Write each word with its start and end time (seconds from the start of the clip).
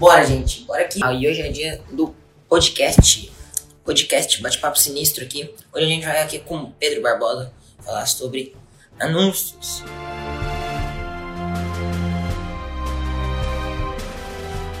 Bora, 0.00 0.24
gente, 0.24 0.62
bora 0.62 0.80
aqui. 0.80 0.98
Ah, 1.04 1.12
e 1.12 1.28
hoje 1.28 1.42
é 1.42 1.50
dia 1.50 1.78
do 1.92 2.16
podcast. 2.48 3.30
Podcast 3.84 4.40
Bate-Papo 4.40 4.78
Sinistro 4.78 5.22
aqui. 5.22 5.54
Hoje 5.74 5.84
a 5.84 5.88
gente 5.88 6.06
vai 6.06 6.22
aqui 6.22 6.38
com 6.38 6.56
o 6.56 6.72
Pedro 6.72 7.02
Barbosa 7.02 7.52
falar 7.84 8.06
sobre 8.06 8.56
anúncios. 8.98 9.84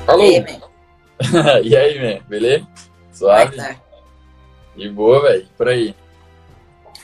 Alô? 0.06 0.24
E 0.24 0.36
aí, 0.36 0.40
man? 0.40 0.60
e 1.64 1.76
aí, 1.76 1.98
man? 1.98 2.26
Beleza? 2.26 2.64
Como 2.64 2.72
é 2.72 3.14
Suave? 3.14 3.56
tá? 3.58 3.82
De 4.74 4.88
boa, 4.88 5.20
velho. 5.20 5.46
Por 5.54 5.68
aí. 5.68 5.94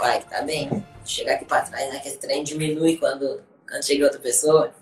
Uai, 0.01 0.21
que 0.23 0.31
tá 0.31 0.41
bem. 0.41 0.83
Chegar 1.05 1.35
aqui 1.35 1.45
pra 1.45 1.61
trás, 1.61 1.93
né? 1.93 1.99
Que 1.99 2.09
esse 2.09 2.19
trem 2.19 2.43
diminui 2.43 2.97
quando, 2.97 3.43
quando 3.69 3.85
chega 3.85 4.07
outra 4.07 4.21
pessoa. 4.21 4.73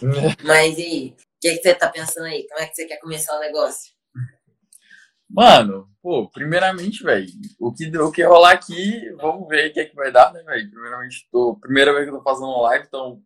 Mas 0.44 0.78
e 0.78 0.82
aí? 0.82 1.29
O 1.40 1.48
que, 1.48 1.56
que 1.56 1.62
você 1.62 1.74
tá 1.74 1.88
pensando 1.88 2.26
aí? 2.26 2.46
Como 2.46 2.60
é 2.60 2.66
que 2.66 2.74
você 2.74 2.84
quer 2.84 2.98
começar 2.98 3.34
o 3.34 3.40
negócio? 3.40 3.90
Mano, 5.26 5.88
pô, 6.02 6.28
primeiramente, 6.28 7.02
velho, 7.02 7.26
o 7.58 7.72
que, 7.72 7.96
o 7.96 8.12
que 8.12 8.22
rolar 8.22 8.52
aqui, 8.52 9.10
vamos 9.16 9.48
ver 9.48 9.70
o 9.70 9.72
que 9.72 9.80
é 9.80 9.84
que 9.86 9.96
vai 9.96 10.12
dar, 10.12 10.34
né, 10.34 10.42
velho? 10.42 10.70
Primeiramente, 10.70 11.26
tô, 11.32 11.56
primeira 11.56 11.94
vez 11.94 12.04
que 12.04 12.10
eu 12.10 12.18
tô 12.18 12.22
fazendo 12.22 12.60
live, 12.60 12.84
então 12.86 13.22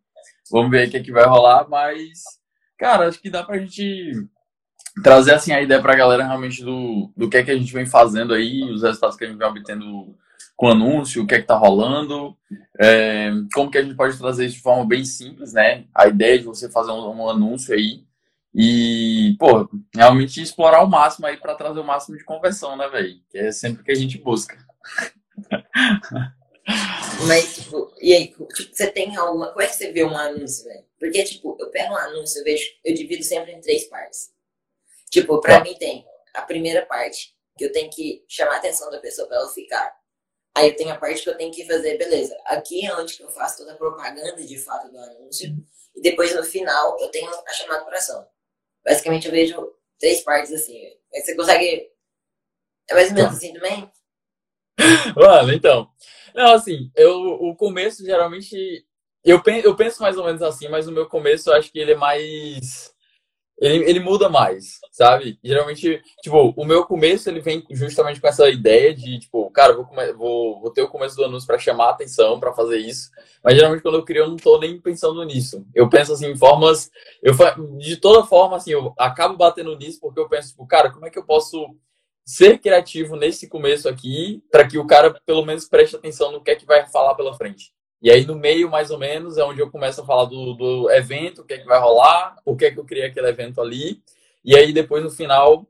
vamos 0.49 0.71
ver 0.71 0.87
o 0.87 0.91
que 0.91 0.95
é 0.95 1.03
que 1.03 1.11
vai 1.11 1.25
rolar, 1.25 1.67
mas, 1.67 2.21
cara, 2.77 3.09
acho 3.09 3.21
que 3.21 3.29
dá 3.29 3.43
pra 3.43 3.57
gente 3.57 4.13
trazer, 5.03 5.33
assim, 5.33 5.51
a 5.51 5.61
ideia 5.61 5.81
pra 5.81 5.93
galera 5.93 6.25
realmente 6.25 6.63
do, 6.63 7.11
do 7.17 7.29
que 7.29 7.35
é 7.35 7.43
que 7.43 7.51
a 7.51 7.57
gente 7.57 7.73
vem 7.73 7.85
fazendo 7.85 8.33
aí, 8.33 8.63
os 8.71 8.81
resultados 8.81 9.17
que 9.17 9.25
a 9.25 9.27
gente 9.27 9.37
vem 9.37 9.47
obtendo 9.47 10.15
com 10.55 10.67
o 10.67 10.71
anúncio, 10.71 11.21
o 11.21 11.27
que 11.27 11.35
é 11.35 11.41
que 11.41 11.47
tá 11.47 11.57
rolando, 11.57 12.37
é, 12.79 13.29
como 13.53 13.69
que 13.69 13.77
a 13.77 13.83
gente 13.83 13.95
pode 13.95 14.17
trazer 14.17 14.45
isso 14.45 14.55
de 14.55 14.61
forma 14.61 14.85
bem 14.85 15.03
simples, 15.03 15.51
né? 15.51 15.85
A 15.93 16.07
ideia 16.07 16.39
de 16.39 16.45
você 16.45 16.69
fazer 16.69 16.91
um, 16.91 17.09
um 17.09 17.29
anúncio 17.29 17.73
aí 17.73 18.04
e, 18.57 19.35
pô, 19.37 19.67
realmente 19.93 20.41
explorar 20.41 20.81
o 20.83 20.87
máximo 20.89 21.27
aí 21.27 21.35
para 21.37 21.55
trazer 21.55 21.79
o 21.79 21.83
máximo 21.83 22.17
de 22.17 22.23
conversão, 22.23 22.77
né, 22.77 22.87
velho? 22.87 23.19
Que 23.29 23.37
é 23.39 23.51
sempre 23.51 23.81
o 23.81 23.85
que 23.85 23.91
a 23.91 23.95
gente 23.95 24.17
busca. 24.17 24.57
Mas, 27.27 27.55
tipo, 27.55 27.93
e 28.01 28.13
aí, 28.13 28.27
tipo, 28.27 28.47
você 28.71 28.87
tem 28.87 29.15
alguma. 29.15 29.49
Como 29.49 29.61
é 29.61 29.67
que 29.67 29.75
você 29.75 29.91
vê 29.91 30.03
um 30.03 30.17
anúncio, 30.17 30.63
velho? 30.63 30.85
Porque, 30.99 31.23
tipo, 31.23 31.55
eu 31.59 31.69
pego 31.69 31.93
um 31.93 31.97
anúncio, 31.97 32.39
eu 32.39 32.43
vejo, 32.43 32.65
eu 32.83 32.93
divido 32.95 33.23
sempre 33.23 33.51
em 33.51 33.61
três 33.61 33.85
partes. 33.85 34.31
Tipo, 35.11 35.39
pra 35.41 35.57
Tá. 35.57 35.63
mim 35.63 35.75
tem 35.75 36.05
a 36.33 36.41
primeira 36.41 36.85
parte, 36.85 37.35
que 37.57 37.65
eu 37.65 37.71
tenho 37.71 37.89
que 37.89 38.23
chamar 38.27 38.55
a 38.55 38.57
atenção 38.57 38.89
da 38.89 38.99
pessoa 38.99 39.27
pra 39.27 39.37
ela 39.37 39.49
ficar. 39.49 39.93
Aí 40.55 40.69
eu 40.69 40.75
tenho 40.75 40.91
a 40.91 40.97
parte 40.97 41.21
que 41.21 41.29
eu 41.29 41.37
tenho 41.37 41.51
que 41.53 41.65
fazer, 41.65 41.97
beleza, 41.97 42.35
aqui 42.45 42.85
é 42.85 42.95
onde 42.95 43.13
que 43.15 43.23
eu 43.23 43.29
faço 43.29 43.57
toda 43.57 43.73
a 43.73 43.77
propaganda 43.77 44.41
de 44.43 44.57
fato 44.57 44.89
do 44.89 44.97
anúncio. 44.97 45.53
E 45.95 46.01
depois 46.01 46.33
no 46.35 46.43
final 46.43 46.97
eu 46.99 47.09
tenho 47.09 47.29
a 47.29 47.53
chamada 47.53 47.83
para 47.85 47.97
ação. 47.97 48.25
Basicamente 48.85 49.25
eu 49.25 49.31
vejo 49.31 49.73
três 49.99 50.21
partes 50.21 50.53
assim. 50.53 50.79
Você 51.11 51.35
consegue. 51.35 51.89
É 52.89 52.93
mais 52.93 53.09
ou 53.09 53.15
menos 53.15 53.35
assim 53.35 53.53
também? 53.53 53.91
Mano, 55.15 55.53
então. 55.53 55.89
Não, 56.33 56.53
assim, 56.53 56.91
eu, 56.95 57.13
o 57.41 57.55
começo 57.55 58.05
geralmente. 58.05 58.85
Eu 59.23 59.41
penso, 59.41 59.67
eu 59.67 59.75
penso 59.75 60.01
mais 60.01 60.17
ou 60.17 60.25
menos 60.25 60.41
assim, 60.41 60.67
mas 60.67 60.87
o 60.87 60.91
meu 60.91 61.07
começo 61.07 61.49
eu 61.49 61.55
acho 61.55 61.71
que 61.71 61.79
ele 61.79 61.93
é 61.93 61.95
mais. 61.95 62.93
Ele, 63.57 63.89
ele 63.89 63.99
muda 64.01 64.27
mais, 64.27 64.79
sabe? 64.91 65.39
Geralmente, 65.41 66.01
tipo, 66.21 66.53
o 66.57 66.65
meu 66.65 66.85
começo 66.85 67.29
ele 67.29 67.39
vem 67.39 67.65
justamente 67.71 68.19
com 68.19 68.27
essa 68.27 68.49
ideia 68.49 68.93
de, 68.93 69.19
tipo, 69.19 69.49
cara, 69.51 69.73
vou, 69.73 69.87
vou, 70.17 70.61
vou 70.61 70.71
ter 70.71 70.81
o 70.81 70.89
começo 70.89 71.15
do 71.15 71.23
anúncio 71.23 71.47
pra 71.47 71.57
chamar 71.57 71.85
a 71.85 71.91
atenção, 71.91 72.39
pra 72.39 72.53
fazer 72.53 72.79
isso. 72.79 73.09
Mas 73.41 73.55
geralmente 73.55 73.81
quando 73.81 73.95
eu 73.95 74.03
crio, 74.03 74.23
eu 74.23 74.29
não 74.29 74.35
tô 74.35 74.59
nem 74.59 74.79
pensando 74.79 75.23
nisso. 75.23 75.65
Eu 75.73 75.89
penso 75.89 76.11
assim, 76.11 76.27
em 76.27 76.35
formas. 76.35 76.91
Eu, 77.23 77.33
de 77.77 77.97
toda 77.97 78.27
forma, 78.27 78.57
assim, 78.57 78.71
eu 78.71 78.93
acabo 78.97 79.37
batendo 79.37 79.77
nisso 79.77 79.99
porque 80.01 80.19
eu 80.19 80.27
penso, 80.27 80.49
tipo, 80.49 80.67
cara, 80.67 80.91
como 80.91 81.05
é 81.05 81.09
que 81.09 81.17
eu 81.17 81.25
posso 81.25 81.75
ser 82.25 82.57
criativo 82.57 83.15
nesse 83.15 83.47
começo 83.47 83.87
aqui 83.87 84.43
para 84.51 84.67
que 84.67 84.77
o 84.79 84.87
cara 84.87 85.13
pelo 85.25 85.45
menos 85.45 85.67
preste 85.67 85.95
atenção 85.95 86.31
no 86.31 86.41
que 86.41 86.51
é 86.51 86.55
que 86.55 86.65
vai 86.65 86.85
falar 86.87 87.13
pela 87.13 87.35
frente. 87.35 87.74
E 88.05 88.11
aí 88.11 88.23
no 88.23 88.35
meio, 88.35 88.69
mais 88.69 88.91
ou 88.91 88.99
menos, 88.99 89.35
é 89.35 89.43
onde 89.43 89.59
eu 89.59 89.71
começo 89.71 89.99
a 89.99 90.05
falar 90.05 90.25
do, 90.25 90.53
do 90.53 90.91
evento, 90.91 91.41
o 91.41 91.43
que 91.43 91.55
é 91.55 91.57
que 91.57 91.65
vai 91.65 91.79
rolar, 91.79 92.35
por 92.45 92.55
que 92.55 92.65
é 92.65 92.71
que 92.71 92.79
eu 92.79 92.85
criei 92.85 93.07
aquele 93.07 93.27
evento 93.27 93.59
ali. 93.59 93.99
E 94.43 94.55
aí 94.55 94.71
depois 94.71 95.03
no 95.03 95.09
final 95.09 95.67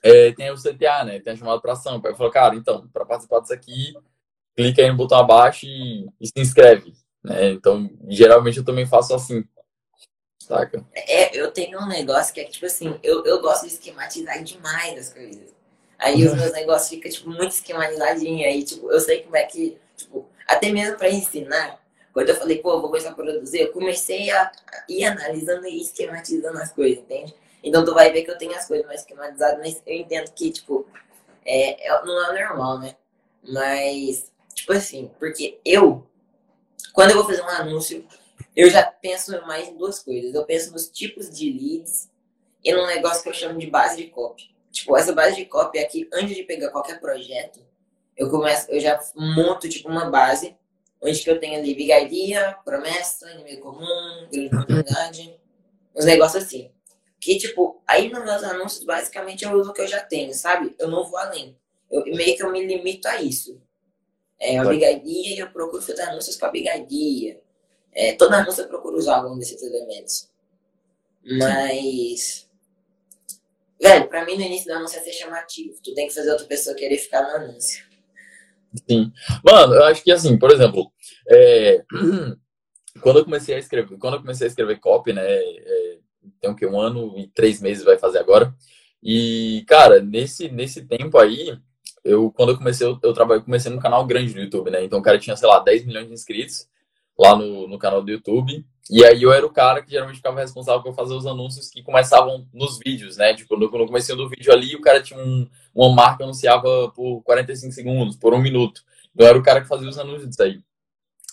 é, 0.00 0.30
tem 0.30 0.48
o 0.48 0.54
CTA, 0.54 1.02
né? 1.04 1.18
Tem 1.18 1.32
a 1.32 1.36
chamada 1.36 1.60
para 1.60 1.72
ação. 1.72 2.00
Eu 2.04 2.14
falo, 2.14 2.30
cara, 2.30 2.54
então, 2.54 2.86
para 2.92 3.04
participar 3.04 3.40
disso 3.40 3.52
aqui, 3.52 3.94
clica 4.54 4.80
aí 4.80 4.88
no 4.88 4.96
botão 4.96 5.18
abaixo 5.18 5.66
e, 5.66 6.06
e 6.20 6.28
se 6.28 6.34
inscreve. 6.36 6.94
Né? 7.20 7.50
Então, 7.50 7.90
geralmente 8.06 8.58
eu 8.58 8.64
também 8.64 8.86
faço 8.86 9.12
assim. 9.12 9.44
Saca? 10.38 10.86
É, 10.94 11.36
eu 11.36 11.50
tenho 11.50 11.80
um 11.80 11.88
negócio 11.88 12.32
que 12.32 12.38
é 12.38 12.44
que, 12.44 12.52
tipo 12.52 12.66
assim, 12.66 12.96
eu, 13.02 13.24
eu 13.24 13.42
gosto 13.42 13.62
de 13.62 13.72
esquematizar 13.72 14.40
demais 14.44 14.96
as 15.00 15.12
coisas. 15.12 15.52
Aí 15.98 16.24
os 16.24 16.32
meus 16.32 16.52
negócios 16.52 16.88
ficam, 16.90 17.10
tipo, 17.10 17.28
muito 17.28 17.50
esquematizadinhos. 17.50 18.46
Aí, 18.46 18.62
tipo, 18.62 18.88
eu 18.88 19.00
sei 19.00 19.24
como 19.24 19.36
é 19.36 19.42
que, 19.42 19.76
tipo, 19.96 20.30
até 20.46 20.70
mesmo 20.70 20.96
pra 20.96 21.10
ensinar, 21.10 21.80
quando 22.12 22.30
eu 22.30 22.36
falei, 22.36 22.58
pô, 22.58 22.80
vou 22.80 22.88
começar 22.90 23.10
a 23.10 23.14
produzir, 23.14 23.60
eu 23.60 23.72
comecei 23.72 24.30
a 24.30 24.50
ir 24.88 25.04
analisando 25.04 25.66
e 25.66 25.80
esquematizando 25.80 26.58
as 26.58 26.72
coisas, 26.72 26.98
entende? 26.98 27.34
Então 27.62 27.84
tu 27.84 27.92
vai 27.94 28.10
ver 28.12 28.22
que 28.22 28.30
eu 28.30 28.38
tenho 28.38 28.54
as 28.54 28.66
coisas 28.66 28.86
mais 28.86 29.00
esquematizadas, 29.00 29.58
mas 29.58 29.82
eu 29.86 29.94
entendo 29.94 30.30
que, 30.32 30.50
tipo, 30.50 30.86
é, 31.44 31.86
é- 31.88 32.04
não 32.04 32.34
é 32.36 32.44
normal, 32.48 32.78
né? 32.78 32.96
Mas, 33.42 34.32
tipo 34.54 34.72
assim, 34.72 35.10
porque 35.18 35.60
eu, 35.64 36.06
quando 36.92 37.10
eu 37.10 37.16
vou 37.16 37.26
fazer 37.26 37.42
um 37.42 37.48
anúncio, 37.48 38.06
eu 38.54 38.70
já 38.70 38.82
penso 38.84 39.30
mais 39.46 39.68
em 39.68 39.76
duas 39.76 39.98
coisas. 39.98 40.34
Eu 40.34 40.44
penso 40.44 40.72
nos 40.72 40.88
tipos 40.88 41.30
de 41.30 41.50
leads 41.52 42.08
e 42.64 42.72
num 42.72 42.86
negócio 42.86 43.22
que 43.22 43.28
eu 43.28 43.34
chamo 43.34 43.58
de 43.58 43.66
base 43.68 43.96
de 43.98 44.08
copy. 44.10 44.50
Tipo, 44.72 44.96
essa 44.96 45.12
base 45.12 45.36
de 45.36 45.44
copy 45.46 45.84
que 45.86 46.08
antes 46.12 46.34
de 46.34 46.42
pegar 46.42 46.70
qualquer 46.70 47.00
projeto, 47.00 47.60
eu 48.16 48.30
começo, 48.30 48.70
eu 48.70 48.80
já 48.80 48.98
monto 49.14 49.68
tipo 49.68 49.88
uma 49.88 50.10
base 50.10 50.56
onde 51.00 51.22
que 51.22 51.30
eu 51.30 51.38
tenho 51.38 51.58
ali 51.58 51.74
bigardia, 51.74 52.56
promessa, 52.64 53.30
inimigo 53.32 53.62
comum, 53.62 54.28
grande 54.30 54.46
oportunidade, 54.54 55.40
uns 55.94 56.04
negócios 56.04 56.44
assim. 56.44 56.70
Que 57.20 57.38
tipo, 57.38 57.82
aí 57.86 58.08
nos 58.08 58.24
meus 58.24 58.42
anúncios 58.42 58.84
basicamente 58.84 59.44
eu 59.44 59.52
uso 59.52 59.70
o 59.70 59.72
que 59.74 59.82
eu 59.82 59.86
já 59.88 60.00
tenho, 60.00 60.32
sabe? 60.34 60.74
Eu 60.78 60.88
não 60.88 61.04
vou 61.04 61.18
além. 61.18 61.56
Eu 61.90 62.04
meio 62.04 62.36
que 62.36 62.42
eu 62.42 62.50
me 62.50 62.64
limito 62.66 63.06
a 63.08 63.22
isso. 63.22 63.60
É, 64.38 64.58
a 64.58 64.64
Tá. 64.64 64.70
bigardia 64.70 65.34
e 65.34 65.38
eu 65.38 65.50
procuro 65.50 65.82
fazer 65.82 66.02
anúncios 66.02 66.36
com 66.36 66.46
a 66.46 66.50
bigardia. 66.50 67.40
É, 67.92 68.12
toda 68.14 68.36
anúncio 68.36 68.62
eu 68.64 68.68
procuro 68.68 68.96
usar 68.98 69.16
algum 69.16 69.38
desses 69.38 69.62
elementos. 69.62 70.30
Mas. 71.24 72.46
Velho, 73.80 74.08
pra 74.08 74.24
mim 74.24 74.36
no 74.36 74.42
início 74.42 74.66
do 74.66 74.74
anúncio 74.74 74.98
é 74.98 75.02
ser 75.02 75.12
chamativo. 75.12 75.80
Tu 75.82 75.94
tem 75.94 76.06
que 76.06 76.14
fazer 76.14 76.30
outra 76.30 76.46
pessoa 76.46 76.76
querer 76.76 76.98
ficar 76.98 77.22
no 77.22 77.30
anúncio. 77.30 77.85
Sim. 78.88 79.12
Mano, 79.44 79.74
eu 79.74 79.84
acho 79.84 80.02
que 80.02 80.10
assim, 80.10 80.38
por 80.38 80.50
exemplo, 80.50 80.90
é, 81.28 81.84
quando 83.00 83.18
eu 83.18 83.24
comecei 83.24 83.54
a 83.54 83.58
escrever, 83.58 83.96
quando 83.98 84.14
eu 84.14 84.20
comecei 84.20 84.46
a 84.46 84.48
escrever 84.48 84.80
copy, 84.80 85.12
né, 85.12 85.22
é, 85.24 85.98
que 86.56 86.66
um 86.66 86.80
ano 86.80 87.18
e 87.18 87.28
três 87.28 87.60
meses 87.60 87.84
vai 87.84 87.98
fazer 87.98 88.18
agora. 88.18 88.54
E 89.02 89.64
cara, 89.66 90.00
nesse 90.00 90.48
nesse 90.48 90.84
tempo 90.84 91.18
aí, 91.18 91.56
eu 92.04 92.30
quando 92.32 92.50
eu 92.50 92.58
comecei 92.58 92.86
eu, 92.86 92.98
eu 93.02 93.12
trabalho, 93.12 93.42
comecei 93.42 93.70
num 93.70 93.78
canal 93.78 94.04
grande 94.06 94.32
do 94.34 94.40
YouTube, 94.40 94.70
né? 94.70 94.82
Então 94.84 94.98
o 94.98 95.02
cara 95.02 95.18
tinha, 95.18 95.36
sei 95.36 95.48
lá, 95.48 95.60
10 95.60 95.84
milhões 95.86 96.06
de 96.08 96.14
inscritos 96.14 96.68
lá 97.18 97.36
no, 97.36 97.68
no 97.68 97.78
canal 97.78 98.02
do 98.02 98.10
YouTube. 98.10 98.64
E 98.88 99.04
aí 99.04 99.22
eu 99.22 99.32
era 99.32 99.44
o 99.44 99.52
cara 99.52 99.82
que 99.82 99.90
geralmente 99.90 100.16
ficava 100.16 100.40
responsável 100.40 100.82
por 100.82 100.94
fazer 100.94 101.14
os 101.14 101.26
anúncios 101.26 101.68
que 101.68 101.82
começavam 101.82 102.46
nos 102.54 102.78
vídeos, 102.78 103.16
né? 103.16 103.34
Tipo, 103.34 103.56
no, 103.56 103.68
no 103.68 103.86
começo 103.86 104.14
do 104.14 104.28
vídeo 104.28 104.52
ali, 104.52 104.76
o 104.76 104.80
cara 104.80 105.02
tinha 105.02 105.18
um, 105.18 105.48
uma 105.74 105.92
marca 105.94 106.18
que 106.18 106.22
anunciava 106.22 106.90
por 106.94 107.22
45 107.22 107.72
segundos, 107.72 108.16
por 108.16 108.32
um 108.32 108.40
minuto. 108.40 108.82
Então 109.12 109.26
eu 109.26 109.30
era 109.30 109.38
o 109.38 109.42
cara 109.42 109.60
que 109.60 109.68
fazia 109.68 109.88
os 109.88 109.98
anúncios 109.98 110.28
disso 110.28 110.42
aí. 110.42 110.60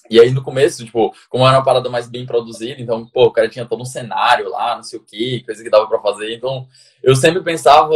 E 0.10 0.20
aí 0.20 0.32
no 0.32 0.44
começo, 0.44 0.84
tipo, 0.84 1.14
como 1.30 1.48
era 1.48 1.58
uma 1.58 1.64
parada 1.64 1.90
mais 1.90 2.10
bem 2.10 2.26
produzida, 2.26 2.82
então, 2.82 3.08
pô, 3.08 3.26
o 3.26 3.32
cara 3.32 3.48
tinha 3.48 3.66
todo 3.66 3.82
um 3.82 3.86
cenário 3.86 4.50
lá, 4.50 4.76
não 4.76 4.84
sei 4.84 5.00
o 5.00 5.04
quê, 5.04 5.42
coisa 5.46 5.64
que 5.64 5.70
dava 5.70 5.88
pra 5.88 6.00
fazer. 6.00 6.34
Então, 6.36 6.68
eu 7.02 7.16
sempre 7.16 7.42
pensava 7.42 7.96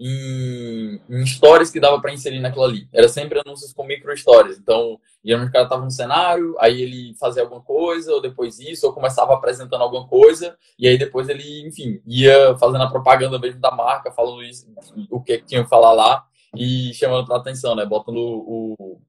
em, 0.00 1.00
em 1.08 1.26
stories 1.26 1.70
que 1.70 1.80
dava 1.80 2.00
pra 2.00 2.12
inserir 2.12 2.40
naquilo 2.40 2.64
ali. 2.64 2.88
Era 2.92 3.08
sempre 3.08 3.40
anúncios 3.44 3.72
com 3.72 3.84
micro 3.84 4.16
stories. 4.16 4.58
Então, 4.58 4.98
geralmente 5.24 5.50
o 5.50 5.52
cara 5.52 5.68
tava 5.68 5.84
no 5.84 5.90
cenário, 5.90 6.54
aí 6.58 6.80
ele 6.80 7.14
fazia 7.18 7.42
alguma 7.42 7.60
coisa, 7.60 8.12
ou 8.12 8.20
depois 8.20 8.58
isso, 8.58 8.86
ou 8.86 8.92
começava 8.92 9.34
apresentando 9.34 9.82
alguma 9.82 10.06
coisa, 10.06 10.56
e 10.78 10.88
aí 10.88 10.98
depois 10.98 11.28
ele, 11.28 11.66
enfim, 11.66 12.00
ia 12.06 12.56
fazendo 12.58 12.82
a 12.82 12.90
propaganda 12.90 13.38
mesmo 13.38 13.60
da 13.60 13.70
marca, 13.70 14.10
falando 14.10 14.42
isso, 14.42 14.66
o 15.10 15.20
que, 15.20 15.38
tinha 15.42 15.62
que 15.62 15.68
falar 15.68 15.92
lá, 15.92 16.24
e 16.56 16.92
chamando 16.94 17.26
pra 17.26 17.36
atenção, 17.36 17.74
né? 17.76 17.86
Botando 17.86 18.18
o, 18.18 19.00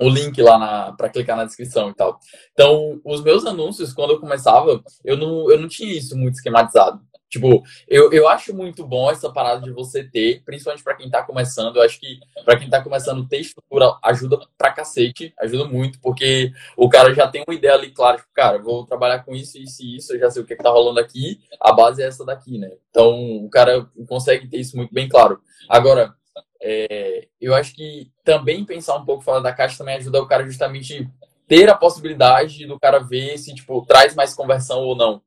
o 0.00 0.08
link 0.08 0.40
lá 0.42 0.92
para 0.92 1.08
clicar 1.08 1.36
na 1.36 1.44
descrição 1.44 1.90
e 1.90 1.94
tal. 1.94 2.18
Então, 2.52 3.00
os 3.04 3.22
meus 3.22 3.46
anúncios, 3.46 3.92
quando 3.92 4.10
eu 4.10 4.20
começava, 4.20 4.82
eu 5.04 5.16
não, 5.16 5.50
eu 5.50 5.60
não 5.60 5.68
tinha 5.68 5.92
isso 5.92 6.16
muito 6.16 6.34
esquematizado. 6.34 7.00
Tipo, 7.28 7.64
eu, 7.88 8.12
eu 8.12 8.28
acho 8.28 8.54
muito 8.54 8.86
bom 8.86 9.10
essa 9.10 9.30
parada 9.30 9.62
de 9.62 9.72
você 9.72 10.04
ter, 10.04 10.42
principalmente 10.44 10.84
para 10.84 10.94
quem 10.94 11.10
tá 11.10 11.22
começando. 11.22 11.76
Eu 11.76 11.82
acho 11.82 11.98
que 11.98 12.20
para 12.44 12.56
quem 12.56 12.70
tá 12.70 12.80
começando, 12.82 13.26
ter 13.26 13.40
estrutura 13.40 13.96
ajuda 14.02 14.38
pra 14.56 14.72
cacete, 14.72 15.34
ajuda 15.40 15.64
muito, 15.64 16.00
porque 16.00 16.52
o 16.76 16.88
cara 16.88 17.12
já 17.14 17.26
tem 17.26 17.42
uma 17.46 17.54
ideia 17.54 17.74
ali 17.74 17.90
clara, 17.90 18.18
tipo, 18.18 18.28
cara, 18.32 18.58
vou 18.58 18.86
trabalhar 18.86 19.24
com 19.24 19.34
isso, 19.34 19.58
isso 19.58 19.82
e 19.82 19.96
isso, 19.96 20.14
eu 20.14 20.20
já 20.20 20.30
sei 20.30 20.42
o 20.42 20.46
que, 20.46 20.54
que 20.54 20.62
tá 20.62 20.70
rolando 20.70 21.00
aqui, 21.00 21.40
a 21.60 21.72
base 21.72 22.02
é 22.02 22.06
essa 22.06 22.24
daqui, 22.24 22.58
né? 22.58 22.70
Então, 22.90 23.44
o 23.44 23.50
cara 23.50 23.86
consegue 24.08 24.46
ter 24.48 24.58
isso 24.58 24.76
muito 24.76 24.94
bem 24.94 25.08
claro. 25.08 25.40
Agora, 25.68 26.14
é, 26.62 27.26
eu 27.40 27.54
acho 27.54 27.74
que 27.74 28.10
também 28.24 28.64
pensar 28.64 28.96
um 28.96 29.04
pouco 29.04 29.24
fora 29.24 29.40
da 29.40 29.52
caixa 29.52 29.78
também 29.78 29.96
ajuda 29.96 30.22
o 30.22 30.26
cara 30.26 30.44
justamente 30.44 31.08
ter 31.48 31.68
a 31.68 31.76
possibilidade 31.76 32.66
do 32.66 32.78
cara 32.78 32.98
ver 32.98 33.36
se, 33.38 33.54
tipo, 33.54 33.84
traz 33.86 34.14
mais 34.14 34.34
conversão 34.34 34.80
ou 34.80 34.96
não 34.96 35.22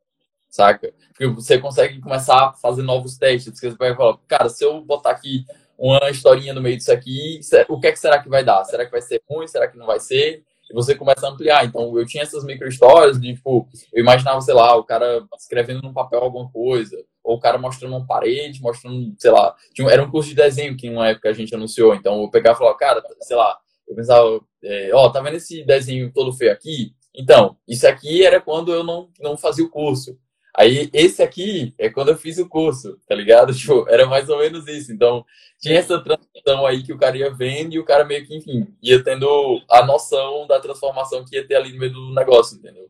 saca? 0.49 0.93
Porque 1.09 1.27
você 1.27 1.57
consegue 1.59 1.99
começar 1.99 2.47
a 2.47 2.53
fazer 2.53 2.81
novos 2.81 3.17
testes. 3.17 3.59
Você 3.59 3.69
vai 3.71 3.95
falar, 3.95 4.17
cara, 4.27 4.49
se 4.49 4.63
eu 4.63 4.81
botar 4.81 5.11
aqui 5.11 5.45
uma 5.77 6.09
historinha 6.09 6.53
no 6.53 6.61
meio 6.61 6.77
disso 6.77 6.91
aqui, 6.91 7.39
o 7.69 7.79
que 7.79 7.87
é 7.87 7.91
que 7.91 7.99
será 7.99 8.21
que 8.21 8.29
vai 8.29 8.43
dar? 8.43 8.63
Será 8.65 8.85
que 8.85 8.91
vai 8.91 9.01
ser 9.01 9.21
ruim? 9.29 9.47
Será 9.47 9.67
que 9.67 9.77
não 9.77 9.85
vai 9.85 9.99
ser? 9.99 10.43
E 10.69 10.73
você 10.73 10.93
começa 10.93 11.25
a 11.25 11.29
ampliar. 11.31 11.65
Então, 11.65 11.97
eu 11.97 12.05
tinha 12.05 12.23
essas 12.23 12.43
micro 12.43 12.67
histórias 12.67 13.19
de, 13.19 13.33
tipo, 13.33 13.67
eu 13.93 14.01
imaginava, 14.01 14.39
sei 14.41 14.53
lá, 14.53 14.75
o 14.75 14.83
cara 14.83 15.25
escrevendo 15.37 15.81
num 15.81 15.93
papel 15.93 16.19
alguma 16.19 16.49
coisa, 16.51 16.95
ou 17.23 17.37
o 17.37 17.39
cara 17.39 17.57
mostrando 17.57 17.95
uma 17.95 18.05
parede, 18.05 18.61
mostrando, 18.61 19.15
sei 19.17 19.31
lá, 19.31 19.55
tinha, 19.73 19.89
era 19.89 20.03
um 20.03 20.11
curso 20.11 20.29
de 20.29 20.35
desenho 20.35 20.77
que 20.77 20.87
em 20.87 20.91
uma 20.91 21.09
época 21.09 21.29
a 21.29 21.33
gente 21.33 21.55
anunciou. 21.55 21.95
Então, 21.95 22.21
eu 22.21 22.29
pegava 22.29 22.55
e 22.55 22.59
falava, 22.59 22.77
cara, 22.77 23.01
sei 23.21 23.35
lá, 23.35 23.57
eu 23.87 23.95
pensava, 23.95 24.39
é, 24.63 24.91
ó, 24.93 25.09
tá 25.09 25.21
vendo 25.21 25.37
esse 25.37 25.63
desenho 25.63 26.11
todo 26.13 26.33
feio 26.33 26.51
aqui? 26.51 26.93
Então, 27.15 27.57
isso 27.67 27.87
aqui 27.87 28.23
era 28.23 28.39
quando 28.39 28.71
eu 28.71 28.83
não, 28.83 29.09
não 29.19 29.35
fazia 29.35 29.65
o 29.65 29.69
curso. 29.69 30.17
Aí, 30.55 30.89
esse 30.93 31.21
aqui 31.21 31.73
é 31.77 31.89
quando 31.89 32.09
eu 32.09 32.17
fiz 32.17 32.37
o 32.37 32.49
curso, 32.49 32.99
tá 33.07 33.15
ligado? 33.15 33.53
Tipo, 33.57 33.87
era 33.87 34.05
mais 34.05 34.29
ou 34.29 34.39
menos 34.39 34.67
isso. 34.67 34.91
Então, 34.91 35.25
tinha 35.59 35.79
essa 35.79 36.03
transição 36.03 36.65
aí 36.65 36.83
que 36.83 36.93
o 36.93 36.97
cara 36.97 37.17
ia 37.17 37.33
vendo 37.33 37.73
e 37.73 37.79
o 37.79 37.85
cara 37.85 38.03
meio 38.03 38.25
que, 38.25 38.35
enfim, 38.35 38.67
ia 38.81 39.03
tendo 39.03 39.61
a 39.69 39.85
noção 39.85 40.47
da 40.47 40.59
transformação 40.59 41.23
que 41.23 41.35
ia 41.35 41.47
ter 41.47 41.55
ali 41.55 41.73
no 41.73 41.79
meio 41.79 41.93
do 41.93 42.13
negócio, 42.13 42.57
entendeu? 42.57 42.89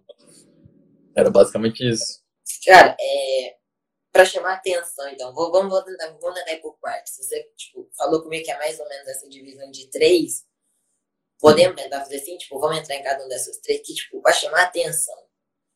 Era 1.16 1.30
basicamente 1.30 1.88
isso. 1.88 2.22
Cara, 2.66 2.96
é, 3.00 3.56
para 4.12 4.26
chamar 4.26 4.54
atenção, 4.54 5.08
então, 5.10 5.34
vou, 5.34 5.52
vamos, 5.52 5.84
tentar, 5.84 6.08
vamos 6.20 6.40
ir 6.40 6.58
por 6.58 6.78
partes. 6.80 7.16
Você 7.18 7.44
tipo, 7.56 7.90
falou 7.96 8.22
comigo 8.24 8.44
que 8.44 8.52
é 8.52 8.58
mais 8.58 8.80
ou 8.80 8.88
menos 8.88 9.08
essa 9.08 9.30
divisão 9.30 9.70
de 9.70 9.90
três. 9.90 10.46
Podemos 11.40 11.82
tentar 11.82 12.02
fazer 12.02 12.18
assim? 12.18 12.38
Tipo, 12.38 12.60
vamos 12.60 12.80
entrar 12.80 12.96
em 12.96 13.04
cada 13.04 13.24
um 13.24 13.30
dessas 13.30 13.58
três 13.60 13.82
que, 13.86 13.94
tipo, 13.94 14.22
para 14.22 14.34
chamar 14.34 14.64
atenção. 14.64 15.29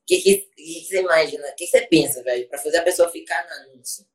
O 0.04 0.06
que, 0.06 0.18
que, 0.18 0.38
que, 0.56 0.86
você 0.86 1.02
imagina? 1.02 1.48
O 1.48 1.56
que, 1.56 1.66
você 1.66 1.82
pensa, 1.88 2.22
velho, 2.24 2.48
pra 2.50 2.60
fazer 2.60 2.78
a 2.78 2.84
pessoa 2.84 3.10
ficar 3.10 3.46
no 3.46 3.72
anúncio? 3.72 4.06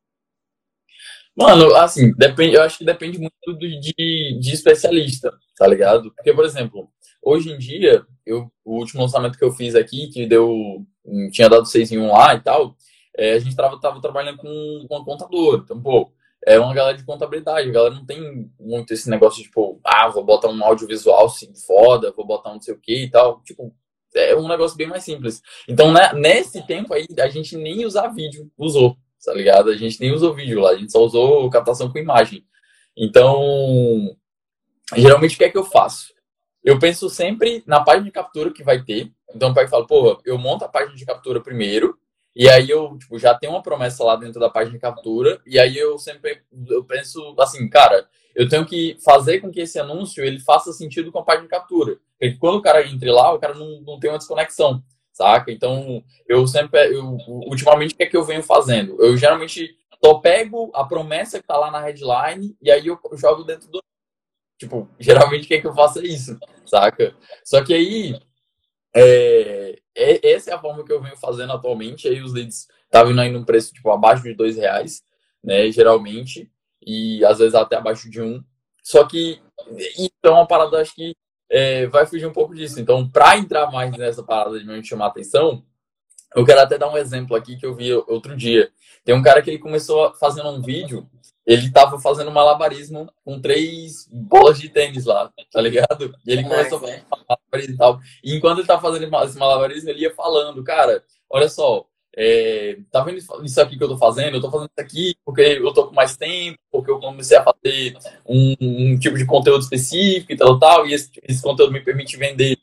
Mano, 1.35 1.75
assim, 1.75 2.13
depende, 2.15 2.55
eu 2.55 2.61
acho 2.61 2.77
que 2.77 2.85
depende 2.85 3.17
muito 3.17 3.57
de, 3.57 4.39
de 4.39 4.53
especialista, 4.53 5.33
tá 5.57 5.65
ligado? 5.65 6.13
Porque, 6.13 6.33
por 6.33 6.45
exemplo, 6.45 6.91
hoje 7.23 7.51
em 7.51 7.57
dia, 7.57 8.05
eu, 8.25 8.51
o 8.63 8.77
último 8.77 9.01
lançamento 9.01 9.37
que 9.37 9.43
eu 9.43 9.51
fiz 9.51 9.73
aqui, 9.73 10.09
que 10.09 10.27
deu. 10.27 10.85
tinha 11.31 11.49
dado 11.49 11.65
6 11.65 11.91
em 11.91 11.97
1 11.97 12.11
lá 12.11 12.35
e 12.35 12.41
tal, 12.41 12.75
é, 13.17 13.33
a 13.33 13.39
gente 13.39 13.55
tava, 13.55 13.79
tava 13.79 14.01
trabalhando 14.01 14.37
com, 14.37 14.85
com 14.87 14.95
uma 14.95 15.05
contadora. 15.05 15.61
Então, 15.63 15.81
pô, 15.81 16.11
é 16.45 16.59
uma 16.59 16.73
galera 16.73 16.97
de 16.97 17.05
contabilidade. 17.05 17.69
A 17.69 17.71
galera 17.71 17.95
não 17.95 18.05
tem 18.05 18.51
muito 18.59 18.93
esse 18.93 19.09
negócio 19.09 19.37
de, 19.37 19.45
tipo, 19.45 19.79
ah, 19.83 20.07
vou 20.09 20.23
botar 20.23 20.49
um 20.49 20.63
audiovisual 20.63 21.25
assim, 21.25 21.53
foda, 21.55 22.11
vou 22.11 22.25
botar 22.25 22.51
um 22.51 22.53
não 22.53 22.61
sei 22.61 22.73
o 22.73 22.79
que 22.79 23.03
e 23.05 23.09
tal. 23.09 23.41
Tipo, 23.43 23.73
é 24.15 24.35
um 24.35 24.47
negócio 24.47 24.77
bem 24.77 24.87
mais 24.87 25.03
simples. 25.03 25.41
Então, 25.67 25.91
né, 25.91 26.11
nesse 26.13 26.65
tempo 26.65 26.93
aí, 26.93 27.05
a 27.19 27.29
gente 27.29 27.57
nem 27.57 27.85
usar 27.85 28.07
vídeo 28.09 28.51
usou, 28.57 28.97
tá 29.23 29.33
ligado? 29.33 29.69
A 29.69 29.75
gente 29.75 29.99
nem 29.99 30.11
usou 30.11 30.33
vídeo 30.33 30.59
lá, 30.59 30.71
a 30.71 30.75
gente 30.75 30.91
só 30.91 30.99
usou 30.99 31.49
captação 31.49 31.91
com 31.91 31.97
imagem. 31.97 32.45
Então, 32.97 34.15
geralmente 34.95 35.35
o 35.35 35.37
que 35.37 35.43
é 35.43 35.49
que 35.49 35.57
eu 35.57 35.63
faço? 35.63 36.13
Eu 36.63 36.77
penso 36.79 37.09
sempre 37.09 37.63
na 37.65 37.81
página 37.81 38.05
de 38.05 38.11
captura 38.11 38.51
que 38.51 38.63
vai 38.63 38.83
ter. 38.83 39.11
Então, 39.33 39.51
o 39.51 39.53
pai 39.53 39.67
fala, 39.67 39.85
pô, 39.85 40.19
eu 40.25 40.37
monto 40.37 40.65
a 40.65 40.69
página 40.69 40.95
de 40.95 41.05
captura 41.05 41.41
primeiro, 41.41 41.97
e 42.35 42.49
aí 42.49 42.69
eu 42.69 42.97
tipo, 42.97 43.17
já 43.17 43.33
tenho 43.33 43.53
uma 43.53 43.61
promessa 43.61 44.03
lá 44.03 44.15
dentro 44.15 44.39
da 44.39 44.49
página 44.49 44.73
de 44.73 44.81
captura, 44.81 45.41
e 45.45 45.59
aí 45.59 45.77
eu 45.77 45.97
sempre 45.97 46.41
eu 46.67 46.83
penso 46.83 47.35
assim, 47.39 47.67
cara, 47.69 48.07
eu 48.35 48.47
tenho 48.47 48.65
que 48.65 48.97
fazer 49.03 49.39
com 49.39 49.51
que 49.51 49.61
esse 49.61 49.79
anúncio 49.79 50.23
ele 50.23 50.39
faça 50.39 50.71
sentido 50.71 51.11
com 51.11 51.19
a 51.19 51.23
página 51.23 51.43
de 51.43 51.49
captura. 51.49 51.99
Quando 52.39 52.57
o 52.57 52.61
cara 52.61 52.85
entre 52.85 53.09
lá, 53.11 53.33
o 53.33 53.39
cara 53.39 53.53
não, 53.53 53.81
não 53.81 53.99
tem 53.99 54.09
uma 54.09 54.17
desconexão, 54.17 54.83
saca? 55.13 55.51
Então, 55.51 56.03
eu 56.27 56.45
sempre, 56.47 56.93
eu, 56.93 57.17
ultimamente, 57.27 57.93
o 57.93 57.97
que 57.97 58.03
é 58.03 58.07
que 58.07 58.17
eu 58.17 58.23
venho 58.23 58.43
fazendo? 58.43 59.01
Eu 59.01 59.15
geralmente 59.15 59.77
só 60.03 60.15
pego 60.15 60.71
a 60.73 60.83
promessa 60.83 61.39
que 61.39 61.47
tá 61.47 61.57
lá 61.57 61.71
na 61.71 61.81
headline 61.81 62.55
e 62.61 62.71
aí 62.71 62.87
eu 62.87 62.99
jogo 63.13 63.43
dentro 63.43 63.69
do. 63.69 63.81
Tipo, 64.57 64.89
geralmente 64.99 65.45
o 65.45 65.47
que 65.47 65.55
é 65.55 65.61
que 65.61 65.67
eu 65.67 65.73
faço 65.73 65.99
é 65.99 66.03
isso, 66.03 66.37
saca? 66.65 67.15
Só 67.43 67.63
que 67.63 67.73
aí, 67.73 68.19
é, 68.95 69.79
é, 69.95 70.31
essa 70.31 70.51
é 70.51 70.53
a 70.53 70.59
forma 70.59 70.83
que 70.83 70.91
eu 70.91 71.01
venho 71.01 71.17
fazendo 71.17 71.53
atualmente. 71.53 72.07
Aí 72.07 72.21
os 72.21 72.33
leads 72.33 72.67
estavam 72.85 72.89
tá 72.89 73.03
vindo 73.03 73.21
aí 73.21 73.31
num 73.31 73.45
preço, 73.45 73.73
tipo, 73.73 73.89
abaixo 73.91 74.23
de 74.23 74.33
dois 74.33 74.57
reais, 74.57 75.03
né, 75.43 75.71
geralmente, 75.71 76.51
e 76.85 77.23
às 77.23 77.37
vezes 77.37 77.55
até 77.55 77.75
abaixo 77.75 78.09
de 78.09 78.21
um. 78.21 78.43
Só 78.83 79.05
que, 79.05 79.41
então, 79.97 80.35
é 80.35 80.39
uma 80.39 80.47
parada, 80.47 80.81
acho 80.81 80.95
que 80.95 81.15
é, 81.49 81.87
vai 81.87 82.05
fugir 82.05 82.25
um 82.25 82.33
pouco 82.33 82.53
disso. 82.53 82.79
Então, 82.79 83.09
para 83.09 83.37
entrar 83.37 83.71
mais 83.71 83.91
nessa 83.97 84.23
parada 84.23 84.59
de 84.59 84.65
me 84.65 84.83
chamar 84.83 85.07
atenção, 85.07 85.63
eu 86.35 86.45
quero 86.45 86.61
até 86.61 86.77
dar 86.77 86.89
um 86.89 86.97
exemplo 86.97 87.35
aqui 87.35 87.57
que 87.57 87.65
eu 87.65 87.73
vi 87.73 87.91
outro 87.91 88.35
dia. 88.35 88.71
Tem 89.03 89.15
um 89.15 89.23
cara 89.23 89.41
que 89.41 89.49
ele 89.49 89.59
começou 89.59 90.13
fazendo 90.15 90.49
um 90.49 90.61
vídeo, 90.61 91.09
ele 91.45 91.65
estava 91.65 91.99
fazendo 91.99 92.31
malabarismo 92.31 93.11
com 93.25 93.41
três 93.41 94.07
bolas 94.11 94.59
de 94.59 94.69
tênis 94.69 95.05
lá, 95.05 95.31
tá 95.51 95.59
ligado? 95.59 96.13
E 96.25 96.31
ele 96.31 96.43
começou 96.43 96.77
a 96.77 96.81
fazer 96.81 97.03
malabarismo 97.09 97.73
e 97.73 97.77
tal. 97.77 97.99
E 98.23 98.35
enquanto 98.35 98.57
ele 98.57 98.61
estava 98.61 98.81
fazendo 98.81 99.23
esse 99.23 99.37
malabarismo, 99.37 99.89
ele 99.89 100.01
ia 100.01 100.13
falando, 100.13 100.63
cara, 100.63 101.03
olha 101.27 101.49
só, 101.49 101.85
é, 102.15 102.77
tá 102.91 103.03
vendo 103.03 103.17
isso 103.17 103.61
aqui 103.61 103.77
que 103.77 103.83
eu 103.83 103.87
tô 103.87 103.97
fazendo? 103.97 104.35
Eu 104.35 104.41
tô 104.41 104.49
fazendo 104.49 104.69
isso 104.69 104.85
aqui 104.85 105.15
porque 105.23 105.41
eu 105.41 105.73
tô 105.73 105.87
com 105.87 105.95
mais 105.95 106.17
tempo, 106.17 106.57
porque 106.71 106.91
eu 106.91 106.99
comecei 106.99 107.37
a 107.37 107.43
fazer 107.43 107.97
um, 108.25 108.55
um 108.59 108.99
tipo 108.99 109.17
de 109.17 109.25
conteúdo 109.25 109.61
específico 109.61 110.31
e 110.31 110.37
tal, 110.37 110.57
tal, 110.59 110.87
e 110.87 110.93
esse, 110.93 111.11
esse 111.23 111.41
conteúdo 111.41 111.71
me 111.71 111.81
permite 111.81 112.17
vender 112.17 112.57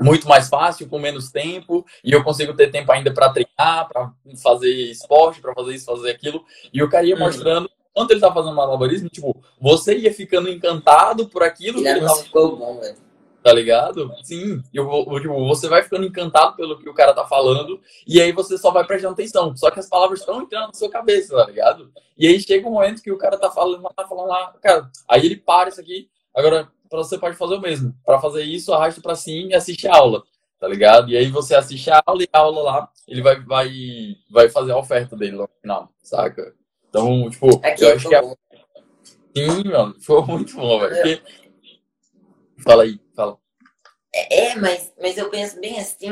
muito 0.00 0.28
mais 0.28 0.48
fácil, 0.48 0.88
com 0.88 0.98
menos 0.98 1.30
tempo, 1.30 1.84
e 2.04 2.12
eu 2.12 2.22
consigo 2.22 2.54
ter 2.54 2.70
tempo 2.70 2.92
ainda 2.92 3.12
para 3.12 3.30
treinar, 3.30 3.88
para 3.88 4.12
fazer 4.40 4.70
esporte, 4.70 5.40
para 5.40 5.52
fazer 5.52 5.74
isso, 5.74 5.86
fazer 5.86 6.10
aquilo. 6.10 6.44
E 6.72 6.80
o 6.82 6.88
cara 6.88 7.04
ia 7.04 7.14
uhum. 7.14 7.20
mostrando 7.20 7.68
quanto 7.92 8.12
ele 8.12 8.20
tá 8.20 8.32
fazendo 8.32 8.54
malabarismo, 8.54 9.08
tipo, 9.08 9.42
você 9.60 9.98
ia 9.98 10.14
ficando 10.14 10.48
encantado 10.48 11.28
por 11.28 11.42
aquilo. 11.42 11.82
que 11.82 11.88
ele 11.88 12.00
tava... 12.00 12.22
ficou 12.22 12.56
bom, 12.56 12.78
velho 12.78 13.07
tá 13.42 13.52
ligado? 13.52 14.12
Sim, 14.22 14.62
eu, 14.72 14.90
eu, 14.90 15.20
tipo, 15.20 15.46
você 15.46 15.68
vai 15.68 15.82
ficando 15.82 16.04
encantado 16.04 16.56
pelo 16.56 16.78
que 16.78 16.88
o 16.88 16.94
cara 16.94 17.14
tá 17.14 17.24
falando, 17.26 17.80
e 18.06 18.20
aí 18.20 18.32
você 18.32 18.58
só 18.58 18.70
vai 18.70 18.84
prestando 18.84 19.14
atenção. 19.14 19.56
Só 19.56 19.70
que 19.70 19.80
as 19.80 19.88
palavras 19.88 20.20
estão 20.20 20.42
entrando 20.42 20.68
na 20.68 20.74
sua 20.74 20.90
cabeça, 20.90 21.36
tá 21.36 21.46
ligado? 21.46 21.90
E 22.16 22.26
aí 22.26 22.40
chega 22.40 22.68
um 22.68 22.72
momento 22.72 23.02
que 23.02 23.12
o 23.12 23.18
cara 23.18 23.38
tá 23.38 23.50
falando, 23.50 23.82
tá 23.94 24.06
falando 24.06 24.28
lá, 24.28 24.54
cara, 24.60 24.90
aí 25.08 25.24
ele 25.24 25.36
para 25.36 25.68
isso 25.68 25.80
aqui. 25.80 26.08
Agora, 26.34 26.68
você 26.90 27.18
pode 27.18 27.36
fazer 27.36 27.54
o 27.54 27.60
mesmo. 27.60 27.94
Para 28.04 28.20
fazer 28.20 28.42
isso, 28.42 28.72
arrasta 28.72 29.00
para 29.00 29.14
cima 29.14 29.50
e 29.50 29.54
assiste 29.54 29.86
a 29.86 29.96
aula, 29.96 30.22
tá 30.58 30.66
ligado? 30.66 31.10
E 31.10 31.16
aí 31.16 31.30
você 31.30 31.54
assiste 31.54 31.90
a 31.90 32.02
aula 32.04 32.22
e 32.22 32.28
a 32.32 32.38
aula 32.38 32.62
lá, 32.62 32.88
ele 33.06 33.22
vai, 33.22 33.40
vai, 33.40 33.70
vai 34.30 34.48
fazer 34.48 34.72
a 34.72 34.78
oferta 34.78 35.16
dele 35.16 35.36
no 35.36 35.48
final, 35.60 35.90
saca? 36.02 36.54
Então, 36.88 37.28
tipo, 37.30 37.60
Aqui 37.64 37.84
eu 37.84 37.94
acho 37.94 38.08
que 38.08 38.14
é... 38.14 38.22
Sim, 39.36 39.68
mano, 39.68 39.94
foi 40.00 40.22
muito 40.22 40.56
bom, 40.56 40.80
velho. 40.80 40.94
Porque... 40.94 41.22
Fala 42.58 42.82
aí. 42.82 42.98
É, 44.12 44.48
é, 44.48 44.54
mas, 44.56 44.92
mas 44.98 45.16
eu 45.18 45.30
penso 45.30 45.60
bem 45.60 45.78
assim. 45.78 46.10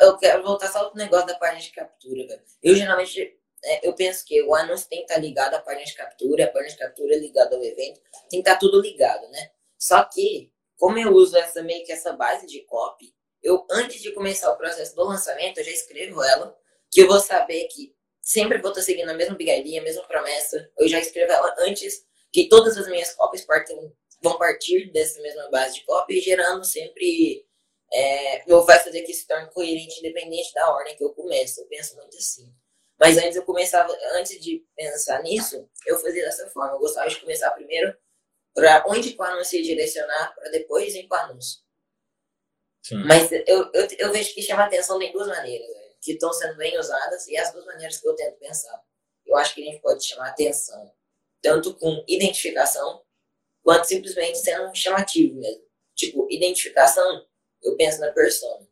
Eu 0.00 0.16
quero 0.16 0.42
voltar 0.42 0.70
só 0.70 0.88
pro 0.88 0.98
negócio 0.98 1.26
da 1.26 1.34
página 1.34 1.60
de 1.60 1.70
captura. 1.70 2.42
Eu 2.62 2.74
geralmente 2.74 3.38
é, 3.64 3.86
eu 3.86 3.94
penso 3.94 4.24
que 4.24 4.42
o 4.42 4.54
anúncio 4.54 4.88
tem 4.88 5.00
que 5.00 5.04
estar 5.04 5.18
ligado 5.18 5.54
à 5.54 5.60
página 5.60 5.84
de 5.84 5.94
captura, 5.94 6.44
a 6.44 6.48
página 6.48 6.70
de 6.70 6.78
captura 6.78 7.16
ligada 7.16 7.54
ao 7.54 7.62
evento, 7.62 8.00
tem 8.28 8.42
que 8.42 8.48
estar 8.48 8.56
tudo 8.58 8.80
ligado, 8.80 9.28
né? 9.30 9.50
Só 9.78 10.02
que, 10.04 10.52
como 10.76 10.98
eu 10.98 11.12
uso 11.12 11.36
essa 11.36 11.62
meio 11.62 11.84
que 11.84 11.92
essa 11.92 12.12
base 12.12 12.46
de 12.46 12.60
copy, 12.62 13.14
eu 13.42 13.64
antes 13.70 14.02
de 14.02 14.12
começar 14.12 14.50
o 14.50 14.56
processo 14.56 14.94
do 14.96 15.04
lançamento, 15.04 15.58
eu 15.58 15.64
já 15.64 15.70
escrevo 15.70 16.22
ela, 16.22 16.56
que 16.90 17.02
eu 17.02 17.08
vou 17.08 17.20
saber 17.20 17.64
que 17.68 17.94
sempre 18.20 18.58
vou 18.58 18.70
estar 18.70 18.82
seguindo 18.82 19.08
a 19.08 19.14
mesma 19.14 19.36
bigaria, 19.36 19.80
a 19.80 19.84
mesma 19.84 20.02
promessa. 20.04 20.70
Eu 20.78 20.88
já 20.88 20.98
escrevo 20.98 21.32
ela 21.32 21.54
antes 21.60 22.04
que 22.32 22.48
todas 22.48 22.76
as 22.76 22.88
minhas 22.88 23.14
copies 23.14 23.44
partam 23.44 23.92
vão 24.22 24.38
partir 24.38 24.90
dessa 24.92 25.20
mesma 25.20 25.50
base 25.50 25.74
de 25.74 25.84
cópia, 25.84 26.20
gerando 26.20 26.64
sempre. 26.64 27.46
É, 27.94 28.50
eu 28.50 28.64
vai 28.64 28.78
fazer 28.78 29.02
que 29.02 29.12
se 29.12 29.26
torne 29.26 29.50
coerente 29.50 29.98
independente 29.98 30.52
da 30.54 30.72
ordem 30.72 30.96
que 30.96 31.04
eu 31.04 31.12
começo. 31.12 31.60
Eu 31.60 31.66
penso 31.66 31.94
muito 31.96 32.16
assim. 32.16 32.50
Mas 32.98 33.18
antes 33.18 33.36
eu 33.36 33.44
começava, 33.44 33.92
antes 34.14 34.40
de 34.40 34.64
pensar 34.76 35.22
nisso, 35.22 35.68
eu 35.86 35.98
fazia 35.98 36.24
dessa 36.24 36.48
forma. 36.50 36.74
Eu 36.74 36.78
gostava 36.78 37.08
de 37.08 37.20
começar 37.20 37.50
primeiro 37.50 37.94
para 38.54 38.84
onde 38.86 39.14
o 39.18 39.22
anúncio 39.22 39.58
ia 39.58 39.64
direcionar, 39.64 40.34
para 40.34 40.50
depois 40.50 40.94
ir 40.94 41.08
para 41.08 41.26
o 41.26 41.30
anúncio. 41.30 41.60
Sim. 42.82 43.02
Mas 43.04 43.30
eu, 43.32 43.70
eu, 43.72 43.88
eu 43.98 44.12
vejo 44.12 44.34
que 44.34 44.42
chama 44.42 44.64
atenção 44.64 44.98
de 44.98 45.12
duas 45.12 45.28
maneiras, 45.28 45.66
que 46.00 46.12
estão 46.12 46.32
sendo 46.32 46.56
bem 46.56 46.78
usadas, 46.78 47.26
e 47.28 47.36
as 47.36 47.52
duas 47.52 47.64
maneiras 47.64 47.98
que 47.98 48.06
eu 48.06 48.14
tento 48.14 48.38
pensar. 48.38 48.82
eu 49.24 49.36
acho 49.36 49.54
que 49.54 49.62
a 49.62 49.64
gente 49.64 49.80
pode 49.80 50.04
chamar 50.04 50.28
atenção, 50.28 50.92
tanto 51.40 51.74
com 51.74 52.04
identificação, 52.08 53.01
quanto 53.62 53.86
simplesmente 53.86 54.38
sendo 54.38 54.74
chamativo 54.74 55.34
mesmo. 55.36 55.62
Tipo, 55.94 56.26
identificação, 56.30 57.26
eu 57.62 57.76
penso 57.76 58.00
na 58.00 58.10
persona. 58.12 58.66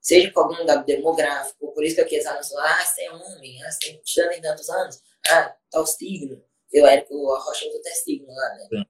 Seja 0.00 0.30
com 0.30 0.40
algum 0.40 0.64
dado 0.64 0.86
demográfico, 0.86 1.72
por 1.72 1.84
isso 1.84 1.96
que 1.96 2.00
aqueles 2.00 2.26
alunos 2.26 2.48
falam, 2.48 2.66
ah, 2.66 2.84
você 2.84 3.02
é 3.02 3.12
homem, 3.12 3.62
ah, 3.64 3.70
você 3.70 4.28
tem 4.28 4.40
tantos 4.40 4.68
anos, 4.70 5.02
ah, 5.28 5.56
tal 5.70 5.86
signo. 5.86 6.42
Eu 6.72 6.86
era 6.86 7.02
que 7.02 7.12
o 7.12 7.34
Rocha 7.34 7.66
do 7.66 7.82
signo 8.04 8.28
lá, 8.28 8.54
né? 8.54 8.68
Sim. 8.70 8.84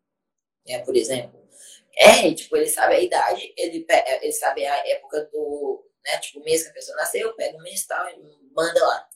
É, 0.69 0.79
por 0.81 0.97
exemplo. 0.97 1.49
É, 1.97 2.33
tipo, 2.33 2.57
ele 2.57 2.69
sabe 2.69 2.95
a 2.95 3.01
idade, 3.01 3.53
ele, 3.57 3.85
ele 4.23 4.33
sabe 4.33 4.65
a 4.65 4.89
época 4.89 5.29
do, 5.33 5.85
né, 6.07 6.19
tipo, 6.19 6.39
o 6.39 6.45
mês 6.45 6.63
que 6.63 6.69
a 6.69 6.73
pessoa 6.73 6.97
nasceu, 6.97 7.35
pega 7.35 7.57
o 7.57 7.63
mês 7.63 7.81
e 7.81 7.89
tal, 7.89 8.09
e 8.11 8.53
manda 8.55 8.81
lá. 8.87 9.09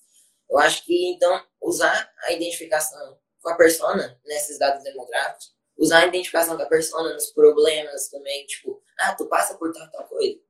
Eu 0.51 0.59
acho 0.59 0.85
que, 0.85 1.13
então, 1.13 1.47
usar 1.63 2.13
a 2.25 2.33
identificação 2.33 3.19
com 3.41 3.51
a 3.51 3.57
persona 3.57 4.21
nesses 4.25 4.59
dados 4.59 4.83
demográficos, 4.83 5.55
usar 5.83 6.05
a 6.05 6.07
identificação 6.07 6.57
com 6.57 6.63
a 6.63 6.67
persona 6.67 7.13
nos 7.13 7.33
problemas 7.33 8.09
também, 8.09 8.47
tipo, 8.47 8.81
ah, 9.01 9.15
tu 9.17 9.27
passa 9.27 9.59
por 9.59 9.73
tal, 9.73 9.91
tal 9.91 10.07
coisa. 10.07 10.41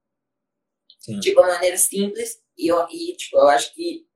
Sim. 0.98 1.18
Tipo, 1.20 1.40
uma 1.40 1.54
maneira 1.54 1.78
simples 1.78 2.40
e, 2.56 2.68
eu, 2.68 2.86
e 2.90 3.16
tipo, 3.16 3.38
eu 3.38 3.48
acho 3.48 3.72
que 3.72 4.06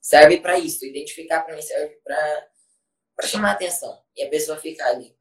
serve 0.00 0.40
para 0.40 0.58
isso. 0.58 0.84
Identificar 0.84 1.42
para 1.42 1.56
mim 1.56 1.62
serve 1.62 1.96
para 2.04 3.26
chamar 3.26 3.52
atenção 3.52 3.98
e 4.14 4.22
a 4.22 4.28
pessoa 4.28 4.58
ficar 4.58 4.90
ali. 4.90 5.16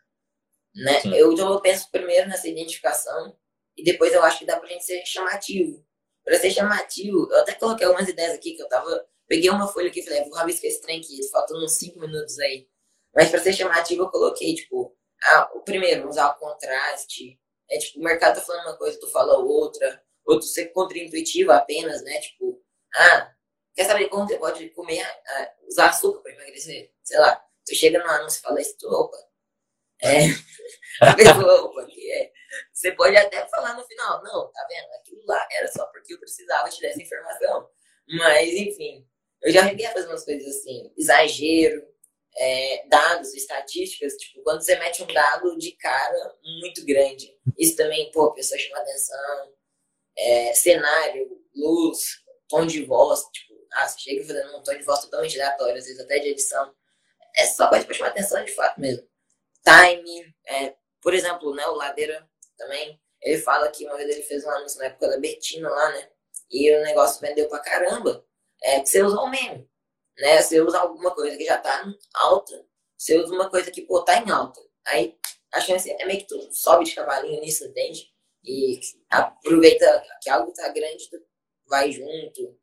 Né? 0.75 1.01
Eu, 1.15 1.35
eu 1.35 1.61
penso 1.61 1.89
primeiro 1.89 2.27
nessa 2.27 2.47
identificação 2.47 3.38
e 3.77 3.83
depois 3.83 4.13
eu 4.13 4.21
acho 4.23 4.39
que 4.39 4.45
dá 4.45 4.59
pra 4.59 4.67
gente 4.67 4.83
ser 4.83 5.03
chamativo. 5.05 5.85
Pra 6.25 6.38
ser 6.38 6.51
chamativo, 6.51 7.27
eu 7.31 7.39
até 7.39 7.53
coloquei 7.53 7.88
algumas 7.88 8.07
ideias 8.07 8.33
aqui 8.33 8.53
que 8.53 8.61
eu 8.61 8.67
tava. 8.67 9.07
Peguei 9.27 9.50
uma 9.50 9.67
folha 9.67 9.88
aqui 9.88 10.01
e 10.01 10.03
falei, 10.03 10.23
vou 10.25 10.33
rabiscar 10.33 10.69
esse 10.69 10.81
trem 10.81 11.00
aqui, 11.00 11.17
faltam 11.29 11.57
uns 11.63 11.71
5 11.77 11.97
minutos 12.00 12.38
aí. 12.39 12.67
Mas 13.15 13.29
pra 13.29 13.39
ser 13.39 13.53
chamativo, 13.53 14.03
eu 14.03 14.09
coloquei, 14.09 14.53
tipo, 14.53 14.95
ah, 15.23 15.51
o 15.55 15.61
primeiro, 15.61 16.07
usar 16.07 16.29
o 16.29 16.39
contraste. 16.39 17.39
É 17.69 17.77
tipo, 17.77 17.99
o 17.99 18.03
mercado 18.03 18.35
tá 18.35 18.41
falando 18.41 18.67
uma 18.67 18.77
coisa, 18.77 18.99
tu 18.99 19.07
fala 19.07 19.37
outra. 19.37 20.03
Ou 20.25 20.39
tu 20.39 20.45
ser 20.45 20.67
contra-intuitivo 20.67 21.51
apenas, 21.51 22.03
né? 22.03 22.19
Tipo, 22.19 22.61
ah, 22.95 23.33
quer 23.75 23.85
saber 23.85 24.09
como 24.09 24.27
você 24.27 24.37
pode 24.37 24.69
comer, 24.71 25.01
ah, 25.01 25.53
usar 25.67 25.89
açúcar 25.89 26.21
pra 26.21 26.33
emagrecer? 26.33 26.91
Sei 27.03 27.19
lá, 27.19 27.35
tu 27.65 27.75
chega 27.75 27.99
no 27.99 28.09
anúncio 28.09 28.39
e 28.39 28.41
fala 28.41 28.61
isso, 28.61 28.75
tu, 28.77 28.87
opa. 28.87 29.17
É, 30.03 30.25
a 31.01 31.13
pessoa, 31.15 31.63
opa, 31.63 31.85
que 31.85 32.11
é. 32.11 32.31
Você 32.73 32.91
pode 32.91 33.15
até 33.15 33.47
falar 33.47 33.75
no 33.75 33.83
final, 33.85 34.21
não, 34.23 34.51
tá 34.51 34.67
vendo? 34.69 34.91
Aquilo 34.99 35.25
lá 35.25 35.47
era 35.51 35.67
só 35.71 35.85
porque 35.87 36.13
eu 36.13 36.19
precisava 36.19 36.69
te 36.69 36.81
dar 36.81 36.89
essa 36.89 37.01
informação. 37.01 37.69
Mas, 38.09 38.49
enfim, 38.49 39.07
eu 39.41 39.51
já 39.51 39.67
cheguei 39.67 39.85
a 39.85 39.93
fazer 39.93 40.07
umas 40.07 40.25
coisas 40.25 40.55
assim, 40.55 40.93
exagero, 40.97 41.83
é, 42.38 42.88
dados, 42.88 43.33
estatísticas, 43.33 44.13
tipo, 44.13 44.41
quando 44.43 44.61
você 44.61 44.77
mete 44.77 45.03
um 45.03 45.07
dado 45.07 45.57
de 45.57 45.71
cara 45.73 46.35
muito 46.61 46.85
grande, 46.85 47.38
isso 47.57 47.75
também, 47.75 48.11
pô, 48.11 48.25
a 48.25 48.33
pessoa 48.33 48.59
chama 48.59 48.79
atenção, 48.79 49.53
é, 50.17 50.53
cenário, 50.53 51.29
luz, 51.55 52.00
tom 52.47 52.65
de 52.65 52.83
voz, 52.85 53.21
tipo, 53.33 53.53
ah, 53.73 53.88
você 53.88 54.00
chega 54.00 54.25
fazendo 54.25 54.57
um 54.57 54.63
tom 54.63 54.77
de 54.77 54.83
voz 54.83 55.01
totalmente 55.01 55.39
aleatório, 55.39 55.77
às 55.77 55.85
vezes 55.85 56.00
até 56.00 56.19
de 56.19 56.29
edição, 56.29 56.73
é 57.35 57.45
só 57.45 57.67
coisa 57.69 57.85
pra 57.85 57.95
chamar 57.95 58.09
atenção 58.09 58.43
de 58.43 58.53
fato 58.53 58.79
mesmo. 58.79 59.07
Time, 59.63 60.33
é, 60.47 60.75
por 61.01 61.13
exemplo, 61.13 61.53
né, 61.53 61.65
o 61.67 61.75
Ladeira 61.75 62.27
também, 62.57 63.00
ele 63.21 63.39
fala 63.39 63.69
que 63.69 63.85
uma 63.85 63.97
vez 63.97 64.09
ele 64.09 64.23
fez 64.23 64.43
um 64.45 64.50
anúncio 64.50 64.79
na 64.79 64.85
época 64.85 65.09
da 65.09 65.19
Betina 65.19 65.69
lá, 65.69 65.91
né, 65.91 66.09
e 66.50 66.75
o 66.75 66.81
negócio 66.81 67.21
vendeu 67.21 67.47
pra 67.47 67.59
caramba, 67.59 68.25
é 68.63 68.79
que 68.79 68.88
você 68.88 69.01
usou 69.01 69.23
o 69.23 69.29
meme 69.29 69.70
né? 70.21 70.41
Você 70.41 70.61
usa 70.61 70.79
alguma 70.79 71.13
coisa 71.13 71.35
que 71.35 71.45
já 71.45 71.57
tá 71.57 71.85
alta, 72.13 72.65
você 72.97 73.17
usa 73.17 73.33
uma 73.33 73.49
coisa 73.49 73.71
que, 73.71 73.81
pô, 73.81 74.03
tá 74.03 74.17
em 74.17 74.29
alta. 74.29 74.61
Aí 74.87 75.17
a 75.53 75.59
chance 75.59 75.89
é 75.89 76.05
meio 76.05 76.19
que 76.19 76.27
tu 76.27 76.49
sobe 76.53 76.85
de 76.85 76.95
cavalinho 76.95 77.41
nisso, 77.41 77.65
entende? 77.65 78.09
E 78.43 78.79
aproveita 79.09 80.03
que 80.21 80.29
algo 80.29 80.53
tá 80.53 80.69
grande, 80.69 81.09
tu 81.09 81.17
vai 81.67 81.91
junto. 81.91 82.57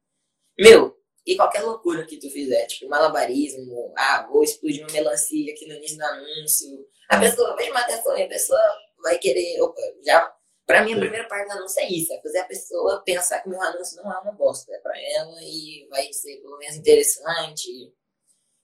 Meu, 0.58 0.96
e 1.26 1.36
qualquer 1.36 1.62
loucura 1.62 2.06
que 2.06 2.18
tu 2.18 2.30
fizer, 2.30 2.66
tipo 2.66 2.88
malabarismo, 2.88 3.92
ah, 3.96 4.26
vou 4.30 4.42
explodir 4.42 4.82
uma 4.82 4.92
melancia 4.92 5.52
aqui 5.52 5.66
no 5.66 5.74
início 5.74 5.98
do 5.98 6.04
anúncio. 6.04 6.86
A 7.10 7.18
pessoa 7.20 7.56
chamar 7.62 7.82
atenção 7.82 8.12
a 8.12 8.28
pessoa 8.28 8.78
vai 9.02 9.18
querer, 9.18 9.60
opa, 9.60 9.80
já 10.04 10.34
Pra 10.68 10.84
mim, 10.84 10.92
a 10.92 10.98
primeira 10.98 11.26
parte 11.26 11.48
do 11.48 11.52
anúncio 11.54 11.80
é 11.80 11.88
isso: 11.88 12.12
é 12.12 12.20
fazer 12.20 12.40
a 12.40 12.44
pessoa 12.44 13.02
pensar 13.02 13.40
que 13.40 13.48
o 13.48 13.50
meu 13.50 13.62
anúncio 13.62 13.96
não 14.02 14.12
é 14.12 14.18
uma 14.18 14.32
bosta, 14.32 14.70
é 14.70 14.78
pra 14.80 14.92
ela 15.00 15.42
e 15.42 15.88
vai 15.88 16.12
ser 16.12 16.42
pelo 16.42 16.58
menos 16.58 16.76
interessante. 16.76 17.90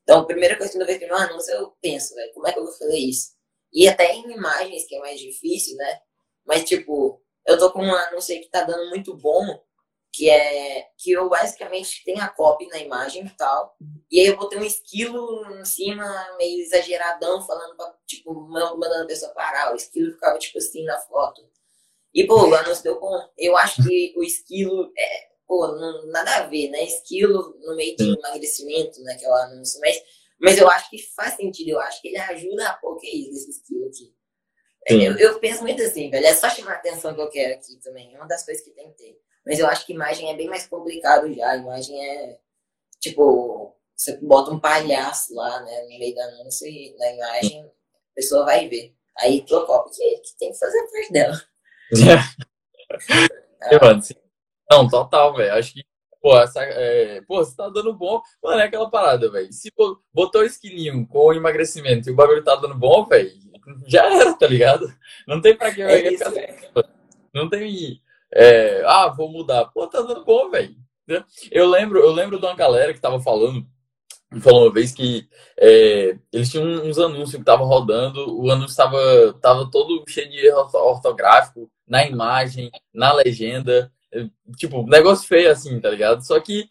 Então, 0.02 0.20
a 0.20 0.26
primeira 0.26 0.54
coisa 0.58 0.70
que 0.70 0.78
eu 0.78 0.86
vejo 0.86 1.00
no 1.00 1.06
meu 1.06 1.16
anúncio, 1.16 1.54
eu 1.54 1.74
penso, 1.80 2.14
velho, 2.14 2.30
como 2.34 2.46
é 2.46 2.52
que 2.52 2.58
eu 2.58 2.64
vou 2.64 2.72
fazer 2.74 2.98
isso? 2.98 3.30
E 3.72 3.88
até 3.88 4.12
em 4.12 4.30
imagens, 4.32 4.86
que 4.86 4.96
é 4.96 4.98
mais 5.00 5.18
difícil, 5.18 5.76
né? 5.78 6.00
Mas, 6.44 6.64
tipo, 6.64 7.22
eu 7.46 7.58
tô 7.58 7.72
com 7.72 7.82
um 7.82 7.94
anúncio 7.94 8.34
aí 8.34 8.42
que 8.42 8.50
tá 8.50 8.64
dando 8.64 8.90
muito 8.90 9.16
bom, 9.16 9.64
que 10.12 10.28
é 10.28 10.86
que 10.98 11.10
eu 11.12 11.26
basicamente 11.30 12.04
tenho 12.04 12.20
a 12.22 12.28
copy 12.28 12.66
na 12.68 12.78
imagem 12.78 13.24
e 13.24 13.30
tal, 13.30 13.76
e 14.10 14.20
aí 14.20 14.26
eu 14.26 14.36
botei 14.36 14.58
um 14.58 14.64
esquilo 14.64 15.58
em 15.58 15.64
cima, 15.64 16.04
meio 16.36 16.62
exageradão, 16.62 17.40
falando 17.46 17.76
pra, 17.76 17.94
tipo, 18.06 18.34
mandando 18.34 19.04
a 19.04 19.06
pessoa 19.06 19.32
parar. 19.32 19.72
O 19.72 19.76
esquilo 19.76 20.12
ficava, 20.12 20.38
tipo 20.38 20.58
assim, 20.58 20.84
na 20.84 20.98
foto. 21.00 21.53
E, 22.14 22.26
pô, 22.26 22.48
o 22.48 22.54
anúncio 22.54 22.84
deu 22.84 23.00
bom. 23.00 23.28
Eu 23.36 23.56
acho 23.56 23.82
que 23.82 24.14
o 24.16 24.22
esquilo 24.22 24.92
é, 24.96 25.28
pô, 25.46 25.66
não, 25.68 26.06
nada 26.06 26.36
a 26.36 26.46
ver, 26.46 26.70
né? 26.70 26.84
Esquilo 26.84 27.58
no 27.60 27.74
meio 27.74 27.96
de 27.96 28.04
emagrecimento, 28.16 29.02
né? 29.02 29.16
Que 29.16 29.24
é 29.24 29.28
o 29.28 29.34
anúncio, 29.34 29.80
mas, 29.80 30.00
mas 30.40 30.58
eu 30.58 30.68
acho 30.68 30.88
que 30.90 30.98
faz 31.14 31.34
sentido, 31.34 31.70
eu 31.70 31.80
acho 31.80 32.00
que 32.00 32.08
ele 32.08 32.18
ajuda 32.18 32.68
a 32.68 32.74
pôr 32.74 32.96
que 32.98 33.06
é 33.08 33.14
isso, 33.16 33.32
esse 33.32 33.50
esquilo 33.50 33.86
aqui. 33.86 34.14
É, 34.86 34.94
eu, 34.94 35.16
eu, 35.16 35.40
penso 35.40 35.62
muito 35.62 35.82
assim, 35.82 36.10
velho, 36.10 36.26
é 36.26 36.34
só 36.34 36.48
chamar 36.50 36.72
a 36.72 36.76
atenção 36.76 37.14
que 37.14 37.20
eu 37.20 37.30
quero 37.30 37.54
aqui 37.54 37.76
também, 37.82 38.14
é 38.14 38.18
uma 38.18 38.28
das 38.28 38.44
coisas 38.44 38.62
que 38.62 38.70
tem 38.70 38.90
que 38.90 38.98
ter. 38.98 39.18
Mas 39.44 39.58
eu 39.58 39.66
acho 39.66 39.86
que 39.86 39.94
imagem 39.94 40.30
é 40.30 40.36
bem 40.36 40.46
mais 40.46 40.66
complicado 40.66 41.32
já, 41.32 41.50
a 41.50 41.56
imagem 41.56 41.98
é, 42.06 42.38
tipo, 43.00 43.74
você 43.96 44.16
bota 44.18 44.50
um 44.50 44.60
palhaço 44.60 45.34
lá, 45.34 45.62
né, 45.62 45.82
no 45.82 45.98
meio 45.98 46.14
da 46.14 46.24
anúncio 46.24 46.66
e 46.68 46.94
na 46.98 47.12
imagem 47.12 47.62
a 47.62 48.14
pessoa 48.14 48.44
vai 48.44 48.68
ver. 48.68 48.94
Aí 49.18 49.44
trocou, 49.46 49.82
porque 49.84 50.18
que 50.18 50.36
tem 50.38 50.52
que 50.52 50.58
fazer 50.58 50.78
a 50.78 50.90
parte 50.90 51.12
dela. 51.12 51.53
Não, 54.70 54.88
total, 54.88 55.34
velho. 55.34 55.54
Acho 55.54 55.72
que, 55.72 55.84
pô, 56.20 56.36
essa, 56.38 56.62
é, 56.62 57.20
pô, 57.22 57.36
você 57.36 57.56
tá 57.56 57.68
dando 57.68 57.94
bom. 57.94 58.20
Mano, 58.42 58.60
é 58.60 58.64
aquela 58.64 58.90
parada, 58.90 59.30
velho. 59.30 59.52
Se 59.52 59.70
pô, 59.70 60.00
botou 60.12 60.42
o 60.42 60.44
esquilinho 60.44 61.06
com 61.06 61.26
o 61.26 61.32
emagrecimento 61.32 62.08
e 62.08 62.12
o 62.12 62.16
bagulho 62.16 62.42
tá 62.42 62.56
dando 62.56 62.74
bom, 62.74 63.04
velho, 63.04 63.32
já 63.86 64.04
era, 64.04 64.34
tá 64.34 64.46
ligado? 64.46 64.92
Não 65.26 65.40
tem 65.40 65.56
pra 65.56 65.72
que 65.72 65.82
é 65.82 66.12
isso, 66.12 66.24
Não 67.34 67.48
tem. 67.48 68.00
É, 68.32 68.82
ah, 68.86 69.08
vou 69.08 69.30
mudar. 69.30 69.66
Pô, 69.66 69.86
tá 69.86 70.00
dando 70.00 70.24
bom, 70.24 70.50
velho. 70.50 70.74
Eu 71.50 71.68
lembro, 71.68 71.98
eu 71.98 72.12
lembro 72.12 72.38
de 72.38 72.46
uma 72.46 72.54
galera 72.54 72.92
que 72.92 73.00
tava 73.00 73.20
falando 73.20 73.66
falou 74.40 74.64
uma 74.64 74.72
vez 74.72 74.92
que 74.92 75.28
é, 75.58 76.16
eles 76.32 76.50
tinham 76.50 76.64
uns 76.84 76.98
anúncios 76.98 77.32
que 77.32 77.40
estavam 77.40 77.66
rodando, 77.66 78.40
o 78.40 78.50
anúncio 78.50 78.70
estava 78.70 79.32
tava 79.40 79.70
todo 79.70 80.04
cheio 80.08 80.30
de 80.30 80.46
erro 80.46 80.68
ortográfico 80.72 81.70
na 81.86 82.06
imagem, 82.06 82.70
na 82.92 83.12
legenda, 83.12 83.92
é, 84.12 84.26
tipo, 84.56 84.86
negócio 84.86 85.26
feio 85.26 85.50
assim, 85.50 85.80
tá 85.80 85.90
ligado? 85.90 86.24
Só 86.26 86.38
que 86.40 86.68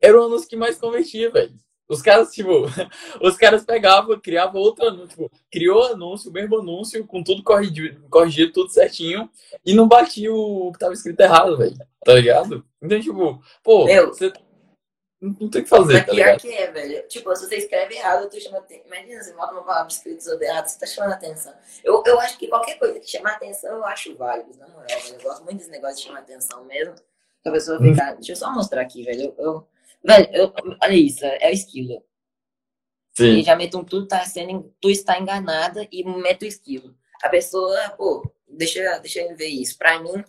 era 0.00 0.20
o 0.20 0.24
anúncio 0.24 0.48
que 0.48 0.56
mais 0.56 0.78
convertia, 0.78 1.30
velho. 1.30 1.54
Os 1.88 2.00
caras, 2.00 2.30
tipo, 2.32 2.50
os 3.20 3.36
caras 3.36 3.64
pegavam, 3.64 4.18
criavam 4.18 4.60
outro 4.60 4.86
anúncio, 4.86 5.08
tipo, 5.08 5.30
criou 5.50 5.84
anúncio, 5.84 6.30
o 6.30 6.32
mesmo 6.32 6.58
anúncio, 6.58 7.06
com 7.06 7.22
tudo 7.22 7.42
corrigido, 7.42 8.02
corrigido 8.08 8.52
tudo 8.52 8.70
certinho, 8.70 9.28
e 9.64 9.74
não 9.74 9.88
batia 9.88 10.32
o 10.32 10.70
que 10.72 10.78
tava 10.78 10.94
escrito 10.94 11.20
errado, 11.20 11.56
velho. 11.56 11.76
Tá 12.04 12.14
ligado? 12.14 12.64
Então, 12.80 13.00
tipo, 13.00 13.42
pô, 13.62 13.84
Meu, 13.84 14.08
você 14.08 14.32
não 15.22 15.48
tem 15.48 15.60
o 15.60 15.64
que 15.64 15.70
fazer, 15.70 15.92
Mas 15.92 16.06
tá 16.06 16.12
pior 16.12 16.36
que 16.36 16.52
é, 16.52 16.70
velho. 16.72 17.06
Tipo, 17.06 17.36
se 17.36 17.46
você 17.46 17.56
escreve 17.56 17.94
errado, 17.94 18.24
eu 18.24 18.30
tô 18.30 18.40
chamando 18.40 18.64
atenção. 18.64 18.86
Imagina, 18.86 19.22
você 19.22 19.32
bota 19.32 19.52
uma 19.52 19.62
palavra 19.62 19.92
escrita 19.92 20.44
errada, 20.44 20.68
você 20.68 20.78
tá 20.80 20.86
chamando 20.86 21.12
atenção. 21.12 21.54
Eu, 21.84 22.02
eu 22.04 22.18
acho 22.18 22.36
que 22.36 22.48
qualquer 22.48 22.76
coisa 22.76 22.98
que 22.98 23.08
chama 23.08 23.30
atenção, 23.30 23.76
eu 23.76 23.84
acho 23.84 24.16
válido, 24.16 24.58
na 24.58 24.66
moral, 24.66 24.88
velho. 24.88 25.14
Eu 25.14 25.22
gosto 25.22 25.44
muito 25.44 25.58
desse 25.58 25.70
negócio 25.70 25.96
de 25.98 26.02
chamar 26.02 26.18
atenção 26.18 26.64
mesmo. 26.64 26.96
Que 27.40 27.48
a 27.48 27.52
pessoa 27.52 27.78
ficar. 27.80 28.12
Hum. 28.12 28.16
Deixa 28.16 28.32
eu 28.32 28.36
só 28.36 28.52
mostrar 28.52 28.80
aqui, 28.80 29.04
velho. 29.04 29.32
Eu, 29.38 29.44
eu, 29.44 29.68
velho, 30.04 30.28
eu, 30.32 30.52
olha 30.82 30.94
isso, 30.94 31.24
é 31.24 31.48
o 31.48 31.52
esquilo. 31.52 32.04
Sim. 33.14 33.38
E 33.38 33.42
já 33.44 33.54
meto 33.54 33.78
um 33.78 33.84
tu 33.84 34.06
tá 34.08 34.24
sendo. 34.24 34.74
Tu 34.80 34.90
está 34.90 35.20
enganada 35.20 35.86
e 35.92 36.02
meto 36.04 36.42
o 36.42 36.46
esquilo. 36.46 36.96
A 37.22 37.28
pessoa, 37.28 37.90
pô, 37.90 38.28
deixa, 38.48 38.98
deixa 38.98 39.20
eu 39.20 39.36
ver 39.36 39.46
isso. 39.46 39.78
Pra 39.78 40.00
mim, 40.00 40.24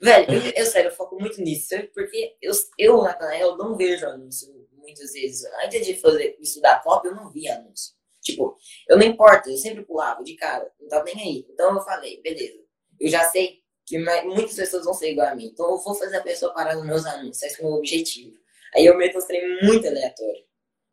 Velho, 0.00 0.32
eu, 0.32 0.52
eu, 0.56 0.66
sério, 0.66 0.90
eu 0.90 0.94
foco 0.94 1.18
muito 1.18 1.40
nisso, 1.40 1.74
porque 1.94 2.36
eu, 2.40 2.52
eu 2.78 3.02
Natanael, 3.02 3.56
não 3.56 3.76
vejo 3.76 4.06
anúncio 4.06 4.48
muitas 4.72 5.12
vezes. 5.12 5.44
Antes 5.64 5.86
de 5.86 5.96
fazer 5.96 6.36
estudar 6.40 6.82
copy, 6.82 7.08
eu 7.08 7.14
não 7.14 7.30
via 7.30 7.56
anúncio. 7.56 7.94
Tipo, 8.22 8.56
eu 8.88 8.98
não 8.98 9.06
importa, 9.06 9.48
eu 9.48 9.56
sempre 9.56 9.84
pulava 9.84 10.22
de 10.22 10.34
cara, 10.34 10.70
não 10.80 10.88
tava 10.88 11.04
nem 11.04 11.20
aí. 11.20 11.46
Então 11.48 11.74
eu 11.74 11.82
falei, 11.82 12.20
beleza, 12.22 12.58
eu 13.00 13.08
já 13.08 13.22
sei 13.24 13.62
que 13.86 13.98
muitas 13.98 14.56
pessoas 14.56 14.84
vão 14.84 14.92
ser 14.92 15.12
igual 15.12 15.28
a 15.28 15.34
mim, 15.34 15.46
então 15.46 15.70
eu 15.70 15.78
vou 15.78 15.94
fazer 15.94 16.16
a 16.16 16.22
pessoa 16.22 16.52
parar 16.52 16.74
nos 16.74 16.84
meus 16.84 17.06
anúncios, 17.06 17.42
esse 17.42 17.60
é 17.60 17.64
o 17.64 17.68
meu 17.68 17.78
objetivo. 17.78 18.36
Aí 18.74 18.84
eu 18.84 18.96
meto 18.96 19.16
uns 19.16 19.24
trem 19.26 19.62
muito 19.62 19.86
aleatório. 19.86 20.44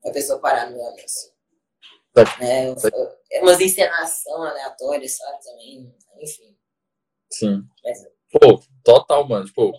a 0.06 0.12
pessoa 0.12 0.40
parar 0.40 0.70
no 0.70 0.78
meu 0.78 0.86
anúncio. 0.86 1.34
Tá. 2.14 2.24
É, 2.40 3.38
é 3.38 3.42
umas 3.42 3.60
encenação 3.60 4.44
aleatória, 4.44 5.10
sabe? 5.10 5.44
Também, 5.44 5.96
enfim. 6.22 6.56
Sim. 7.32 7.64
Mas, 7.84 7.98
Pô, 8.32 8.62
total, 8.84 9.28
mano. 9.28 9.46
Tipo, 9.46 9.74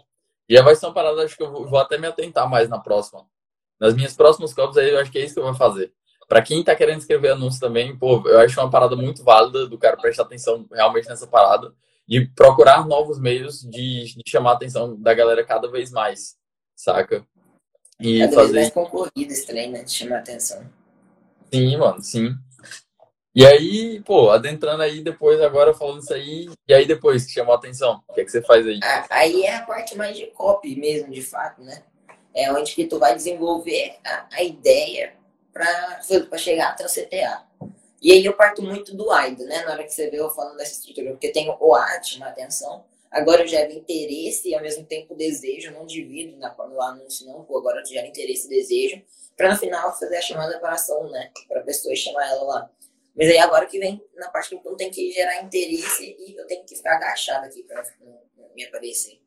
e 0.49 0.61
vai 0.61 0.75
ser 0.75 0.87
uma 0.87 0.94
parada, 0.94 1.23
acho 1.23 1.37
que 1.37 1.42
eu 1.42 1.50
vou, 1.50 1.66
vou 1.68 1.78
até 1.78 1.99
me 1.99 2.06
atentar 2.06 2.49
mais 2.49 2.68
na 2.68 2.78
próxima. 2.78 3.26
Nas 3.80 3.94
minhas 3.94 4.14
próximas 4.14 4.52
copos 4.54 4.76
aí, 4.76 4.90
eu 4.90 4.99
acho 4.99 5.11
que 5.11 5.18
é 5.18 5.25
isso 5.25 5.34
que 5.34 5.40
eu 5.40 5.44
vou 5.44 5.54
fazer. 5.54 5.92
Pra 6.28 6.42
quem 6.42 6.62
tá 6.64 6.75
querendo 6.75 7.00
escrever 7.00 7.32
anúncio 7.32 7.61
também, 7.61 7.96
pô, 7.96 8.23
eu 8.26 8.40
acho 8.40 8.58
uma 8.61 8.70
parada 8.70 8.96
muito 8.96 9.23
válida 9.23 9.66
do 9.66 9.78
cara 9.78 9.96
prestar 9.96 10.23
atenção 10.23 10.66
realmente 10.73 11.08
nessa 11.08 11.26
parada 11.26 11.75
e 12.08 12.26
procurar 12.26 12.87
novos 12.87 13.18
meios 13.18 13.61
de, 13.61 14.04
de 14.04 14.23
chamar 14.26 14.52
a 14.52 14.54
atenção 14.54 15.00
da 15.00 15.12
galera 15.12 15.44
cada 15.44 15.70
vez 15.70 15.90
mais, 15.90 16.37
saca? 16.75 17.26
E 18.00 18.20
cada 18.20 18.32
fazer... 18.32 18.52
vez 18.52 18.64
mais 18.64 18.75
concorrido 18.75 19.32
esse 19.32 19.46
trem, 19.46 19.70
né? 19.70 19.84
De 19.84 19.92
chamar 19.92 20.16
a 20.16 20.18
atenção. 20.20 20.64
Sim, 21.52 21.76
mano, 21.76 22.02
sim. 22.02 22.34
E 23.35 23.45
aí, 23.45 24.00
pô, 24.03 24.31
adentrando 24.31 24.83
aí 24.83 25.03
depois, 25.03 25.41
agora 25.41 25.75
falando 25.75 26.00
isso 26.00 26.14
aí, 26.14 26.49
e 26.69 26.73
aí 26.73 26.87
depois 26.87 27.26
que 27.26 27.33
chamou 27.33 27.53
a 27.53 27.59
atenção, 27.59 28.00
o 28.09 28.12
que 28.14 28.21
é 28.21 28.25
que 28.25 28.31
você 28.31 28.41
faz 28.41 28.64
aí? 28.64 28.79
Aí 29.11 29.43
é 29.43 29.57
a 29.57 29.67
parte 29.67 29.97
mais 29.97 30.17
de 30.17 30.26
copy 30.26 30.76
mesmo, 30.76 31.11
de 31.11 31.21
fato, 31.21 31.61
né? 31.61 31.83
É 32.33 32.53
onde 32.53 32.73
que 32.75 32.87
tu 32.87 32.99
vai 32.99 33.12
desenvolver 33.14 33.97
a, 34.05 34.29
a 34.33 34.43
ideia 34.45 35.14
para 35.53 36.38
chegar 36.38 36.71
até 36.71 36.85
o 36.85 36.88
CTA. 36.88 37.45
E 38.00 38.12
aí 38.12 38.25
eu 38.25 38.35
parto 38.35 38.62
muito 38.62 38.95
do 38.95 39.11
AIDA, 39.11 39.45
né? 39.47 39.64
Na 39.64 39.73
hora 39.73 39.83
que 39.83 39.93
você 39.93 40.09
vê 40.11 40.21
eu 40.21 40.31
falando 40.31 40.57
dessa 40.57 40.73
estrutura, 40.73 41.11
porque 41.11 41.33
tem 41.33 41.49
o 41.49 41.75
A 41.75 42.03
chama 42.03 42.26
atenção, 42.26 42.85
agora 43.11 43.43
eu 43.43 43.49
gero 43.49 43.73
interesse 43.73 44.50
e 44.50 44.55
ao 44.55 44.62
mesmo 44.62 44.85
tempo 44.85 45.14
desejo, 45.14 45.73
não 45.73 45.87
divido 45.87 46.37
na, 46.37 46.55
no 46.55 46.81
anúncio, 46.81 47.26
não, 47.26 47.43
pô, 47.45 47.59
agora 47.59 47.81
eu 47.81 47.87
gero 47.87 48.07
interesse 48.07 48.47
e 48.47 48.50
desejo, 48.50 49.03
para 49.37 49.50
no 49.50 49.57
final 49.57 49.91
fazer 49.99 50.19
a 50.19 50.23
chamada 50.23 50.61
para 50.61 50.73
ação, 50.73 51.11
né? 51.11 51.31
Para 51.49 51.61
a 51.61 51.64
pessoa 51.64 51.97
chamar 51.97 52.29
ela 52.29 52.43
lá. 52.45 52.71
Mas 53.16 53.28
aí 53.28 53.38
agora 53.38 53.66
que 53.66 53.78
vem 53.78 54.04
na 54.14 54.28
parte 54.28 54.50
que 54.50 54.68
eu 54.68 54.76
tenho 54.76 54.90
que 54.90 55.12
gerar 55.12 55.42
interesse 55.42 56.16
e 56.18 56.37
eu 56.37 56.47
tenho 56.47 56.64
que 56.64 56.76
ficar 56.76 56.97
agachado 56.97 57.47
aqui 57.47 57.62
para 57.62 57.83
me 58.54 58.64
aparecer. 58.64 59.21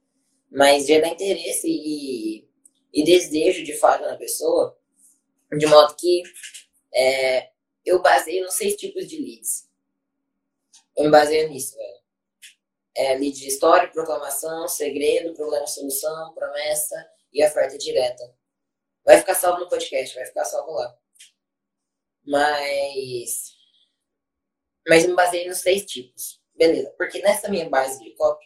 Mas 0.52 0.86
gerar 0.86 1.08
interesse 1.08 1.68
e, 1.68 2.48
e 2.94 3.04
desejo 3.04 3.64
de 3.64 3.74
fato 3.74 4.04
na 4.04 4.18
pessoa, 4.18 4.78
de 5.58 5.66
modo 5.66 5.96
que 5.96 6.24
é, 6.94 7.50
eu 7.86 8.02
baseio 8.02 8.44
nos 8.44 8.56
seis 8.56 8.76
tipos 8.76 9.08
de 9.08 9.18
leads. 9.18 9.70
Eu 10.96 11.06
me 11.06 11.12
baseio 11.12 11.48
nisso, 11.50 11.76
velho. 11.78 11.98
É, 12.96 13.16
lead 13.16 13.40
de 13.40 13.48
história, 13.48 13.92
proclamação, 13.92 14.68
segredo, 14.68 15.34
problema, 15.36 15.68
solução, 15.68 16.34
promessa 16.34 16.96
e 17.32 17.46
oferta 17.46 17.78
direta. 17.78 18.36
Vai 19.06 19.18
ficar 19.20 19.36
salvo 19.36 19.60
no 19.60 19.70
podcast, 19.70 20.16
vai 20.16 20.26
ficar 20.26 20.44
salvo 20.44 20.72
lá. 20.72 20.98
Mas. 22.26 23.57
Mas 24.88 25.06
me 25.06 25.14
baseei 25.14 25.48
nos 25.48 25.60
seis 25.60 25.86
tipos. 25.86 26.42
Beleza. 26.56 26.94
Porque 26.98 27.22
nessa 27.22 27.50
minha 27.50 27.70
base 27.70 28.04
de 28.04 28.12
copy, 28.12 28.46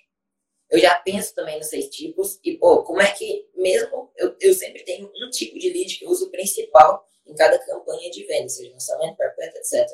eu 0.69 0.79
já 0.79 0.95
penso 0.95 1.33
também 1.35 1.57
nos 1.57 1.67
seis 1.67 1.89
tipos. 1.89 2.39
E, 2.43 2.57
pô, 2.57 2.83
como 2.83 3.01
é 3.01 3.11
que, 3.11 3.49
mesmo 3.55 4.11
eu, 4.15 4.35
eu 4.39 4.53
sempre 4.53 4.83
tenho 4.83 5.11
um 5.15 5.29
tipo 5.29 5.57
de 5.59 5.69
lead 5.69 5.97
que 5.97 6.05
eu 6.05 6.09
uso 6.09 6.31
principal 6.31 7.07
em 7.25 7.35
cada 7.35 7.59
campanha 7.59 8.09
de 8.09 8.25
venda, 8.25 8.49
seja 8.49 8.71
lançamento, 8.71 9.15
perpétuo, 9.15 9.59
etc. 9.59 9.87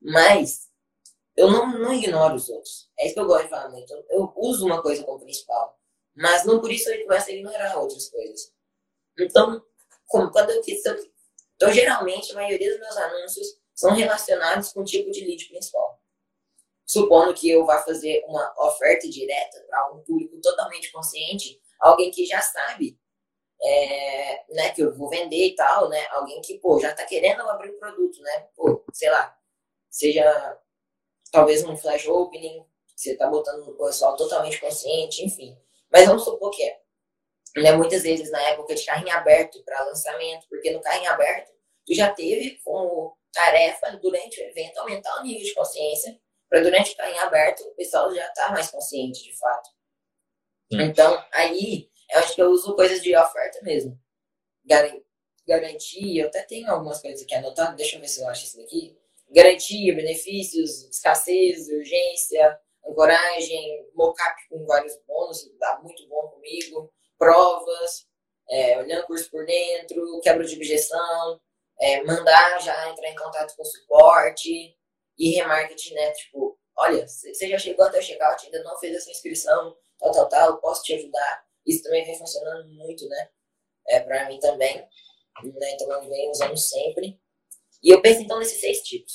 Mas 0.00 0.68
eu 1.36 1.50
não, 1.50 1.78
não 1.78 1.94
ignoro 1.94 2.34
os 2.34 2.48
outros. 2.48 2.90
É 2.98 3.06
isso 3.06 3.14
que 3.14 3.20
eu 3.20 3.26
gosto 3.26 3.44
de 3.44 3.50
falar 3.50 3.70
muito. 3.70 3.92
Eu 4.10 4.32
uso 4.36 4.66
uma 4.66 4.82
coisa 4.82 5.02
como 5.04 5.20
principal, 5.20 5.78
mas 6.14 6.44
não 6.44 6.60
por 6.60 6.70
isso 6.70 6.90
eu 6.90 7.02
começo 7.04 7.30
a 7.30 7.32
ignorar 7.32 7.78
outras 7.78 8.08
coisas. 8.10 8.52
Então, 9.18 9.64
como 10.06 10.30
quando 10.30 10.50
eu 10.50 10.60
quis. 10.60 10.82
Então, 11.56 11.72
geralmente, 11.72 12.32
a 12.32 12.34
maioria 12.34 12.70
dos 12.70 12.80
meus 12.80 12.96
anúncios 12.96 13.59
são 13.80 13.94
relacionados 13.94 14.74
com 14.74 14.80
o 14.80 14.84
tipo 14.84 15.10
de 15.10 15.24
lead 15.24 15.42
principal. 15.46 15.98
Supondo 16.84 17.32
que 17.32 17.48
eu 17.48 17.64
vá 17.64 17.82
fazer 17.82 18.22
uma 18.26 18.52
oferta 18.66 19.08
direta 19.08 19.64
para 19.66 19.90
um 19.92 20.02
público 20.02 20.38
totalmente 20.42 20.92
consciente, 20.92 21.58
alguém 21.80 22.10
que 22.10 22.26
já 22.26 22.42
sabe 22.42 22.98
é, 23.62 24.44
né, 24.54 24.70
que 24.74 24.82
eu 24.82 24.94
vou 24.94 25.08
vender 25.08 25.46
e 25.48 25.54
tal, 25.54 25.88
né? 25.88 26.06
Alguém 26.10 26.42
que, 26.42 26.58
pô, 26.58 26.78
já 26.78 26.94
tá 26.94 27.06
querendo 27.06 27.40
abrir 27.48 27.70
o 27.70 27.78
produto, 27.78 28.20
né? 28.20 28.48
Pô, 28.54 28.84
sei 28.92 29.10
lá, 29.10 29.34
seja 29.88 30.58
talvez 31.32 31.64
um 31.64 31.76
flash 31.76 32.06
opening, 32.06 32.66
você 32.94 33.16
tá 33.16 33.28
botando 33.28 33.68
o 33.68 33.86
pessoal 33.86 34.14
totalmente 34.14 34.60
consciente, 34.60 35.24
enfim. 35.24 35.56
Mas 35.90 36.06
vamos 36.06 36.24
supor 36.24 36.50
que 36.50 36.62
é 36.62 36.80
né, 37.56 37.72
muitas 37.72 38.02
vezes 38.02 38.30
na 38.30 38.42
época 38.42 38.74
de 38.74 38.84
carrinho 38.84 39.14
aberto 39.14 39.62
para 39.64 39.84
lançamento, 39.84 40.46
porque 40.50 40.70
no 40.70 40.82
carrinho 40.82 41.10
aberto 41.10 41.50
tu 41.86 41.94
já 41.94 42.12
teve 42.12 42.60
como 42.62 43.16
tarefa 43.32 43.96
durante 43.96 44.40
o 44.40 44.44
evento 44.44 44.78
aumentar 44.78 45.20
o 45.20 45.22
nível 45.22 45.42
de 45.42 45.54
consciência, 45.54 46.18
para 46.48 46.60
durante 46.60 46.92
o 46.92 46.96
carrinho 46.96 47.20
aberto 47.22 47.60
o 47.60 47.74
pessoal 47.74 48.12
já 48.14 48.28
tá 48.32 48.50
mais 48.50 48.70
consciente 48.70 49.22
de 49.22 49.36
fato. 49.38 49.70
Então, 50.72 51.24
aí 51.32 51.88
eu 52.10 52.18
acho 52.20 52.34
que 52.34 52.42
eu 52.42 52.50
uso 52.50 52.74
coisas 52.74 53.02
de 53.02 53.16
oferta 53.16 53.60
mesmo. 53.62 53.98
Garantia, 55.46 56.22
eu 56.22 56.28
até 56.28 56.42
tenho 56.42 56.70
algumas 56.70 57.00
coisas 57.00 57.22
aqui 57.22 57.34
anotadas, 57.34 57.76
deixa 57.76 57.96
eu 57.96 58.00
ver 58.00 58.08
se 58.08 58.20
eu 58.20 58.28
acho 58.28 58.44
isso 58.44 58.56
daqui. 58.56 58.96
Garantia, 59.30 59.94
benefícios, 59.94 60.84
escassez, 60.88 61.68
urgência, 61.68 62.58
ancoragem, 62.86 63.88
mockup 63.94 64.48
com 64.48 64.64
vários 64.66 64.96
bônus, 65.06 65.48
dá 65.58 65.80
muito 65.82 66.06
bom 66.08 66.28
comigo 66.28 66.92
provas, 67.20 68.06
é, 68.48 68.78
olhando 68.78 69.06
curso 69.06 69.30
por 69.30 69.44
dentro, 69.44 70.20
quebra 70.22 70.42
de 70.42 70.56
objeção, 70.56 71.38
é, 71.80 72.02
mandar 72.04 72.60
já 72.60 72.90
entrar 72.90 73.08
em 73.08 73.16
contato 73.16 73.56
com 73.56 73.62
o 73.62 73.66
suporte 73.66 74.76
e 75.18 75.30
remarketing, 75.30 75.94
né? 75.94 76.12
Tipo, 76.12 76.58
olha, 76.76 77.06
você 77.08 77.48
já 77.48 77.58
chegou 77.58 77.86
até 77.86 77.98
o 77.98 78.02
checkout, 78.02 78.44
ainda 78.44 78.62
não 78.62 78.78
fez 78.78 78.96
essa 78.96 79.10
inscrição, 79.10 79.76
tal, 79.98 80.12
tal, 80.12 80.28
tal, 80.28 80.60
posso 80.60 80.82
te 80.82 80.94
ajudar. 80.94 81.44
Isso 81.66 81.82
também 81.82 82.04
vem 82.04 82.18
funcionando 82.18 82.68
muito, 82.68 83.08
né? 83.08 83.30
É, 83.88 84.00
para 84.00 84.28
mim 84.28 84.38
também. 84.38 84.76
Né? 84.76 85.70
Então 85.72 85.90
eu 85.90 86.08
venho 86.08 86.30
usando 86.30 86.56
sempre. 86.56 87.18
E 87.82 87.90
eu 87.90 88.02
penso 88.02 88.20
então 88.20 88.38
nesses 88.38 88.60
seis 88.60 88.82
tipos. 88.82 89.14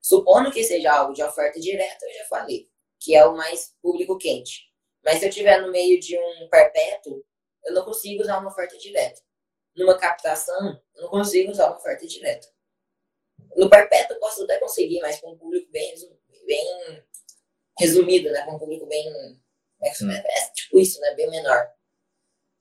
Supondo 0.00 0.50
que 0.50 0.64
seja 0.64 0.92
algo 0.92 1.12
de 1.12 1.22
oferta 1.22 1.60
direta, 1.60 2.06
eu 2.06 2.14
já 2.14 2.24
falei, 2.26 2.68
que 3.00 3.14
é 3.14 3.26
o 3.26 3.36
mais 3.36 3.74
público 3.82 4.16
quente. 4.16 4.62
Mas 5.04 5.18
se 5.18 5.26
eu 5.26 5.28
estiver 5.28 5.60
no 5.60 5.70
meio 5.70 6.00
de 6.00 6.18
um 6.18 6.48
perpétuo, 6.48 7.22
eu 7.64 7.74
não 7.74 7.84
consigo 7.84 8.22
usar 8.22 8.38
uma 8.38 8.50
oferta 8.50 8.78
direta. 8.78 9.20
Numa 9.76 9.98
captação, 9.98 10.80
eu 10.94 11.02
não 11.02 11.10
consigo 11.10 11.50
usar 11.50 11.66
uma 11.68 11.76
oferta 11.76 12.06
direta. 12.06 12.48
No 13.54 13.68
perpétuo, 13.68 14.16
eu 14.16 14.20
posso 14.20 14.42
até 14.44 14.58
conseguir, 14.58 15.00
mas 15.00 15.20
com 15.20 15.32
um 15.32 15.38
público 15.38 15.70
bem, 15.70 15.94
bem 16.46 17.04
resumido, 17.78 18.30
né? 18.30 18.42
Com 18.44 18.56
um 18.56 18.58
público 18.58 18.86
bem. 18.86 19.06
É, 19.82 19.88
é 19.88 20.50
tipo 20.54 20.78
isso, 20.78 21.00
né? 21.00 21.14
Bem 21.14 21.30
menor. 21.30 21.68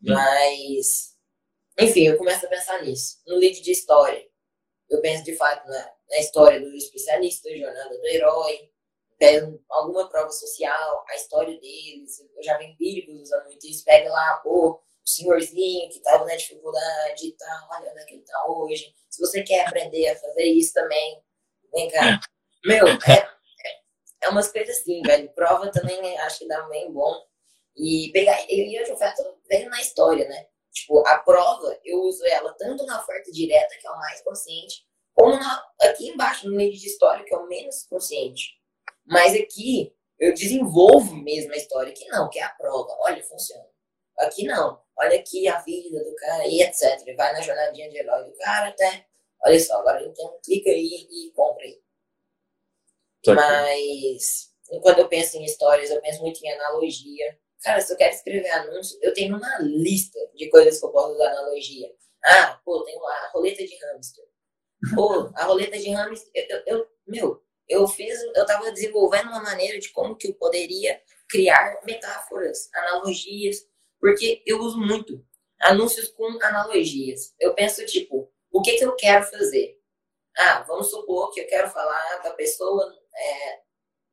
Hum. 0.03 0.13
Mas. 0.13 1.15
Enfim, 1.79 2.07
eu 2.07 2.17
começo 2.17 2.45
a 2.45 2.49
pensar 2.49 2.81
nisso. 2.83 3.21
No 3.25 3.35
lead 3.35 3.61
de 3.61 3.71
história, 3.71 4.25
eu 4.89 5.01
penso 5.01 5.23
de 5.23 5.35
fato 5.35 5.67
na, 5.67 5.93
na 6.09 6.19
história 6.19 6.59
do 6.59 6.73
especialista, 6.75 7.49
jornada 7.57 7.97
do 7.97 8.05
herói, 8.07 8.71
pego 9.17 9.63
alguma 9.69 10.09
prova 10.09 10.29
social, 10.29 11.05
a 11.09 11.15
história 11.15 11.59
deles, 11.59 12.19
eu 12.35 12.43
já 12.43 12.57
vi 12.57 12.65
empíricos 12.65 13.21
usando 13.21 13.45
muito 13.45 13.65
isso, 13.67 13.83
pega 13.83 14.09
lá, 14.09 14.37
pô, 14.43 14.81
senhorzinho 15.05 15.89
que 15.89 15.97
estava 15.97 16.25
na 16.25 16.35
dificuldade 16.35 17.27
e 17.27 17.31
tal, 17.33 17.69
olha 17.71 17.91
onde 17.91 18.01
é 18.01 18.05
que 18.05 18.13
ele 18.13 18.21
está 18.21 18.45
hoje. 18.47 18.93
Se 19.09 19.21
você 19.21 19.43
quer 19.43 19.67
aprender 19.67 20.07
a 20.09 20.15
fazer 20.15 20.45
isso 20.45 20.73
também, 20.73 21.21
vem 21.73 21.89
cá. 21.89 22.19
Meu, 22.65 22.87
é, 22.87 23.13
é, 23.13 23.79
é 24.23 24.29
umas 24.29 24.51
coisas 24.51 24.77
assim, 24.77 25.01
velho. 25.03 25.31
Prova 25.33 25.71
também 25.71 26.17
acho 26.19 26.39
que 26.39 26.47
dá 26.47 26.61
bem 26.63 26.91
bom. 26.91 27.13
E 27.77 28.09
pegar, 28.13 28.41
eu 28.49 28.65
e 28.65 28.81
o 28.81 28.85
Jofeto 28.85 29.23
veio 29.49 29.69
na 29.69 29.79
história, 29.81 30.27
né? 30.27 30.47
Tipo, 30.71 31.05
a 31.07 31.19
prova, 31.19 31.79
eu 31.83 31.99
uso 32.01 32.25
ela 32.25 32.53
tanto 32.53 32.85
na 32.85 32.99
oferta 33.01 33.31
direta, 33.31 33.75
que 33.79 33.87
é 33.87 33.91
o 33.91 33.97
mais 33.97 34.21
consciente, 34.21 34.85
como 35.13 35.37
na, 35.37 35.65
aqui 35.81 36.09
embaixo, 36.09 36.49
no 36.49 36.55
meio 36.55 36.73
de 36.73 36.85
história, 36.85 37.23
que 37.23 37.33
é 37.33 37.37
o 37.37 37.47
menos 37.47 37.85
consciente. 37.89 38.55
Mas 39.05 39.33
aqui, 39.33 39.93
eu 40.19 40.33
desenvolvo 40.33 41.15
mesmo 41.15 41.53
a 41.53 41.57
história, 41.57 41.93
que 41.93 42.05
não, 42.07 42.29
que 42.29 42.39
é 42.39 42.43
a 42.43 42.49
prova. 42.49 42.95
Olha, 43.01 43.23
funciona. 43.23 43.74
Aqui 44.17 44.45
não 44.45 44.85
olha 44.97 45.19
aqui 45.19 45.47
a 45.47 45.59
vida 45.61 46.03
do 46.03 46.15
cara 46.15 46.47
e 46.47 46.61
etc. 46.61 47.15
Vai 47.15 47.33
na 47.33 47.41
jornadinha 47.41 47.89
de 47.89 47.97
herói 47.97 48.23
do 48.25 48.33
cara 48.37 48.69
até. 48.69 49.05
Olha 49.45 49.59
só, 49.59 49.79
agora 49.79 50.03
então 50.05 50.39
clica 50.43 50.69
aí 50.69 51.07
e 51.11 51.31
compra 51.35 51.63
aí. 51.63 51.81
Mas 53.27 54.53
quando 54.81 54.99
eu 54.99 55.07
penso 55.07 55.37
em 55.37 55.45
histórias, 55.45 55.89
eu 55.89 56.01
penso 56.01 56.21
muito 56.21 56.43
em 56.43 56.51
analogia. 56.51 57.37
Cara, 57.61 57.81
se 57.81 57.91
eu 57.91 57.97
quero 57.97 58.13
escrever 58.13 58.49
anúncio, 58.51 58.97
eu 59.01 59.13
tenho 59.13 59.35
uma 59.35 59.57
lista 59.59 60.19
de 60.35 60.49
coisas 60.49 60.79
que 60.79 60.85
eu 60.85 60.91
posso 60.91 61.13
usar 61.13 61.31
analogia. 61.31 61.91
Ah, 62.23 62.59
pô, 62.63 62.83
tem 62.83 62.97
lá 62.99 63.13
a 63.25 63.31
roleta 63.31 63.63
de 63.63 63.75
hamster. 63.75 64.25
Pô, 64.93 65.31
a 65.35 65.45
roleta 65.45 65.77
de 65.77 65.89
hamster, 65.89 66.31
eu, 66.33 66.63
eu 66.67 66.87
meu, 67.07 67.43
eu 67.67 67.87
fiz, 67.87 68.19
eu 68.35 68.45
tava 68.45 68.71
desenvolvendo 68.71 69.27
uma 69.27 69.41
maneira 69.41 69.79
de 69.79 69.89
como 69.89 70.15
que 70.15 70.27
eu 70.27 70.33
poderia 70.35 71.01
criar 71.27 71.79
metáforas, 71.83 72.69
analogias, 72.73 73.67
porque 74.05 74.43
eu 74.45 74.59
uso 74.59 74.77
muito 74.77 75.25
anúncios 75.59 76.09
com 76.09 76.27
analogias. 76.43 77.33
Eu 77.39 77.55
penso, 77.55 77.83
tipo, 77.87 78.31
o 78.51 78.61
que, 78.61 78.73
que 78.73 78.85
eu 78.85 78.95
quero 78.95 79.25
fazer? 79.25 79.79
Ah, 80.37 80.61
vamos 80.67 80.91
supor 80.91 81.31
que 81.31 81.41
eu 81.41 81.47
quero 81.47 81.71
falar 81.71 82.21
da 82.21 82.29
pessoa 82.33 82.95
é, 83.17 83.59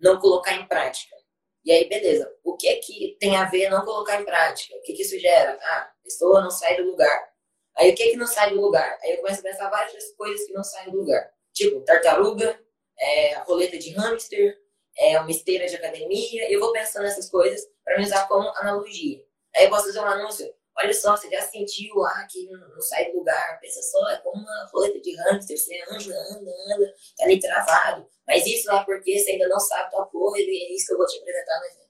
não 0.00 0.18
colocar 0.18 0.54
em 0.54 0.66
prática. 0.66 1.14
E 1.62 1.70
aí, 1.70 1.86
beleza. 1.90 2.34
O 2.42 2.56
que 2.56 2.74
que 2.76 3.18
tem 3.20 3.36
a 3.36 3.44
ver 3.44 3.68
não 3.68 3.84
colocar 3.84 4.18
em 4.18 4.24
prática? 4.24 4.74
O 4.78 4.80
que 4.80 4.94
que 4.94 5.02
isso 5.02 5.18
gera? 5.18 5.58
Ah, 5.60 5.80
a 5.80 6.04
pessoa 6.04 6.40
não 6.40 6.50
sai 6.50 6.74
do 6.78 6.84
lugar. 6.84 7.30
Aí, 7.76 7.90
o 7.90 7.94
que 7.94 8.12
que 8.12 8.16
não 8.16 8.26
sai 8.26 8.48
do 8.48 8.62
lugar? 8.62 8.98
Aí 9.02 9.10
eu 9.10 9.18
começo 9.18 9.40
a 9.40 9.42
pensar 9.42 9.68
várias 9.68 10.10
coisas 10.12 10.46
que 10.46 10.54
não 10.54 10.64
saem 10.64 10.90
do 10.90 11.00
lugar. 11.00 11.30
Tipo, 11.52 11.82
tartaruga, 11.82 12.58
é, 12.98 13.34
roleta 13.40 13.76
de 13.76 13.90
hamster, 13.90 14.58
é, 14.96 15.20
uma 15.20 15.30
esteira 15.30 15.66
de 15.66 15.76
academia. 15.76 16.50
Eu 16.50 16.60
vou 16.60 16.72
pensando 16.72 17.02
nessas 17.02 17.28
coisas 17.28 17.60
para 17.84 17.98
me 17.98 18.04
usar 18.04 18.26
como 18.26 18.48
analogia. 18.56 19.22
Aí 19.56 19.64
eu 19.64 19.70
posso 19.70 19.86
fazer 19.86 20.00
um 20.00 20.06
anúncio. 20.06 20.54
Olha 20.78 20.94
só, 20.94 21.14
você 21.14 21.28
já 21.28 21.42
sentiu 21.42 21.94
lá 21.96 22.26
que 22.30 22.48
não 22.50 22.80
sai 22.80 23.10
do 23.10 23.18
lugar. 23.18 23.60
Pensa 23.60 23.82
só, 23.82 24.08
é 24.10 24.16
como 24.18 24.42
uma 24.42 24.70
roleta 24.72 24.98
de 25.00 25.14
hamster. 25.16 25.58
Você 25.58 25.82
anda, 25.88 26.14
anda, 26.30 26.50
anda, 26.74 26.94
tá 27.16 27.24
ali 27.24 27.38
travado. 27.38 28.08
Mas 28.26 28.46
isso 28.46 28.70
é 28.70 28.84
porque 28.84 29.18
você 29.18 29.32
ainda 29.32 29.48
não 29.48 29.60
sabe 29.60 29.90
tal 29.90 30.08
coisa 30.08 30.50
e 30.50 30.64
é 30.64 30.74
isso 30.74 30.86
que 30.86 30.92
eu 30.94 30.98
vou 30.98 31.06
te 31.06 31.18
apresentar 31.18 31.60
no 31.60 31.66
evento. 31.66 31.82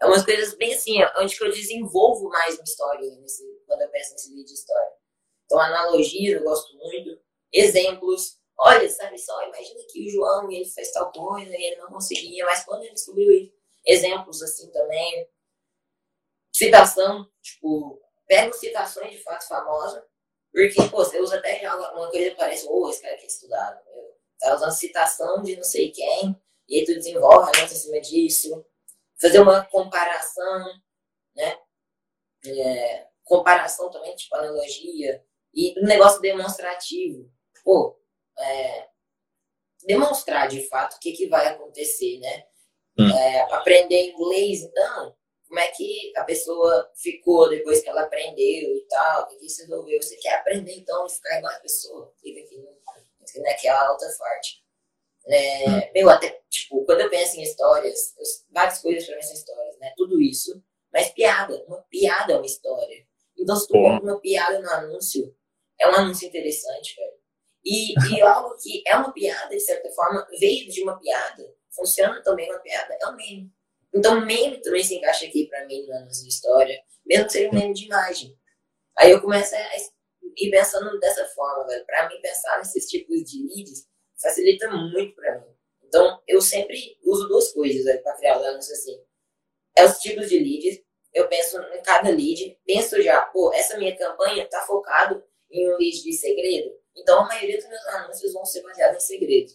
É 0.00 0.06
umas 0.06 0.24
coisas 0.24 0.54
bem 0.54 0.74
assim, 0.74 0.98
onde 1.18 1.36
que 1.36 1.44
eu 1.44 1.50
desenvolvo 1.52 2.28
mais 2.28 2.56
uma 2.56 2.64
história 2.64 3.08
nesse, 3.16 3.44
quando 3.66 3.82
eu 3.82 3.88
penso 3.88 4.12
nesse 4.12 4.30
vídeo 4.30 4.46
de 4.46 4.52
história. 4.52 4.92
Então, 5.44 5.60
analogias 5.60 6.40
eu 6.40 6.44
gosto 6.44 6.76
muito. 6.76 7.18
Exemplos. 7.52 8.38
Olha, 8.58 8.88
sabe 8.90 9.18
só, 9.18 9.42
imagina 9.46 9.80
que 9.90 10.06
o 10.06 10.10
João 10.10 10.50
ele 10.50 10.68
fez 10.68 10.92
tal 10.92 11.10
coisa 11.10 11.50
e 11.50 11.62
ele 11.62 11.76
não 11.76 11.88
conseguia, 11.88 12.44
mas 12.44 12.64
quando 12.64 12.82
ele 12.82 12.94
descobriu 12.94 13.30
isso. 13.32 13.52
Exemplos 13.84 14.42
assim 14.42 14.70
também. 14.70 15.28
Citação, 16.66 17.28
tipo, 17.40 18.00
pego 18.26 18.52
citações 18.54 19.10
de 19.10 19.22
fato 19.22 19.46
famosas, 19.48 20.02
porque, 20.52 20.82
pô, 20.90 20.98
você 20.98 21.18
usa 21.18 21.36
até 21.36 21.66
uma 21.74 22.10
coisa 22.10 22.30
que 22.30 22.36
parece, 22.36 22.66
ô, 22.66 22.84
oh, 22.84 22.90
esse 22.90 23.00
cara 23.02 23.16
que 23.16 23.24
é 23.24 23.26
estudado, 23.26 23.84
meu. 23.86 24.12
Tá 24.38 24.54
usando 24.54 24.72
citação 24.72 25.42
de 25.42 25.56
não 25.56 25.64
sei 25.64 25.90
quem, 25.90 26.36
e 26.68 26.78
aí 26.78 26.84
tu 26.84 26.94
desenvolve 26.94 27.50
realmente 27.52 27.74
em 27.74 27.76
cima 27.76 28.00
disso. 28.00 28.64
Fazer 29.20 29.40
uma 29.40 29.64
comparação, 29.66 30.66
né? 31.34 31.58
É, 32.44 33.06
comparação 33.24 33.90
também, 33.90 34.14
tipo 34.16 34.34
analogia. 34.34 35.24
E 35.54 35.78
um 35.80 35.86
negócio 35.86 36.20
demonstrativo. 36.20 37.30
Pô, 37.64 37.98
é, 38.38 38.88
demonstrar 39.84 40.48
de 40.48 40.66
fato 40.68 40.96
o 40.96 41.00
que, 41.00 41.12
que 41.12 41.28
vai 41.28 41.46
acontecer, 41.46 42.18
né? 42.18 42.46
Hum. 42.98 43.08
É, 43.08 43.40
aprender 43.54 44.10
inglês, 44.10 44.62
então, 44.62 45.16
como 45.52 45.60
é 45.60 45.68
que 45.68 46.10
a 46.16 46.24
pessoa 46.24 46.90
ficou 46.94 47.46
depois 47.46 47.82
que 47.82 47.88
ela 47.90 48.04
aprendeu 48.04 48.74
e 48.74 48.86
tal, 48.88 49.24
o 49.24 49.26
que, 49.26 49.46
se 49.50 49.60
resolveu. 49.60 50.00
Você 50.00 50.16
quer 50.16 50.36
aprender, 50.36 50.72
então, 50.72 51.04
e 51.04 51.10
ficar 51.10 51.38
igual 51.38 51.52
a 51.52 51.60
pessoa, 51.60 52.10
fica 52.22 52.40
aqui 52.40 52.58
naquela 53.42 53.88
alta 53.88 54.08
forte. 54.12 54.64
É, 55.26 55.68
hum. 55.68 55.90
meu, 55.94 56.08
até, 56.08 56.40
tipo, 56.48 56.86
quando 56.86 57.02
eu 57.02 57.10
penso 57.10 57.36
em 57.36 57.42
histórias, 57.42 58.16
eu, 58.16 58.24
várias 58.50 58.78
coisas 58.78 59.04
pra 59.04 59.14
mim 59.14 59.22
são 59.22 59.34
histórias, 59.34 59.78
né? 59.78 59.92
Tudo 59.94 60.22
isso, 60.22 60.58
mas 60.90 61.10
piada. 61.10 61.62
Uma 61.68 61.82
piada 61.82 62.32
é 62.32 62.36
uma 62.36 62.46
história. 62.46 63.06
Então, 63.38 63.54
se 63.54 63.68
tu 63.68 63.74
compra 63.74 64.10
uma 64.10 64.20
piada 64.20 64.58
no 64.58 64.70
anúncio, 64.70 65.36
é 65.78 65.86
um 65.86 65.94
anúncio 65.96 66.28
interessante, 66.28 66.96
velho. 66.96 67.20
E, 67.62 67.92
e 68.16 68.22
algo 68.24 68.56
que 68.56 68.82
é 68.86 68.96
uma 68.96 69.12
piada, 69.12 69.50
de 69.50 69.60
certa 69.60 69.90
forma, 69.90 70.26
veio 70.40 70.66
de 70.70 70.82
uma 70.82 70.98
piada, 70.98 71.54
funciona 71.76 72.22
também 72.22 72.50
uma 72.50 72.60
piada, 72.60 72.96
é 72.98 73.06
um 73.06 73.16
meme. 73.16 73.52
Então, 73.94 74.24
meme 74.24 74.60
também 74.60 74.82
se 74.82 74.94
encaixa 74.94 75.26
aqui 75.26 75.46
para 75.48 75.66
mim 75.66 75.86
no 75.86 75.94
anúncio 75.94 76.22
de 76.22 76.30
história, 76.30 76.82
mesmo 77.04 77.26
que 77.26 77.32
seja 77.32 77.50
um 77.50 77.54
meme 77.54 77.74
de 77.74 77.84
imagem. 77.84 78.36
Aí 78.98 79.10
eu 79.10 79.20
começo 79.20 79.54
a 79.54 79.58
ir 80.36 80.50
pensando 80.50 80.98
dessa 80.98 81.24
forma, 81.26 81.66
velho. 81.66 81.84
Para 81.84 82.08
mim, 82.08 82.20
pensar 82.20 82.58
nesses 82.58 82.86
tipos 82.86 83.22
de 83.24 83.46
leads 83.48 83.86
facilita 84.20 84.70
muito 84.70 85.14
para 85.14 85.40
mim. 85.40 85.52
Então, 85.82 86.22
eu 86.26 86.40
sempre 86.40 86.98
uso 87.02 87.28
duas 87.28 87.52
coisas 87.52 87.84
para 88.00 88.16
criar 88.16 88.38
os 88.38 88.46
anúncios 88.46 88.78
assim. 88.78 88.98
É 89.76 89.84
os 89.84 89.98
tipos 89.98 90.28
de 90.28 90.38
leads. 90.38 90.82
Eu 91.12 91.28
penso 91.28 91.60
em 91.60 91.82
cada 91.82 92.08
lead, 92.08 92.58
penso 92.64 93.02
já, 93.02 93.20
pô, 93.26 93.52
essa 93.52 93.76
minha 93.76 93.94
campanha 93.94 94.48
tá 94.48 94.62
focado 94.62 95.22
em 95.50 95.70
um 95.70 95.76
lead 95.76 96.02
de 96.02 96.12
segredo. 96.14 96.74
Então, 96.96 97.20
a 97.20 97.28
maioria 97.28 97.58
dos 97.58 97.68
meus 97.68 97.86
anúncios 97.88 98.32
vão 98.32 98.46
ser 98.46 98.62
baseados 98.62 99.04
em 99.04 99.06
segredo, 99.06 99.52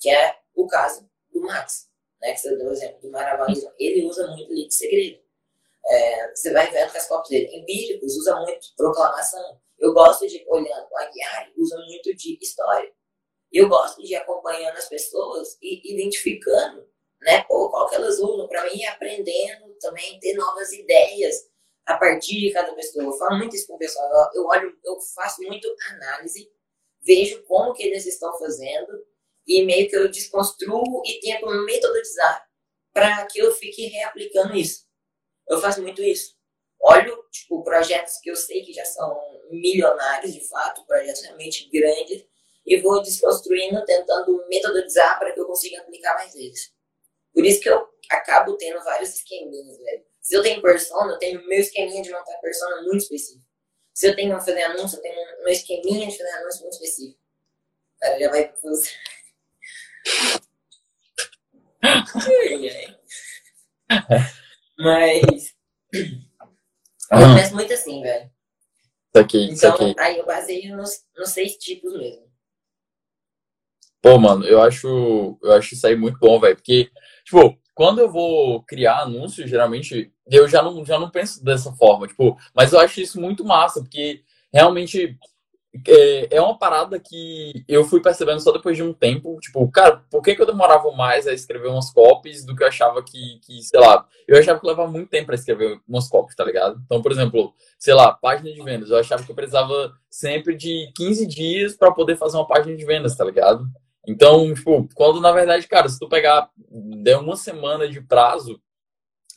que 0.00 0.08
é 0.08 0.34
o 0.54 0.66
caso 0.66 1.06
do 1.30 1.42
Max, 1.42 1.90
né, 2.24 2.32
que 2.32 2.40
você 2.40 2.56
deu 2.56 2.68
o 2.68 2.72
exemplo 2.72 3.00
do 3.02 3.10
Maravilhoso. 3.10 3.70
Ele 3.78 4.06
usa 4.06 4.26
muito 4.28 4.50
lead 4.50 4.68
de 4.68 4.74
segredo. 4.74 5.22
É, 5.86 6.34
você 6.34 6.52
vai 6.52 6.70
vendo 6.70 6.90
que 6.90 6.96
as 6.96 7.06
cópias 7.06 7.28
dele 7.28 7.56
empíricos 7.56 8.16
usa 8.16 8.34
muito 8.40 8.74
proclamação. 8.76 9.60
Eu 9.78 9.92
gosto 9.92 10.26
de, 10.26 10.42
olhando 10.48 10.86
o 10.90 10.98
Aguiar, 10.98 11.52
usa 11.58 11.76
muito 11.86 12.14
de 12.16 12.38
história. 12.40 12.90
Eu 13.52 13.68
gosto 13.68 14.02
de 14.02 14.14
acompanhando 14.14 14.76
as 14.76 14.88
pessoas 14.88 15.58
e 15.60 15.92
identificando, 15.92 16.88
né, 17.20 17.44
pô, 17.46 17.68
qual 17.70 17.88
que 17.88 17.94
elas 17.94 18.18
usam, 18.18 18.48
para 18.48 18.64
mim, 18.70 18.82
aprendendo 18.86 19.74
também, 19.78 20.18
ter 20.18 20.32
novas 20.34 20.72
ideias 20.72 21.46
a 21.84 21.98
partir 21.98 22.40
de 22.40 22.50
cada 22.52 22.72
pessoa. 22.72 23.04
Eu 23.04 23.12
falo 23.12 23.36
muito 23.36 23.54
isso 23.54 23.66
com 23.66 23.74
o 23.74 23.78
pessoal. 23.78 24.30
Eu 24.34 24.46
olho, 24.46 24.74
eu 24.82 24.98
faço 25.14 25.42
muito 25.42 25.68
análise, 25.90 26.50
vejo 27.02 27.42
como 27.44 27.74
que 27.74 27.82
eles 27.82 28.06
estão 28.06 28.36
fazendo 28.38 29.04
e 29.46 29.64
meio 29.64 29.88
que 29.88 29.96
eu 29.96 30.08
desconstruo 30.10 31.02
e 31.04 31.20
tento 31.20 31.46
metodizar 31.64 32.46
para 32.92 33.26
que 33.26 33.38
eu 33.38 33.52
fique 33.52 33.86
reaplicando 33.86 34.54
isso. 34.56 34.84
Eu 35.48 35.60
faço 35.60 35.82
muito 35.82 36.02
isso. 36.02 36.34
Olho, 36.80 37.24
tipo, 37.30 37.62
projetos 37.64 38.18
que 38.22 38.30
eu 38.30 38.36
sei 38.36 38.62
que 38.62 38.72
já 38.72 38.84
são 38.84 39.18
milionários, 39.50 40.32
de 40.32 40.46
fato, 40.48 40.84
projetos 40.86 41.22
realmente 41.22 41.68
grandes, 41.70 42.24
e 42.66 42.80
vou 42.80 43.02
desconstruindo, 43.02 43.84
tentando 43.84 44.46
metodizar 44.48 45.18
para 45.18 45.32
que 45.32 45.40
eu 45.40 45.46
consiga 45.46 45.80
aplicar 45.80 46.14
mais 46.14 46.34
eles. 46.34 46.72
Por 47.32 47.44
isso 47.44 47.60
que 47.60 47.68
eu 47.68 47.86
acabo 48.10 48.56
tendo 48.56 48.82
vários 48.84 49.14
esqueminhas, 49.14 49.78
velho. 49.78 50.04
Se 50.20 50.34
eu 50.34 50.42
tenho 50.42 50.62
persona, 50.62 51.12
eu 51.12 51.18
tenho 51.18 51.46
meu 51.46 51.58
esqueminha 51.58 52.02
de 52.02 52.10
montar 52.10 52.38
persona 52.38 52.82
muito 52.82 53.02
específico. 53.02 53.44
Se 53.92 54.08
eu 54.08 54.16
tenho 54.16 54.34
fazer 54.40 54.62
anúncio, 54.62 54.98
eu 54.98 55.02
tenho 55.02 55.42
meu 55.42 55.52
esqueminha 55.52 56.08
de 56.08 56.16
fazer 56.16 56.30
anúncio 56.30 56.62
muito 56.62 56.72
específico. 56.74 57.20
Cara, 58.00 58.18
já 58.18 58.30
vai 58.30 58.52
Mas. 64.78 65.54
Eu 65.92 67.34
penso 67.36 67.54
muito 67.54 67.72
assim, 67.72 68.02
velho. 68.02 68.30
Aqui, 69.14 69.44
então, 69.50 69.74
aqui. 69.74 69.94
aí 69.98 70.18
eu 70.18 70.26
baseio 70.26 70.76
nos, 70.76 71.04
nos 71.16 71.30
seis 71.30 71.56
tipos 71.56 71.92
mesmo. 71.96 72.24
Pô, 74.02 74.18
mano, 74.18 74.44
eu 74.44 74.60
acho, 74.60 75.38
eu 75.40 75.52
acho 75.52 75.74
isso 75.74 75.86
aí 75.86 75.94
muito 75.94 76.18
bom, 76.18 76.40
velho. 76.40 76.56
Porque, 76.56 76.90
tipo, 77.24 77.56
quando 77.74 78.00
eu 78.00 78.10
vou 78.10 78.62
criar 78.64 79.02
anúncios, 79.02 79.48
geralmente, 79.48 80.12
eu 80.30 80.48
já 80.48 80.62
não, 80.62 80.84
já 80.84 80.98
não 80.98 81.10
penso 81.10 81.44
dessa 81.44 81.72
forma, 81.72 82.08
tipo, 82.08 82.36
mas 82.54 82.72
eu 82.72 82.80
acho 82.80 83.00
isso 83.00 83.20
muito 83.20 83.44
massa, 83.44 83.80
porque 83.80 84.22
realmente 84.52 85.16
é, 85.88 86.36
é 86.36 86.40
uma 86.40 86.56
parada 86.56 87.00
que 87.00 87.64
eu 87.66 87.84
fui 87.84 88.00
percebendo 88.00 88.40
só 88.40 88.52
depois 88.52 88.76
de 88.76 88.82
um 88.82 88.92
tempo, 88.92 89.38
tipo, 89.40 89.68
cara, 89.70 90.02
por 90.10 90.22
que, 90.22 90.34
que 90.34 90.42
eu 90.42 90.46
demorava 90.46 90.90
mais 90.92 91.26
a 91.26 91.32
escrever 91.32 91.68
umas 91.68 91.90
copies 91.90 92.44
do 92.44 92.54
que 92.54 92.62
eu 92.62 92.68
achava 92.68 93.02
que, 93.02 93.40
que 93.44 93.62
sei 93.62 93.80
lá, 93.80 94.06
eu 94.28 94.38
achava 94.38 94.60
que 94.60 94.66
levava 94.66 94.90
muito 94.90 95.08
tempo 95.08 95.26
para 95.26 95.34
escrever 95.34 95.80
umas 95.88 96.08
copies, 96.08 96.36
tá 96.36 96.44
ligado? 96.44 96.80
Então, 96.84 97.02
por 97.02 97.10
exemplo, 97.10 97.52
sei 97.78 97.94
lá, 97.94 98.12
página 98.12 98.52
de 98.52 98.62
vendas, 98.62 98.90
eu 98.90 98.98
achava 98.98 99.22
que 99.22 99.30
eu 99.30 99.36
precisava 99.36 99.92
sempre 100.08 100.56
de 100.56 100.90
15 100.96 101.26
dias 101.26 101.76
para 101.76 101.92
poder 101.92 102.16
fazer 102.16 102.36
uma 102.36 102.46
página 102.46 102.76
de 102.76 102.84
vendas, 102.84 103.16
tá 103.16 103.24
ligado? 103.24 103.66
Então, 104.06 104.52
tipo, 104.54 104.88
quando 104.94 105.20
na 105.20 105.32
verdade, 105.32 105.66
cara, 105.66 105.88
se 105.88 105.98
tu 105.98 106.08
pegar, 106.08 106.50
der 107.02 107.16
uma 107.16 107.36
semana 107.36 107.88
de 107.88 108.00
prazo, 108.00 108.60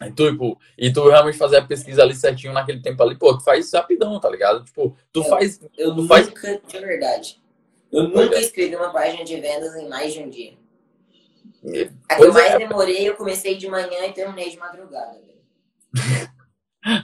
e 0.02 0.12
tu, 0.12 0.32
tipo, 0.32 0.60
e 0.78 0.94
tu 0.94 1.10
realmente 1.10 1.38
fazer 1.38 1.58
a 1.58 1.66
pesquisa 1.66 2.04
ali 2.04 2.16
certinho 2.16 2.54
naquele 2.54 2.82
tempo 2.82 3.02
ali, 3.02 3.18
pô, 3.18 3.36
tu 3.36 3.44
faz 3.44 3.72
rapidão, 3.74 4.20
tá 4.20 4.30
ligado? 4.30 4.64
Tipo, 4.64 4.96
tu 5.12 5.22
eu, 5.22 5.26
faz. 5.26 5.60
Eu 5.78 5.90
tu 5.90 6.02
nunca, 6.02 6.16
faz... 6.16 6.34
de 6.68 6.80
verdade. 6.80 7.42
Eu 7.92 8.04
nunca 8.04 8.40
escrevi 8.40 8.76
uma 8.76 8.92
página 8.92 9.24
de 9.24 9.40
vendas 9.40 9.76
em 9.76 9.88
mais 9.88 10.14
de 10.14 10.20
um 10.20 10.30
dia. 10.30 10.58
A 12.10 12.16
que 12.16 12.24
eu 12.24 12.34
mais 12.34 12.54
é. 12.54 12.58
demorei, 12.60 13.10
eu 13.10 13.16
comecei 13.16 13.56
de 13.56 13.68
manhã 13.68 14.06
e 14.06 14.14
terminei 14.14 14.50
de 14.50 14.58
madrugada. 14.58 15.20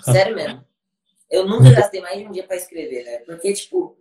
Sério 0.03 0.35
mesmo. 0.35 0.63
Eu 1.29 1.47
nunca 1.47 1.71
gastei 1.73 1.99
mais 2.01 2.19
de 2.19 2.27
um 2.27 2.31
dia 2.31 2.45
pra 2.45 2.55
escrever, 2.55 3.03
né? 3.03 3.17
Porque, 3.19 3.53
tipo, 3.53 3.97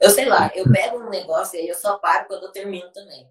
eu 0.00 0.10
sei 0.10 0.24
lá, 0.24 0.50
eu 0.54 0.70
pego 0.70 0.98
um 0.98 1.10
negócio 1.10 1.56
e 1.56 1.62
aí 1.62 1.68
eu 1.68 1.76
só 1.76 1.98
paro 1.98 2.26
quando 2.26 2.44
eu 2.44 2.52
termino 2.52 2.90
também. 2.92 3.28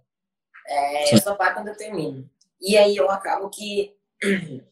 É, 0.67 1.13
eu 1.13 1.17
só 1.17 1.35
paro 1.35 1.55
quando 1.55 1.67
eu 1.67 1.75
termino. 1.75 2.29
E 2.61 2.77
aí 2.77 2.95
eu 2.95 3.09
acabo 3.09 3.49
que. 3.49 3.95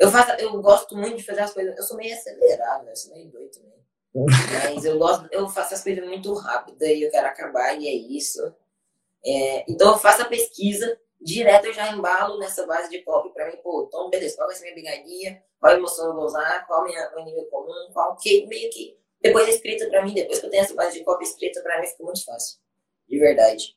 Eu, 0.00 0.10
faço, 0.10 0.32
eu 0.42 0.60
gosto 0.62 0.96
muito 0.96 1.18
de 1.18 1.22
fazer 1.22 1.42
as 1.42 1.52
coisas. 1.52 1.76
Eu 1.76 1.82
sou 1.82 1.96
meio 1.96 2.14
acelerado, 2.14 2.88
eu 2.88 2.96
sou 2.96 3.12
meio 3.12 3.30
doido 3.30 3.50
também. 3.50 3.80
Mas 4.14 4.84
eu 4.84 4.98
gosto, 4.98 5.28
eu 5.30 5.48
faço 5.48 5.74
as 5.74 5.84
coisas 5.84 6.04
muito 6.04 6.32
rápido 6.34 6.82
e 6.82 7.02
eu 7.02 7.10
quero 7.10 7.26
acabar 7.26 7.78
e 7.78 7.86
é 7.86 7.92
isso. 7.92 8.40
É, 9.24 9.70
então 9.70 9.92
eu 9.92 9.98
faço 9.98 10.22
a 10.22 10.24
pesquisa, 10.24 10.98
direto 11.20 11.66
eu 11.66 11.74
já 11.74 11.92
embalo 11.92 12.38
nessa 12.38 12.66
base 12.66 12.88
de 12.88 13.02
copy 13.02 13.32
para 13.34 13.50
mim, 13.50 13.58
pô, 13.62 13.84
então 13.86 14.08
beleza, 14.08 14.34
qual 14.34 14.48
vai 14.48 14.56
ser 14.56 14.62
minha 14.62 14.74
brigadinha, 14.74 15.42
qual 15.60 15.74
emoção 15.74 16.08
eu 16.08 16.14
vou 16.14 16.24
usar, 16.24 16.66
qual 16.66 16.84
minha, 16.84 17.10
meu 17.10 17.24
nível 17.24 17.44
comum, 17.44 17.90
qual 17.92 18.16
que, 18.16 18.46
meio 18.46 18.70
que 18.70 18.98
depois 19.22 19.46
escrita 19.46 19.86
pra 19.88 20.02
mim, 20.02 20.14
depois 20.14 20.40
que 20.40 20.46
eu 20.46 20.50
tenho 20.50 20.62
essa 20.62 20.74
base 20.74 20.98
de 20.98 21.04
cópia 21.04 21.24
escrita 21.24 21.60
pra 21.60 21.78
mim, 21.78 21.86
ficou 21.86 22.06
muito 22.06 22.24
fácil. 22.24 22.58
De 23.06 23.18
verdade. 23.18 23.76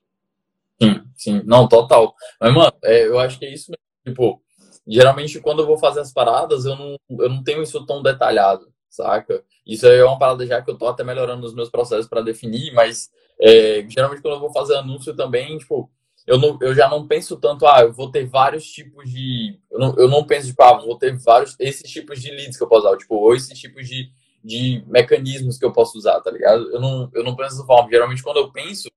Sim, 0.82 1.04
sim. 1.18 1.42
Não, 1.46 1.68
total. 1.68 2.16
Mas, 2.40 2.54
mano, 2.54 2.74
é, 2.84 3.06
eu 3.06 3.20
acho 3.20 3.38
que 3.38 3.46
é 3.46 3.50
isso 3.50 3.70
mesmo. 3.72 3.84
Tipo, 4.06 4.43
geralmente 4.88 5.40
quando 5.40 5.62
eu 5.62 5.68
vou 5.68 5.78
fazer 5.78 6.02
as 6.02 6.12
paradas, 6.12 6.66
eu 6.66 6.76
não, 6.76 6.98
eu 7.20 7.30
não 7.30 7.44
tenho 7.44 7.62
isso 7.62 7.86
tão 7.86 8.02
detalhado, 8.02 8.68
saca? 8.90 9.44
Isso 9.66 9.88
é 9.88 10.04
uma 10.04 10.20
parada 10.20 10.46
já 10.46 10.62
que 10.62 10.70
eu 10.70 10.78
tô 10.78 10.88
até 10.88 11.04
melhorando 11.04 11.42
nos 11.42 11.56
meus 11.56 11.70
processos 11.70 12.08
para 12.08 12.22
definir, 12.22 12.74
mas 12.74 13.10
é, 13.40 13.86
geralmente 13.88 14.22
quando 14.22 14.36
eu 14.36 14.40
vou 14.40 14.52
fazer 14.52 14.76
anúncio 14.76 15.16
também, 15.16 15.58
tipo, 15.58 15.90
eu, 16.26 16.38
não, 16.38 16.58
eu 16.62 16.74
já 16.74 16.90
não 16.90 17.06
penso 17.06 17.38
tanto, 17.38 17.68
ah, 17.68 17.82
eu 17.82 17.92
vou 17.92 18.10
ter 18.10 18.26
vários 18.26 18.66
tipos 18.66 19.10
de. 19.10 19.60
Eu 19.70 19.80
não, 19.80 19.96
eu 19.98 20.08
não 20.08 20.26
penso, 20.26 20.48
tipo, 20.48 20.64
ah, 20.64 20.78
vou 20.78 20.98
ter 20.98 21.18
vários, 21.18 21.56
esses 21.60 21.90
tipos 21.92 22.22
de 22.22 22.32
leads 22.32 22.58
que 22.58 22.64
eu 22.64 22.68
posso 22.68 22.88
usar, 22.88 22.98
tipo, 22.98 23.16
ou 23.16 23.36
esses 23.36 23.60
tipos 23.60 23.88
de, 23.88 24.10
de 24.44 24.84
mecanismos 24.88 25.58
que 25.58 25.66
eu 25.66 25.74
posso 25.74 25.98
usar, 25.98 26.22
tá 26.22 26.32
ligado? 26.32 26.72
Eu 26.72 26.80
não, 26.80 27.10
eu 27.14 27.24
não 27.24 27.36
penso 27.36 27.56
dessa 27.56 27.66
forma. 27.66 27.90
Geralmente, 27.90 28.24
quando 28.24 28.38
eu 28.38 28.52
penso, 28.52 28.90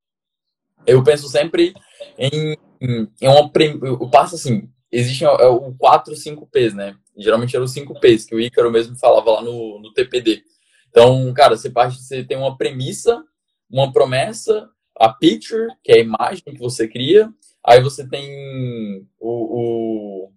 eu 0.86 1.02
penso 1.02 1.28
sempre 1.28 1.74
em, 2.16 2.56
em, 2.80 3.08
em 3.20 3.28
uma. 3.28 3.50
Eu 3.82 4.08
passo 4.08 4.36
assim, 4.36 4.70
existem 4.90 5.26
é 5.26 5.46
o 5.46 5.74
4, 5.74 6.14
5 6.14 6.46
P's, 6.46 6.74
né? 6.74 6.96
Geralmente 7.16 7.54
eram 7.54 7.64
os 7.64 7.72
5 7.72 7.98
P's, 8.00 8.24
que 8.24 8.34
o 8.34 8.40
Ícaro 8.40 8.70
mesmo 8.70 8.96
falava 8.96 9.30
lá 9.30 9.42
no, 9.42 9.80
no 9.80 9.92
TPD. 9.92 10.42
Então, 10.88 11.32
cara, 11.34 11.56
você, 11.56 11.70
parte, 11.70 11.98
você 11.98 12.24
tem 12.24 12.36
uma 12.36 12.56
premissa, 12.56 13.22
uma 13.70 13.92
promessa, 13.92 14.68
a 14.98 15.08
picture, 15.08 15.68
que 15.82 15.92
é 15.92 15.96
a 15.96 16.00
imagem 16.00 16.42
que 16.44 16.58
você 16.58 16.88
cria, 16.88 17.30
aí 17.64 17.82
você 17.82 18.08
tem 18.08 19.06
o, 19.18 20.30
o 20.30 20.32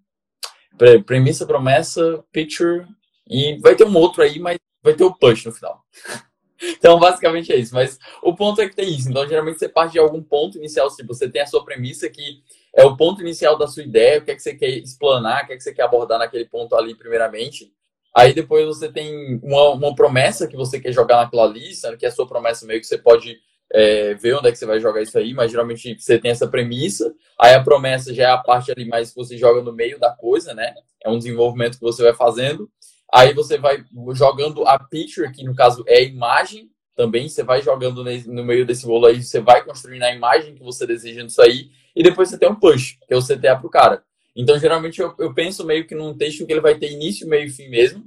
premissa, 1.06 1.46
promessa, 1.46 2.24
picture, 2.32 2.86
e 3.30 3.58
vai 3.60 3.76
ter 3.76 3.86
um 3.86 3.96
outro 3.96 4.24
aí, 4.24 4.40
mas 4.40 4.58
vai 4.82 4.94
ter 4.94 5.04
o 5.04 5.14
push 5.14 5.46
no 5.46 5.52
final. 5.52 5.84
Então, 6.62 7.00
basicamente 7.00 7.54
é 7.54 7.56
isso. 7.56 7.74
Mas 7.74 7.98
o 8.22 8.36
ponto 8.36 8.60
é 8.60 8.68
que 8.68 8.76
tem 8.76 8.94
isso. 8.94 9.10
Então, 9.10 9.26
geralmente 9.26 9.58
você 9.60 9.70
parte 9.70 9.94
de 9.94 10.00
algum 10.00 10.22
ponto 10.22 10.58
inicial. 10.58 10.90
Se 10.90 11.02
você 11.04 11.30
tem 11.30 11.42
a 11.42 11.46
sua 11.46 11.64
premissa 11.64 12.10
que 12.10 12.44
é 12.80 12.86
o 12.86 12.96
ponto 12.96 13.22
inicial 13.22 13.58
da 13.58 13.68
sua 13.68 13.84
ideia, 13.84 14.20
o 14.20 14.24
que 14.24 14.32
é 14.32 14.36
que 14.36 14.42
você 14.42 14.56
quer 14.56 14.70
explanar, 14.70 15.44
o 15.44 15.48
que 15.48 15.54
é 15.54 15.58
que 15.58 15.64
você 15.64 15.74
quer 15.74 15.84
abordar 15.84 16.18
naquele 16.18 16.46
ponto 16.46 16.76
ali, 16.78 16.96
primeiramente. 16.96 17.74
Aí 18.16 18.34
depois 18.34 18.66
você 18.66 18.90
tem 18.90 19.38
uma, 19.44 19.72
uma 19.72 19.94
promessa 19.94 20.48
que 20.48 20.56
você 20.56 20.80
quer 20.80 20.94
jogar 20.94 21.18
naquela 21.18 21.46
lista, 21.46 21.98
que 21.98 22.06
é 22.06 22.10
a 22.10 22.12
sua 22.12 22.26
promessa 22.26 22.66
meio 22.66 22.80
que 22.80 22.88
você 22.88 22.98
pode 22.98 23.38
é, 23.74 24.14
ver 24.14 24.34
onde 24.36 24.48
é 24.48 24.52
que 24.54 24.58
você 24.58 24.66
vai 24.66 24.80
jogar 24.80 25.02
isso 25.02 25.18
aí, 25.18 25.34
mas 25.34 25.52
geralmente 25.52 25.94
você 26.00 26.18
tem 26.18 26.32
essa 26.32 26.48
premissa, 26.48 27.14
aí 27.38 27.54
a 27.54 27.62
promessa 27.62 28.14
já 28.14 28.24
é 28.24 28.32
a 28.32 28.38
parte 28.38 28.72
ali 28.72 28.86
mais 28.86 29.10
que 29.10 29.16
você 29.18 29.38
joga 29.38 29.62
no 29.62 29.74
meio 29.74 30.00
da 30.00 30.12
coisa, 30.12 30.54
né? 30.54 30.74
É 31.04 31.10
um 31.10 31.18
desenvolvimento 31.18 31.78
que 31.78 31.84
você 31.84 32.02
vai 32.02 32.14
fazendo. 32.14 32.70
Aí 33.14 33.34
você 33.34 33.58
vai 33.58 33.84
jogando 34.14 34.66
a 34.66 34.80
picture, 34.80 35.30
que 35.34 35.44
no 35.44 35.54
caso 35.54 35.84
é 35.86 35.98
a 35.98 36.02
imagem 36.02 36.70
também, 36.96 37.28
você 37.28 37.44
vai 37.44 37.62
jogando 37.62 38.04
no 38.04 38.44
meio 38.44 38.66
desse 38.66 38.86
bolo 38.86 39.06
aí, 39.06 39.22
você 39.22 39.40
vai 39.40 39.64
construindo 39.64 40.04
a 40.04 40.14
imagem 40.14 40.56
que 40.56 40.64
você 40.64 40.86
deseja 40.86 41.24
nisso 41.24 41.42
aí, 41.42 41.70
e 42.00 42.04
depois 42.04 42.30
você 42.30 42.38
tem 42.38 42.50
um 42.50 42.56
push, 42.56 42.98
que 43.06 43.14
é 43.14 43.18
o 43.18 43.22
CTA 43.22 43.58
pro 43.60 43.70
cara. 43.70 44.02
Então, 44.34 44.58
geralmente, 44.58 45.02
eu, 45.02 45.14
eu 45.20 45.34
penso 45.34 45.66
meio 45.66 45.86
que 45.86 45.94
num 45.94 46.18
texto 46.18 46.46
que 46.46 46.54
ele 46.54 46.62
vai 46.62 46.76
ter 46.76 46.90
início, 46.90 47.28
meio 47.28 47.48
e 47.48 47.50
fim 47.50 47.68
mesmo, 47.68 48.06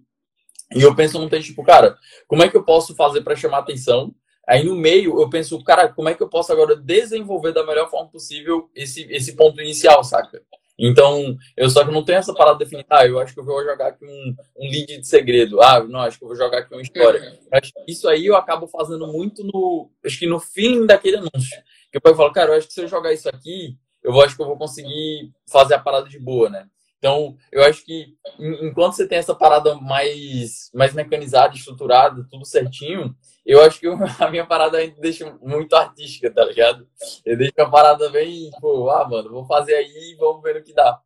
e 0.74 0.81
eu 0.81 0.96
penso 0.96 1.18
num 1.18 1.28
texto 1.28 1.48
tipo, 1.48 1.62
cara, 1.62 1.98
como 2.26 2.42
é 2.42 2.48
que 2.48 2.57
eu 2.57 2.64
posso 2.64 2.96
fazer 2.96 3.20
para 3.20 3.37
chamar 3.37 3.59
atenção? 3.59 4.14
Aí 4.48 4.64
no 4.64 4.74
meio 4.74 5.20
eu 5.20 5.28
penso, 5.28 5.62
cara, 5.62 5.88
como 5.88 6.09
é 6.09 6.14
que 6.14 6.22
eu 6.22 6.28
posso 6.28 6.50
agora 6.50 6.74
desenvolver 6.74 7.52
da 7.52 7.66
melhor 7.66 7.90
forma 7.90 8.09
possível 8.09 8.70
esse, 8.74 9.02
esse 9.11 9.37
ponto 9.37 9.61
inicial, 9.61 10.02
saca? 10.02 10.40
Então, 10.78 11.37
eu 11.55 11.68
só 11.68 11.85
que 11.85 11.92
não 11.92 12.02
tenho 12.02 12.18
essa 12.18 12.33
parada 12.33 12.59
definida. 12.59 12.88
Ah, 12.90 13.07
eu 13.07 13.18
acho 13.18 13.35
que 13.35 13.40
eu 13.40 13.44
vou 13.44 13.62
jogar 13.62 13.88
aqui 13.88 14.07
um, 14.07 14.35
um 14.57 14.70
lead 14.70 14.98
de 14.98 15.07
segredo. 15.07 15.61
Ah, 15.61 15.85
não, 15.85 16.00
acho 16.00 16.18
que 16.18 16.24
eu 16.24 16.28
vou 16.28 16.37
jogar 16.37 16.61
aqui 16.61 16.74
uma 16.74 16.81
história. 16.81 17.20
Uhum. 17.20 17.85
Isso 17.87 18.09
aí 18.09 18.24
eu 18.24 18.35
acabo 18.35 18.66
fazendo 18.66 19.07
muito 19.07 19.44
no. 19.44 19.90
Acho 20.05 20.18
que 20.18 20.26
no 20.26 20.40
feeling 20.40 20.87
daquele 20.87 21.18
anúncio. 21.18 21.62
Que 21.92 22.00
eu 22.02 22.16
falo, 22.16 22.33
cara, 22.33 22.52
eu 22.52 22.57
acho 22.57 22.66
que 22.66 22.72
se 22.72 22.81
eu 22.81 22.88
jogar 22.88 23.12
isso 23.12 23.28
aqui, 23.28 23.76
eu 24.02 24.18
acho 24.20 24.35
que 24.35 24.42
eu 24.42 24.46
vou 24.46 24.57
conseguir 24.57 25.31
fazer 25.46 25.74
a 25.74 25.78
parada 25.78 26.09
de 26.09 26.18
boa, 26.18 26.48
né? 26.48 26.66
Então, 26.98 27.37
eu 27.50 27.64
acho 27.64 27.85
que 27.85 28.14
enquanto 28.38 28.94
você 28.94 29.09
tem 29.09 29.18
essa 29.18 29.35
parada 29.35 29.74
mais, 29.74 30.70
mais 30.72 30.94
mecanizada, 30.94 31.55
estruturada, 31.55 32.24
tudo 32.31 32.44
certinho, 32.46 33.12
eu 33.44 33.61
acho 33.61 33.81
que 33.81 33.88
a 34.20 34.31
minha 34.31 34.46
parada 34.46 34.78
ainda 34.78 34.94
deixa 35.00 35.37
muito 35.42 35.74
artística, 35.74 36.33
tá 36.33 36.44
ligado? 36.44 36.87
Eu 37.24 37.37
deixo 37.37 37.55
a 37.59 37.68
parada 37.68 38.09
bem, 38.09 38.50
tipo, 38.50 38.88
ah, 38.88 39.09
mano, 39.09 39.31
vou 39.31 39.44
fazer 39.44 39.74
aí 39.74 40.12
e 40.12 40.16
vamos 40.16 40.42
ver 40.42 40.57
o 40.57 40.62
que 40.62 40.72
dá, 40.72 41.00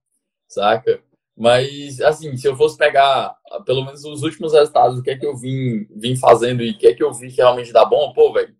saca? 0.46 1.03
Mas, 1.35 2.01
assim, 2.03 2.37
se 2.37 2.46
eu 2.46 2.57
fosse 2.57 2.77
pegar 2.77 3.35
pelo 3.64 3.85
menos 3.85 4.05
os 4.05 4.22
últimos 4.22 4.53
resultados, 4.53 4.99
o 4.99 5.03
que 5.03 5.11
é 5.11 5.18
que 5.18 5.27
eu 5.27 5.37
vim, 5.37 5.87
vim 5.96 6.16
fazendo 6.16 6.62
e 6.62 6.70
o 6.72 6.79
que 6.79 6.88
é 6.88 6.94
que 6.94 7.03
eu 7.03 7.12
vi 7.12 7.31
que 7.31 7.37
realmente 7.37 7.72
dá 7.72 7.85
bom, 7.85 8.12
pô, 8.12 8.33
velho, 8.33 8.55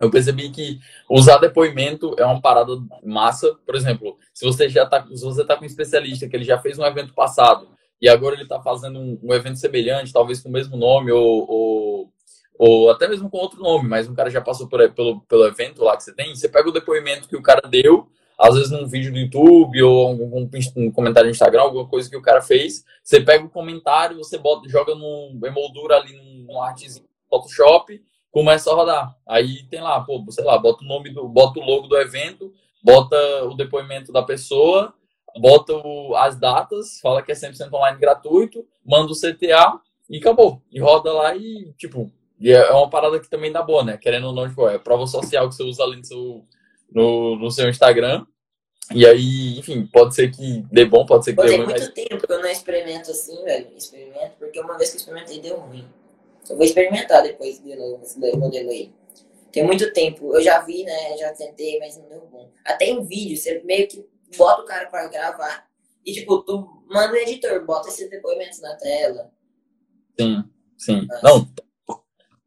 eu 0.00 0.10
percebi 0.10 0.50
que 0.50 0.78
usar 1.08 1.38
depoimento 1.38 2.14
é 2.18 2.24
uma 2.24 2.40
parada 2.40 2.72
massa. 3.02 3.54
Por 3.64 3.74
exemplo, 3.74 4.18
se 4.32 4.44
você 4.44 4.68
já 4.68 4.84
tá, 4.86 5.06
se 5.06 5.24
você 5.24 5.44
tá 5.44 5.56
com 5.56 5.62
um 5.62 5.66
especialista 5.66 6.28
que 6.28 6.36
ele 6.36 6.44
já 6.44 6.58
fez 6.58 6.78
um 6.78 6.84
evento 6.84 7.14
passado 7.14 7.68
e 8.00 8.08
agora 8.08 8.34
ele 8.34 8.42
está 8.42 8.60
fazendo 8.60 8.98
um, 8.98 9.18
um, 9.22 9.32
evento 9.32 9.58
semelhante, 9.58 10.12
talvez 10.12 10.40
com 10.40 10.48
o 10.48 10.52
mesmo 10.52 10.76
nome 10.76 11.10
ou, 11.12 11.50
ou 11.50 12.14
ou 12.56 12.88
até 12.88 13.08
mesmo 13.08 13.28
com 13.28 13.38
outro 13.38 13.60
nome, 13.60 13.88
mas 13.88 14.08
um 14.08 14.14
cara 14.14 14.30
já 14.30 14.40
passou 14.40 14.68
por, 14.68 14.78
pelo, 14.92 15.20
pelo 15.22 15.44
evento 15.44 15.82
lá 15.82 15.96
que 15.96 16.04
você 16.04 16.14
tem, 16.14 16.34
você 16.34 16.48
pega 16.48 16.68
o 16.68 16.72
depoimento 16.72 17.28
que 17.28 17.36
o 17.36 17.42
cara 17.42 17.68
deu, 17.68 18.08
às 18.38 18.54
vezes 18.54 18.70
num 18.70 18.86
vídeo 18.86 19.12
do 19.12 19.18
YouTube 19.18 19.82
ou 19.82 20.12
um, 20.12 20.48
um 20.76 20.90
comentário 20.92 21.26
no 21.26 21.32
Instagram, 21.32 21.62
alguma 21.62 21.88
coisa 21.88 22.08
que 22.08 22.16
o 22.16 22.22
cara 22.22 22.40
fez, 22.40 22.84
você 23.02 23.20
pega 23.20 23.44
o 23.44 23.50
comentário, 23.50 24.18
você 24.18 24.38
bota, 24.38 24.68
joga 24.68 24.94
num 24.94 25.40
emoldura 25.44 25.96
ali 25.96 26.14
num, 26.16 26.46
num 26.46 26.62
artezinho 26.62 27.04
Photoshop, 27.28 28.00
começa 28.34 28.68
a 28.68 28.74
rodar. 28.74 29.16
Aí 29.24 29.62
tem 29.70 29.80
lá, 29.80 30.00
pô, 30.00 30.22
sei 30.30 30.42
lá, 30.42 30.58
bota 30.58 30.82
o 30.82 30.88
nome 30.88 31.08
do, 31.10 31.28
bota 31.28 31.60
o 31.60 31.62
logo 31.62 31.86
do 31.86 31.96
evento, 31.96 32.52
bota 32.82 33.16
o 33.44 33.54
depoimento 33.54 34.12
da 34.12 34.24
pessoa, 34.24 34.92
bota 35.40 35.72
o, 35.72 36.16
as 36.16 36.36
datas, 36.36 36.98
fala 37.00 37.22
que 37.22 37.30
é 37.30 37.34
100% 37.36 37.72
online 37.72 37.96
gratuito, 37.96 38.66
manda 38.84 39.12
o 39.12 39.14
CTA 39.14 39.80
e 40.10 40.18
acabou. 40.18 40.60
E 40.72 40.80
roda 40.80 41.12
lá 41.12 41.36
e, 41.36 41.72
tipo, 41.78 42.10
e 42.40 42.50
é 42.50 42.72
uma 42.72 42.90
parada 42.90 43.20
que 43.20 43.30
também 43.30 43.52
dá 43.52 43.62
boa, 43.62 43.84
né? 43.84 43.96
Querendo 43.96 44.26
ou 44.26 44.32
não, 44.32 44.48
tipo, 44.48 44.68
é 44.68 44.78
prova 44.78 45.06
social 45.06 45.48
que 45.48 45.54
você 45.54 45.62
usa 45.62 45.84
ali 45.84 45.98
no 45.98 46.04
seu, 46.04 46.44
no, 46.90 47.36
no 47.36 47.50
seu 47.52 47.68
Instagram. 47.68 48.26
E 48.92 49.06
aí, 49.06 49.60
enfim, 49.60 49.86
pode 49.86 50.12
ser 50.12 50.32
que 50.32 50.64
dê 50.72 50.84
bom, 50.84 51.06
pode 51.06 51.24
ser 51.24 51.30
que 51.30 51.36
Pô, 51.36 51.42
dê 51.42 51.56
ruim. 51.56 51.66
Tem 51.66 51.66
muito 51.66 51.80
mas... 51.80 52.08
tempo 52.08 52.26
que 52.26 52.32
eu 52.32 52.42
não 52.42 52.48
experimento 52.48 53.12
assim, 53.12 53.44
velho. 53.44 53.68
Experimento, 53.76 54.32
porque 54.40 54.60
uma 54.60 54.76
vez 54.76 54.90
que 54.90 54.96
eu 54.96 55.00
experimentei 55.00 55.40
deu 55.40 55.60
ruim. 55.60 55.86
Eu 56.48 56.56
vou 56.56 56.64
experimentar 56.64 57.22
depois 57.22 57.62
de 57.62 57.74
novo 57.74 58.02
esse 58.02 58.18
modelo 58.18 58.70
aí. 58.70 58.92
Tem 59.52 59.64
muito 59.64 59.92
tempo. 59.92 60.34
Eu 60.34 60.42
já 60.42 60.60
vi, 60.60 60.84
né? 60.84 61.16
Já 61.16 61.32
tentei, 61.32 61.78
mas 61.78 61.96
não 61.96 62.08
deu 62.08 62.26
bom. 62.26 62.50
Até 62.64 62.86
em 62.86 63.04
vídeo, 63.04 63.36
você 63.36 63.62
meio 63.64 63.86
que 63.86 64.04
bota 64.36 64.62
o 64.62 64.64
cara 64.64 64.86
pra 64.86 65.08
gravar. 65.08 65.66
E, 66.04 66.12
tipo, 66.12 66.42
tu 66.42 66.84
manda 66.88 67.12
o 67.12 67.16
editor, 67.16 67.64
bota 67.64 67.88
esses 67.88 68.10
depoimentos 68.10 68.60
na 68.60 68.74
tela. 68.76 69.30
Sim, 70.20 70.44
sim. 70.76 71.06
Nossa. 71.06 71.22
Não, 71.22 71.54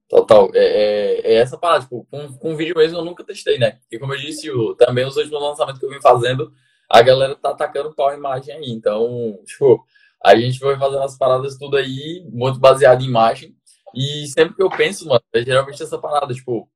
Total. 0.10 0.49
É, 0.53 0.60
é, 0.60 1.33
é, 1.33 1.33
essa 1.36 1.57
parada. 1.57 1.81
Tipo, 1.81 2.05
com, 2.10 2.33
com 2.38 2.55
vídeo 2.55 2.75
mesmo 2.75 2.97
eu 2.97 3.05
nunca 3.05 3.23
testei, 3.23 3.57
né? 3.60 3.79
E 3.91 3.99
como 3.99 4.13
eu 4.13 4.19
disse, 4.19 4.47
também 4.77 5.05
os 5.05 5.17
últimos 5.17 5.41
lançamentos 5.41 5.79
que 5.79 5.86
eu 5.86 5.89
vim 5.89 6.01
fazendo, 6.01 6.51
a 6.89 7.01
galera 7.01 7.36
tá 7.36 7.49
atacando 7.49 7.93
pau 7.93 8.13
em 8.13 8.17
imagem 8.17 8.55
aí. 8.55 8.71
Então, 8.71 9.39
tipo, 9.45 9.83
a 10.23 10.36
gente 10.36 10.60
vai 10.60 10.77
fazendo 10.77 11.03
as 11.03 11.17
paradas 11.17 11.57
tudo 11.57 11.75
aí, 11.75 12.25
muito 12.31 12.60
baseado 12.60 13.01
em 13.01 13.07
imagem. 13.07 13.57
E 13.95 14.28
sempre 14.28 14.56
que 14.56 14.63
eu 14.63 14.69
penso, 14.69 15.08
mano, 15.08 15.23
é 15.34 15.43
geralmente 15.43 15.82
essa 15.82 15.97
parada, 15.97 16.34
tipo, 16.34 16.69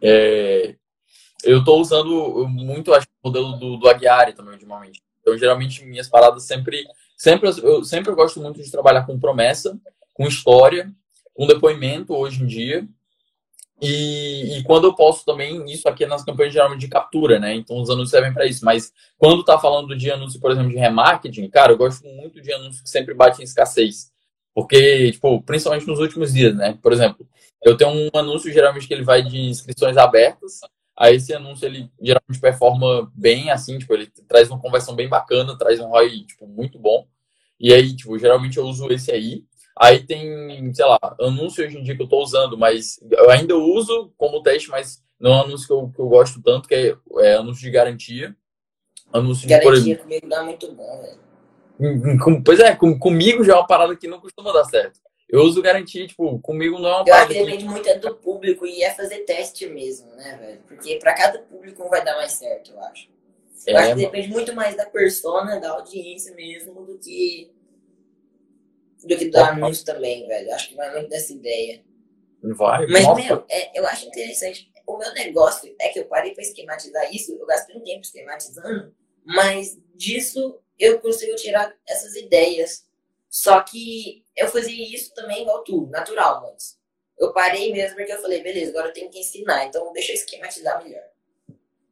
é, 0.00 0.76
eu 1.44 1.64
tô 1.64 1.76
usando 1.76 2.46
muito, 2.48 2.92
acho, 2.94 3.06
o 3.22 3.28
modelo 3.28 3.52
do, 3.58 3.76
do 3.76 3.88
Aguiari 3.88 4.32
também, 4.32 4.54
ultimamente. 4.54 5.02
Então, 5.20 5.36
geralmente, 5.36 5.84
minhas 5.84 6.08
paradas 6.08 6.44
sempre, 6.44 6.84
sempre, 7.16 7.50
eu 7.62 7.84
sempre 7.84 8.14
gosto 8.14 8.40
muito 8.40 8.62
de 8.62 8.70
trabalhar 8.70 9.04
com 9.04 9.18
promessa, 9.18 9.78
com 10.14 10.26
história 10.26 10.90
um 11.40 11.46
depoimento 11.46 12.14
hoje 12.14 12.42
em 12.42 12.46
dia. 12.46 12.86
E, 13.80 14.58
e, 14.58 14.62
quando 14.64 14.84
eu 14.84 14.94
posso 14.94 15.24
também, 15.24 15.64
isso 15.72 15.88
aqui 15.88 16.04
é 16.04 16.06
nas 16.06 16.22
campanhas 16.22 16.52
geralmente 16.52 16.80
de 16.80 16.88
captura, 16.88 17.38
né? 17.38 17.54
Então 17.54 17.80
os 17.80 17.88
anúncios 17.88 18.10
servem 18.10 18.32
para 18.32 18.44
isso. 18.44 18.62
Mas 18.62 18.92
quando 19.16 19.42
tá 19.42 19.58
falando 19.58 19.96
de 19.96 20.10
anúncio, 20.10 20.38
por 20.38 20.50
exemplo, 20.50 20.68
de 20.68 20.76
remarketing, 20.76 21.48
cara, 21.48 21.72
eu 21.72 21.78
gosto 21.78 22.06
muito 22.06 22.42
de 22.42 22.52
anúncios 22.52 22.82
que 22.82 22.90
sempre 22.90 23.14
batem 23.14 23.40
em 23.40 23.44
escassez. 23.44 24.09
Porque, 24.54 25.12
tipo, 25.12 25.42
principalmente 25.42 25.86
nos 25.86 25.98
últimos 25.98 26.32
dias, 26.32 26.54
né? 26.56 26.78
Por 26.82 26.92
exemplo, 26.92 27.26
eu 27.62 27.76
tenho 27.76 27.90
um 27.90 28.18
anúncio 28.18 28.52
geralmente 28.52 28.86
que 28.86 28.94
ele 28.94 29.04
vai 29.04 29.22
de 29.22 29.38
inscrições 29.38 29.96
abertas. 29.96 30.60
Aí 30.96 31.16
esse 31.16 31.32
anúncio 31.32 31.66
ele 31.66 31.90
geralmente 32.00 32.40
performa 32.40 33.10
bem, 33.14 33.50
assim, 33.50 33.78
tipo, 33.78 33.94
ele 33.94 34.06
traz 34.28 34.50
uma 34.50 34.60
conversão 34.60 34.94
bem 34.94 35.08
bacana, 35.08 35.56
traz 35.56 35.80
um 35.80 35.88
ROI, 35.88 36.24
tipo, 36.26 36.46
muito 36.46 36.78
bom. 36.78 37.06
E 37.58 37.72
aí, 37.72 37.94
tipo, 37.94 38.18
geralmente 38.18 38.58
eu 38.58 38.64
uso 38.64 38.90
esse 38.92 39.10
aí. 39.10 39.44
Aí 39.78 40.00
tem, 40.00 40.74
sei 40.74 40.84
lá, 40.84 40.98
anúncio 41.20 41.64
hoje 41.64 41.78
em 41.78 41.82
dia 41.82 41.96
que 41.96 42.02
eu 42.02 42.04
estou 42.04 42.22
usando, 42.22 42.58
mas 42.58 42.98
eu 43.10 43.30
ainda 43.30 43.56
uso 43.56 44.12
como 44.18 44.42
teste, 44.42 44.68
mas 44.68 45.02
não 45.18 45.32
é 45.32 45.36
um 45.36 45.40
anúncio 45.42 45.66
que 45.66 45.72
eu, 45.72 45.88
que 45.88 46.00
eu 46.00 46.08
gosto 46.08 46.42
tanto, 46.42 46.68
que 46.68 46.74
é, 46.74 46.96
é 47.18 47.34
anúncio 47.36 47.62
de 47.62 47.70
garantia. 47.70 48.36
Anúncio 49.12 49.48
garantia 49.48 49.82
de, 49.82 49.94
por 49.96 50.02
comigo 50.02 50.28
dá 50.28 50.42
muito 50.42 50.70
bom, 50.72 51.02
velho. 51.02 51.29
Pois 52.44 52.60
é, 52.60 52.74
com, 52.74 52.98
comigo 52.98 53.44
já 53.44 53.52
é 53.54 53.56
uma 53.56 53.66
parada 53.66 53.96
que 53.96 54.08
não 54.08 54.20
costuma 54.20 54.52
dar 54.52 54.64
certo. 54.64 55.00
Eu 55.28 55.42
uso 55.42 55.62
garantia, 55.62 56.06
tipo, 56.06 56.40
comigo 56.40 56.78
não 56.78 56.88
é 56.88 56.96
uma 56.96 57.08
Eu 57.08 57.14
acho 57.14 57.28
que 57.28 57.34
depende 57.34 57.64
muito 57.64 57.88
é 57.88 57.98
do 57.98 58.16
público 58.16 58.66
e 58.66 58.82
é 58.82 58.90
fazer 58.90 59.18
teste 59.20 59.66
mesmo, 59.66 60.10
né, 60.16 60.36
velho? 60.40 60.60
Porque 60.66 60.96
pra 60.96 61.14
cada 61.14 61.38
público 61.38 61.88
vai 61.88 62.04
dar 62.04 62.16
mais 62.16 62.32
certo, 62.32 62.72
eu 62.72 62.80
acho. 62.80 63.08
Eu 63.66 63.76
é, 63.76 63.80
acho 63.80 63.88
que 63.90 64.04
depende 64.04 64.28
muito 64.28 64.54
mais 64.54 64.76
da 64.76 64.86
persona, 64.86 65.60
da 65.60 65.70
audiência 65.70 66.34
mesmo, 66.34 66.84
do 66.84 66.98
que 66.98 67.52
do 69.04 69.16
que 69.16 69.30
do 69.30 69.38
anúncio 69.38 69.84
também, 69.84 70.26
velho. 70.26 70.52
Acho 70.52 70.70
que 70.70 70.74
vai 70.74 70.92
muito 70.92 71.08
dessa 71.08 71.32
ideia. 71.32 71.82
Vai, 72.42 72.86
Mas, 72.86 73.04
nossa. 73.04 73.22
meu, 73.22 73.44
é, 73.48 73.78
eu 73.78 73.86
acho 73.86 74.06
interessante. 74.06 74.70
O 74.86 74.98
meu 74.98 75.12
negócio 75.14 75.74
é 75.78 75.88
que 75.90 76.00
eu 76.00 76.06
parei 76.06 76.32
pra 76.32 76.42
esquematizar 76.42 77.14
isso, 77.14 77.32
eu 77.32 77.46
gastei 77.46 77.76
um 77.76 77.84
tempo 77.84 78.00
esquematizando, 78.00 78.92
mas 79.34 79.78
disso 79.94 80.60
eu 80.78 81.00
consigo 81.00 81.36
tirar 81.36 81.76
essas 81.86 82.14
ideias. 82.16 82.88
Só 83.28 83.60
que 83.62 84.24
eu 84.36 84.48
fazia 84.48 84.94
isso 84.94 85.14
também 85.14 85.42
igual 85.42 85.62
tu, 85.62 85.86
natural, 85.86 86.40
mas 86.42 86.78
eu 87.18 87.32
parei 87.32 87.72
mesmo 87.72 87.96
porque 87.96 88.12
eu 88.12 88.20
falei, 88.20 88.42
beleza, 88.42 88.70
agora 88.70 88.88
eu 88.88 88.92
tenho 88.92 89.10
que 89.10 89.20
ensinar, 89.20 89.66
então 89.66 89.92
deixa 89.92 90.12
eu 90.12 90.16
esquematizar 90.16 90.82
melhor. 90.82 91.04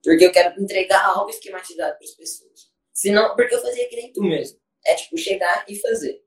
Porque 0.03 0.24
eu 0.24 0.33
quero 0.33 0.61
entregar 0.61 1.05
algo 1.05 1.31
esquematizado 1.31 1.96
para 1.96 2.05
as 2.05 2.14
pessoas. 2.14 2.72
Senão, 2.92 3.37
porque 3.37 3.55
eu 3.55 3.61
fazia 3.61 3.88
que 3.88 3.96
nem 3.96 4.12
tu 4.12 4.22
mesmo. 4.22 4.59
É 4.85 4.94
tipo 4.94 5.16
chegar 5.16 5.64
e 5.68 5.77
fazer. 5.77 6.24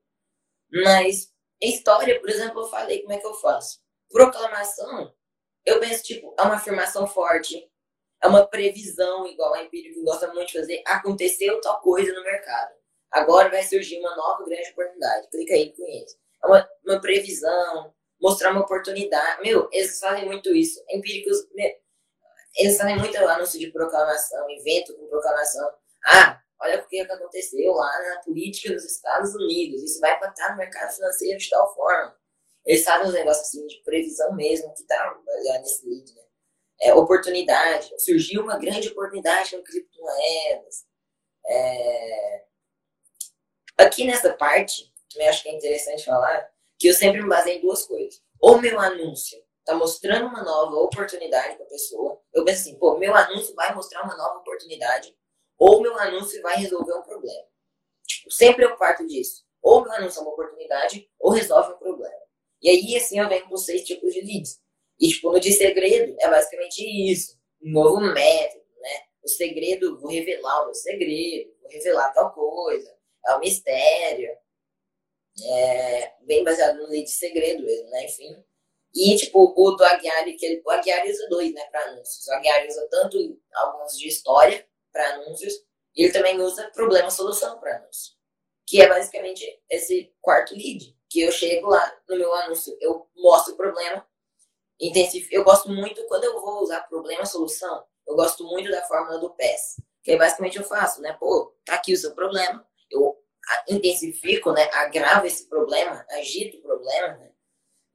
Mas 0.72 1.34
em 1.60 1.74
história, 1.74 2.20
por 2.20 2.30
exemplo, 2.30 2.62
eu 2.62 2.68
falei 2.68 3.02
como 3.02 3.14
é 3.14 3.18
que 3.18 3.26
eu 3.26 3.34
faço. 3.34 3.82
Proclamação, 4.10 5.14
eu 5.66 5.80
penso, 5.80 6.04
tipo, 6.04 6.34
é 6.40 6.44
uma 6.44 6.56
afirmação 6.56 7.08
forte, 7.08 7.71
é 8.24 8.28
uma 8.28 8.46
previsão, 8.46 9.26
igual 9.28 9.54
a 9.54 9.64
Empírico 9.64 10.04
gosta 10.04 10.32
muito 10.34 10.48
de 10.48 10.60
fazer. 10.60 10.84
Aconteceu 10.86 11.60
tal 11.62 11.82
coisa 11.82 12.14
no 12.14 12.24
mercado. 12.24 12.72
Agora 13.12 13.50
vai 13.50 13.64
surgir 13.64 14.00
uma 14.00 14.16
nova 14.16 14.46
grande 14.46 14.70
oportunidade. 14.72 15.28
Clica 15.30 15.54
aí 15.54 15.74
conhece. 15.76 16.18
É 16.44 16.48
uma, 16.48 16.70
uma 16.86 17.02
previsão, 17.02 17.94
mostrar 18.22 18.52
uma 18.52 18.62
oportunidade. 18.62 19.42
Meu, 19.42 19.68
eles 19.72 20.00
fazem 20.00 20.26
muito 20.26 20.56
isso. 20.56 20.84
Empíricos, 20.90 21.48
eles 22.56 22.78
fazem 22.78 22.98
muito 22.98 23.18
anúncio 23.18 23.60
de 23.60 23.72
proclamação, 23.72 24.50
evento 24.52 24.96
com 24.96 25.08
proclamação. 25.08 25.70
Ah, 26.06 26.40
olha 26.62 26.80
o 26.80 26.88
que 26.88 27.00
aconteceu 27.02 27.74
lá 27.74 27.92
na 28.10 28.22
política 28.22 28.74
dos 28.74 28.86
Estados 28.86 29.34
Unidos. 29.34 29.82
Isso 29.82 30.00
vai 30.00 30.16
impactar 30.16 30.52
no 30.52 30.58
mercado 30.58 30.94
financeiro 30.94 31.40
de 31.40 31.50
tal 31.50 31.74
forma. 31.74 32.16
Eles 32.66 32.84
fazem 32.84 33.08
uns 33.08 33.14
negócios 33.14 33.48
assim 33.48 33.66
de 33.66 33.82
previsão 33.84 34.36
mesmo, 34.36 34.72
que 34.76 34.84
tá 34.84 35.20
nesse 35.60 35.88
lead, 35.90 36.14
né? 36.14 36.22
É, 36.82 36.94
oportunidade. 36.94 37.94
Surgiu 38.00 38.42
uma 38.42 38.58
grande 38.58 38.90
oportunidade 38.90 39.52
com 39.52 39.64
criptomoedas. 39.64 40.86
É... 41.46 42.44
Aqui 43.78 44.06
nessa 44.06 44.34
parte, 44.34 44.92
eu 45.16 45.30
acho 45.30 45.44
que 45.44 45.50
é 45.50 45.56
interessante 45.56 46.06
falar 46.06 46.50
que 46.80 46.88
eu 46.88 46.94
sempre 46.94 47.22
me 47.22 47.30
baseio 47.30 47.60
em 47.60 47.62
duas 47.62 47.86
coisas. 47.86 48.22
Ou 48.40 48.60
meu 48.60 48.80
anúncio 48.80 49.38
está 49.60 49.76
mostrando 49.76 50.26
uma 50.26 50.44
nova 50.44 50.76
oportunidade 50.78 51.56
para 51.56 51.66
a 51.66 51.70
pessoa. 51.70 52.20
Eu 52.34 52.44
penso 52.44 52.62
assim, 52.62 52.80
pô, 52.80 52.98
meu 52.98 53.16
anúncio 53.16 53.54
vai 53.54 53.74
mostrar 53.76 54.04
uma 54.04 54.18
nova 54.18 54.40
oportunidade 54.40 55.16
ou 55.58 55.80
meu 55.82 55.96
anúncio 56.00 56.42
vai 56.42 56.58
resolver 56.58 56.94
um 56.94 57.04
problema. 57.04 57.46
Tipo, 58.08 58.32
sempre 58.32 58.66
eu 58.66 58.76
parto 58.78 59.06
disso. 59.06 59.46
Ou 59.62 59.84
meu 59.84 59.92
anúncio 59.94 60.20
é 60.20 60.22
uma 60.24 60.32
oportunidade 60.32 61.08
ou 61.20 61.32
resolve 61.32 61.74
um 61.74 61.78
problema. 61.78 62.22
E 62.62 62.70
aí, 62.70 62.96
assim, 62.96 63.20
eu 63.20 63.30
venho 63.30 63.48
com 63.48 63.58
seis 63.58 63.84
tipos 63.84 64.12
de 64.14 64.22
leads. 64.22 64.60
E, 65.02 65.10
tipo, 65.10 65.32
no 65.32 65.40
de 65.40 65.52
segredo, 65.52 66.16
é 66.20 66.30
basicamente 66.30 66.80
isso. 67.12 67.36
Um 67.60 67.72
novo 67.72 68.00
método, 68.00 68.64
né? 68.80 69.06
O 69.24 69.28
segredo, 69.28 70.00
vou 70.00 70.12
revelar 70.12 70.62
o 70.62 70.66
meu 70.66 70.76
segredo, 70.76 71.52
vou 71.60 71.72
revelar 71.72 72.14
tal 72.14 72.32
coisa. 72.32 72.96
É 73.28 73.36
um 73.36 73.40
mistério. 73.40 74.30
É 75.44 76.14
bem 76.22 76.44
baseado 76.44 76.78
no 76.78 76.90
de 76.90 77.10
segredo 77.10 77.64
mesmo, 77.64 77.90
né? 77.90 78.06
Enfim. 78.06 78.44
E, 78.94 79.16
tipo, 79.16 79.54
o 79.58 79.72
do 79.72 79.84
Aguiar, 79.84 80.26
que 80.26 80.46
ele, 80.46 80.62
o 80.64 80.70
Aguiar 80.70 81.08
usa 81.08 81.28
dois, 81.30 81.52
né, 81.54 81.64
para 81.72 81.84
anúncios. 81.86 82.28
O 82.28 82.34
Aguiar 82.34 82.68
usa 82.68 82.88
tanto 82.92 83.18
alguns 83.54 83.98
de 83.98 84.08
história 84.08 84.68
para 84.92 85.16
anúncios, 85.16 85.54
e 85.96 86.04
ele 86.04 86.14
também 86.14 86.40
usa 86.40 86.70
problema-solução 86.72 87.60
para 87.60 87.78
anúncios. 87.78 88.18
Que 88.68 88.82
é 88.82 88.88
basicamente 88.88 89.46
esse 89.70 90.14
quarto 90.22 90.54
lead. 90.54 90.96
Que 91.10 91.22
eu 91.22 91.32
chego 91.32 91.70
lá 91.70 92.00
no 92.08 92.18
meu 92.18 92.34
anúncio, 92.34 92.78
eu 92.82 93.10
mostro 93.16 93.54
o 93.54 93.58
problema, 93.58 94.06
intensifico. 94.82 95.34
Eu 95.34 95.44
gosto 95.44 95.70
muito, 95.70 96.06
quando 96.08 96.24
eu 96.24 96.42
vou 96.42 96.64
usar 96.64 96.82
problema-solução, 96.88 97.84
eu 98.08 98.16
gosto 98.16 98.44
muito 98.46 98.70
da 98.72 98.82
fórmula 98.84 99.20
do 99.20 99.30
PES. 99.32 99.82
Que 100.04 100.14
é 100.14 100.18
basicamente 100.18 100.58
eu 100.58 100.64
faço, 100.64 101.02
né? 101.02 101.16
Pô, 101.20 101.56
tá 101.66 101.76
aqui 101.76 101.94
o 101.94 101.98
seu 101.98 102.16
problema, 102.16 102.66
eu 102.90 103.16
intensifico, 103.70 104.52
né? 104.52 104.70
Agravo 104.74 105.28
esse 105.28 105.48
problema, 105.48 106.06
agito 106.10 106.58
o 106.58 106.62
problema, 106.62 107.18
né? 107.18 107.32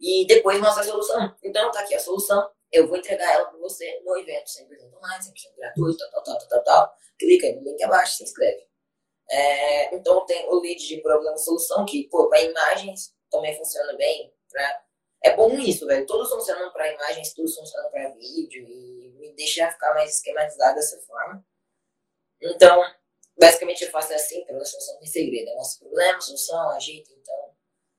e 0.00 0.26
depois 0.26 0.60
mostra 0.60 0.82
a 0.82 0.86
solução. 0.86 1.34
Então, 1.42 1.70
tá 1.70 1.80
aqui 1.80 1.94
a 1.94 2.00
solução, 2.00 2.48
eu 2.72 2.86
vou 2.86 2.96
entregar 2.96 3.32
ela 3.32 3.46
para 3.46 3.58
você 3.58 4.00
no 4.04 4.16
evento 4.18 4.46
100% 4.46 4.96
online, 4.96 5.24
100% 5.24 5.56
gratuito, 5.56 6.10
tal, 6.10 6.22
tal, 6.22 6.38
tal, 6.38 6.48
tal, 6.48 6.64
tal. 6.64 6.94
Clica 7.18 7.52
no 7.52 7.62
link 7.62 7.82
abaixo, 7.82 8.16
se 8.16 8.24
inscreve. 8.24 8.66
É, 9.30 9.94
então, 9.94 10.24
tem 10.26 10.48
o 10.48 10.60
lead 10.60 10.86
de 10.86 11.00
problema-solução, 11.00 11.84
que, 11.84 12.08
pô, 12.08 12.28
para 12.28 12.42
imagens 12.42 13.14
também 13.30 13.56
funciona 13.56 13.94
bem. 13.96 14.32
Pra... 14.50 14.82
É 15.26 15.34
bom 15.34 15.58
isso, 15.58 15.84
velho. 15.86 16.06
Todos 16.06 16.30
funcionam 16.30 16.72
para 16.72 16.92
imagens, 16.92 17.34
todos 17.34 17.52
funcionam 17.52 17.90
para 17.90 18.10
vídeo, 18.10 18.64
e 18.64 19.12
me 19.18 19.34
deixa 19.34 19.68
ficar 19.72 19.92
mais 19.92 20.14
esquematizado 20.14 20.76
dessa 20.76 21.00
forma. 21.00 21.44
Então, 22.40 22.80
basicamente 23.36 23.82
eu 23.82 23.90
faço 23.90 24.14
assim, 24.14 24.44
pela 24.44 24.64
solução 24.64 24.96
tem 25.00 25.08
segredo. 25.08 25.50
É 25.50 25.54
nosso 25.56 25.80
problema, 25.80 26.20
solução, 26.20 26.70
ajeito, 26.70 27.10
então. 27.10 27.56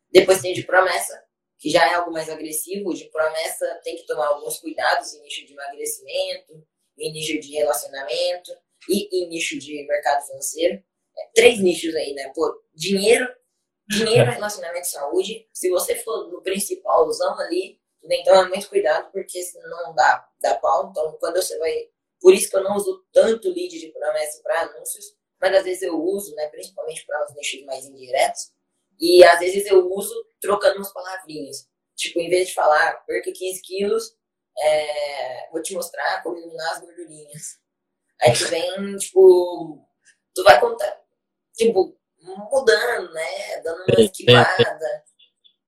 Depois 0.09 0.41
tem 0.41 0.53
de 0.53 0.63
promessa, 0.63 1.21
que 1.59 1.69
já 1.69 1.85
é 1.91 1.95
algo 1.95 2.13
mais 2.13 2.29
agressivo, 2.29 2.93
de 2.93 3.09
promessa 3.09 3.81
tem 3.83 3.97
que 3.97 4.05
tomar 4.05 4.27
alguns 4.27 4.61
cuidados 4.61 5.13
em 5.13 5.21
nicho 5.21 5.45
de 5.45 5.51
emagrecimento, 5.51 6.65
em 6.97 7.11
nicho 7.11 7.41
de 7.41 7.51
relacionamento 7.51 8.57
e 8.87 9.09
em 9.11 9.27
nicho 9.27 9.59
de 9.59 9.85
mercado 9.85 10.25
financeiro. 10.25 10.81
É, 11.17 11.29
três 11.35 11.59
nichos 11.59 11.93
aí, 11.93 12.13
né? 12.13 12.31
Pô, 12.33 12.63
dinheiro, 12.73 13.27
dinheiro, 13.87 14.31
relacionamento 14.31 14.87
e 14.87 14.91
saúde. 14.91 15.47
Se 15.53 15.69
você 15.69 15.95
for 15.95 16.29
no 16.29 16.41
principal, 16.41 17.07
usando 17.07 17.39
ali, 17.41 17.79
tem 18.07 18.23
que 18.23 18.29
tomar 18.29 18.47
muito 18.47 18.69
cuidado, 18.69 19.11
porque 19.11 19.41
senão 19.43 19.93
dá, 19.93 20.27
dá 20.41 20.55
pau. 20.55 20.89
Então, 20.89 21.17
quando 21.19 21.35
você 21.35 21.57
vai. 21.57 21.89
Por 22.19 22.33
isso 22.33 22.49
que 22.49 22.55
eu 22.55 22.63
não 22.63 22.75
uso 22.75 23.05
tanto 23.11 23.49
lead 23.49 23.79
de 23.79 23.91
promessa 23.91 24.41
para 24.41 24.61
anúncios, 24.61 25.15
mas 25.39 25.55
às 25.55 25.63
vezes 25.63 25.83
eu 25.83 26.01
uso, 26.01 26.33
né? 26.35 26.47
Principalmente 26.47 27.05
para 27.05 27.25
os 27.25 27.35
nichos 27.35 27.63
mais 27.63 27.85
indiretos 27.85 28.51
e 28.99 29.23
às 29.23 29.39
vezes 29.39 29.65
eu 29.67 29.87
uso 29.91 30.13
trocando 30.39 30.77
umas 30.77 30.91
palavrinhas. 30.91 31.67
Tipo, 31.95 32.19
em 32.19 32.29
vez 32.29 32.49
de 32.49 32.53
falar 32.53 32.93
perca 33.05 33.31
15 33.31 33.61
quilos, 33.61 34.15
é, 34.59 35.49
vou 35.51 35.61
te 35.61 35.73
mostrar 35.73 36.21
como 36.23 36.37
eliminar 36.37 36.73
as 36.73 36.81
gordurinhas. 36.81 37.59
Aí 38.21 38.33
tu 38.33 38.45
vem, 38.49 38.97
tipo, 38.97 39.87
tu 40.33 40.43
vai 40.43 40.59
contar, 40.59 41.01
tipo, 41.55 41.96
mudando, 42.35 43.13
né? 43.13 43.61
Dando 43.63 43.83
uma 43.87 44.01
esquivada. 44.01 45.03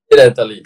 Direto 0.10 0.42
ali. 0.42 0.64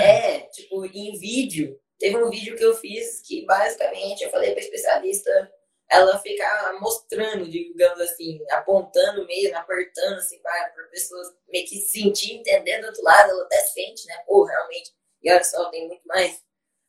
É, 0.00 0.40
tipo, 0.52 0.84
em 0.84 1.18
vídeo. 1.18 1.78
Teve 1.98 2.16
um 2.16 2.30
vídeo 2.30 2.56
que 2.56 2.64
eu 2.64 2.74
fiz 2.74 3.20
que 3.26 3.44
basicamente 3.44 4.22
eu 4.22 4.30
falei 4.30 4.52
para 4.52 4.60
especialista 4.60 5.50
ela 5.90 6.18
fica 6.18 6.78
mostrando, 6.80 7.48
digamos 7.48 8.00
assim, 8.00 8.38
apontando 8.50 9.26
mesmo, 9.26 9.56
apertando 9.56 10.18
assim 10.18 10.38
para 10.42 10.70
pessoas 10.90 11.28
meio 11.48 11.66
que 11.66 11.80
sentir, 11.80 12.34
entender 12.34 12.80
do 12.80 12.88
outro 12.88 13.02
lado, 13.02 13.30
ela 13.30 13.44
até 13.44 13.58
sente, 13.60 14.06
né? 14.06 14.22
Pô, 14.26 14.44
realmente, 14.44 14.92
e 15.22 15.32
olha 15.32 15.42
só, 15.42 15.70
tem 15.70 15.88
muito 15.88 16.06
mais. 16.06 16.42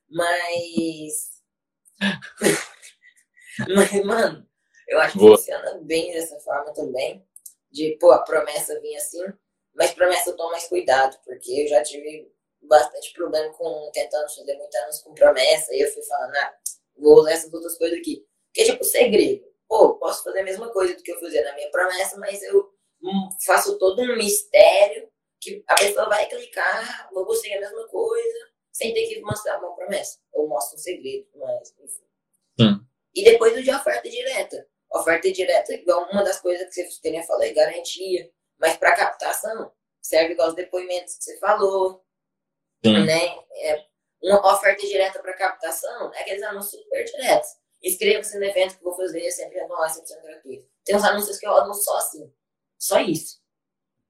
Mas. 0.10 1.40
Mas, 3.76 4.06
mano, 4.06 4.48
eu 4.88 5.00
acho 5.00 5.14
que 5.14 5.20
Boa. 5.20 5.38
funciona 5.38 5.80
bem 5.82 6.12
dessa 6.12 6.40
forma 6.40 6.74
também. 6.74 7.26
De, 7.72 7.98
pô, 8.00 8.12
a 8.12 8.20
promessa 8.20 8.80
vinha 8.80 8.98
assim, 8.98 9.24
mas 9.76 9.94
promessa 9.94 10.30
eu 10.30 10.38
tomo 10.38 10.52
mais 10.52 10.68
cuidado, 10.68 11.18
porque 11.24 11.64
eu 11.64 11.68
já 11.68 11.84
tive 11.84 12.32
bastante 12.62 13.14
problema 13.14 13.52
com 13.54 13.90
tentando 13.94 14.30
fazer 14.36 14.58
muitos 14.58 14.76
anos 14.76 15.02
com 15.02 15.14
promessa, 15.14 15.74
e 15.74 15.82
eu 15.82 15.92
fui 15.92 16.04
falando, 16.04 16.36
ah, 16.36 16.54
vou 16.98 17.20
usar 17.20 17.32
essas 17.32 17.54
outras 17.54 17.78
coisas 17.78 17.98
aqui. 18.00 18.26
Que 18.54 18.62
é 18.62 18.66
tipo 18.66 18.84
segredo. 18.84 19.46
Pô, 19.68 19.96
posso 20.00 20.24
fazer 20.24 20.40
a 20.40 20.44
mesma 20.44 20.70
coisa 20.72 20.96
do 20.96 21.04
que 21.04 21.12
eu 21.12 21.20
fazia 21.20 21.44
na 21.44 21.54
minha 21.54 21.70
promessa, 21.70 22.18
mas 22.18 22.42
eu 22.42 22.70
faço 23.46 23.78
todo 23.78 24.02
um 24.02 24.18
mistério 24.18 25.10
que 25.40 25.64
a 25.68 25.76
pessoa 25.76 26.10
vai 26.10 26.28
clicar, 26.28 27.10
vou 27.14 27.26
conseguir 27.26 27.56
a 27.56 27.62
mesma 27.62 27.88
coisa, 27.88 28.50
sem 28.74 28.94
ter 28.94 29.08
que 29.08 29.22
mostrar 29.22 29.60
uma 29.60 29.76
promessa. 29.76 30.20
Eu 30.34 30.48
mostro 30.48 30.76
um 30.76 30.80
segredo, 30.80 31.28
mas 31.36 31.74
enfim. 31.80 32.04
Hum. 32.60 32.86
E 33.16 33.24
depois 33.24 33.56
o 33.56 33.64
de 33.64 33.72
oferta 33.72 34.10
direta. 34.10 34.68
Oferta 34.92 35.32
direta, 35.32 35.74
igual 35.74 36.10
uma 36.12 36.24
das 36.24 36.40
coisas 36.40 36.74
que 36.74 36.84
você 36.84 37.02
queria 37.02 37.24
falar, 37.24 37.46
é 37.46 37.54
garantia. 37.54 38.32
Mas 38.58 38.76
para 38.78 38.96
captação, 38.96 39.72
serve 40.02 40.34
igual 40.34 40.50
os 40.50 40.56
depoimentos 40.56 41.16
que 41.18 41.24
você 41.24 41.38
falou. 41.38 42.04
Sim. 42.84 43.06
Né? 43.06 43.38
É, 43.62 43.86
uma 44.22 44.54
oferta 44.54 44.86
direta 44.86 45.20
para 45.20 45.34
captação 45.34 46.14
é 46.14 46.22
aqueles 46.22 46.44
anúncios 46.44 46.82
super 46.82 47.04
diretos. 47.04 47.50
Inscreva-se 47.82 48.38
no 48.38 48.44
evento 48.44 48.78
que 48.78 48.86
eu 48.86 48.90
vou 48.90 48.96
fazer, 48.96 49.32
sempre 49.32 49.60
anual, 49.60 49.88
100% 49.88 50.22
gratuito. 50.22 50.68
Tem 50.84 50.96
uns 50.96 51.04
anúncios 51.04 51.38
que 51.38 51.48
eu 51.48 51.52
rodam 51.52 51.74
só 51.74 51.98
assim. 51.98 52.34
Só 52.78 53.00
isso. 53.00 53.40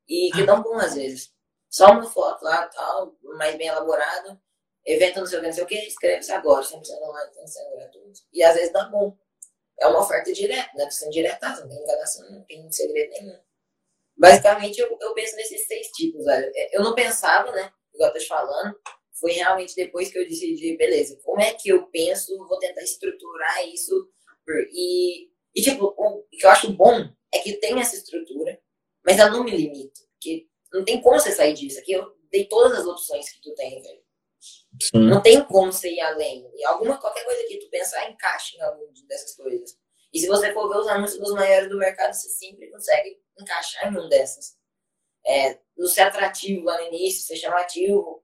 E 0.08 0.32
que 0.34 0.44
dão 0.44 0.64
bom 0.64 0.76
às 0.78 0.96
vezes. 0.96 1.32
Só 1.70 1.92
uma 1.92 2.10
foto 2.10 2.44
lá, 2.44 2.68
tal, 2.68 3.16
mais 3.22 3.56
bem 3.56 3.68
elaborado. 3.68 4.40
Evento 4.84 5.20
não 5.20 5.28
sei 5.28 5.38
o 5.38 5.42
que, 5.42 5.48
não 5.48 5.54
sei 5.54 5.64
o 5.64 5.68
que, 5.68 5.76
escreve-se 5.76 6.32
agora, 6.32 6.64
sempre 6.64 6.88
sendo 6.88 7.04
online, 7.04 7.32
tem 7.32 7.46
sendo 7.46 7.76
gratuito. 7.76 8.22
E 8.34 8.42
às 8.42 8.56
vezes 8.56 8.74
dá 8.74 8.86
bom. 8.86 9.16
É 9.82 9.88
uma 9.88 10.02
oferta 10.02 10.32
direta, 10.34 10.70
né? 10.76 10.90
Sendo 10.90 11.12
direta, 11.12 11.50
não 11.50 11.70
tem 11.70 11.82
enganação, 11.82 12.30
não 12.32 12.44
tem 12.44 12.72
segredo 12.72 13.12
nenhum. 13.12 13.40
Basicamente, 14.18 14.80
eu, 14.80 14.98
eu 15.00 15.14
penso 15.14 15.36
nesses 15.38 15.66
seis 15.66 15.88
tipos, 15.92 16.26
velho. 16.26 16.52
É, 16.54 16.78
eu 16.78 16.84
não 16.84 16.94
pensava, 16.94 17.52
né? 17.52 17.72
Igual 17.94 18.10
eu 18.10 18.14
tô 18.14 18.20
te 18.20 18.28
falando, 18.28 18.76
foi 19.20 19.32
realmente 19.32 19.76
depois 19.76 20.12
que 20.12 20.18
eu 20.18 20.28
decidi, 20.28 20.76
beleza, 20.78 21.20
como 21.24 21.42
é 21.42 21.54
que 21.54 21.70
eu 21.70 21.88
penso, 21.88 22.38
vou 22.48 22.60
tentar 22.60 22.82
estruturar 22.82 23.68
isso. 23.68 24.10
E, 24.72 25.30
e 25.56 25.62
tipo, 25.62 25.94
o 25.98 26.24
que 26.30 26.46
eu 26.46 26.50
acho 26.50 26.72
bom 26.74 27.10
é 27.34 27.40
que 27.40 27.54
tem 27.58 27.80
essa 27.80 27.96
estrutura, 27.96 28.60
mas 29.06 29.20
ela 29.20 29.32
não 29.32 29.44
me 29.44 29.52
limita. 29.52 30.02
Porque 30.14 30.48
não 30.74 30.84
tem 30.84 31.02
como 31.02 31.20
você 31.20 31.32
sair 31.32 31.54
disso. 31.54 31.80
Aqui 31.80 31.94
eu 31.94 32.14
dei 32.32 32.46
todas 32.46 32.80
as 32.80 32.86
opções 32.86 33.30
que 33.30 33.42
tu 33.42 33.54
tem, 33.54 33.82
velho. 33.82 34.02
Sim. 34.82 35.08
Não 35.08 35.22
tem 35.22 35.44
como 35.44 35.72
você 35.72 35.90
ir 35.90 36.00
além. 36.02 36.50
E 36.56 36.66
alguma, 36.66 36.98
qualquer 36.98 37.24
coisa 37.26 37.48
que 37.48 37.58
tu 37.58 37.70
pensar 37.70 38.10
encaixa 38.10 38.56
em 38.58 38.62
alguma 38.62 38.92
dessas 39.08 39.36
coisas. 39.36 39.78
E 40.14 40.20
se 40.20 40.28
você 40.28 40.52
for 40.54 40.70
ver 40.70 40.80
os 40.80 40.88
anúncios 40.88 41.20
dos 41.20 41.34
maiores 41.34 41.70
do 41.70 41.78
mercado, 41.78 42.14
você 42.14 42.30
sempre 42.30 42.70
consegue 42.72 43.20
encaixar 43.40 43.94
em 43.94 43.98
um 43.98 44.08
dessas. 44.10 44.58
É, 45.26 45.60
no 45.78 45.88
ser 45.88 46.02
atrativo 46.02 46.66
lá 46.66 46.78
no 46.78 46.88
início, 46.88 47.26
ser 47.26 47.36
chamativo, 47.36 48.24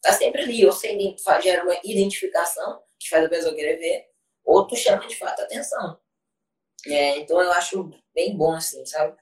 tá 0.00 0.12
sempre 0.12 0.42
ali. 0.42 0.64
Ou 0.64 0.72
você 0.72 0.96
gera 1.42 1.64
uma 1.64 1.78
identificação, 1.82 2.82
que 2.98 3.08
faz 3.08 3.24
a 3.24 3.28
pessoa 3.28 3.54
querer 3.54 3.76
ver, 3.76 4.06
ou 4.44 4.66
tu 4.66 4.76
chama 4.76 5.06
de 5.06 5.16
fato 5.16 5.40
a 5.40 5.44
atenção. 5.44 5.98
É, 6.86 7.18
então 7.18 7.40
eu 7.40 7.50
acho 7.52 7.90
bem 8.14 8.36
bom, 8.36 8.52
assim, 8.54 8.84
sabe? 8.84 9.16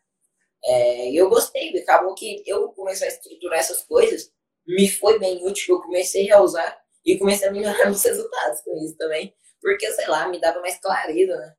É, 0.64 1.10
eu 1.12 1.28
gostei, 1.28 1.76
acabou 1.78 2.14
que 2.14 2.42
eu 2.46 2.72
comecei 2.72 3.08
a 3.08 3.10
estruturar 3.10 3.58
essas 3.58 3.82
coisas, 3.82 4.32
me 4.66 4.88
foi 4.88 5.18
bem 5.18 5.44
útil, 5.46 5.76
eu 5.76 5.82
comecei 5.82 6.30
a 6.30 6.40
usar 6.40 6.76
e 7.04 7.18
comecei 7.18 7.48
a 7.48 7.52
melhorar 7.52 7.84
meus 7.86 8.02
resultados 8.02 8.60
com 8.62 8.76
isso 8.84 8.96
também, 8.96 9.34
porque, 9.60 9.90
sei 9.92 10.08
lá, 10.08 10.28
me 10.28 10.40
dava 10.40 10.60
mais 10.60 10.80
clareza, 10.80 11.36
né? 11.36 11.54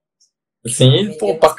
Sim, 0.68 1.18
pô, 1.18 1.38
pra... 1.38 1.56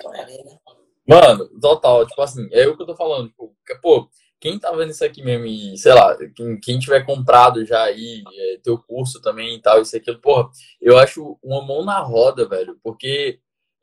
Mano, 1.07 1.49
total, 1.61 2.07
tipo 2.07 2.21
assim, 2.23 2.49
é 2.51 2.67
o 2.67 2.77
que 2.77 2.83
eu 2.83 2.87
tô 2.87 2.97
falando, 2.97 3.29
tipo, 3.29 3.55
pô, 3.83 4.09
quem 4.41 4.59
tá 4.59 4.73
vendo 4.73 4.91
isso 4.91 5.05
aqui 5.05 5.23
mesmo 5.23 5.47
e, 5.47 5.77
sei 5.77 5.93
lá, 5.93 6.17
quem, 6.35 6.59
quem 6.61 6.79
tiver 6.79 7.05
comprado 7.05 7.65
já 7.65 7.83
aí, 7.83 8.23
é, 8.33 8.59
teu 8.63 8.79
curso 8.79 9.21
também 9.21 9.57
e 9.57 9.61
tal, 9.61 9.83
isso 9.83 9.97
aqui, 9.97 10.15
porra, 10.17 10.49
eu 10.81 10.99
acho 10.99 11.39
uma 11.43 11.63
mão 11.65 11.85
na 11.85 11.99
roda, 12.01 12.49
velho, 12.49 12.79
porque, 12.83 13.39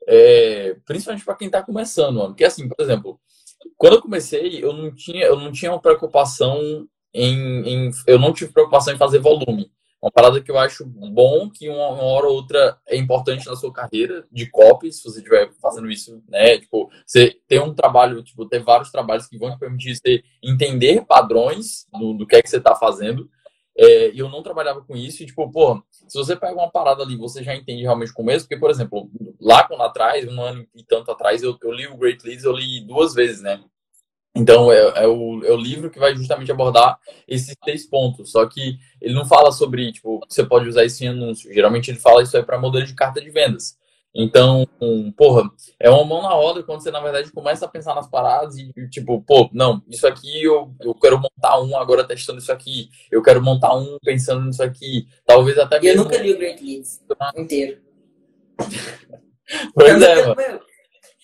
é, 0.08 0.74
principalmente 0.84 1.24
para 1.24 1.36
quem 1.36 1.50
tá 1.50 1.62
começando, 1.62 2.16
mano, 2.16 2.28
porque 2.30 2.44
assim, 2.44 2.68
por 2.68 2.82
exemplo, 2.82 3.20
quando 3.76 3.94
eu 3.94 4.02
comecei, 4.02 4.62
eu 4.62 4.72
não 4.72 4.94
tinha, 4.94 5.24
eu 5.26 5.36
não 5.36 5.52
tinha 5.52 5.70
uma 5.70 5.80
preocupação 5.80 6.86
em, 7.14 7.68
em 7.68 7.90
eu 8.06 8.18
não 8.18 8.32
tive 8.32 8.52
preocupação 8.52 8.94
em 8.94 8.98
fazer 8.98 9.18
volume. 9.18 9.70
Uma 10.02 10.10
parada 10.10 10.40
que 10.40 10.50
eu 10.50 10.58
acho 10.58 10.84
bom, 10.84 11.48
que 11.48 11.68
uma, 11.68 11.90
uma, 11.90 12.02
hora 12.02 12.26
ou 12.26 12.34
outra 12.34 12.76
é 12.88 12.96
importante 12.96 13.46
na 13.46 13.54
sua 13.54 13.72
carreira 13.72 14.26
de 14.32 14.50
copy, 14.50 14.92
se 14.92 15.04
você 15.04 15.18
estiver 15.18 15.52
fazendo 15.60 15.88
isso, 15.88 16.20
né? 16.28 16.58
Tipo, 16.58 16.90
você 17.06 17.36
ter 17.46 17.60
um 17.60 17.72
trabalho, 17.72 18.20
tipo, 18.20 18.44
ter 18.46 18.58
vários 18.58 18.90
trabalhos 18.90 19.28
que 19.28 19.38
vão 19.38 19.52
te 19.52 19.60
permitir 19.60 19.94
você 19.94 20.24
entender 20.42 21.04
padrões 21.06 21.86
do, 21.92 22.14
do 22.14 22.26
que 22.26 22.34
é 22.34 22.42
que 22.42 22.50
você 22.50 22.56
está 22.56 22.74
fazendo. 22.74 23.30
É, 23.78 24.10
eu 24.12 24.28
não 24.28 24.42
trabalhava 24.42 24.82
com 24.82 24.96
isso, 24.96 25.22
e 25.22 25.26
tipo, 25.26 25.48
pô, 25.52 25.80
se 25.90 26.18
você 26.18 26.34
pega 26.34 26.52
uma 26.52 26.70
parada 26.70 27.04
ali, 27.04 27.16
você 27.16 27.42
já 27.44 27.54
entende 27.54 27.82
realmente 27.82 28.10
o 28.10 28.14
começo, 28.14 28.44
porque, 28.44 28.58
por 28.58 28.70
exemplo, 28.70 29.08
lá 29.40 29.62
quando 29.62 29.82
atrás, 29.84 30.26
um 30.26 30.42
ano 30.42 30.66
e 30.74 30.82
tanto 30.82 31.12
atrás, 31.12 31.44
eu, 31.44 31.56
eu 31.62 31.72
li 31.72 31.86
o 31.86 31.96
Great 31.96 32.26
Leads, 32.26 32.44
eu 32.44 32.52
li 32.52 32.84
duas 32.84 33.14
vezes, 33.14 33.40
né? 33.40 33.62
Então, 34.34 34.72
é, 34.72 35.04
é, 35.04 35.06
o, 35.06 35.44
é 35.44 35.52
o 35.52 35.56
livro 35.56 35.90
que 35.90 35.98
vai 35.98 36.16
justamente 36.16 36.50
abordar 36.50 36.98
esses 37.28 37.54
três 37.62 37.86
pontos. 37.86 38.32
Só 38.32 38.46
que 38.46 38.78
ele 39.00 39.14
não 39.14 39.26
fala 39.26 39.52
sobre, 39.52 39.92
tipo, 39.92 40.20
você 40.28 40.44
pode 40.44 40.68
usar 40.68 40.84
isso 40.84 41.04
em 41.04 41.08
anúncio. 41.08 41.52
Geralmente 41.52 41.90
ele 41.90 41.98
fala 41.98 42.22
isso 42.22 42.36
aí 42.36 42.42
para 42.42 42.58
modelo 42.58 42.86
de 42.86 42.94
carta 42.94 43.20
de 43.20 43.30
vendas. 43.30 43.76
Então, 44.14 44.66
porra, 45.16 45.50
é 45.80 45.88
uma 45.88 46.04
mão 46.04 46.22
na 46.22 46.30
roda 46.30 46.62
quando 46.62 46.82
você, 46.82 46.90
na 46.90 47.00
verdade, 47.00 47.32
começa 47.32 47.64
a 47.64 47.68
pensar 47.68 47.94
nas 47.94 48.06
paradas 48.06 48.56
e, 48.58 48.70
tipo, 48.90 49.22
pô, 49.22 49.48
não, 49.54 49.82
isso 49.88 50.06
aqui 50.06 50.44
eu, 50.44 50.74
eu 50.80 50.94
quero 50.94 51.18
montar 51.18 51.58
um 51.62 51.74
agora 51.76 52.04
testando 52.04 52.38
isso 52.38 52.52
aqui. 52.52 52.90
Eu 53.10 53.22
quero 53.22 53.42
montar 53.42 53.74
um 53.74 53.98
pensando 54.02 54.44
nisso 54.44 54.62
aqui. 54.62 55.06
Talvez 55.26 55.58
até 55.58 55.80
mesmo... 55.80 56.00
Eu 56.00 56.04
nunca 56.04 56.18
li 56.18 56.32
o 56.32 56.38
Great 56.38 56.62
Leads 56.62 57.00
inteiro. 57.36 57.80
pois 59.74 60.02
eu 60.02 60.08
é, 60.08 60.26
mano 60.26 60.71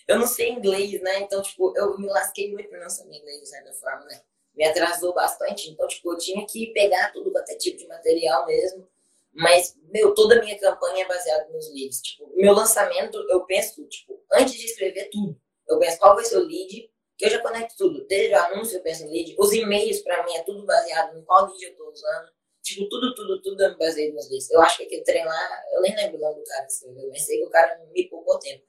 eu 0.09 0.19
não 0.19 0.27
sei 0.27 0.51
inglês, 0.51 1.01
né? 1.03 1.21
Então, 1.21 1.43
tipo, 1.43 1.77
eu 1.77 1.99
me 1.99 2.09
lasquei 2.09 2.51
muito 2.51 2.71
saber 2.91 3.19
inglês, 3.19 3.41
de 3.41 3.49
certa 3.49 3.73
forma, 3.75 4.07
né? 4.07 4.23
Me 4.57 4.65
atrasou 4.65 5.13
bastante. 5.13 5.71
Então, 5.71 5.87
tipo, 5.87 6.13
eu 6.13 6.19
tinha 6.19 6.47
que 6.47 6.69
pegar 6.73 7.13
tudo 7.13 7.31
quanto 7.31 7.51
é 7.51 7.57
tipo 7.57 7.77
de 7.77 7.87
material 7.87 8.47
mesmo. 8.47 8.89
Mas, 9.35 9.77
meu, 9.93 10.15
toda 10.15 10.39
a 10.39 10.41
minha 10.43 10.59
campanha 10.59 11.05
é 11.05 11.09
baseada 11.09 11.49
nos 11.53 11.73
leads. 11.75 12.01
Tipo, 12.01 12.33
meu 12.35 12.55
lançamento, 12.55 13.19
eu 13.29 13.45
penso, 13.45 13.87
tipo, 13.87 14.19
antes 14.33 14.55
de 14.55 14.65
escrever 14.65 15.11
tudo, 15.11 15.39
eu 15.69 15.79
penso 15.79 15.99
qual 15.99 16.15
vai 16.15 16.25
ser 16.25 16.39
o 16.39 16.45
lead, 16.45 16.91
que 17.17 17.27
eu 17.27 17.31
já 17.31 17.43
conecto 17.43 17.77
tudo. 17.77 18.07
Desde 18.07 18.35
o 18.35 18.39
anúncio 18.39 18.79
eu 18.79 18.83
penso 18.83 19.05
em 19.05 19.13
lead. 19.13 19.37
Os 19.39 19.53
e-mails, 19.53 20.01
pra 20.01 20.25
mim, 20.25 20.35
é 20.37 20.43
tudo 20.43 20.65
baseado 20.65 21.19
em 21.19 21.23
qual 21.23 21.51
lead 21.51 21.65
eu 21.65 21.77
tô 21.77 21.91
usando. 21.91 22.31
Tipo, 22.63 22.89
tudo, 22.89 23.15
tudo, 23.15 23.43
tudo 23.43 23.63
eu 23.63 23.71
me 23.73 23.79
baseio 23.79 24.15
nos 24.15 24.29
leads. 24.31 24.51
Eu 24.51 24.61
acho 24.63 24.79
que 24.79 24.85
aquele 24.85 25.05
trem 25.05 25.25
lá, 25.27 25.65
eu 25.75 25.83
nem 25.83 25.95
lembro 25.95 26.17
o 26.17 26.21
nome 26.21 26.41
do 26.41 26.45
cara 26.45 26.65
que 26.65 26.73
escreveu, 26.73 27.09
mas 27.11 27.27
sei 27.27 27.39
que 27.39 27.45
o 27.45 27.51
cara 27.51 27.79
me 27.93 28.09
poupou 28.09 28.39
tempo. 28.39 28.65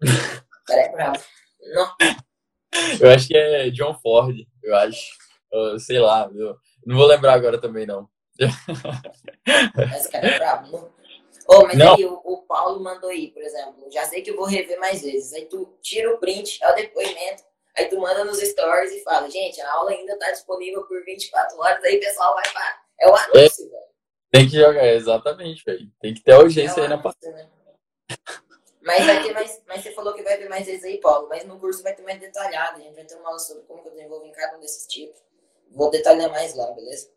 cara 0.70 0.82
é 0.82 0.88
bravo. 0.88 1.24
Não. 1.74 1.96
Eu 3.00 3.10
acho 3.10 3.26
que 3.26 3.36
é 3.36 3.70
John 3.70 3.94
Ford, 4.00 4.36
eu 4.62 4.76
acho. 4.76 5.10
Eu, 5.52 5.78
sei 5.78 5.98
lá, 5.98 6.30
eu 6.32 6.56
não 6.86 6.96
vou 6.96 7.06
lembrar 7.06 7.34
agora 7.34 7.60
também, 7.60 7.86
não. 7.86 8.08
Mas 9.74 10.06
cara 10.06 10.28
é 10.28 10.38
bravo. 10.38 10.94
Oh, 11.48 11.66
mas 11.66 11.76
não. 11.76 11.94
aí 11.96 12.04
o, 12.04 12.20
o, 12.24 12.42
Paulo 12.46 12.80
mandou 12.80 13.10
aí, 13.10 13.32
por 13.32 13.42
exemplo. 13.42 13.90
Já 13.90 14.04
sei 14.04 14.22
que 14.22 14.30
eu 14.30 14.36
vou 14.36 14.46
rever 14.46 14.78
mais 14.78 15.02
vezes. 15.02 15.32
Aí 15.32 15.46
tu 15.46 15.76
tira 15.82 16.14
o 16.14 16.18
print, 16.18 16.62
é 16.62 16.70
o 16.70 16.76
depoimento. 16.76 17.42
Aí 17.76 17.86
tu 17.86 17.98
manda 17.98 18.24
nos 18.24 18.38
stories 18.38 18.92
e 18.92 19.02
fala, 19.02 19.28
gente, 19.28 19.60
a 19.60 19.72
aula 19.72 19.90
ainda 19.90 20.16
tá 20.18 20.30
disponível 20.30 20.84
por 20.86 21.04
24 21.04 21.58
horas, 21.58 21.82
aí 21.84 21.96
o 21.96 22.00
pessoal 22.00 22.34
vai 22.34 22.44
para. 22.52 22.80
É 23.00 23.08
o 23.08 23.14
anúncio, 23.14 23.66
é, 23.66 23.68
velho. 23.68 23.90
Tem 24.30 24.48
que 24.48 24.56
jogar, 24.56 24.86
exatamente, 24.86 25.64
velho. 25.64 25.90
Tem 26.00 26.14
que 26.14 26.22
ter 26.22 26.34
urgência 26.34 26.80
é 26.80 26.82
aí 26.84 26.88
na 26.88 26.98
parte. 26.98 27.26
Né? 27.26 27.48
Mas 28.82 29.04
vai 29.04 29.22
ter 29.22 29.32
mais. 29.32 29.62
Mas 29.66 29.82
você 29.82 29.92
falou 29.92 30.14
que 30.14 30.22
vai 30.22 30.38
ter 30.38 30.48
mais 30.48 30.66
vezes 30.66 30.84
aí, 30.84 30.98
Paulo. 30.98 31.28
Mas 31.28 31.44
no 31.44 31.58
curso 31.58 31.82
vai 31.82 31.94
ter 31.94 32.02
mais 32.02 32.18
detalhado. 32.18 32.80
A 32.80 32.82
gente 32.82 32.94
vai 32.94 33.04
ter 33.04 33.14
uma 33.16 33.28
aula 33.28 33.38
sobre 33.38 33.62
como 33.64 33.82
eu 33.84 33.90
desenvolvo 33.90 34.26
em 34.26 34.32
cada 34.32 34.56
um 34.56 34.60
desses 34.60 34.86
tipos. 34.86 35.20
Vou 35.70 35.90
detalhar 35.90 36.30
mais 36.30 36.54
lá, 36.54 36.70
beleza? 36.72 37.10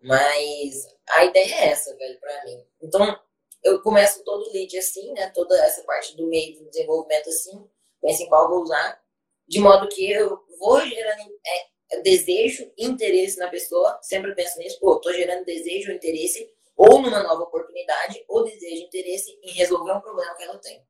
Mas 0.00 0.86
a 1.08 1.24
ideia 1.24 1.54
é 1.54 1.68
essa, 1.70 1.96
velho, 1.96 2.20
pra 2.20 2.44
mim. 2.44 2.62
Então, 2.82 3.18
eu 3.62 3.80
começo 3.80 4.22
todo 4.22 4.46
o 4.46 4.52
lead 4.52 4.76
assim, 4.76 5.12
né? 5.12 5.30
Toda 5.34 5.56
essa 5.64 5.82
parte 5.84 6.14
do 6.16 6.26
meio 6.26 6.58
do 6.58 6.68
desenvolvimento 6.68 7.30
assim. 7.30 7.66
Penso 8.00 8.22
em 8.22 8.28
qual 8.28 8.48
vou 8.48 8.62
usar. 8.62 9.02
De 9.48 9.58
modo 9.58 9.88
que 9.88 10.10
eu 10.10 10.44
vou 10.58 10.80
gerando 10.82 11.22
é, 11.46 12.00
desejo 12.02 12.70
e 12.76 12.84
interesse 12.84 13.38
na 13.38 13.48
pessoa. 13.48 13.98
Sempre 14.02 14.34
penso 14.34 14.58
nisso. 14.58 14.78
Pô, 14.78 15.00
tô 15.00 15.12
gerando 15.12 15.44
desejo 15.46 15.90
e 15.90 15.94
interesse 15.94 16.53
ou 16.76 17.00
numa 17.00 17.22
nova 17.22 17.42
oportunidade, 17.42 18.24
ou 18.28 18.44
deseja 18.44 18.84
interesse 18.84 19.38
em 19.42 19.52
resolver 19.52 19.92
um 19.92 20.00
problema 20.00 20.34
que 20.34 20.42
ela 20.42 20.58
tem. 20.58 20.84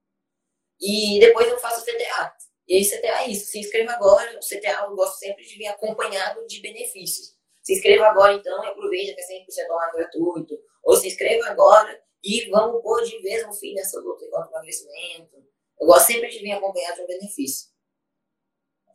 E 0.80 1.18
depois 1.20 1.48
eu 1.48 1.58
faço 1.58 1.80
o 1.80 1.84
CTA. 1.84 2.34
E 2.66 2.76
aí, 2.76 2.84
CTA 2.84 3.24
é 3.24 3.28
isso. 3.28 3.46
Se 3.46 3.58
inscreva 3.58 3.92
agora. 3.92 4.38
O 4.38 4.40
CTA 4.40 4.86
eu 4.88 4.96
gosto 4.96 5.18
sempre 5.18 5.44
de 5.44 5.56
vir 5.56 5.66
acompanhado 5.66 6.46
de 6.46 6.60
benefícios. 6.60 7.34
Se 7.62 7.74
inscreva 7.74 8.06
agora, 8.06 8.34
então, 8.34 8.64
e 8.64 8.68
aproveita 8.68 9.14
que 9.14 9.20
é 9.20 9.40
100% 9.40 9.70
online 9.70 9.92
gratuito. 9.96 10.58
Ou 10.82 10.96
se 10.96 11.08
inscreva 11.08 11.46
agora 11.48 12.02
e 12.22 12.48
vamos 12.50 12.82
pôr 12.82 13.02
de 13.04 13.18
vez 13.20 13.46
no 13.46 13.52
fim 13.54 13.74
dessa 13.74 14.00
luta 14.00 14.26
contra 14.30 14.48
o 14.48 14.50
emagrecimento. 14.50 15.36
Eu 15.80 15.86
gosto 15.86 16.06
sempre 16.06 16.28
de 16.28 16.38
vir 16.38 16.52
acompanhado 16.52 16.96
de 16.96 17.02
um 17.02 17.06
benefício. 17.06 17.68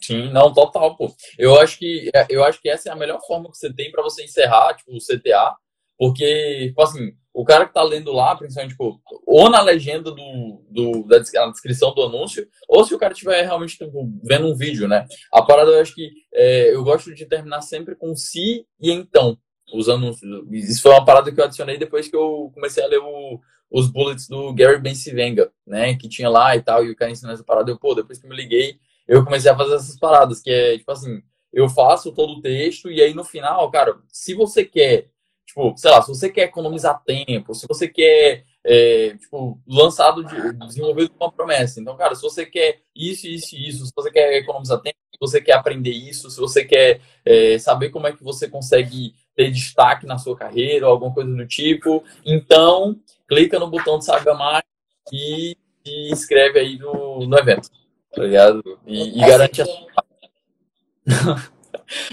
Sim, 0.02 0.32
não, 0.32 0.54
total, 0.54 0.96
pô. 0.96 1.14
Eu 1.38 1.60
acho 1.60 1.78
que, 1.78 2.10
eu 2.30 2.44
acho 2.44 2.62
que 2.62 2.70
essa 2.70 2.90
é 2.90 2.92
a 2.92 2.96
melhor 2.96 3.22
forma 3.26 3.52
que 3.52 3.58
você 3.58 3.74
tem 3.74 3.92
para 3.92 4.02
você 4.02 4.24
encerrar, 4.24 4.76
tipo, 4.76 4.92
o 4.92 4.98
CTA, 4.98 5.56
porque, 6.00 6.68
tipo 6.70 6.82
assim, 6.82 7.14
o 7.34 7.44
cara 7.44 7.66
que 7.66 7.74
tá 7.74 7.84
lendo 7.84 8.14
lá, 8.14 8.34
principalmente, 8.34 8.72
tipo, 8.72 9.02
ou 9.28 9.50
na 9.50 9.62
legenda 9.62 10.12
do, 10.12 10.64
do, 10.70 11.04
da 11.04 11.20
descrição 11.20 11.94
do 11.94 12.04
anúncio, 12.04 12.48
ou 12.70 12.86
se 12.86 12.96
o 12.96 12.98
cara 12.98 13.12
estiver 13.12 13.42
realmente 13.44 13.78
tipo, 13.78 14.10
vendo 14.24 14.48
um 14.48 14.56
vídeo, 14.56 14.88
né? 14.88 15.06
A 15.32 15.42
parada 15.42 15.72
eu 15.72 15.82
acho 15.82 15.94
que 15.94 16.10
é, 16.34 16.74
eu 16.74 16.86
gosto 16.86 17.14
de 17.14 17.26
terminar 17.26 17.62
sempre 17.62 17.96
com 17.96 18.16
se 18.16 18.66
e 18.80 18.92
então, 18.92 19.38
os 19.74 19.90
anúncios. 19.90 20.32
Isso 20.54 20.82
foi 20.82 20.92
uma 20.92 21.04
parada 21.04 21.32
que 21.34 21.40
eu 21.40 21.44
adicionei 21.44 21.78
depois 21.78 22.08
que 22.08 22.16
eu 22.16 22.50
comecei 22.56 22.82
a 22.82 22.88
ler 22.88 23.00
o, 23.00 23.38
os 23.70 23.92
bullets 23.92 24.30
do 24.30 24.54
Gary 24.54 24.80
Bensivenga, 24.80 25.52
né? 25.68 25.96
Que 25.96 26.08
tinha 26.08 26.30
lá 26.30 26.56
e 26.56 26.62
tal, 26.62 26.86
e 26.86 26.92
o 26.92 26.96
cara 26.96 27.12
ensinou 27.12 27.34
essa 27.34 27.44
parada. 27.44 27.70
Eu, 27.70 27.78
pô, 27.78 27.94
depois 27.94 28.18
que 28.18 28.28
me 28.28 28.38
liguei, 28.38 28.80
eu 29.06 29.26
comecei 29.26 29.52
a 29.52 29.58
fazer 29.58 29.76
essas 29.76 30.00
paradas, 30.00 30.42
que 30.42 30.50
é, 30.50 30.78
tipo 30.78 30.92
assim, 30.92 31.22
eu 31.52 31.68
faço 31.68 32.14
todo 32.14 32.34
o 32.34 32.42
texto, 32.42 32.90
e 32.90 33.02
aí 33.02 33.14
no 33.14 33.26
final, 33.26 33.70
cara, 33.70 33.98
se 34.08 34.34
você 34.34 34.64
quer 34.64 35.10
Tipo, 35.50 35.74
sei 35.76 35.90
lá, 35.90 36.00
se 36.04 36.10
você 36.10 36.30
quer 36.30 36.44
economizar 36.44 37.02
tempo, 37.04 37.56
se 37.56 37.66
você 37.68 37.88
quer, 37.88 38.46
é, 38.64 39.18
tipo, 39.20 39.60
lançado, 39.68 40.24
de, 40.24 40.54
desenvolvido 40.68 41.12
uma 41.20 41.32
promessa. 41.32 41.82
Então, 41.82 41.98
cara, 41.98 42.14
se 42.14 42.22
você 42.22 42.46
quer 42.46 42.82
isso, 42.96 43.26
isso 43.28 43.56
e 43.56 43.68
isso, 43.68 43.84
se 43.84 43.92
você 43.96 44.12
quer 44.12 44.32
economizar 44.38 44.80
tempo, 44.80 44.96
você 45.20 45.42
quer 45.42 45.54
aprender 45.54 45.90
isso, 45.90 46.30
se 46.30 46.40
você 46.40 46.64
quer 46.64 47.02
é, 47.26 47.58
saber 47.58 47.90
como 47.90 48.06
é 48.06 48.14
que 48.14 48.24
você 48.24 48.48
consegue 48.48 49.16
ter 49.36 49.50
destaque 49.50 50.06
na 50.06 50.20
sua 50.20 50.38
carreira 50.38 50.86
ou 50.86 50.92
alguma 50.92 51.12
coisa 51.12 51.34
do 51.34 51.48
tipo, 51.48 52.04
então 52.24 52.96
clica 53.28 53.58
no 53.58 53.72
botão 53.72 53.98
de 53.98 54.06
Saiba 54.06 54.36
Mais 54.36 54.64
e, 55.12 55.58
e 55.84 56.12
inscreve 56.12 56.60
aí 56.60 56.78
no, 56.78 57.26
no 57.26 57.38
evento, 57.40 57.70
tá 58.14 58.24
ligado? 58.24 58.80
E, 58.86 59.18
e 59.18 59.20
garante 59.20 59.64
a... 59.64 59.66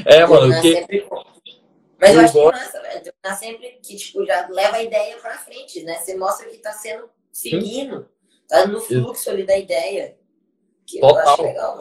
é, 0.06 0.26
mano, 0.26 0.52
porque... 0.54 1.06
Mas 2.00 2.10
eu, 2.10 2.16
eu 2.16 2.24
acho 2.24 2.34
gosto... 2.34 2.52
que 2.52 2.64
massa, 2.64 2.82
velho. 2.82 3.12
Tá 3.22 3.34
sempre 3.34 3.78
que, 3.82 3.96
tipo, 3.96 4.24
já 4.24 4.48
leva 4.48 4.76
a 4.76 4.82
ideia 4.82 5.16
pra 5.18 5.38
frente, 5.38 5.82
né? 5.82 5.94
Você 5.94 6.16
mostra 6.16 6.48
que 6.48 6.58
tá 6.58 6.72
sendo 6.72 7.08
seguindo, 7.32 8.08
tá 8.48 8.66
no 8.66 8.80
fluxo 8.80 9.30
ali 9.30 9.44
da 9.44 9.56
ideia. 9.56 10.16
Que 10.86 11.00
Total. 11.00 11.24
eu 11.24 11.28
acho 11.28 11.42
legal. 11.42 11.80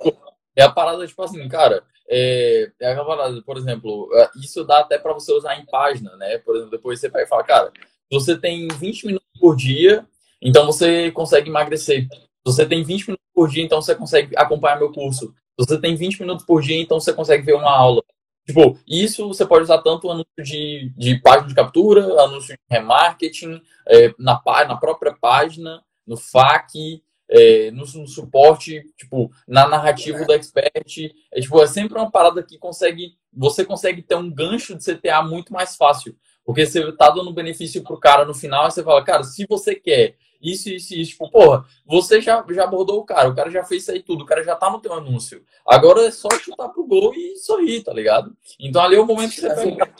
É 0.56 0.64
a 0.64 0.72
parada, 0.72 1.06
tipo 1.06 1.22
assim, 1.22 1.48
cara, 1.50 1.84
é, 2.10 2.72
é 2.80 2.94
a 2.94 3.04
parada, 3.04 3.42
por 3.44 3.58
exemplo, 3.58 4.10
é, 4.14 4.30
isso 4.42 4.64
dá 4.64 4.80
até 4.80 4.98
para 4.98 5.14
você 5.14 5.32
usar 5.34 5.60
em 5.60 5.66
página, 5.66 6.16
né? 6.16 6.38
Por 6.40 6.56
exemplo, 6.56 6.72
depois 6.72 7.00
você 7.00 7.10
vai 7.10 7.26
falar, 7.28 7.44
cara, 7.44 7.72
você 8.12 8.38
tem 8.38 8.68
20 8.68 9.08
minutos 9.08 9.28
por 9.40 9.56
dia, 9.56 10.08
então 10.42 10.66
você 10.66 11.12
consegue 11.12 11.50
emagrecer. 11.50 12.08
Você 12.46 12.66
tem 12.66 12.84
20 12.84 13.08
minutos 13.08 13.26
por 13.34 13.50
dia, 13.50 13.64
então 13.64 13.82
você 13.82 13.96
consegue 13.96 14.36
acompanhar 14.38 14.78
meu 14.78 14.92
curso. 14.92 15.34
Você 15.58 15.80
tem 15.80 15.96
20 15.96 16.22
minutos 16.22 16.46
por 16.46 16.62
dia, 16.62 16.80
então 16.80 17.00
você 17.00 17.12
consegue 17.12 17.44
ver 17.44 17.56
uma 17.56 17.72
aula. 17.72 18.04
Tipo, 18.46 18.78
isso 18.88 19.28
você 19.28 19.46
pode 19.46 19.64
usar 19.64 19.80
tanto 19.80 20.10
anúncio 20.10 20.44
de, 20.44 20.94
de 20.96 21.20
página 21.20 21.48
de 21.48 21.56
captura, 21.56 22.02
anúncio 22.22 22.54
de 22.54 22.60
remarketing, 22.70 23.60
é, 23.88 24.14
na, 24.20 24.40
na 24.68 24.78
própria 24.78 25.16
página, 25.20 25.84
no 26.06 26.16
FAQ, 26.16 27.02
é, 27.28 27.72
no, 27.72 27.80
no, 27.80 28.08
suporte, 28.08 28.84
tipo, 28.98 29.32
na 29.48 29.68
narrativa 29.68 30.24
do 30.24 30.34
expert. 30.34 30.72
É, 31.32 31.42
tipo, 31.42 31.62
é 31.62 31.68
sempre 31.68 31.98
uma 31.98 32.12
parada 32.12 32.44
que 32.44 32.58
consegue. 32.58 33.14
Você 33.34 33.66
consegue 33.66 34.04
ter 34.04 34.16
um 34.16 34.32
gancho 34.32 34.76
de 34.76 34.86
CTA 34.86 35.24
muito 35.24 35.52
mais 35.52 35.76
fácil. 35.76 36.16
Porque 36.46 36.66
você 36.66 36.92
tá 36.92 37.10
dando 37.10 37.34
benefício 37.34 37.84
pro 37.84 38.00
cara 38.00 38.24
no 38.24 38.34
final, 38.36 38.68
e 38.68 38.72
você 38.72 38.84
fala, 38.84 39.04
cara, 39.04 39.24
se 39.24 39.48
você 39.50 39.74
quer 39.74 40.16
isso, 40.42 40.70
isso, 40.70 40.94
isso, 40.94 41.12
tipo, 41.12 41.30
porra, 41.30 41.66
você 41.86 42.22
já, 42.22 42.44
já 42.50 42.64
abordou 42.64 43.00
o 43.00 43.06
cara, 43.06 43.30
o 43.30 43.36
cara 43.36 43.50
já 43.50 43.64
fez 43.64 43.84
isso 43.84 43.92
aí 43.92 44.02
tudo, 44.02 44.24
o 44.24 44.26
cara 44.26 44.44
já 44.44 44.56
tá 44.56 44.70
no 44.70 44.80
teu 44.80 44.94
anúncio. 44.94 45.44
Agora 45.66 46.06
é 46.06 46.12
só 46.12 46.30
chutar 46.32 46.70
pro 46.70 46.88
gol 46.88 47.14
e 47.16 47.38
sorrir, 47.38 47.84
tá 47.84 47.94
ligado? 47.94 48.36
Então 48.60 48.82
ali 48.82 48.96
é 48.96 49.00
o 49.00 49.06
momento 49.06 49.32
que 49.32 49.42
você 49.42 49.54
pega 49.54 49.94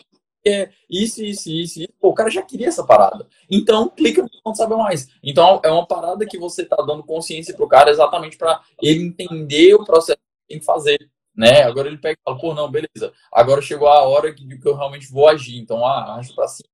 é 0.48 0.70
isso, 0.88 1.24
isso, 1.24 1.50
isso, 1.50 1.80
isso. 1.82 1.94
Pô, 2.00 2.10
o 2.10 2.14
cara 2.14 2.30
já 2.30 2.42
queria 2.44 2.68
essa 2.68 2.86
parada. 2.86 3.28
Então, 3.50 3.90
clica 3.90 4.22
no 4.22 4.30
não 4.46 4.54
sabe 4.54 4.76
mais. 4.76 5.10
Então, 5.24 5.60
é 5.64 5.72
uma 5.72 5.88
parada 5.88 6.26
que 6.26 6.38
você 6.38 6.64
tá 6.64 6.76
dando 6.78 7.04
consciência 7.04 7.56
pro 7.56 7.68
cara 7.68 7.90
exatamente 7.90 8.38
para 8.38 8.62
ele 8.80 9.08
entender 9.08 9.74
o 9.74 9.84
processo 9.84 10.20
que 10.20 10.48
tem 10.50 10.60
que 10.60 10.66
fazer. 10.66 11.00
Né? 11.36 11.64
Agora 11.64 11.88
ele 11.88 11.98
pega 11.98 12.18
e 12.20 12.24
fala, 12.24 12.40
pô, 12.40 12.54
não, 12.54 12.70
beleza. 12.70 13.12
Agora 13.32 13.62
chegou 13.62 13.88
a 13.88 14.04
hora 14.04 14.34
que, 14.34 14.46
que 14.60 14.68
eu 14.68 14.76
realmente 14.76 15.12
vou 15.12 15.28
agir. 15.28 15.58
Então, 15.58 15.86
ah, 15.86 16.16
acho 16.16 16.36
pra 16.36 16.48
cima. 16.48 16.70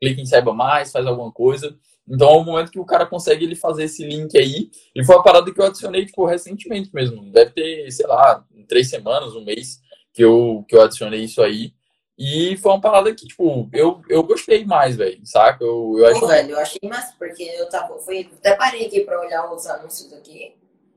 Clica 0.00 0.20
em 0.20 0.26
saiba 0.26 0.54
mais, 0.54 0.92
faz 0.92 1.04
alguma 1.04 1.32
coisa. 1.32 1.76
Então, 2.10 2.28
é 2.30 2.36
o 2.36 2.44
momento 2.44 2.70
que 2.70 2.80
o 2.80 2.84
cara 2.84 3.06
consegue 3.06 3.44
ele 3.44 3.54
fazer 3.54 3.84
esse 3.84 4.04
link 4.04 4.36
aí. 4.36 4.70
E 4.94 5.04
foi 5.04 5.16
uma 5.16 5.22
parada 5.22 5.52
que 5.52 5.60
eu 5.60 5.64
adicionei, 5.64 6.06
tipo, 6.06 6.24
recentemente 6.24 6.90
mesmo. 6.92 7.30
Deve 7.30 7.50
ter, 7.50 7.90
sei 7.90 8.06
lá, 8.06 8.44
três 8.66 8.88
semanas, 8.88 9.34
um 9.34 9.44
mês 9.44 9.80
que 10.12 10.24
eu, 10.24 10.64
que 10.68 10.74
eu 10.74 10.82
adicionei 10.82 11.20
isso 11.20 11.42
aí. 11.42 11.72
E 12.18 12.56
foi 12.56 12.72
uma 12.72 12.80
parada 12.80 13.14
que, 13.14 13.26
tipo, 13.26 13.68
eu, 13.72 14.02
eu 14.08 14.24
gostei 14.24 14.64
mais, 14.64 14.96
velho, 14.96 15.20
saca? 15.24 15.62
Eu, 15.62 15.94
eu 15.98 16.06
achei... 16.06 16.20
Pô, 16.20 16.26
velho, 16.26 16.50
eu 16.50 16.58
achei 16.58 16.80
massa, 16.88 17.14
porque 17.16 17.44
eu 17.44 17.68
tava, 17.68 17.96
fui, 18.00 18.28
até 18.38 18.56
parei 18.56 18.86
aqui 18.86 19.02
pra 19.02 19.20
olhar 19.20 19.52
os 19.52 19.66
anúncios 19.66 20.12
aqui. 20.12 20.56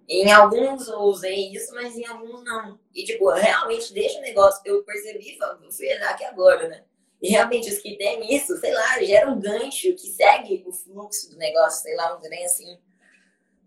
Em 0.09 0.31
alguns 0.31 0.87
eu 0.87 0.99
usei 1.01 1.53
isso, 1.53 1.73
mas 1.73 1.95
em 1.95 2.05
alguns 2.05 2.43
não. 2.43 2.79
E, 2.93 3.03
tipo, 3.05 3.29
realmente 3.29 3.93
deixa 3.93 4.17
o 4.17 4.21
negócio. 4.21 4.61
Eu 4.65 4.83
percebi, 4.83 5.37
eu 5.39 5.71
fui 5.71 5.87
olhar 5.87 6.09
aqui 6.09 6.25
agora, 6.25 6.67
né? 6.67 6.83
E 7.21 7.29
realmente 7.29 7.69
os 7.69 7.77
que 7.77 7.97
tem 7.97 8.35
isso, 8.35 8.57
sei 8.57 8.73
lá, 8.73 8.99
gera 9.03 9.29
um 9.29 9.39
gancho 9.39 9.93
que 9.93 10.07
segue 10.07 10.63
o 10.65 10.73
fluxo 10.73 11.29
do 11.29 11.37
negócio, 11.37 11.83
sei 11.83 11.95
lá, 11.95 12.15
um 12.15 12.19
trem 12.19 12.45
assim. 12.45 12.77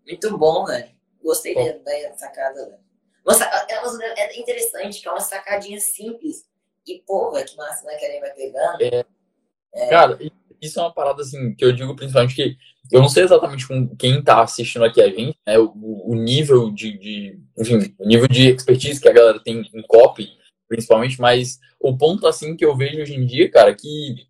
Muito 0.06 0.36
bom, 0.36 0.64
velho. 0.64 0.90
Gostei 1.22 1.54
da, 1.54 1.72
da 1.72 2.16
sacada, 2.16 2.66
velho. 2.66 2.84
É, 4.16 4.20
é 4.20 4.40
interessante 4.40 5.00
que 5.00 5.08
é 5.08 5.10
uma 5.10 5.20
sacadinha 5.20 5.80
simples 5.80 6.44
e, 6.86 7.02
porra, 7.06 7.42
que 7.44 7.56
massa, 7.56 7.86
né? 7.86 7.96
Que 7.96 8.04
a 8.04 8.20
vai 8.20 8.34
pegando. 8.34 8.82
É. 8.82 9.04
É. 9.74 9.88
Cara, 9.88 10.18
isso 10.60 10.78
é 10.78 10.82
uma 10.82 10.92
parada 10.92 11.22
assim 11.22 11.54
que 11.54 11.64
eu 11.64 11.72
digo 11.72 11.96
principalmente 11.96 12.34
que 12.34 12.56
eu 12.92 13.00
não 13.00 13.08
sei 13.08 13.24
exatamente 13.24 13.66
com 13.66 13.88
quem 13.96 14.22
tá 14.22 14.42
assistindo 14.42 14.84
aqui 14.84 15.00
a 15.00 15.08
gente, 15.08 15.38
né? 15.46 15.58
O, 15.58 15.72
o 15.74 16.14
nível 16.14 16.70
de, 16.70 16.98
de, 16.98 17.40
enfim, 17.58 17.94
o 17.98 18.06
nível 18.06 18.28
de 18.28 18.50
expertise 18.50 19.00
que 19.00 19.08
a 19.08 19.12
galera 19.12 19.42
tem 19.42 19.62
em 19.74 19.82
copy, 19.82 20.28
principalmente, 20.74 21.20
mas 21.20 21.60
o 21.78 21.96
ponto 21.96 22.26
assim 22.26 22.56
que 22.56 22.64
eu 22.64 22.76
vejo 22.76 23.00
hoje 23.00 23.14
em 23.14 23.24
dia, 23.24 23.50
cara, 23.50 23.74
que 23.74 24.26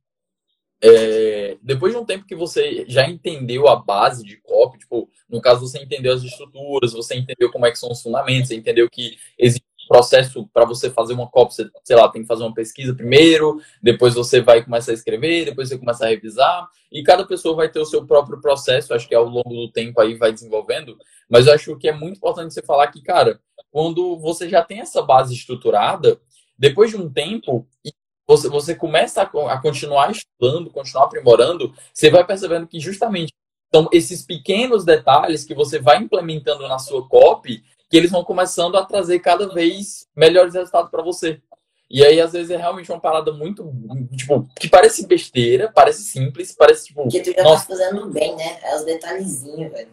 é, 0.83 1.57
depois 1.63 1.95
de 1.95 1.99
um 1.99 2.05
tempo 2.05 2.27
que 2.27 2.35
você 2.35 2.85
já 2.87 3.09
entendeu 3.09 3.67
a 3.69 3.77
base 3.77 4.23
de 4.23 4.37
copy, 4.43 4.79
tipo, 4.79 5.09
no 5.29 5.41
caso 5.41 5.67
você 5.67 5.79
entendeu 5.79 6.13
as 6.13 6.23
estruturas, 6.23 6.93
você 6.93 7.15
entendeu 7.15 7.51
como 7.51 7.65
é 7.65 7.71
que 7.71 7.79
são 7.79 7.91
os 7.91 8.03
fundamentos, 8.03 8.49
você 8.49 8.57
entendeu 8.57 8.89
que 8.91 9.17
existe 9.39 9.65
processo 9.89 10.49
para 10.53 10.65
você 10.65 10.91
fazer 10.91 11.15
uma 11.15 11.29
cópia, 11.29 11.57
você, 11.57 11.71
sei 11.85 11.97
lá, 11.97 12.09
tem 12.09 12.23
que 12.23 12.29
fazer 12.29 12.43
uma 12.43 12.55
pesquisa 12.55 12.95
primeiro, 12.95 13.61
depois 13.83 14.15
você 14.15 14.41
vai 14.41 14.63
começar 14.65 14.91
a 14.91 14.95
escrever, 14.95 15.45
depois 15.45 15.69
você 15.69 15.79
começa 15.79 16.05
a 16.05 16.09
revisar, 16.09 16.69
e 16.91 17.03
cada 17.03 17.27
pessoa 17.27 17.55
vai 17.55 17.69
ter 17.69 17.81
o 17.81 17.85
seu 17.85 18.07
próprio 18.07 18.41
processo, 18.41 18.95
acho 18.95 19.09
que 19.09 19.15
ao 19.15 19.25
longo 19.25 19.49
do 19.49 19.71
tempo 19.71 20.01
aí 20.01 20.15
vai 20.15 20.33
desenvolvendo, 20.33 20.97
mas 21.29 21.47
eu 21.47 21.55
acho 21.55 21.77
que 21.77 21.89
é 21.89 21.93
muito 21.93 22.17
importante 22.17 22.53
você 22.53 22.63
falar 22.63 22.89
que, 22.89 23.03
cara, 23.03 23.41
quando 23.71 24.19
você 24.19 24.49
já 24.49 24.63
tem 24.63 24.81
essa 24.81 25.03
base 25.03 25.35
estruturada, 25.35 26.21
depois 26.59 26.91
de 26.91 26.97
um 26.97 27.11
tempo, 27.11 27.67
você, 28.27 28.49
você 28.49 28.75
começa 28.75 29.23
a, 29.23 29.53
a 29.53 29.61
continuar 29.61 30.11
estudando, 30.11 30.71
continuar 30.71 31.05
aprimorando, 31.05 31.75
você 31.93 32.11
vai 32.11 32.25
percebendo 32.25 32.67
que 32.67 32.81
justamente 32.81 33.33
são 33.75 33.89
esses 33.93 34.25
pequenos 34.25 34.85
detalhes 34.85 35.45
que 35.45 35.55
você 35.55 35.79
vai 35.79 35.99
implementando 35.99 36.67
na 36.69 36.79
sua 36.79 37.07
copy 37.09 37.63
que 37.91 37.97
eles 37.97 38.11
vão 38.11 38.25
começando 38.25 38.77
a 38.77 38.85
trazer 38.85 39.19
cada 39.21 39.49
vez 39.53 40.07
melhores 40.17 40.55
resultados 40.55 40.91
para 40.91 41.03
você. 41.03 41.41
E 41.91 42.05
aí, 42.05 42.21
às 42.21 42.33
vezes, 42.33 42.51
é 42.51 42.57
realmente 42.57 42.91
uma 42.91 43.01
parada 43.01 43.31
muito, 43.31 43.71
tipo, 44.17 44.49
que 44.59 44.69
parece 44.69 45.07
besteira, 45.07 45.71
parece 45.73 46.03
simples, 46.03 46.53
parece, 46.57 46.87
tipo... 46.87 47.07
Que 47.09 47.21
tu 47.21 47.31
já 47.31 47.37
tá 47.37 47.43
nossa... 47.45 47.69
tá 47.69 47.77
fazendo 47.77 48.11
bem, 48.11 48.35
né? 48.35 48.59
É 48.63 48.75
os 48.75 48.85
detalhezinhos, 48.85 49.71
velho. 49.71 49.89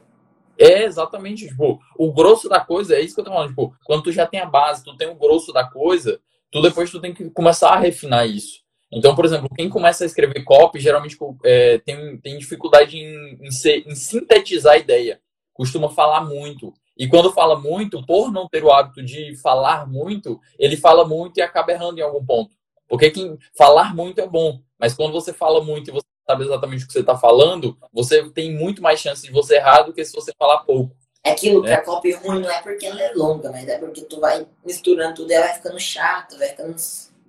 É, 0.58 0.84
exatamente, 0.84 1.48
tipo, 1.48 1.80
o 1.98 2.12
grosso 2.12 2.48
da 2.48 2.60
coisa, 2.60 2.96
é 2.96 3.02
isso 3.02 3.16
que 3.16 3.22
eu 3.22 3.26
tô 3.26 3.32
falando, 3.32 3.50
tipo, 3.50 3.76
quando 3.84 4.04
tu 4.04 4.12
já 4.12 4.26
tem 4.26 4.40
a 4.40 4.46
base, 4.46 4.84
tu 4.84 4.96
tem 4.96 5.10
o 5.10 5.16
grosso 5.16 5.52
da 5.52 5.64
coisa, 5.64 6.20
tu 6.52 6.62
depois 6.62 6.92
tu 6.92 7.00
tem 7.00 7.14
que 7.14 7.30
começar 7.30 7.70
a 7.70 7.80
refinar 7.80 8.28
isso. 8.28 8.62
Então, 8.92 9.16
por 9.16 9.24
exemplo, 9.24 9.48
quem 9.56 9.70
começa 9.70 10.04
a 10.04 10.08
escrever 10.08 10.44
copy, 10.44 10.80
geralmente 10.80 11.18
é, 11.46 11.78
tem, 11.80 12.18
tem 12.18 12.38
dificuldade 12.38 12.98
em, 12.98 13.38
em, 13.42 13.52
ser, 13.52 13.88
em 13.88 13.96
sintetizar 13.96 14.74
a 14.74 14.78
ideia. 14.78 15.22
Costuma 15.54 15.90
falar 15.90 16.26
muito. 16.26 16.74
E 16.98 17.08
quando 17.08 17.32
fala 17.32 17.58
muito, 17.58 18.06
por 18.06 18.32
não 18.32 18.50
ter 18.50 18.64
o 18.64 18.72
hábito 18.72 19.02
de 19.02 19.36
falar 19.38 19.88
muito, 19.88 20.40
ele 20.60 20.76
fala 20.76 21.08
muito 21.08 21.38
e 21.38 21.42
acaba 21.42 21.72
errando 21.72 22.00
em 22.00 22.04
algum 22.04 22.24
ponto. 22.26 22.52
Porque 22.88 23.10
quem 23.10 23.38
falar 23.58 23.96
muito 23.96 24.20
é 24.20 24.28
bom, 24.28 24.60
mas 24.78 24.94
quando 24.94 25.14
você 25.14 25.32
fala 25.32 25.64
muito 25.64 25.90
e 25.90 25.94
você 25.94 26.06
sabe 26.30 26.44
exatamente 26.44 26.84
o 26.84 26.88
que 26.88 26.94
você 26.94 27.00
está 27.00 27.18
falando, 27.18 27.78
você 27.94 28.30
tem 28.32 28.54
muito 28.54 28.82
mais 28.82 29.00
chance 29.00 29.26
de 29.26 29.32
você 29.32 29.56
errar 29.56 29.84
do 29.84 29.94
que 29.94 30.04
se 30.04 30.14
você 30.14 30.34
falar 30.38 30.60
pouco. 30.60 30.94
É 31.24 31.32
aquilo 31.32 31.62
que 31.62 31.70
a 31.70 31.82
cópia 31.84 32.18
ruim 32.18 32.42
não 32.42 32.50
é 32.50 32.62
porque 32.62 32.86
ela 32.86 33.02
é 33.02 33.14
longa, 33.14 33.52
mas 33.52 33.68
é 33.68 33.78
porque 33.78 34.02
tu 34.02 34.20
vai 34.20 34.48
misturando 34.66 35.16
tudo 35.16 35.32
e 35.32 35.34
ela 35.36 35.46
vai 35.48 35.56
ficando 35.56 35.80
chato, 35.80 36.38
vai 36.38 36.50
ficando 36.50 36.76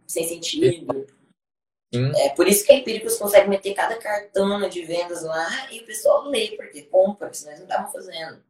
sem 0.06 0.26
sentido. 0.26 1.06
Sim. 1.94 2.10
É 2.16 2.30
por 2.30 2.48
isso 2.48 2.64
que 2.64 2.72
a 2.72 2.76
Empíricos 2.76 3.18
consegue 3.18 3.50
meter 3.50 3.74
cada 3.74 3.96
cartão 3.96 4.66
de 4.66 4.82
vendas 4.84 5.22
lá 5.22 5.70
e 5.70 5.80
o 5.80 5.84
pessoal 5.84 6.24
lê, 6.24 6.52
porque 6.56 6.82
compra, 6.82 7.32
senão 7.34 7.52
eles 7.52 7.60
não 7.60 7.68
estavam 7.68 7.92
fazendo. 7.92 8.42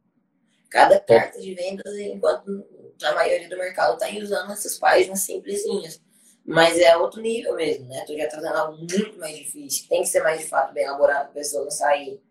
Cada 0.69 0.97
carta 0.99 1.41
de 1.41 1.53
vendas, 1.53 1.93
enquanto 1.97 2.65
a 3.03 3.11
maioria 3.13 3.49
do 3.49 3.57
mercado 3.57 3.93
está 3.95 4.07
usando 4.17 4.51
essas 4.51 4.77
páginas 4.77 5.19
simplesinhas. 5.19 6.01
Mas 6.45 6.77
é 6.77 6.95
outro 6.97 7.21
nível 7.21 7.55
mesmo, 7.55 7.87
né? 7.87 8.03
Tu 8.05 8.17
já 8.17 8.27
tá 8.27 8.37
fazendo 8.37 8.55
algo 8.55 8.77
muito 8.77 9.17
mais 9.17 9.37
difícil. 9.37 9.87
Tem 9.87 10.01
que 10.01 10.07
ser 10.07 10.23
mais 10.23 10.41
de 10.41 10.47
fato 10.47 10.73
bem 10.73 10.85
elaborado 10.85 11.23
para 11.23 11.31
a 11.31 11.33
pessoa 11.33 11.63
não 11.63 11.71
sair. 11.71 12.21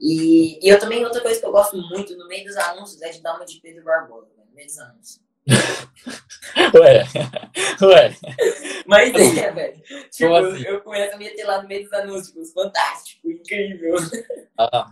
E, 0.00 0.64
e 0.64 0.68
eu 0.68 0.78
também, 0.78 1.04
outra 1.04 1.20
coisa 1.20 1.40
que 1.40 1.46
eu 1.46 1.52
gosto 1.52 1.76
muito 1.76 2.16
no 2.16 2.28
meio 2.28 2.44
dos 2.44 2.56
anúncios 2.56 3.02
é 3.02 3.10
de 3.10 3.20
dar 3.20 3.34
uma 3.34 3.44
de 3.44 3.60
Pedro 3.60 3.84
Barbosa, 3.84 4.28
né? 4.36 4.44
no 4.48 4.54
meio 4.54 4.66
dos 4.66 4.78
anúncios. 4.78 5.20
ué, 6.74 7.04
ué. 7.82 8.16
Mas 8.86 9.14
é, 9.14 9.50
velho. 9.50 9.82
Tipo, 10.10 10.34
assim? 10.34 10.62
eu 10.62 10.80
começo 10.82 11.14
a 11.14 11.18
meter 11.18 11.44
lá 11.44 11.62
no 11.62 11.68
meio 11.68 11.84
dos 11.84 11.92
anúncios, 11.92 12.52
fantástico, 12.52 13.30
incrível. 13.30 13.96
Ah. 14.58 14.86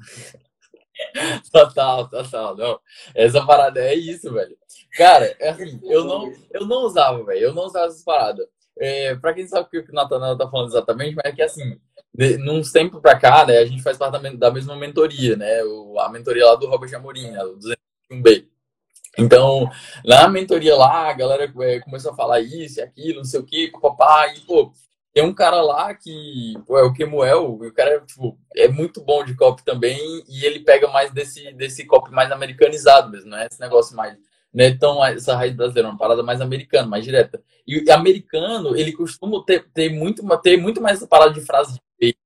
Total, 1.52 2.08
total. 2.08 2.56
Não. 2.56 2.80
Essa 3.14 3.44
parada 3.44 3.80
é 3.80 3.94
isso, 3.94 4.32
velho. 4.32 4.56
Cara, 4.96 5.36
é 5.38 5.50
assim, 5.50 5.78
eu 5.84 6.04
não, 6.04 6.32
eu 6.50 6.66
não 6.66 6.84
usava, 6.84 7.22
velho. 7.24 7.40
Eu 7.40 7.54
não 7.54 7.64
usava 7.64 7.86
essas 7.86 8.02
paradas. 8.02 8.46
É, 8.78 9.14
pra 9.14 9.32
quem 9.32 9.46
sabe 9.46 9.66
o 9.66 9.70
que 9.70 9.90
o 9.90 9.94
Nathanael 9.94 10.36
tá 10.36 10.48
falando 10.48 10.68
exatamente, 10.68 11.14
mas 11.16 11.24
é 11.24 11.32
que 11.32 11.42
assim, 11.42 11.78
de, 12.14 12.38
uns 12.50 12.70
tempos 12.72 13.00
pra 13.00 13.18
cá, 13.18 13.46
né, 13.46 13.58
a 13.58 13.64
gente 13.64 13.82
faz 13.82 13.96
parte 13.96 14.20
da, 14.20 14.30
da 14.30 14.50
mesma 14.50 14.76
mentoria, 14.76 15.36
né? 15.36 15.62
O, 15.64 15.98
a 15.98 16.08
mentoria 16.10 16.46
lá 16.46 16.54
do 16.56 16.66
Robert 16.66 16.94
Amorim, 16.94 17.30
né, 17.30 17.42
o 17.44 17.58
201B. 17.58 18.46
Então, 19.18 19.70
na 20.04 20.28
mentoria 20.28 20.76
lá, 20.76 21.08
a 21.08 21.12
galera 21.14 21.50
é, 21.60 21.80
começou 21.80 22.12
a 22.12 22.16
falar 22.16 22.40
isso 22.40 22.80
e 22.80 22.82
aquilo, 22.82 23.18
não 23.18 23.24
sei 23.24 23.40
o 23.40 23.46
que, 23.46 23.72
papai, 23.80 24.34
e, 24.36 24.40
pô, 24.40 24.72
tem 25.14 25.24
um 25.24 25.32
cara 25.32 25.62
lá 25.62 25.94
que 25.94 26.54
pô, 26.66 26.78
é 26.78 26.82
o 26.82 26.92
Kemuel, 26.92 27.54
o 27.54 27.72
cara 27.72 28.00
tipo, 28.00 28.38
é 28.54 28.68
muito 28.68 29.02
bom 29.02 29.24
de 29.24 29.34
copy 29.34 29.64
também, 29.64 30.22
e 30.28 30.44
ele 30.44 30.60
pega 30.60 30.88
mais 30.88 31.10
desse, 31.10 31.50
desse 31.54 31.86
copy 31.86 32.10
mais 32.12 32.30
americanizado 32.30 33.10
mesmo, 33.10 33.30
não 33.30 33.38
é 33.38 33.46
esse 33.50 33.58
negócio 33.58 33.96
mais, 33.96 34.14
não 34.56 34.64
é 34.64 34.74
tão 34.74 35.04
essa 35.04 35.36
raiz 35.36 35.54
brasileira, 35.54 35.88
é 35.88 35.92
uma 35.92 35.98
parada 35.98 36.22
mais 36.22 36.40
americana, 36.40 36.88
mais 36.88 37.04
direta. 37.04 37.42
E 37.66 37.90
americano, 37.90 38.74
ele 38.74 38.90
costuma 38.90 39.44
ter, 39.44 39.68
ter, 39.74 39.90
muito, 39.90 40.26
ter 40.40 40.56
muito 40.56 40.80
mais 40.80 40.96
essa 40.96 41.06
parada 41.06 41.34
de 41.34 41.42
frase 41.42 41.74
de 42.00 42.16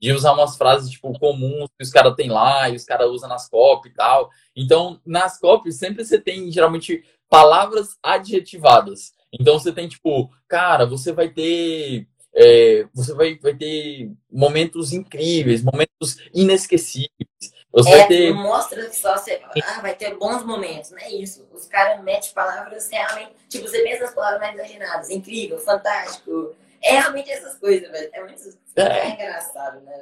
de 0.00 0.12
usar 0.12 0.32
umas 0.32 0.56
frases 0.56 0.90
tipo 0.90 1.16
comuns 1.16 1.70
que 1.78 1.84
os 1.84 1.90
caras 1.90 2.16
têm 2.16 2.28
lá 2.28 2.68
e 2.68 2.74
os 2.74 2.84
caras 2.84 3.08
usam 3.08 3.28
nas 3.28 3.48
copy 3.48 3.88
e 3.88 3.94
tal. 3.94 4.30
Então, 4.54 5.00
nas 5.06 5.38
copies 5.38 5.76
sempre 5.76 6.04
você 6.04 6.20
tem 6.20 6.50
geralmente 6.50 7.04
palavras 7.28 7.96
adjetivadas. 8.02 9.12
Então 9.32 9.58
você 9.58 9.72
tem 9.72 9.88
tipo, 9.88 10.28
cara, 10.48 10.86
você 10.86 11.12
vai 11.12 11.28
ter 11.28 12.08
é, 12.34 12.86
você 12.92 13.14
vai, 13.14 13.38
vai 13.38 13.54
ter 13.54 14.10
momentos 14.30 14.92
incríveis, 14.92 15.62
momentos 15.62 16.16
inesquecíveis. 16.34 17.31
Você 17.72 17.90
é, 17.90 18.06
ter... 18.06 18.34
mostra 18.34 18.86
que 18.86 18.96
só 18.96 19.16
você 19.16 19.40
ah, 19.64 19.80
vai 19.80 19.94
ter 19.94 20.14
bons 20.18 20.44
momentos, 20.44 20.90
não 20.90 20.98
é 20.98 21.10
isso. 21.10 21.48
Os 21.52 21.66
caras 21.66 22.02
metem 22.02 22.30
palavras 22.32 22.88
realmente. 22.90 23.32
Tipo, 23.48 23.66
você 23.66 23.82
pensa 23.82 24.04
nas 24.04 24.14
palavras 24.14 24.40
mais 24.40 24.54
imaginadas. 24.54 25.10
Incrível, 25.10 25.58
fantástico. 25.58 26.54
É 26.82 26.98
realmente 26.98 27.30
essas 27.30 27.54
coisas, 27.58 27.90
velho. 27.90 28.10
É 28.12 28.20
muito 28.20 28.42
é. 28.76 28.82
é 28.82 29.10
engraçado, 29.10 29.80
né, 29.80 29.92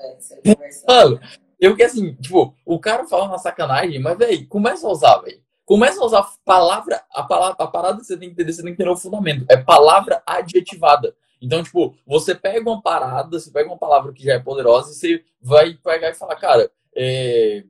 velho? 0.42 0.58
Mano, 0.88 1.20
eu 1.60 1.76
que 1.76 1.82
assim, 1.84 2.14
tipo, 2.14 2.54
o 2.64 2.80
cara 2.80 3.06
fala 3.06 3.26
uma 3.26 3.38
sacanagem, 3.38 4.00
mas, 4.00 4.18
velho, 4.18 4.48
começa 4.48 4.86
a 4.86 4.90
usar, 4.90 5.18
velho. 5.18 5.40
Começa 5.64 6.00
a 6.00 6.04
usar 6.04 6.28
palavra, 6.44 7.00
a 7.14 7.22
palavra, 7.22 7.54
a 7.56 7.66
parada 7.68 8.00
que 8.00 8.06
você 8.06 8.16
tem 8.16 8.28
que 8.28 8.32
entender, 8.34 8.52
você 8.52 8.62
tem 8.62 8.74
que 8.74 8.82
entender 8.82 8.90
o 8.90 8.96
fundamento. 8.96 9.46
É 9.48 9.56
palavra 9.56 10.20
adjetivada. 10.26 11.14
Então, 11.40 11.62
tipo, 11.62 11.94
você 12.04 12.34
pega 12.34 12.68
uma 12.68 12.82
parada, 12.82 13.38
você 13.38 13.50
pega 13.50 13.68
uma 13.68 13.78
palavra 13.78 14.12
que 14.12 14.24
já 14.24 14.34
é 14.34 14.38
poderosa 14.40 14.90
e 14.90 14.94
você 14.94 15.24
vai 15.40 15.74
pegar 15.74 16.10
e 16.10 16.14
falar, 16.14 16.34
cara, 16.34 16.70
é... 17.00 17.64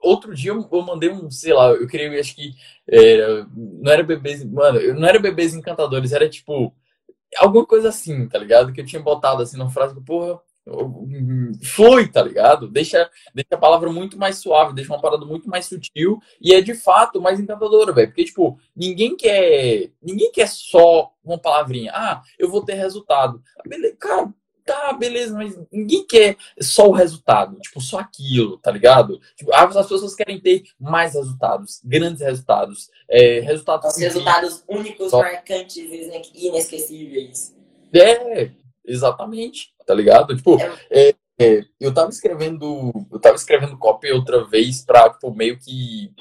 outro 0.00 0.34
dia 0.34 0.52
eu 0.52 0.82
mandei 0.82 1.10
um, 1.10 1.30
sei 1.30 1.52
lá, 1.52 1.70
eu 1.70 1.86
queria, 1.86 2.20
acho 2.20 2.34
que 2.34 2.52
era, 2.88 3.46
não 3.54 3.92
era 3.92 4.02
bebês, 4.02 4.44
mano, 4.44 4.94
não 4.94 5.08
era 5.08 5.18
bebês 5.18 5.54
encantadores, 5.54 6.12
era 6.12 6.28
tipo, 6.28 6.74
alguma 7.36 7.66
coisa 7.66 7.88
assim, 7.88 8.28
tá 8.28 8.38
ligado? 8.38 8.72
Que 8.72 8.80
eu 8.80 8.86
tinha 8.86 9.02
botado 9.02 9.42
assim 9.42 9.56
numa 9.56 9.70
frase, 9.70 10.00
porra, 10.04 10.40
flui, 11.62 12.08
tá 12.08 12.22
ligado? 12.22 12.68
Deixa, 12.68 13.08
deixa 13.34 13.54
a 13.54 13.58
palavra 13.58 13.90
muito 13.90 14.18
mais 14.18 14.38
suave, 14.38 14.74
deixa 14.74 14.92
uma 14.92 15.00
parada 15.00 15.24
muito 15.24 15.48
mais 15.48 15.66
sutil 15.66 16.18
e 16.40 16.52
é 16.52 16.60
de 16.60 16.74
fato 16.74 17.20
mais 17.20 17.38
encantadora, 17.38 17.92
velho. 17.92 18.08
Porque, 18.08 18.24
tipo, 18.24 18.58
ninguém 18.74 19.16
quer. 19.16 19.90
Ninguém 20.02 20.32
quer 20.32 20.48
só 20.48 21.12
uma 21.24 21.38
palavrinha. 21.38 21.92
Ah, 21.94 22.22
eu 22.38 22.50
vou 22.50 22.64
ter 22.64 22.74
resultado. 22.74 23.40
Beleza, 23.66 23.96
cara, 23.96 24.32
tá, 24.66 24.92
beleza, 24.92 25.32
mas 25.32 25.58
ninguém 25.72 26.04
quer 26.06 26.36
só 26.60 26.88
o 26.88 26.92
resultado, 26.92 27.56
tipo, 27.60 27.80
só 27.80 28.00
aquilo, 28.00 28.58
tá 28.58 28.70
ligado? 28.70 29.20
Tipo, 29.36 29.54
as 29.54 29.86
pessoas 29.86 30.14
querem 30.14 30.40
ter 30.40 30.64
mais 30.78 31.14
resultados, 31.14 31.80
grandes 31.84 32.20
resultados, 32.20 32.90
é, 33.08 33.40
resultados. 33.40 33.94
Os 33.94 33.96
resultados 33.96 34.64
únicos, 34.68 35.10
só... 35.10 35.20
marcantes 35.20 35.76
e 35.76 36.48
inesquecíveis. 36.48 37.54
É, 37.94 38.50
exatamente 38.84 39.74
tá 39.86 39.94
ligado? 39.94 40.36
Tipo, 40.36 40.58
é, 40.90 41.14
é, 41.38 41.64
eu 41.80 41.94
tava 41.94 42.10
escrevendo, 42.10 42.92
eu 43.10 43.20
tava 43.20 43.36
escrevendo 43.36 43.78
copy 43.78 44.10
outra 44.10 44.44
vez 44.44 44.84
pra, 44.84 45.08
tipo, 45.08 45.32
meio 45.32 45.56
que 45.58 46.12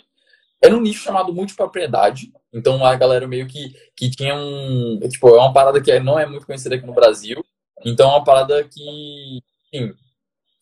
era 0.64 0.76
um 0.76 0.82
nicho 0.82 1.04
chamado 1.04 1.34
multipropriedade. 1.34 2.32
Então 2.54 2.86
a 2.86 2.96
galera 2.96 3.28
meio 3.28 3.48
que, 3.48 3.76
que 3.96 4.10
tinha 4.10 4.36
um. 4.36 5.00
Tipo, 5.10 5.30
é 5.30 5.40
uma 5.40 5.52
parada 5.52 5.82
que 5.82 6.00
não 6.00 6.18
é 6.18 6.26
muito 6.26 6.46
conhecida 6.46 6.76
aqui 6.76 6.86
no 6.86 6.94
Brasil. 6.94 7.44
Então 7.84 8.10
é 8.10 8.14
uma 8.14 8.24
parada 8.24 8.64
que. 8.64 9.42
Enfim, 9.74 9.94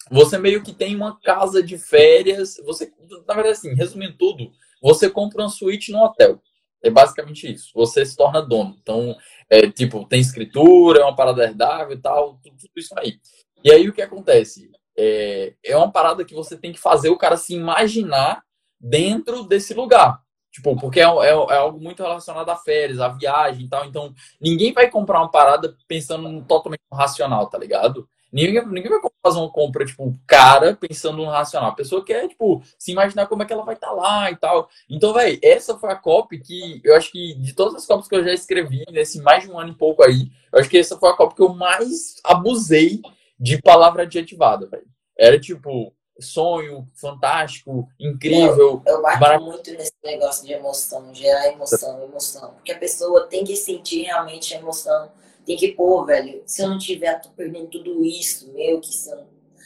você 0.10 0.38
meio 0.38 0.64
que 0.64 0.74
tem 0.74 0.96
uma 0.96 1.20
casa 1.20 1.62
de 1.62 1.78
férias. 1.78 2.58
Você, 2.66 2.92
na 3.28 3.34
verdade, 3.34 3.58
assim, 3.58 3.74
resumindo 3.74 4.18
tudo, 4.18 4.52
você 4.82 5.10
compra 5.10 5.44
uma 5.44 5.50
suíte 5.50 5.92
no 5.92 6.00
hotel. 6.04 6.42
É 6.82 6.90
basicamente 6.90 7.52
isso. 7.52 7.72
Você 7.76 8.06
se 8.06 8.16
torna 8.16 8.42
dono. 8.42 8.78
Então, 8.82 9.16
é, 9.50 9.70
tipo, 9.70 10.06
tem 10.06 10.20
escritura, 10.20 11.00
é 11.00 11.04
uma 11.04 11.16
parada 11.16 11.44
herdável 11.44 11.96
e 11.96 12.02
tal, 12.02 12.40
tudo, 12.44 12.58
tudo 12.58 12.72
isso 12.76 12.94
aí. 12.98 13.20
E 13.64 13.72
aí 13.72 13.88
o 13.88 13.94
que 13.94 14.02
acontece? 14.02 14.70
É, 14.98 15.54
é 15.64 15.78
uma 15.78 15.92
parada 15.92 16.26
que 16.26 16.36
você 16.36 16.58
tem 16.58 16.74
que 16.74 16.80
fazer 16.80 17.10
o 17.10 17.18
cara 17.18 17.38
se 17.38 17.54
imaginar 17.54 18.44
dentro 18.80 19.44
desse 19.44 19.74
lugar. 19.74 20.22
Tipo, 20.54 20.76
porque 20.80 21.00
é, 21.00 21.04
é, 21.04 21.30
é, 21.30 21.58
algo 21.58 21.80
muito 21.80 22.04
relacionado 22.04 22.48
a 22.48 22.56
férias, 22.56 23.00
a 23.00 23.08
viagem 23.08 23.66
e 23.66 23.68
tal. 23.68 23.86
Então, 23.86 24.14
ninguém 24.40 24.72
vai 24.72 24.88
comprar 24.88 25.20
uma 25.20 25.32
parada 25.32 25.76
pensando 25.88 26.44
totalmente 26.44 26.84
racional, 26.94 27.48
tá 27.48 27.58
ligado? 27.58 28.08
Ninguém, 28.32 28.64
ninguém 28.68 28.90
vai 28.90 29.00
fazer 29.26 29.40
uma 29.40 29.52
compra, 29.52 29.84
tipo, 29.84 30.16
cara, 30.28 30.76
pensando 30.76 31.18
no 31.18 31.26
racional. 31.26 31.72
A 31.72 31.76
pessoa 31.76 32.06
quer, 32.06 32.28
tipo, 32.28 32.62
se 32.78 32.92
imaginar 32.92 33.26
como 33.26 33.42
é 33.42 33.46
que 33.48 33.54
ela 33.54 33.66
vai 33.66 33.74
estar 33.74 33.88
tá 33.88 33.94
lá 33.94 34.30
e 34.30 34.36
tal. 34.36 34.70
Então, 34.88 35.12
velho, 35.12 35.40
essa 35.42 35.76
foi 35.80 35.92
a 35.92 35.96
copy 35.96 36.40
que 36.40 36.80
eu 36.84 36.96
acho 36.96 37.12
que 37.12 37.34
de 37.34 37.54
todas 37.54 37.74
as 37.74 37.86
copies 37.88 38.08
que 38.08 38.16
eu 38.16 38.24
já 38.24 38.34
escrevi, 38.34 38.84
nesse 38.92 39.22
mais 39.22 39.44
de 39.44 39.52
um 39.52 39.60
ano 39.60 39.72
e 39.72 39.76
pouco 39.76 40.04
aí, 40.04 40.30
eu 40.52 40.60
acho 40.60 40.70
que 40.70 40.78
essa 40.78 41.00
foi 41.00 41.10
a 41.10 41.16
copy 41.16 41.36
que 41.36 41.42
eu 41.42 41.54
mais 41.54 42.22
abusei 42.24 43.02
de 43.40 43.60
palavra 43.60 44.04
adjetivada, 44.04 44.68
velho. 44.68 44.86
Era 45.18 45.40
tipo, 45.40 45.94
sonho, 46.20 46.88
fantástico, 46.94 47.88
incrível. 48.00 48.82
Eu, 48.86 48.94
eu 48.94 49.02
bato 49.02 49.20
marav... 49.20 49.42
muito 49.42 49.72
nesse 49.72 49.94
negócio 50.04 50.46
de 50.46 50.54
emoção, 50.54 51.14
gerar 51.14 51.48
emoção, 51.48 52.04
emoção. 52.04 52.54
Porque 52.54 52.72
a 52.72 52.78
pessoa 52.78 53.28
tem 53.28 53.44
que 53.44 53.56
sentir 53.56 54.04
realmente 54.04 54.54
a 54.54 54.60
emoção 54.60 55.12
tem 55.46 55.58
que, 55.58 55.74
pô, 55.74 56.06
velho, 56.06 56.42
se 56.46 56.62
eu 56.62 56.70
não 56.70 56.78
tiver, 56.78 57.20
tô 57.20 57.30
perdendo 57.30 57.68
tudo 57.68 58.04
isso, 58.04 58.52
meu, 58.54 58.80
que, 58.80 58.90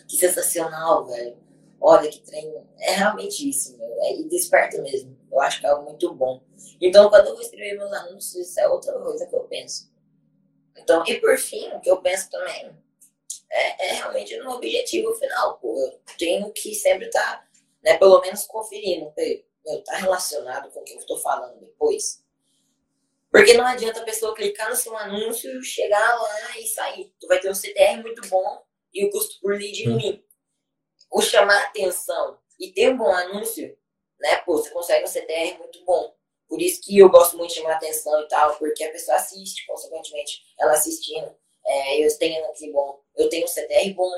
que 0.07 0.17
sensacional, 0.17 1.05
velho. 1.05 1.37
Olha 1.79 2.09
que 2.09 2.19
treino. 2.19 2.67
É 2.79 2.93
realmente 2.93 3.47
isso, 3.47 3.77
meu. 3.77 3.87
É, 4.01 4.15
e 4.15 4.23
desperta 4.27 4.81
mesmo. 4.81 5.15
Eu 5.31 5.39
acho 5.39 5.59
que 5.59 5.67
é 5.67 5.69
algo 5.69 5.85
muito 5.85 6.11
bom. 6.13 6.41
Então, 6.81 7.09
quando 7.09 7.27
eu 7.27 7.33
vou 7.33 7.41
escrever 7.41 7.77
meus 7.77 7.93
anúncios, 7.93 8.35
isso 8.35 8.59
é 8.59 8.67
outra 8.67 8.93
coisa 8.93 9.27
que 9.27 9.35
eu 9.35 9.41
penso. 9.41 9.91
Então, 10.75 11.03
e 11.05 11.15
por 11.15 11.37
fim, 11.37 11.71
o 11.73 11.79
que 11.79 11.89
eu 11.89 11.97
penso 11.97 12.29
também 12.31 12.71
é, 13.49 13.89
é 13.89 13.93
realmente 13.93 14.35
no 14.37 14.51
objetivo 14.51 15.13
final. 15.15 15.59
Eu 15.63 15.99
tenho 16.17 16.51
que 16.51 16.73
sempre 16.75 17.07
estar, 17.07 17.37
tá, 17.37 17.47
né, 17.83 17.97
pelo 17.97 18.19
menos 18.21 18.45
conferindo, 18.45 19.13
meu, 19.15 19.83
tá 19.83 19.97
relacionado 19.97 20.71
com 20.71 20.81
o 20.81 20.83
que 20.83 20.93
eu 20.93 20.99
estou 20.99 21.17
falando 21.19 21.59
depois. 21.59 22.23
Porque 23.31 23.53
não 23.53 23.65
adianta 23.65 23.99
a 24.01 24.05
pessoa 24.05 24.33
clicar 24.33 24.69
no 24.69 24.75
seu 24.75 24.95
anúncio, 24.97 25.61
chegar 25.61 26.15
lá 26.15 26.57
e 26.59 26.65
sair. 26.67 27.13
Tu 27.19 27.27
vai 27.27 27.39
ter 27.39 27.49
um 27.49 27.55
CTR 27.55 28.01
muito 28.01 28.27
bom 28.29 28.63
e 28.93 29.05
o 29.05 29.11
custo 29.11 29.39
por 29.41 29.55
lead 29.55 29.89
ruim. 29.89 30.23
O 31.11 31.21
chamar 31.21 31.61
atenção 31.63 32.39
e 32.59 32.71
ter 32.71 32.89
um 32.89 32.97
bom 32.97 33.11
anúncio, 33.11 33.77
né? 34.19 34.37
Pô, 34.37 34.57
você 34.57 34.69
consegue 34.71 35.05
um 35.05 35.07
CTR 35.07 35.57
muito 35.59 35.83
bom. 35.85 36.15
Por 36.47 36.61
isso 36.61 36.81
que 36.81 36.97
eu 36.97 37.09
gosto 37.09 37.37
muito 37.37 37.49
de 37.49 37.57
chamar 37.57 37.75
atenção 37.75 38.21
e 38.21 38.27
tal, 38.27 38.55
porque 38.57 38.83
a 38.83 38.91
pessoa 38.91 39.17
assiste, 39.17 39.65
consequentemente, 39.65 40.43
ela 40.59 40.71
assistindo. 40.71 41.35
É, 41.67 42.05
eu 42.05 42.17
tenho 42.17 42.45
aqui 42.45 42.71
bom, 42.71 43.03
eu 43.15 43.29
tenho 43.29 43.43
um 43.45 43.47
CTR 43.47 43.93
bom, 43.93 44.09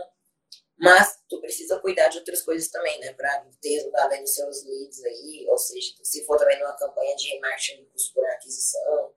mas 0.77 1.19
tu 1.27 1.41
precisa 1.41 1.79
cuidar 1.79 2.07
de 2.09 2.19
outras 2.19 2.41
coisas 2.41 2.69
também, 2.69 2.99
né? 2.99 3.11
Pra 3.13 3.45
ter 3.61 3.69
resultado 3.75 4.13
aí 4.13 4.21
nos 4.21 4.33
seus 4.33 4.63
leads 4.63 5.03
aí, 5.03 5.45
ou 5.49 5.57
seja, 5.57 5.93
se 6.03 6.23
for 6.25 6.37
também 6.37 6.59
numa 6.59 6.77
campanha 6.77 7.15
de 7.15 7.29
remarketing 7.29 7.85
custo 7.85 8.13
por 8.13 8.25
aquisição, 8.25 9.13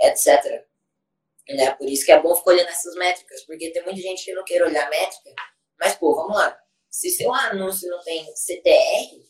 etc. 0.00 0.66
Né? 1.48 1.70
Por 1.76 1.88
isso 1.88 2.04
que 2.04 2.12
é 2.12 2.20
bom 2.20 2.34
ficar 2.36 2.50
olhando 2.50 2.68
essas 2.68 2.94
métricas, 2.96 3.42
porque 3.44 3.70
tem 3.70 3.82
muita 3.84 4.00
gente 4.00 4.24
que 4.24 4.34
não 4.34 4.44
quer 4.44 4.62
olhar 4.62 4.90
métrica, 4.90 5.30
mas, 5.78 5.94
pô, 5.96 6.14
vamos 6.14 6.36
lá. 6.36 6.60
Se 6.90 7.10
seu 7.10 7.32
anúncio 7.32 7.88
não 7.88 8.02
tem 8.02 8.34
CTR, 8.34 9.28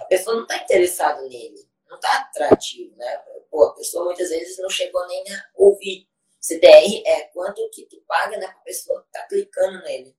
a 0.00 0.04
pessoa 0.04 0.36
não 0.36 0.42
está 0.42 0.58
interessada 0.58 1.22
nele, 1.22 1.68
não 1.88 1.96
está 1.96 2.18
atrativo, 2.18 2.94
né? 2.96 3.18
Pô, 3.50 3.64
a 3.64 3.74
pessoa 3.74 4.04
muitas 4.04 4.28
vezes 4.28 4.58
não 4.58 4.70
chegou 4.70 5.04
nem 5.08 5.24
a 5.32 5.50
ouvir. 5.54 6.08
CTR 6.40 7.02
é 7.06 7.22
quanto 7.32 7.68
que 7.70 7.86
tu 7.86 8.00
paga 8.06 8.36
né, 8.38 8.46
para 8.46 8.60
pessoa 8.60 9.02
que 9.02 9.10
tá 9.10 9.26
clicando 9.26 9.82
nele. 9.82 10.16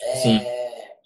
É, 0.00 0.96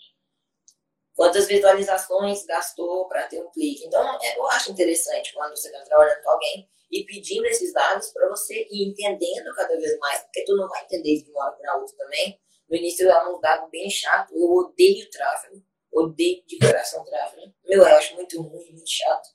quantas 1.14 1.46
visualizações 1.46 2.46
gastou 2.46 3.08
para 3.08 3.26
ter 3.26 3.42
um 3.42 3.50
clique. 3.50 3.84
Então, 3.86 4.18
é, 4.22 4.38
eu 4.38 4.46
acho 4.48 4.70
interessante 4.70 5.32
quando 5.34 5.56
você 5.56 5.68
está 5.68 5.82
trabalhando 5.84 6.22
com 6.22 6.30
alguém 6.30 6.68
e 6.90 7.04
pedindo 7.04 7.44
esses 7.46 7.72
dados 7.72 8.08
para 8.12 8.28
você 8.28 8.66
ir 8.70 8.88
entendendo 8.88 9.54
cada 9.54 9.76
vez 9.76 9.98
mais, 9.98 10.22
porque 10.22 10.44
tu 10.44 10.56
não 10.56 10.68
vai 10.68 10.84
entender 10.84 11.22
de 11.22 11.30
uma 11.30 11.44
hora 11.44 11.56
para 11.56 11.76
outra 11.76 11.96
também. 11.96 12.40
No 12.68 12.76
início 12.76 13.10
é 13.10 13.28
um 13.28 13.40
dado 13.40 13.68
bem 13.70 13.90
chato, 13.90 14.32
eu 14.34 14.50
odeio 14.50 15.08
tráfego, 15.10 15.62
odeio 15.92 16.44
de 16.46 16.58
coração 16.58 17.04
tráfego. 17.04 17.52
Meu, 17.64 17.82
eu 17.82 17.96
acho 17.96 18.14
muito 18.14 18.40
ruim, 18.40 18.72
muito 18.72 18.88
chato. 18.88 19.28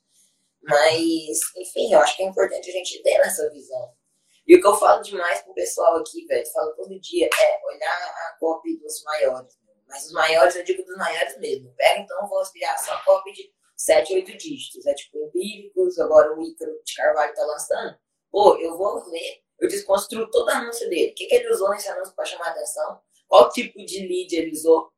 Mas, 0.61 1.39
enfim, 1.57 1.93
eu 1.93 1.99
acho 1.99 2.15
que 2.15 2.24
é 2.24 2.28
importante 2.28 2.69
a 2.69 2.74
gente 2.74 3.03
ter 3.03 3.19
essa 3.19 3.49
visão. 3.51 3.93
E 4.45 4.55
o 4.55 4.61
que 4.61 4.67
eu 4.67 4.75
falo 4.75 5.01
demais 5.01 5.41
pro 5.41 5.53
pessoal 5.53 5.97
aqui, 5.97 6.25
velho, 6.25 6.45
falo 6.51 6.75
todo 6.75 6.99
dia, 6.99 7.27
é 7.27 7.61
olhar 7.65 7.89
a 7.89 8.37
copy 8.39 8.77
dos 8.77 9.01
maiores. 9.03 9.57
Mas 9.87 10.05
os 10.05 10.11
maiores, 10.11 10.55
eu 10.55 10.63
digo 10.63 10.83
dos 10.83 10.97
maiores 10.97 11.37
mesmo. 11.39 11.73
Pega 11.75 12.01
então, 12.01 12.27
vou 12.27 12.43
criar 12.51 12.77
só 12.77 12.97
copy 13.03 13.31
de 13.31 13.53
sete, 13.75 14.13
oito 14.13 14.35
dígitos. 14.37 14.85
É 14.85 14.93
tipo 14.93 15.17
empíricos, 15.17 15.99
agora 15.99 16.33
o 16.35 16.41
Ícaro 16.41 16.71
de 16.83 16.95
Carvalho 16.95 17.33
tá 17.33 17.45
lançando. 17.45 17.97
Pô, 18.31 18.57
eu 18.57 18.77
vou 18.77 19.03
ver, 19.09 19.43
eu 19.59 19.67
desconstruo 19.67 20.29
todo 20.29 20.47
o 20.47 20.51
anúncio 20.51 20.89
dele. 20.89 21.11
O 21.11 21.15
que, 21.15 21.27
que 21.27 21.35
ele 21.35 21.49
usou 21.49 21.69
nesse 21.69 21.87
anúncio 21.87 22.13
para 22.15 22.25
chamar 22.25 22.47
a 22.47 22.51
atenção? 22.51 22.99
Qual 23.27 23.49
tipo 23.49 23.83
de 23.85 23.99
lead 24.07 24.35
ele 24.35 24.51
usou? 24.51 24.91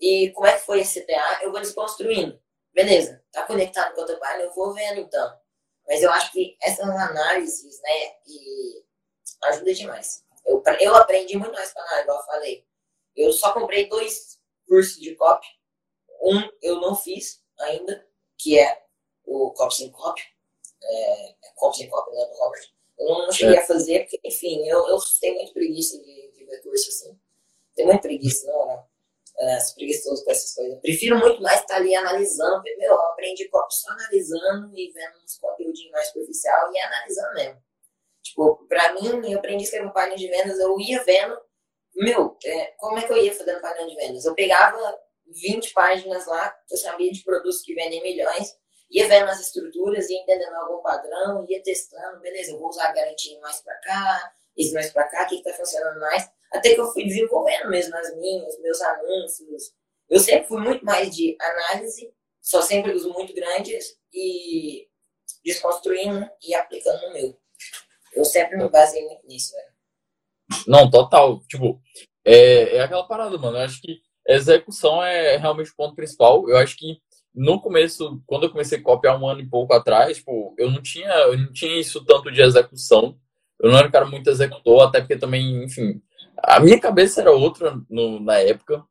E 0.00 0.30
como 0.30 0.46
é 0.46 0.52
que 0.52 0.64
foi 0.64 0.80
esse 0.80 1.02
CTA? 1.02 1.40
Eu 1.42 1.52
vou 1.52 1.60
desconstruindo. 1.60 2.40
Beleza, 2.72 3.22
tá 3.32 3.44
conectado 3.44 3.92
com 3.92 4.00
a 4.00 4.02
outra 4.02 4.16
página, 4.18 4.44
eu 4.44 4.54
vou 4.54 4.72
vendo 4.72 5.00
então. 5.00 5.38
Mas 5.86 6.02
eu 6.02 6.10
acho 6.10 6.32
que 6.32 6.56
essas 6.62 6.88
análises, 6.88 7.80
né, 7.82 8.14
e 8.26 8.84
ajuda 9.44 9.74
demais. 9.74 10.24
Eu, 10.44 10.62
eu 10.80 10.94
aprendi 10.94 11.36
muito 11.36 11.52
mais 11.52 11.72
com 11.72 11.80
análise, 11.80 12.02
igual 12.02 12.18
eu 12.18 12.26
falei. 12.26 12.66
Eu 13.16 13.32
só 13.32 13.52
comprei 13.52 13.88
dois 13.88 14.38
cursos 14.66 15.00
de 15.00 15.14
copy. 15.14 15.46
Um 16.22 16.50
eu 16.62 16.80
não 16.80 16.94
fiz 16.94 17.42
ainda, 17.58 18.06
que 18.38 18.58
é 18.58 18.84
o 19.24 19.50
Copy 19.52 19.74
sem 19.74 19.90
Copy. 19.90 20.22
É, 20.82 21.30
é 21.30 21.52
Copy 21.54 21.78
sem 21.78 21.88
Copy, 21.88 22.14
né, 22.14 22.24
do 22.26 22.34
Robert. 22.34 22.70
Eu 22.98 23.06
não, 23.06 23.18
não 23.26 23.32
cheguei 23.32 23.56
é. 23.56 23.60
a 23.60 23.66
fazer, 23.66 24.00
porque, 24.00 24.20
enfim, 24.24 24.66
eu, 24.66 24.86
eu 24.88 24.98
tenho 25.20 25.36
muito 25.36 25.52
preguiça 25.52 25.98
de, 25.98 26.30
de 26.32 26.44
ver 26.44 26.62
curso 26.62 26.88
assim. 26.88 27.18
Tenho 27.74 27.88
muita 27.88 28.02
preguiça, 28.02 28.46
não, 28.46 28.66
não. 28.66 28.89
É, 29.38 29.58
preguiçoso 29.74 30.24
com 30.24 30.30
essas 30.30 30.54
coisas. 30.54 30.80
Prefiro 30.80 31.18
muito 31.18 31.40
mais 31.40 31.60
estar 31.60 31.76
ali 31.76 31.94
analisando. 31.94 32.62
Meu, 32.62 32.92
eu 32.92 33.00
aprendi 33.06 33.48
copy 33.48 33.74
só 33.74 33.90
analisando 33.92 34.76
e 34.76 34.92
vendo 34.92 35.24
uns 35.24 35.38
conteúdinhos 35.38 35.90
mais 35.92 36.08
superficial 36.08 36.72
e 36.72 36.80
analisando 36.80 37.34
mesmo. 37.34 37.62
Tipo, 38.22 38.66
pra 38.68 38.92
mim, 38.92 39.30
eu 39.30 39.38
aprendi 39.38 39.62
a 39.62 39.64
escrever 39.64 39.92
página 39.92 40.16
de 40.16 40.28
vendas, 40.28 40.58
eu 40.58 40.78
ia 40.78 41.02
vendo, 41.02 41.40
meu, 41.96 42.36
é, 42.44 42.66
como 42.76 42.98
é 42.98 43.02
que 43.02 43.12
eu 43.12 43.16
ia 43.16 43.34
fazendo 43.34 43.60
página 43.60 43.88
de 43.88 43.96
vendas? 43.96 44.24
Eu 44.24 44.34
pegava 44.34 44.98
20 45.26 45.72
páginas 45.72 46.26
lá, 46.26 46.54
eu 46.70 46.76
sabia 46.76 47.10
de 47.10 47.22
produtos 47.22 47.62
que 47.62 47.74
vendem 47.74 48.02
milhões, 48.02 48.56
ia 48.90 49.08
vendo 49.08 49.28
as 49.28 49.40
estruturas, 49.40 50.08
ia 50.10 50.20
entendendo 50.20 50.54
algum 50.54 50.82
padrão, 50.82 51.46
ia 51.48 51.62
testando, 51.62 52.20
beleza, 52.20 52.52
eu 52.52 52.58
vou 52.58 52.68
usar 52.68 52.88
a 52.88 52.92
garantia 52.92 53.40
mais 53.40 53.60
pra 53.62 53.74
cá, 53.80 54.32
isso 54.56 54.74
mais 54.74 54.92
pra 54.92 55.04
cá, 55.08 55.24
o 55.24 55.28
que, 55.28 55.38
que 55.38 55.44
tá 55.44 55.52
funcionando 55.54 56.00
mais, 56.00 56.28
até 56.52 56.74
que 56.74 56.80
eu 56.80 56.92
fui 56.92 57.04
desenvolvendo 57.04 57.68
mesmo 57.68 57.96
as 57.96 58.16
minhas, 58.16 58.60
meus 58.60 58.80
anúncios. 58.80 59.72
Eu 60.08 60.18
sempre 60.18 60.48
fui 60.48 60.60
muito 60.60 60.84
mais 60.84 61.14
de 61.14 61.36
análise, 61.40 62.12
só 62.40 62.60
sempre 62.62 62.92
uso 62.92 63.12
muito 63.12 63.32
grandes 63.32 63.96
e 64.12 64.88
desconstruindo 65.44 66.28
e 66.42 66.54
aplicando 66.54 67.00
no 67.06 67.12
meu. 67.12 67.38
Eu 68.12 68.24
sempre 68.24 68.56
me 68.56 68.68
baseei 68.68 69.06
muito 69.06 69.26
nisso, 69.26 69.54
velho. 69.54 69.70
Não, 70.66 70.90
total. 70.90 71.40
Tipo, 71.46 71.80
é, 72.24 72.76
é 72.76 72.80
aquela 72.80 73.06
parada, 73.06 73.38
mano. 73.38 73.56
Eu 73.56 73.62
acho 73.62 73.80
que 73.80 74.00
execução 74.26 75.02
é 75.02 75.36
realmente 75.36 75.70
o 75.70 75.76
ponto 75.76 75.94
principal. 75.94 76.48
Eu 76.48 76.56
acho 76.56 76.76
que 76.76 76.98
no 77.32 77.60
começo, 77.60 78.20
quando 78.26 78.44
eu 78.44 78.50
comecei 78.50 78.78
a 78.78 78.82
copiar 78.82 79.20
um 79.20 79.28
ano 79.28 79.40
e 79.40 79.48
pouco 79.48 79.72
atrás, 79.72 80.18
tipo, 80.18 80.54
eu 80.58 80.70
não 80.70 80.82
tinha, 80.82 81.08
eu 81.08 81.38
não 81.38 81.52
tinha 81.52 81.78
isso 81.78 82.04
tanto 82.04 82.30
de 82.30 82.42
execução. 82.42 83.16
Eu 83.60 83.70
não 83.70 83.78
era 83.78 83.88
um 83.88 83.90
cara 83.90 84.06
muito 84.06 84.28
executor, 84.28 84.82
até 84.82 85.00
porque 85.00 85.16
também, 85.16 85.62
enfim, 85.62 86.02
a 86.42 86.60
minha 86.60 86.80
cabeça 86.80 87.20
era 87.20 87.30
outra 87.30 87.80
no, 87.88 88.20
na 88.20 88.38
época. 88.38 88.84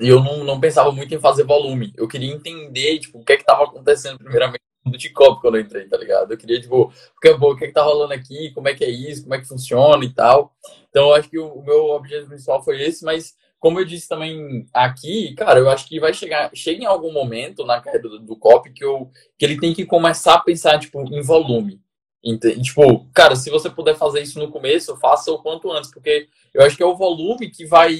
E 0.00 0.08
eu 0.08 0.22
não, 0.22 0.44
não 0.44 0.60
pensava 0.60 0.92
muito 0.92 1.12
em 1.14 1.20
fazer 1.20 1.44
volume. 1.44 1.92
Eu 1.96 2.06
queria 2.06 2.32
entender, 2.32 3.00
tipo, 3.00 3.18
o 3.18 3.24
que 3.24 3.32
é 3.32 3.36
que 3.36 3.42
estava 3.42 3.64
acontecendo 3.64 4.18
primeiramente 4.18 4.62
do 4.84 4.96
T-Cop 4.96 5.40
quando 5.40 5.56
eu 5.56 5.62
entrei, 5.62 5.86
tá 5.88 5.96
ligado? 5.96 6.32
Eu 6.32 6.38
queria, 6.38 6.60
tipo, 6.60 6.92
que, 7.20 7.28
é 7.28 7.32
o 7.32 7.56
que 7.56 7.64
é 7.64 7.66
que 7.68 7.74
tá 7.74 7.82
rolando 7.82 8.14
aqui, 8.14 8.50
como 8.52 8.68
é 8.68 8.74
que 8.74 8.84
é 8.84 8.90
isso, 8.90 9.22
como 9.22 9.34
é 9.34 9.40
que 9.40 9.48
funciona 9.48 10.04
e 10.04 10.12
tal. 10.12 10.54
Então, 10.88 11.08
eu 11.08 11.14
acho 11.14 11.28
que 11.28 11.38
o, 11.38 11.46
o 11.46 11.64
meu 11.64 11.86
objetivo 11.90 12.28
principal 12.28 12.62
foi 12.62 12.80
esse, 12.82 13.04
mas 13.04 13.34
como 13.58 13.78
eu 13.78 13.84
disse 13.84 14.08
também 14.08 14.66
aqui, 14.72 15.34
cara, 15.34 15.58
eu 15.60 15.68
acho 15.68 15.86
que 15.86 16.00
vai 16.00 16.14
chegar, 16.14 16.50
chega 16.54 16.82
em 16.82 16.86
algum 16.86 17.12
momento 17.12 17.64
na 17.66 17.80
carreira 17.80 18.08
do, 18.08 18.18
do 18.20 18.36
cop 18.36 18.72
que, 18.72 18.82
eu, 18.82 19.10
que 19.38 19.44
ele 19.44 19.60
tem 19.60 19.74
que 19.74 19.84
começar 19.84 20.34
a 20.34 20.40
pensar, 20.40 20.78
tipo, 20.78 21.02
em 21.14 21.20
volume. 21.20 21.80
Entende? 22.22 22.62
Tipo, 22.62 23.06
cara, 23.14 23.34
se 23.34 23.50
você 23.50 23.70
puder 23.70 23.96
fazer 23.96 24.20
isso 24.20 24.38
no 24.38 24.50
começo, 24.50 24.96
faça 24.96 25.32
o 25.32 25.38
quanto 25.42 25.72
antes, 25.72 25.90
porque 25.90 26.28
eu 26.52 26.62
acho 26.62 26.76
que 26.76 26.82
é 26.82 26.86
o 26.86 26.96
volume 26.96 27.50
que 27.50 27.64
vai 27.64 27.96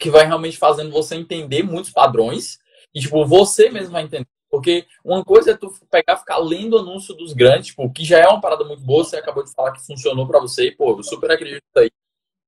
que 0.00 0.10
vai 0.10 0.26
realmente 0.26 0.56
fazendo 0.56 0.90
você 0.90 1.14
entender 1.14 1.62
muitos 1.62 1.92
padrões 1.92 2.58
e 2.92 3.00
tipo, 3.00 3.24
você 3.24 3.70
mesmo 3.70 3.92
vai 3.92 4.02
entender. 4.02 4.26
Porque 4.50 4.86
uma 5.04 5.24
coisa 5.24 5.50
é 5.50 5.56
tu 5.56 5.72
pegar 5.90 6.16
ficar 6.16 6.38
lendo 6.38 6.78
anúncio 6.78 7.12
dos 7.14 7.32
grandes, 7.32 7.68
tipo, 7.68 7.92
que 7.92 8.04
já 8.04 8.20
é 8.20 8.26
uma 8.28 8.40
parada 8.40 8.64
muito 8.64 8.82
boa, 8.84 9.04
você 9.04 9.16
acabou 9.16 9.44
de 9.44 9.52
falar 9.52 9.72
que 9.72 9.84
funcionou 9.84 10.28
para 10.28 10.38
você, 10.38 10.68
e, 10.68 10.72
pô, 10.72 10.96
eu 10.96 11.02
super 11.02 11.30
acredito 11.30 11.64
aí. 11.76 11.90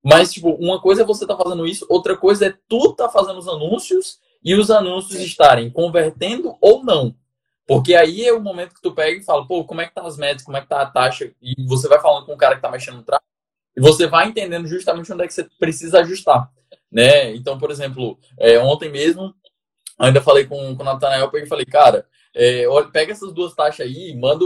Mas, 0.04 0.32
tipo, 0.32 0.50
uma 0.50 0.80
coisa 0.80 1.02
é 1.02 1.04
você 1.04 1.26
tá 1.26 1.36
fazendo 1.36 1.66
isso, 1.66 1.84
outra 1.88 2.16
coisa 2.16 2.46
é 2.46 2.54
tu 2.68 2.92
tá 2.92 3.08
fazendo 3.08 3.38
os 3.38 3.48
anúncios 3.48 4.20
e 4.42 4.54
os 4.54 4.70
anúncios 4.70 5.20
estarem 5.20 5.68
convertendo 5.68 6.56
ou 6.60 6.84
não. 6.84 7.12
Porque 7.66 7.94
aí 7.94 8.24
é 8.24 8.32
o 8.32 8.40
momento 8.40 8.74
que 8.74 8.80
tu 8.80 8.94
pega 8.94 9.18
e 9.18 9.24
fala, 9.24 9.46
pô, 9.46 9.64
como 9.64 9.80
é 9.80 9.86
que 9.86 9.94
tá 9.94 10.02
as 10.02 10.16
médias, 10.16 10.44
como 10.44 10.56
é 10.56 10.60
que 10.60 10.68
tá 10.68 10.82
a 10.82 10.86
taxa, 10.86 11.32
e 11.42 11.54
você 11.66 11.88
vai 11.88 12.00
falando 12.00 12.24
com 12.24 12.32
o 12.32 12.36
cara 12.36 12.54
que 12.54 12.62
tá 12.62 12.70
mexendo 12.70 12.98
no 12.98 13.02
tráfego, 13.02 13.26
e 13.76 13.80
você 13.80 14.06
vai 14.06 14.28
entendendo 14.28 14.68
justamente 14.68 15.12
onde 15.12 15.24
é 15.24 15.26
que 15.26 15.34
você 15.34 15.44
precisa 15.58 16.00
ajustar, 16.00 16.48
né? 16.90 17.34
Então, 17.34 17.58
por 17.58 17.70
exemplo, 17.70 18.18
é, 18.38 18.58
ontem 18.58 18.88
mesmo, 18.88 19.34
ainda 19.98 20.20
falei 20.20 20.46
com, 20.46 20.76
com 20.76 20.82
o 20.82 20.86
Natanael, 20.86 21.28
e 21.34 21.46
falei, 21.46 21.66
cara, 21.66 22.06
é, 22.32 22.68
olha, 22.68 22.88
pega 22.88 23.12
essas 23.12 23.32
duas 23.32 23.54
taxas 23.54 23.86
aí 23.86 24.10
e 24.10 24.16
manda, 24.16 24.44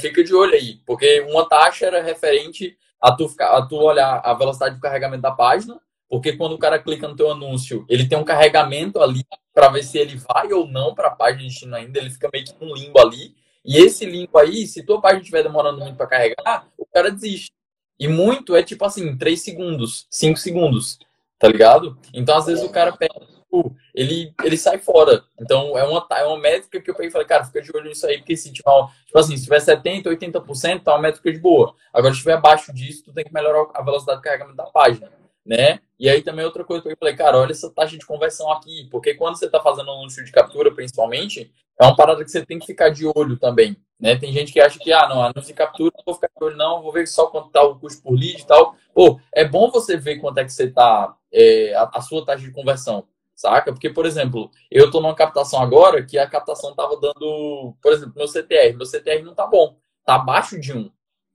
fica 0.00 0.22
de 0.22 0.32
olho 0.32 0.54
aí, 0.54 0.76
porque 0.86 1.20
uma 1.22 1.48
taxa 1.48 1.86
era 1.86 2.00
referente 2.02 2.76
a 3.00 3.10
tu, 3.10 3.28
ficar, 3.28 3.56
a 3.56 3.66
tu 3.66 3.74
olhar 3.76 4.20
a 4.24 4.32
velocidade 4.34 4.76
de 4.76 4.80
carregamento 4.80 5.22
da 5.22 5.32
página, 5.32 5.80
porque 6.12 6.34
quando 6.34 6.52
o 6.52 6.58
cara 6.58 6.78
clica 6.78 7.08
no 7.08 7.16
teu 7.16 7.30
anúncio, 7.30 7.86
ele 7.88 8.06
tem 8.06 8.18
um 8.18 8.24
carregamento 8.24 9.00
ali 9.00 9.24
para 9.54 9.70
ver 9.70 9.82
se 9.82 9.96
ele 9.96 10.14
vai 10.16 10.52
ou 10.52 10.66
não 10.66 10.94
para 10.94 11.08
a 11.08 11.10
página 11.10 11.38
de 11.38 11.48
destino 11.48 11.74
ainda, 11.74 11.98
ele 11.98 12.10
fica 12.10 12.28
meio 12.30 12.44
que 12.44 12.52
um 12.60 12.74
limbo 12.74 13.00
ali. 13.00 13.34
E 13.64 13.78
esse 13.78 14.04
limbo 14.04 14.36
aí, 14.36 14.66
se 14.66 14.84
tua 14.84 15.00
página 15.00 15.22
estiver 15.22 15.42
demorando 15.42 15.78
muito 15.78 15.96
para 15.96 16.06
carregar, 16.06 16.68
o 16.76 16.84
cara 16.84 17.10
desiste. 17.10 17.50
E 17.98 18.08
muito 18.08 18.54
é 18.54 18.62
tipo 18.62 18.84
assim, 18.84 19.16
3 19.16 19.42
segundos, 19.42 20.06
5 20.10 20.38
segundos, 20.38 20.98
tá 21.38 21.48
ligado? 21.48 21.96
Então, 22.12 22.36
às 22.36 22.44
vezes, 22.44 22.62
o 22.62 22.68
cara 22.68 22.92
pega, 22.92 23.18
tipo, 23.18 23.74
ele, 23.94 24.34
ele 24.44 24.58
sai 24.58 24.76
fora. 24.76 25.24
Então, 25.40 25.78
é 25.78 25.82
uma, 25.82 26.06
é 26.10 26.24
uma 26.26 26.38
métrica 26.38 26.78
que 26.78 26.90
eu 26.90 26.94
peguei 26.94 27.08
e 27.08 27.12
falei, 27.12 27.26
cara, 27.26 27.46
fica 27.46 27.62
de 27.62 27.74
olho 27.74 27.88
nisso 27.88 28.06
aí, 28.06 28.18
porque 28.18 28.36
se 28.36 28.52
tiver, 28.52 28.70
tipo 29.06 29.18
assim, 29.18 29.34
se 29.34 29.44
tiver 29.44 29.60
70%, 29.60 30.04
80%, 30.04 30.82
tá 30.82 30.92
uma 30.92 31.00
métrica 31.00 31.32
de 31.32 31.38
boa. 31.38 31.74
Agora, 31.90 32.12
se 32.12 32.20
tiver 32.20 32.34
abaixo 32.34 32.70
disso, 32.70 33.02
tu 33.02 33.14
tem 33.14 33.24
que 33.24 33.32
melhorar 33.32 33.66
a 33.72 33.82
velocidade 33.82 34.18
de 34.18 34.24
carregamento 34.24 34.56
da 34.58 34.66
página 34.66 35.21
né? 35.44 35.80
E 35.98 36.08
aí 36.08 36.22
também 36.22 36.44
outra 36.44 36.64
coisa 36.64 36.82
que 36.82 36.92
eu 36.92 36.96
falei, 36.96 37.14
cara, 37.14 37.38
olha 37.38 37.52
essa 37.52 37.70
taxa 37.70 37.96
de 37.96 38.06
conversão 38.06 38.50
aqui, 38.50 38.88
porque 38.90 39.14
quando 39.14 39.36
você 39.36 39.46
está 39.46 39.60
fazendo 39.60 39.88
um 39.88 39.98
anúncio 39.98 40.24
de 40.24 40.32
captura, 40.32 40.74
principalmente, 40.74 41.52
é 41.80 41.84
uma 41.84 41.96
parada 41.96 42.24
que 42.24 42.30
você 42.30 42.44
tem 42.44 42.58
que 42.58 42.66
ficar 42.66 42.90
de 42.90 43.06
olho 43.06 43.36
também, 43.36 43.76
né? 43.98 44.16
Tem 44.16 44.32
gente 44.32 44.52
que 44.52 44.60
acha 44.60 44.78
que, 44.78 44.92
ah, 44.92 45.08
não, 45.08 45.22
anúncio 45.22 45.46
de 45.46 45.54
captura, 45.54 45.92
não 45.96 46.04
vou 46.04 46.14
ficar 46.14 46.28
de 46.28 46.44
olho 46.44 46.56
não, 46.56 46.82
vou 46.82 46.92
ver 46.92 47.06
só 47.06 47.26
quanto 47.26 47.50
tá 47.50 47.62
o 47.62 47.78
custo 47.78 48.02
por 48.02 48.14
lead 48.14 48.40
e 48.40 48.46
tal. 48.46 48.76
Pô, 48.94 49.20
é 49.32 49.44
bom 49.44 49.70
você 49.70 49.96
ver 49.96 50.16
quanto 50.18 50.38
é 50.38 50.44
que 50.44 50.52
você 50.52 50.70
tá, 50.70 51.16
é, 51.32 51.74
a, 51.74 51.90
a, 51.94 52.00
sua 52.00 52.24
taxa 52.24 52.44
de 52.44 52.52
conversão, 52.52 53.06
saca? 53.34 53.72
Porque, 53.72 53.90
por 53.90 54.06
exemplo, 54.06 54.50
eu 54.70 54.90
tô 54.90 55.00
numa 55.00 55.14
captação 55.14 55.60
agora 55.60 56.04
que 56.04 56.18
a 56.18 56.28
captação 56.28 56.74
tava 56.74 56.96
dando, 57.00 57.74
por 57.82 57.92
exemplo, 57.92 58.14
meu 58.16 58.28
CTR, 58.28 58.76
meu 58.76 58.86
CTR 58.86 59.22
não 59.22 59.34
tá 59.34 59.46
bom, 59.46 59.76
tá 60.04 60.16
abaixo 60.16 60.60
de 60.60 60.72
1. 60.72 60.90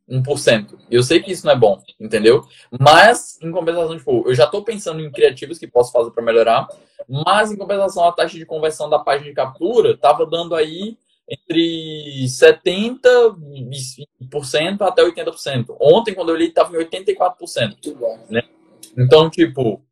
1%. 0.09 0.79
Eu 0.89 1.03
sei 1.03 1.21
que 1.21 1.31
isso 1.31 1.45
não 1.45 1.53
é 1.53 1.55
bom, 1.55 1.79
entendeu? 1.99 2.43
Mas, 2.79 3.37
em 3.41 3.51
compensação, 3.51 3.97
tipo, 3.97 4.23
eu 4.27 4.33
já 4.33 4.45
estou 4.45 4.63
pensando 4.63 5.01
em 5.01 5.11
criativos 5.11 5.59
que 5.59 5.67
posso 5.67 5.91
fazer 5.91 6.11
para 6.11 6.23
melhorar, 6.23 6.67
mas, 7.07 7.51
em 7.51 7.57
compensação, 7.57 8.05
a 8.05 8.11
taxa 8.11 8.37
de 8.37 8.45
conversão 8.45 8.89
da 8.89 8.99
página 8.99 9.29
de 9.29 9.35
captura 9.35 9.91
estava 9.91 10.25
dando 10.25 10.55
aí 10.55 10.97
entre 11.29 12.25
70% 12.25 14.81
até 14.81 15.03
80%. 15.03 15.75
Ontem, 15.79 16.13
quando 16.13 16.29
eu 16.29 16.35
olhei, 16.35 16.47
estava 16.47 16.73
em 16.73 16.79
84%. 16.79 17.75
Né? 18.29 18.41
Então, 18.97 19.29
tipo, 19.29 19.83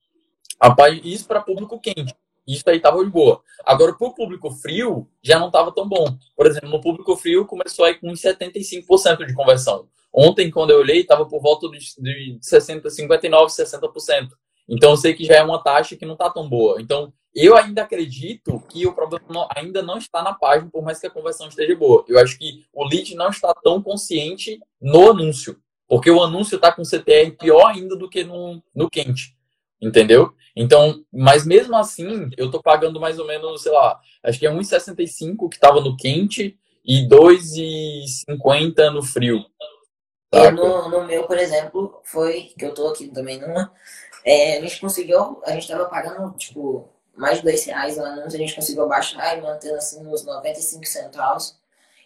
a 0.59 0.73
página, 0.73 1.01
isso 1.03 1.27
para 1.27 1.41
público 1.41 1.79
quente. 1.79 2.15
Isso 2.47 2.63
aí 2.67 2.77
estava 2.77 3.03
de 3.03 3.09
boa. 3.09 3.41
Agora, 3.65 3.93
para 3.93 4.07
o 4.07 4.13
público 4.13 4.51
frio, 4.51 5.09
já 5.21 5.39
não 5.39 5.47
estava 5.47 5.71
tão 5.71 5.89
bom. 5.89 6.15
Por 6.37 6.45
exemplo, 6.45 6.69
no 6.69 6.79
público 6.79 7.15
frio 7.17 7.45
começou 7.45 7.85
aí 7.85 7.95
com 7.95 8.11
75% 8.11 9.25
de 9.25 9.33
conversão. 9.33 9.87
Ontem, 10.15 10.49
quando 10.49 10.69
eu 10.69 10.79
olhei, 10.79 11.01
estava 11.01 11.25
por 11.25 11.41
volta 11.41 11.67
de, 11.69 11.79
de 11.99 12.37
60, 12.41 12.89
59, 12.89 13.51
60%. 13.51 14.29
Então, 14.69 14.91
eu 14.91 14.97
sei 14.97 15.13
que 15.13 15.25
já 15.25 15.35
é 15.35 15.43
uma 15.43 15.61
taxa 15.61 15.97
que 15.97 16.05
não 16.05 16.13
está 16.13 16.29
tão 16.29 16.47
boa. 16.47 16.81
Então, 16.81 17.11
eu 17.35 17.57
ainda 17.57 17.81
acredito 17.81 18.63
que 18.69 18.87
o 18.87 18.93
problema 18.93 19.45
ainda 19.53 19.83
não 19.83 19.97
está 19.97 20.23
na 20.23 20.33
página, 20.33 20.71
por 20.71 20.81
mais 20.81 20.99
que 20.99 21.07
a 21.07 21.11
conversão 21.11 21.49
esteja 21.49 21.75
boa. 21.75 22.05
Eu 22.07 22.17
acho 22.17 22.39
que 22.39 22.63
o 22.73 22.85
lead 22.85 23.13
não 23.13 23.27
está 23.27 23.53
tão 23.61 23.81
consciente 23.81 24.57
no 24.81 25.11
anúncio. 25.11 25.57
Porque 25.85 26.09
o 26.09 26.23
anúncio 26.23 26.55
está 26.55 26.71
com 26.71 26.85
CTR 26.85 27.31
pior 27.37 27.67
ainda 27.67 27.97
do 27.97 28.09
que 28.09 28.23
no, 28.23 28.63
no 28.73 28.89
quente. 28.89 29.35
Entendeu? 29.81 30.33
Então, 30.55 31.03
mas 31.11 31.45
mesmo 31.45 31.75
assim, 31.75 32.29
eu 32.37 32.49
tô 32.49 32.61
pagando 32.61 33.01
mais 33.01 33.19
ou 33.19 33.27
menos, 33.27 33.61
sei 33.61 33.73
lá, 33.73 33.99
acho 34.23 34.39
que 34.39 34.47
é 34.47 34.49
1,65 34.49 35.49
que 35.49 35.57
estava 35.57 35.81
no 35.81 35.97
quente 35.97 36.57
e 36.85 37.05
2,50 37.05 38.89
no 38.91 39.03
frio. 39.03 39.43
Eu, 40.31 40.51
no, 40.51 40.89
no, 40.89 41.05
meu, 41.05 41.25
por 41.25 41.37
exemplo, 41.37 42.01
foi 42.03 42.53
que 42.57 42.65
eu 42.65 42.73
tô 42.73 42.87
aqui 42.87 43.07
também 43.07 43.39
numa. 43.39 43.71
É, 44.23 44.57
a 44.57 44.61
gente 44.61 44.81
conseguiu, 44.81 45.41
a 45.45 45.51
gente 45.51 45.67
tava 45.67 45.85
pagando, 45.85 46.35
tipo, 46.37 46.89
mais 47.15 47.37
de 47.37 47.43
dois 47.43 47.63
reais 47.65 47.97
o 47.97 48.03
anúncio, 48.03 48.35
a 48.35 48.41
gente 48.41 48.55
conseguiu 48.55 48.87
baixar 48.87 49.37
e 49.37 49.41
mantendo 49.41 49.75
assim 49.75 50.03
nos 50.03 50.25
95 50.25 50.85
centavos. 50.85 51.57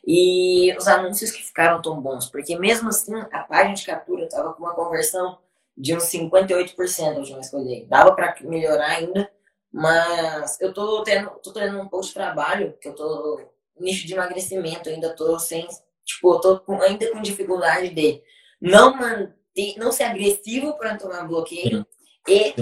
E 0.06 0.76
os 0.78 0.88
anúncios 0.88 1.32
que 1.32 1.44
ficaram 1.44 1.82
tão 1.82 2.00
bons, 2.02 2.30
porque 2.30 2.58
mesmo 2.58 2.90
assim 2.90 3.14
a 3.32 3.40
página 3.44 3.76
de 3.76 3.86
captura 3.86 4.26
estava 4.26 4.54
com 4.54 4.64
uma 4.64 4.74
conversão 4.74 5.38
de 5.78 5.96
uns 5.96 6.04
58% 6.04 7.16
a 7.16 7.20
última 7.20 7.40
escolher. 7.40 7.86
Dava 7.88 8.14
para 8.14 8.36
melhorar 8.42 8.98
ainda, 8.98 9.32
mas 9.72 10.60
eu 10.60 10.74
tô 10.74 11.04
tendo, 11.04 11.30
tô 11.44 11.54
tendo 11.54 11.80
um 11.80 11.88
pouco 11.88 12.06
de 12.06 12.14
trabalho, 12.14 12.76
que 12.82 12.88
eu 12.88 12.96
tô 12.96 13.40
nicho 13.80 14.06
de 14.06 14.14
emagrecimento, 14.14 14.90
ainda 14.90 15.16
tô 15.16 15.38
sem, 15.40 15.68
tipo, 16.10 16.34
eu 16.34 16.40
tô 16.40 16.60
com, 16.60 16.82
ainda 16.82 17.12
com 17.12 17.22
dificuldade 17.22 17.90
de 17.90 18.22
não 18.60 18.96
manter, 18.96 19.78
não 19.78 19.92
ser 19.92 20.04
agressivo 20.04 20.78
para 20.78 20.98
tomar 20.98 21.28
bloqueio 21.28 21.86
e, 22.28 22.54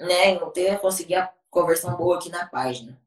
né, 0.00 0.34
eu 0.34 0.46
ter 0.50 0.78
conseguir 0.78 1.16
a 1.16 1.32
conversão 1.50 1.96
boa 1.96 2.16
aqui 2.16 2.30
na 2.30 2.46
página. 2.46 2.98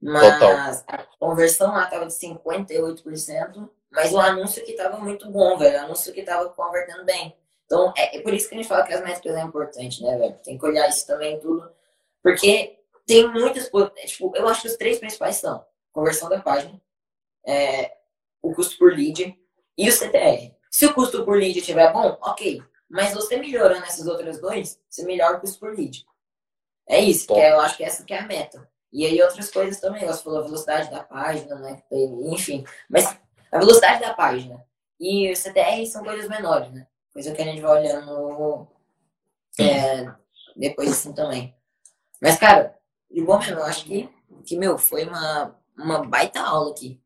Mas 0.00 0.38
Total. 0.38 0.84
a 0.88 1.06
conversão 1.18 1.72
lá 1.72 1.86
tava 1.86 2.06
de 2.06 2.12
58%, 2.12 3.68
mas 3.90 4.12
o 4.12 4.18
anúncio 4.18 4.62
aqui 4.62 4.72
tava 4.74 4.98
muito 4.98 5.30
bom, 5.30 5.56
velho. 5.56 5.78
O 5.78 5.84
anúncio 5.84 6.12
que 6.12 6.22
tava 6.22 6.48
convertendo 6.50 7.04
bem. 7.04 7.34
Então, 7.64 7.92
é, 7.96 8.16
é, 8.16 8.20
por 8.20 8.32
isso 8.32 8.48
que 8.48 8.54
a 8.54 8.58
gente 8.58 8.68
fala 8.68 8.84
que 8.84 8.92
as 8.92 9.02
métricas 9.02 9.36
é 9.36 9.42
importante, 9.42 10.02
né, 10.02 10.16
velho? 10.16 10.38
Tem 10.44 10.58
que 10.58 10.64
olhar 10.64 10.88
isso 10.88 11.06
também 11.06 11.40
tudo. 11.40 11.68
Porque 12.22 12.78
tem 13.06 13.26
muitas. 13.28 13.70
Tipo, 14.04 14.32
eu 14.34 14.46
acho 14.48 14.62
que 14.62 14.68
os 14.68 14.76
três 14.76 14.98
principais 14.98 15.36
são 15.36 15.64
conversão 15.92 16.28
da 16.28 16.40
página, 16.40 16.78
é, 17.46 17.96
o 18.50 18.54
custo 18.54 18.78
por 18.78 18.92
lead 18.92 19.38
e 19.76 19.88
o 19.88 19.92
CTR. 19.92 20.54
Se 20.70 20.86
o 20.86 20.94
custo 20.94 21.24
por 21.24 21.38
lead 21.38 21.58
estiver 21.58 21.92
bom, 21.92 22.16
ok. 22.20 22.62
Mas 22.88 23.12
você 23.12 23.36
melhorando 23.36 23.84
essas 23.84 24.06
outras 24.06 24.40
dois, 24.40 24.80
você 24.88 25.04
melhora 25.04 25.36
o 25.36 25.40
custo 25.40 25.58
por 25.58 25.74
lead. 25.74 26.06
É 26.88 27.00
isso, 27.00 27.26
que 27.26 27.34
é, 27.34 27.52
eu 27.52 27.60
acho 27.60 27.76
que 27.76 27.84
essa 27.84 28.04
que 28.04 28.14
é 28.14 28.20
a 28.20 28.26
meta. 28.26 28.68
E 28.92 29.04
aí 29.04 29.20
outras 29.20 29.50
coisas 29.50 29.80
também, 29.80 30.06
você 30.06 30.22
falou 30.22 30.40
a 30.40 30.44
velocidade 30.44 30.90
da 30.90 31.02
página, 31.02 31.56
né? 31.56 31.82
Enfim. 31.90 32.64
Mas 32.88 33.18
a 33.50 33.58
velocidade 33.58 34.00
da 34.00 34.14
página 34.14 34.64
e 34.98 35.30
o 35.30 35.36
CTR 35.36 35.86
são 35.86 36.04
coisas 36.04 36.28
menores, 36.28 36.70
né? 36.72 36.86
Coisa 37.12 37.32
que 37.32 37.42
a 37.42 37.44
gente 37.44 37.60
vai 37.60 37.80
olhando 37.80 38.68
é, 39.58 40.12
depois 40.54 40.90
assim 40.90 41.12
também. 41.12 41.54
Mas, 42.20 42.38
cara, 42.38 42.78
de 43.10 43.22
bom 43.22 43.38
mesmo, 43.38 43.58
eu 43.58 43.64
acho 43.64 43.84
que, 43.84 44.08
que 44.44 44.56
meu, 44.56 44.78
foi 44.78 45.04
uma, 45.04 45.54
uma 45.76 46.04
baita 46.04 46.40
aula 46.40 46.70
aqui. 46.70 47.00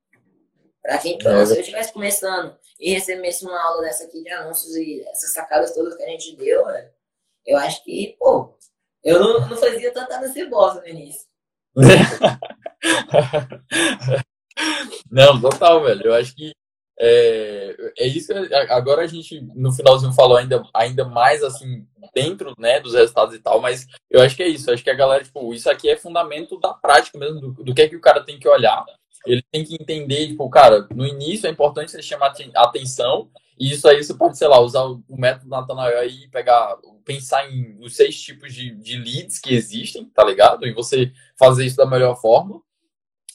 Pra 0.82 0.98
quem, 0.98 1.18
é. 1.22 1.46
se 1.46 1.54
eu 1.54 1.60
estivesse 1.60 1.92
começando 1.92 2.56
e 2.78 2.94
recebesse 2.94 3.44
uma 3.44 3.62
aula 3.62 3.82
dessa 3.82 4.04
aqui 4.04 4.22
de 4.22 4.30
anúncios 4.30 4.74
e 4.76 5.02
essas 5.08 5.32
sacadas 5.32 5.74
todas 5.74 5.96
que 5.96 6.02
a 6.02 6.08
gente 6.08 6.36
deu, 6.36 6.64
eu 7.46 7.58
acho 7.58 7.84
que, 7.84 8.16
pô, 8.18 8.56
eu 9.04 9.18
não, 9.18 9.48
não 9.48 9.56
fazia 9.56 9.92
tanta 9.92 10.20
bosta 10.48 10.80
no 10.80 10.88
início. 10.88 11.28
Não, 15.10 15.40
total, 15.40 15.82
velho. 15.82 16.06
Eu 16.06 16.14
acho 16.14 16.34
que 16.34 16.52
é, 16.98 17.92
é 17.98 18.06
isso. 18.06 18.32
Agora 18.68 19.02
a 19.02 19.06
gente 19.06 19.40
no 19.54 19.72
finalzinho 19.72 20.12
falou 20.12 20.36
ainda, 20.36 20.62
ainda 20.74 21.04
mais 21.04 21.42
assim 21.42 21.86
dentro, 22.14 22.54
né, 22.58 22.80
dos 22.80 22.94
resultados 22.94 23.34
e 23.34 23.38
tal. 23.38 23.60
Mas 23.60 23.86
eu 24.10 24.20
acho 24.20 24.36
que 24.36 24.42
é 24.42 24.48
isso. 24.48 24.70
Acho 24.70 24.84
que 24.84 24.90
a 24.90 24.94
galera 24.94 25.24
tipo, 25.24 25.54
isso 25.54 25.70
aqui 25.70 25.88
é 25.88 25.96
fundamento 25.96 26.58
da 26.60 26.74
prática 26.74 27.18
mesmo 27.18 27.40
do, 27.40 27.64
do 27.64 27.74
que 27.74 27.82
é 27.82 27.88
que 27.88 27.96
o 27.96 28.00
cara 28.00 28.22
tem 28.22 28.38
que 28.38 28.48
olhar. 28.48 28.84
Ele 29.26 29.42
tem 29.50 29.64
que 29.64 29.74
entender, 29.74 30.28
tipo, 30.28 30.48
cara, 30.48 30.86
no 30.94 31.06
início 31.06 31.46
é 31.46 31.50
importante 31.50 31.90
você 31.90 32.02
chamar 32.02 32.34
atenção 32.54 33.28
e 33.60 33.72
isso 33.72 33.86
aí 33.86 34.02
você 34.02 34.14
pode, 34.14 34.38
sei 34.38 34.48
lá, 34.48 34.58
usar 34.58 34.84
o 34.84 35.02
método 35.10 35.50
Nathanael 35.50 36.08
e 36.08 36.26
pegar, 36.28 36.78
pensar 37.04 37.46
em 37.52 37.76
os 37.78 37.94
seis 37.94 38.18
tipos 38.18 38.54
de, 38.54 38.70
de 38.70 38.96
leads 38.96 39.38
que 39.38 39.54
existem, 39.54 40.06
tá 40.06 40.24
ligado? 40.24 40.66
E 40.66 40.72
você 40.72 41.12
fazer 41.38 41.66
isso 41.66 41.76
da 41.76 41.84
melhor 41.84 42.18
forma. 42.18 42.62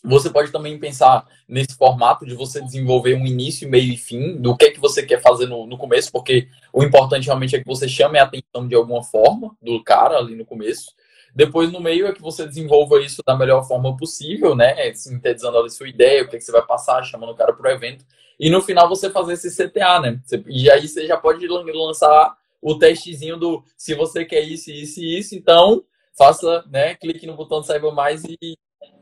Você 0.04 0.32
pode 0.32 0.52
também 0.52 0.80
pensar 0.80 1.28
nesse 1.48 1.76
formato 1.76 2.26
de 2.26 2.34
você 2.34 2.60
desenvolver 2.60 3.14
um 3.14 3.26
início, 3.26 3.70
meio 3.70 3.94
e 3.94 3.98
fim 3.98 4.38
do 4.38 4.58
que 4.58 4.66
é 4.66 4.72
que 4.72 4.80
você 4.80 5.04
quer 5.04 5.22
fazer 5.22 5.46
no, 5.46 5.68
no 5.68 5.78
começo, 5.78 6.12
porque 6.12 6.48
o 6.74 6.84
importante 6.84 7.26
realmente 7.26 7.56
é 7.56 7.60
que 7.60 7.66
você 7.66 7.88
chame 7.88 8.18
a 8.18 8.24
atenção 8.24 8.68
de 8.68 8.74
alguma 8.74 9.04
forma 9.04 9.56
do 9.62 9.84
cara 9.84 10.18
ali 10.18 10.36
no 10.36 10.46
começo. 10.46 10.92
Depois, 11.36 11.70
no 11.70 11.82
meio, 11.82 12.08
é 12.08 12.14
que 12.14 12.22
você 12.22 12.48
desenvolva 12.48 13.02
isso 13.02 13.22
da 13.28 13.36
melhor 13.36 13.68
forma 13.68 13.98
possível, 13.98 14.56
né? 14.56 14.94
Sintetizando 14.94 15.58
ali 15.58 15.70
sua 15.70 15.90
ideia, 15.90 16.24
o 16.24 16.30
que, 16.30 16.38
é 16.38 16.40
que 16.40 16.46
você 16.46 16.52
vai 16.52 16.66
passar, 16.66 17.04
chamando 17.04 17.34
o 17.34 17.36
cara 17.36 17.52
para 17.52 17.70
o 17.70 17.74
evento. 17.74 18.06
E 18.40 18.50
no 18.50 18.62
final 18.62 18.88
você 18.88 19.10
fazer 19.10 19.34
esse 19.34 19.52
CTA, 19.52 20.00
né? 20.00 20.22
E 20.48 20.72
aí 20.72 20.88
você 20.88 21.06
já 21.06 21.18
pode 21.18 21.46
lançar 21.46 22.38
o 22.62 22.80
testezinho 22.80 23.38
do 23.38 23.64
se 23.78 23.94
você 23.94 24.24
quer 24.24 24.42
isso, 24.42 24.72
isso 24.72 25.02
e 25.02 25.20
isso, 25.20 25.36
então 25.36 25.84
faça, 26.18 26.64
né? 26.70 26.96
Clique 26.96 27.28
no 27.28 27.36
botão 27.36 27.62
Saiba 27.62 27.92
Mais 27.92 28.24
e, 28.24 28.38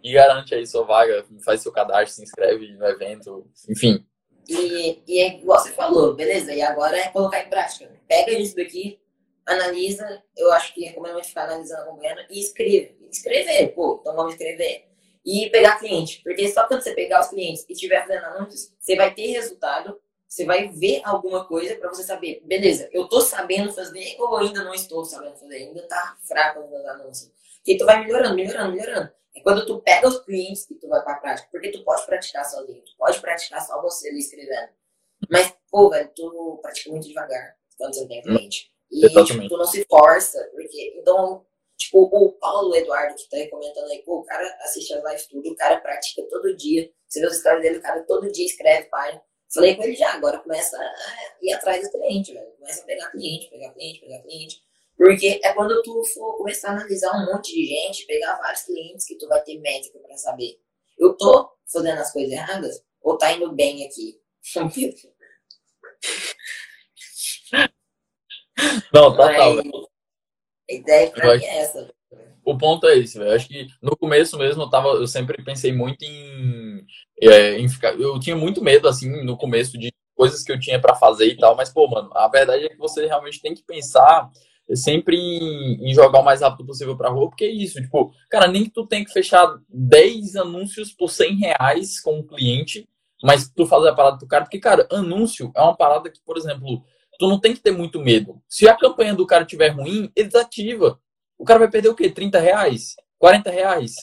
e 0.03 0.13
garante 0.13 0.55
aí 0.55 0.65
sua 0.65 0.83
vaga, 0.83 1.25
faz 1.45 1.61
seu 1.61 1.71
cadastro, 1.71 2.15
se 2.15 2.23
inscreve 2.23 2.73
no 2.73 2.85
evento, 2.85 3.47
enfim. 3.69 4.03
E, 4.49 5.01
e 5.07 5.19
é 5.19 5.37
igual 5.37 5.59
você 5.59 5.71
falou, 5.71 6.13
beleza, 6.13 6.53
e 6.53 6.61
agora 6.61 6.97
é 6.97 7.07
colocar 7.09 7.41
em 7.41 7.49
prática. 7.49 7.89
Pega 8.07 8.31
isso 8.33 8.55
daqui, 8.55 8.99
analisa, 9.45 10.23
eu 10.35 10.51
acho 10.53 10.73
que 10.73 10.85
recomendo 10.85 11.23
ficar 11.23 11.43
analisando, 11.43 11.83
acompanhando 11.83 12.21
e 12.29 12.39
escreve. 12.39 12.97
Escrever, 13.11 13.73
pô, 13.73 13.99
então 14.01 14.15
vamos 14.15 14.33
escrever. 14.33 14.87
E 15.25 15.49
pegar 15.49 15.79
cliente, 15.79 16.21
porque 16.21 16.49
só 16.49 16.67
quando 16.67 16.81
você 16.81 16.93
pegar 16.93 17.21
os 17.21 17.27
clientes 17.27 17.65
e 17.69 17.73
estiver 17.73 18.05
fazendo 18.05 18.25
anúncios, 18.25 18.73
você 18.77 18.95
vai 18.95 19.13
ter 19.13 19.27
resultado, 19.27 19.97
você 20.27 20.45
vai 20.45 20.67
ver 20.67 21.01
alguma 21.05 21.45
coisa 21.47 21.75
para 21.75 21.87
você 21.87 22.03
saber, 22.03 22.41
beleza, 22.43 22.89
eu 22.91 23.07
tô 23.07 23.21
sabendo 23.21 23.71
fazer 23.71 24.17
ou 24.19 24.35
ainda 24.35 24.63
não 24.63 24.73
estou 24.73 25.05
sabendo 25.05 25.37
fazer, 25.37 25.55
ainda 25.55 25.87
tá 25.87 26.17
fraco 26.27 26.59
nos 26.59 26.71
meus 26.71 26.85
anúncios. 26.85 27.31
E 27.65 27.77
tu 27.77 27.85
vai 27.85 28.01
melhorando, 28.01 28.35
melhorando, 28.35 28.73
melhorando. 28.73 29.11
É 29.35 29.41
quando 29.41 29.65
tu 29.65 29.79
pega 29.81 30.07
os 30.07 30.19
clientes 30.25 30.65
que 30.65 30.75
tu 30.75 30.89
vai 30.89 31.01
pra 31.03 31.15
prática, 31.15 31.47
porque 31.51 31.71
tu 31.71 31.83
pode 31.83 32.05
praticar 32.05 32.43
sozinho, 32.45 32.83
tu 32.83 32.91
pode 32.97 33.19
praticar 33.21 33.61
só 33.61 33.81
você 33.81 34.09
escrevendo. 34.11 34.69
Mas, 35.29 35.55
pô, 35.71 35.89
velho, 35.89 36.11
tu 36.13 36.59
pratica 36.61 36.89
muito 36.89 37.07
devagar 37.07 37.55
quando 37.77 37.93
você 37.93 38.07
tem 38.07 38.21
cliente. 38.21 38.72
E 38.93 39.09
tipo, 39.25 39.49
tu 39.49 39.57
não 39.57 39.65
se 39.65 39.83
força, 39.89 40.39
porque. 40.53 40.95
Então, 40.99 41.43
tipo, 41.75 42.03
o 42.03 42.31
Paulo 42.33 42.75
Eduardo 42.75 43.15
que 43.15 43.27
tá 43.27 43.49
comentando 43.49 43.89
aí, 43.89 44.03
pô, 44.03 44.19
o 44.19 44.23
cara 44.23 44.47
assiste 44.61 44.93
as 44.93 45.03
lives 45.03 45.25
tudo, 45.25 45.49
o 45.49 45.55
cara 45.55 45.79
pratica 45.79 46.21
todo 46.29 46.55
dia. 46.55 46.91
Você 47.07 47.19
vê 47.19 47.25
os 47.25 47.37
stories 47.37 47.63
dele, 47.63 47.77
o 47.79 47.81
cara 47.81 48.03
todo 48.03 48.31
dia 48.31 48.45
escreve 48.45 48.87
página. 48.89 49.21
Falei 49.51 49.75
com 49.75 49.83
ele 49.83 49.95
já, 49.95 50.13
agora 50.13 50.39
começa 50.39 50.77
a 50.77 50.93
ir 51.41 51.53
atrás 51.53 51.83
do 51.83 51.91
cliente, 51.91 52.33
velho. 52.33 52.51
Começa 52.57 52.81
a 52.81 52.85
pegar 52.85 53.11
cliente, 53.11 53.49
pegar 53.49 53.71
cliente, 53.73 53.99
pegar 53.99 54.21
cliente. 54.21 54.63
Porque 54.95 55.39
é 55.43 55.53
quando 55.53 55.81
tu 55.81 56.03
for 56.05 56.37
começar 56.37 56.69
a 56.69 56.71
analisar 56.73 57.11
um 57.15 57.33
monte 57.33 57.53
de 57.53 57.65
gente, 57.65 58.05
pegar 58.05 58.35
vários 58.37 58.61
clientes 58.61 59.05
que 59.05 59.15
tu 59.15 59.27
vai 59.27 59.43
ter 59.43 59.59
métrica 59.59 59.99
para 59.99 60.17
saber. 60.17 60.59
Eu 60.97 61.13
tô 61.17 61.51
fazendo 61.71 61.99
as 61.99 62.11
coisas 62.11 62.31
erradas 62.31 62.83
ou 63.01 63.17
tá 63.17 63.31
indo 63.31 63.51
bem 63.51 63.85
aqui? 63.85 64.19
Não, 68.93 69.15
total. 69.15 69.55
Mas, 69.55 69.65
a 70.69 70.73
ideia 70.73 71.11
pra 71.11 71.35
mim 71.35 71.43
é 71.43 71.57
essa. 71.59 71.93
O 72.45 72.57
ponto 72.57 72.85
é 72.87 72.97
esse, 72.97 73.17
velho. 73.17 73.33
Acho 73.33 73.47
que 73.47 73.67
no 73.81 73.95
começo 73.95 74.37
mesmo 74.37 74.63
eu, 74.63 74.69
tava, 74.69 74.89
eu 74.89 75.07
sempre 75.07 75.41
pensei 75.43 75.71
muito 75.71 76.03
em, 76.03 76.85
é, 77.21 77.57
em 77.57 77.67
ficar. 77.69 77.99
Eu 77.99 78.19
tinha 78.19 78.35
muito 78.35 78.61
medo, 78.61 78.87
assim, 78.87 79.23
no 79.23 79.37
começo 79.37 79.77
de 79.77 79.91
coisas 80.15 80.43
que 80.43 80.51
eu 80.51 80.59
tinha 80.59 80.79
para 80.79 80.95
fazer 80.95 81.27
e 81.27 81.37
tal, 81.37 81.55
mas, 81.55 81.69
pô, 81.69 81.87
mano, 81.87 82.09
a 82.13 82.27
verdade 82.27 82.65
é 82.65 82.69
que 82.69 82.77
você 82.77 83.07
realmente 83.07 83.41
tem 83.41 83.53
que 83.53 83.63
pensar 83.63 84.29
sempre 84.75 85.17
em, 85.17 85.89
em 85.89 85.93
jogar 85.93 86.19
o 86.19 86.23
mais 86.23 86.41
rápido 86.41 86.65
possível 86.65 86.95
pra 86.95 87.09
rua, 87.09 87.29
porque 87.29 87.45
é 87.45 87.51
isso, 87.51 87.81
tipo, 87.81 88.13
cara, 88.29 88.47
nem 88.47 88.63
que 88.63 88.69
tu 88.69 88.85
tem 88.85 89.03
que 89.03 89.11
fechar 89.11 89.45
10 89.67 90.35
anúncios 90.35 90.93
por 90.93 91.09
100 91.09 91.35
reais 91.35 91.99
com 91.99 92.19
o 92.19 92.23
cliente, 92.23 92.87
mas 93.21 93.49
tu 93.49 93.65
fazer 93.65 93.89
a 93.89 93.95
parada 93.95 94.17
pro 94.17 94.27
cara, 94.27 94.43
porque, 94.43 94.59
cara, 94.59 94.87
anúncio 94.91 95.51
é 95.55 95.61
uma 95.61 95.75
parada 95.75 96.09
que, 96.09 96.19
por 96.25 96.37
exemplo, 96.37 96.83
tu 97.17 97.27
não 97.27 97.39
tem 97.39 97.53
que 97.53 97.61
ter 97.61 97.71
muito 97.71 97.99
medo. 97.99 98.41
Se 98.47 98.67
a 98.67 98.75
campanha 98.75 99.13
do 99.13 99.27
cara 99.27 99.45
tiver 99.45 99.69
ruim, 99.69 100.11
ele 100.15 100.27
desativa. 100.27 100.99
O 101.37 101.45
cara 101.45 101.59
vai 101.59 101.69
perder 101.69 101.89
o 101.89 101.95
quê? 101.95 102.09
30 102.09 102.39
reais? 102.39 102.95
40 103.19 103.49
reais? 103.49 103.95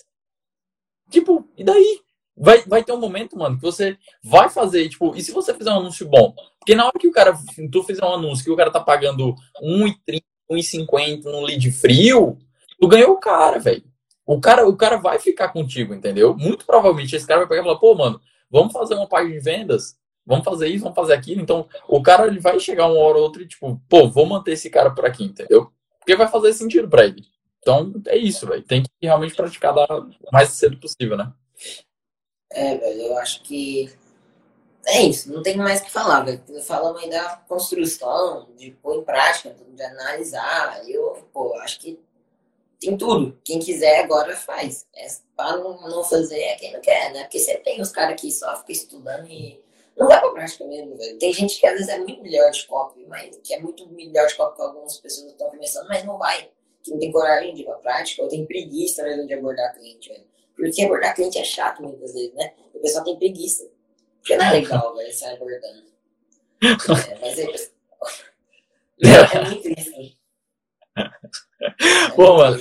Tipo, 1.10 1.48
e 1.56 1.64
daí? 1.64 2.00
Vai, 2.36 2.62
vai 2.62 2.82
ter 2.82 2.92
um 2.92 3.00
momento, 3.00 3.36
mano, 3.36 3.56
que 3.56 3.62
você 3.62 3.98
vai 4.24 4.48
fazer, 4.48 4.88
tipo, 4.88 5.14
e 5.14 5.22
se 5.22 5.30
você 5.30 5.52
fizer 5.52 5.70
um 5.70 5.80
anúncio 5.80 6.08
bom? 6.08 6.34
Porque 6.58 6.74
na 6.74 6.86
hora 6.86 6.98
que 6.98 7.06
o 7.06 7.12
cara, 7.12 7.36
tu 7.70 7.82
fizer 7.82 8.02
um 8.02 8.14
anúncio 8.14 8.44
que 8.44 8.50
o 8.50 8.56
cara 8.56 8.70
tá 8.70 8.80
pagando 8.80 9.34
1,30, 9.62 10.22
1,50 10.50 11.24
no 11.24 11.42
lead 11.42 11.70
frio, 11.70 12.38
tu 12.80 12.88
ganhou 12.88 13.12
o 13.12 13.20
cara, 13.20 13.58
velho. 13.58 13.84
O 14.24 14.40
cara, 14.40 14.66
o 14.66 14.76
cara 14.76 14.96
vai 14.96 15.18
ficar 15.18 15.48
contigo, 15.48 15.92
entendeu? 15.92 16.34
Muito 16.34 16.64
provavelmente 16.64 17.14
esse 17.14 17.26
cara 17.26 17.40
vai 17.40 17.48
pegar 17.48 17.60
e 17.60 17.64
falar, 17.64 17.78
pô, 17.78 17.94
mano, 17.94 18.20
vamos 18.50 18.72
fazer 18.72 18.94
uma 18.94 19.08
página 19.08 19.34
de 19.34 19.40
vendas 19.40 19.98
vamos 20.30 20.44
fazer 20.44 20.68
isso, 20.68 20.84
vamos 20.84 20.94
fazer 20.94 21.14
aquilo. 21.14 21.42
Então, 21.42 21.68
o 21.88 22.00
cara 22.00 22.28
ele 22.28 22.38
vai 22.38 22.58
chegar 22.60 22.86
uma 22.86 23.00
hora 23.00 23.18
ou 23.18 23.24
outra 23.24 23.42
e, 23.42 23.48
tipo, 23.48 23.80
pô, 23.88 24.08
vou 24.08 24.24
manter 24.24 24.52
esse 24.52 24.70
cara 24.70 24.90
por 24.90 25.04
aqui, 25.04 25.24
entendeu? 25.24 25.72
Porque 25.98 26.14
vai 26.14 26.28
fazer 26.28 26.52
sentido 26.52 26.88
para 26.88 27.04
ele. 27.04 27.24
Então, 27.58 27.92
é 28.06 28.16
isso, 28.16 28.46
velho. 28.46 28.62
Tem 28.62 28.82
que 28.82 28.88
realmente 29.02 29.34
praticar 29.34 29.74
o 29.76 30.08
mais 30.32 30.50
cedo 30.50 30.78
possível, 30.78 31.16
né? 31.16 31.32
É, 32.52 32.76
velho, 32.76 33.02
eu 33.02 33.18
acho 33.18 33.42
que 33.42 33.92
é 34.86 35.02
isso, 35.02 35.30
não 35.32 35.42
tem 35.42 35.56
mais 35.56 35.80
o 35.80 35.84
que 35.84 35.90
falar, 35.90 36.22
velho. 36.22 36.42
Falamos 36.62 37.02
aí 37.02 37.10
da 37.10 37.36
construção, 37.48 38.48
de 38.56 38.70
pôr 38.70 38.96
em 38.96 39.04
prática, 39.04 39.54
de 39.68 39.82
analisar. 39.82 40.88
Eu, 40.88 41.28
pô, 41.32 41.54
acho 41.58 41.80
que 41.80 41.98
tem 42.80 42.96
tudo. 42.96 43.38
Quem 43.44 43.58
quiser 43.58 44.04
agora 44.04 44.34
faz. 44.36 44.86
É, 44.94 45.06
para 45.36 45.58
não, 45.58 45.80
não 45.88 46.04
fazer 46.04 46.40
é 46.40 46.54
quem 46.54 46.72
não 46.72 46.80
quer, 46.80 47.12
né? 47.12 47.22
Porque 47.22 47.38
você 47.38 47.58
tem 47.58 47.80
os 47.80 47.90
caras 47.90 48.20
que 48.20 48.30
só 48.30 48.56
ficam 48.56 48.72
estudando 48.72 49.26
e 49.28 49.60
não 49.96 50.08
vai 50.08 50.20
pra 50.20 50.30
prática 50.30 50.64
mesmo, 50.64 50.96
velho. 50.96 51.18
Tem 51.18 51.32
gente 51.32 51.60
que 51.60 51.66
às 51.66 51.74
vezes 51.74 51.88
é 51.88 51.98
muito 51.98 52.22
melhor 52.22 52.50
de 52.50 52.66
copy, 52.66 53.04
mas 53.06 53.36
que 53.38 53.54
é 53.54 53.60
muito 53.60 53.88
melhor 53.90 54.26
de 54.26 54.34
copy 54.34 54.56
que 54.56 54.62
algumas 54.62 54.96
pessoas 54.98 55.32
estão 55.32 55.50
começando, 55.50 55.88
mas 55.88 56.04
não 56.04 56.18
vai. 56.18 56.50
Que 56.82 56.90
não 56.90 56.98
tem 56.98 57.12
coragem 57.12 57.54
de 57.54 57.62
ir 57.62 57.64
pra 57.64 57.74
prática, 57.74 58.22
ou 58.22 58.28
tem 58.28 58.46
preguiça 58.46 59.02
mesmo 59.02 59.26
de 59.26 59.34
abordar 59.34 59.74
cliente, 59.74 60.08
velho. 60.08 60.24
Porque 60.56 60.82
abordar 60.82 61.14
cliente 61.14 61.38
é 61.38 61.44
chato 61.44 61.82
muitas 61.82 62.12
vezes, 62.14 62.32
né? 62.34 62.54
O 62.74 62.80
pessoal 62.80 63.04
tem 63.04 63.18
preguiça. 63.18 63.70
Porque 64.18 64.36
não 64.36 64.44
é 64.46 64.52
legal, 64.52 64.94
velho, 64.96 65.12
você 65.12 65.24
abordando. 65.26 65.90
É, 66.62 67.18
mas 67.20 67.38
é, 67.38 67.44
é, 69.02 69.38
é 69.38 69.44
muito 69.44 69.68
isso. 69.68 70.18
Pô, 72.14 72.36
mano, 72.36 72.58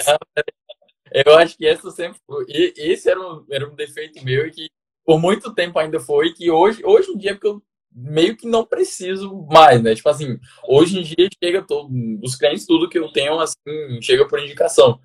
eu 1.11 1.37
acho 1.37 1.57
que 1.57 1.67
essa 1.67 1.91
sempre. 1.91 2.19
Esse 2.47 3.09
era 3.09 3.19
um, 3.19 3.45
era 3.49 3.69
um 3.69 3.75
defeito 3.75 4.23
meu 4.23 4.47
e 4.47 4.51
que 4.51 4.69
por 5.09 5.19
muito 5.19 5.51
tempo 5.55 5.79
ainda 5.79 5.99
foi, 5.99 6.33
que 6.33 6.51
hoje, 6.51 6.85
hoje 6.85 7.09
em 7.09 7.17
dia, 7.17 7.33
porque 7.33 7.47
eu 7.47 7.63
meio 7.91 8.37
que 8.37 8.47
não 8.47 8.63
preciso 8.63 9.43
mais, 9.49 9.81
né? 9.81 9.95
Tipo 9.95 10.07
assim, 10.07 10.37
hoje 10.67 10.99
em 10.99 11.01
dia 11.01 11.27
chega 11.43 11.63
todo, 11.63 11.89
os 12.21 12.35
clientes, 12.35 12.67
tudo 12.67 12.87
que 12.87 12.99
eu 12.99 13.11
tenho, 13.11 13.39
assim, 13.39 13.57
chega 14.03 14.27
por 14.27 14.39
indicação. 14.39 14.99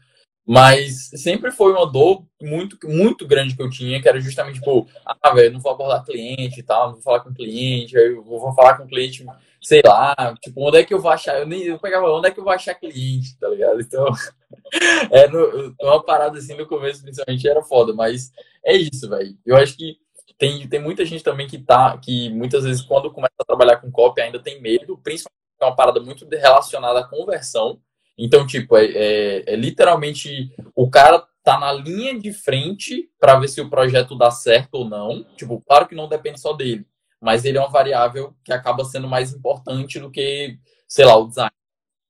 Mas 0.46 1.08
sempre 1.14 1.50
foi 1.50 1.72
uma 1.72 1.90
dor 1.90 2.22
muito, 2.42 2.76
muito 2.86 3.26
grande 3.26 3.56
que 3.56 3.62
eu 3.62 3.70
tinha, 3.70 3.98
que 4.02 4.06
era 4.06 4.20
justamente, 4.20 4.56
tipo, 4.56 4.86
ah, 5.06 5.32
velho, 5.32 5.54
não 5.54 5.60
vou 5.60 5.72
abordar 5.72 6.04
cliente 6.04 6.60
e 6.60 6.62
tal, 6.62 6.88
não 6.88 6.94
vou 6.96 7.02
falar 7.02 7.20
com 7.20 7.32
cliente, 7.32 7.96
eu 7.96 8.22
vou 8.22 8.52
falar 8.52 8.76
com 8.76 8.86
cliente, 8.86 9.24
sei 9.64 9.80
lá, 9.84 10.14
tipo, 10.40 10.68
onde 10.68 10.78
é 10.78 10.84
que 10.84 10.92
eu 10.92 11.00
vou 11.00 11.10
achar? 11.10 11.38
Eu 11.38 11.46
nem 11.46 11.62
eu 11.62 11.78
pegava, 11.78 12.10
onde 12.12 12.28
é 12.28 12.30
que 12.30 12.38
eu 12.38 12.44
vou 12.44 12.52
achar 12.52 12.74
cliente, 12.74 13.36
tá 13.38 13.48
ligado? 13.48 13.80
Então, 13.80 14.06
é 15.10 15.26
no, 15.28 15.74
uma 15.80 16.04
parada 16.04 16.38
assim 16.38 16.54
no 16.54 16.66
começo, 16.66 17.02
principalmente, 17.02 17.48
era 17.48 17.62
foda, 17.62 17.94
mas 17.94 18.30
é 18.64 18.76
isso, 18.76 19.08
velho. 19.08 19.36
Eu 19.44 19.56
acho 19.56 19.76
que 19.76 19.96
tem, 20.38 20.68
tem 20.68 20.80
muita 20.80 21.04
gente 21.04 21.24
também 21.24 21.46
que 21.46 21.58
tá, 21.58 21.96
que 21.98 22.28
muitas 22.30 22.64
vezes 22.64 22.82
quando 22.82 23.12
começa 23.12 23.34
a 23.40 23.44
trabalhar 23.44 23.78
com 23.78 23.90
copy 23.90 24.20
ainda 24.20 24.38
tem 24.38 24.60
medo, 24.60 24.98
principalmente 25.02 25.34
é 25.60 25.64
uma 25.64 25.76
parada 25.76 26.00
muito 26.00 26.28
relacionada 26.28 27.00
à 27.00 27.08
conversão, 27.08 27.80
então, 28.18 28.46
tipo, 28.46 28.76
é, 28.76 28.84
é, 28.86 29.54
é 29.54 29.56
literalmente 29.56 30.54
o 30.74 30.88
cara 30.88 31.26
tá 31.42 31.58
na 31.58 31.72
linha 31.72 32.18
de 32.18 32.32
frente 32.32 33.10
para 33.18 33.38
ver 33.38 33.48
se 33.48 33.60
o 33.60 33.68
projeto 33.68 34.16
dá 34.16 34.30
certo 34.30 34.76
ou 34.76 34.88
não. 34.88 35.24
Tipo, 35.36 35.60
claro 35.60 35.86
que 35.86 35.94
não 35.94 36.08
depende 36.08 36.40
só 36.40 36.52
dele, 36.52 36.86
mas 37.24 37.44
ele 37.44 37.58
é 37.58 37.60
uma 37.60 37.70
variável 37.70 38.34
que 38.44 38.52
acaba 38.52 38.84
sendo 38.84 39.08
mais 39.08 39.32
importante 39.32 39.98
do 39.98 40.10
que, 40.10 40.58
sei 40.86 41.04
lá, 41.04 41.16
o 41.16 41.26
design. 41.26 41.50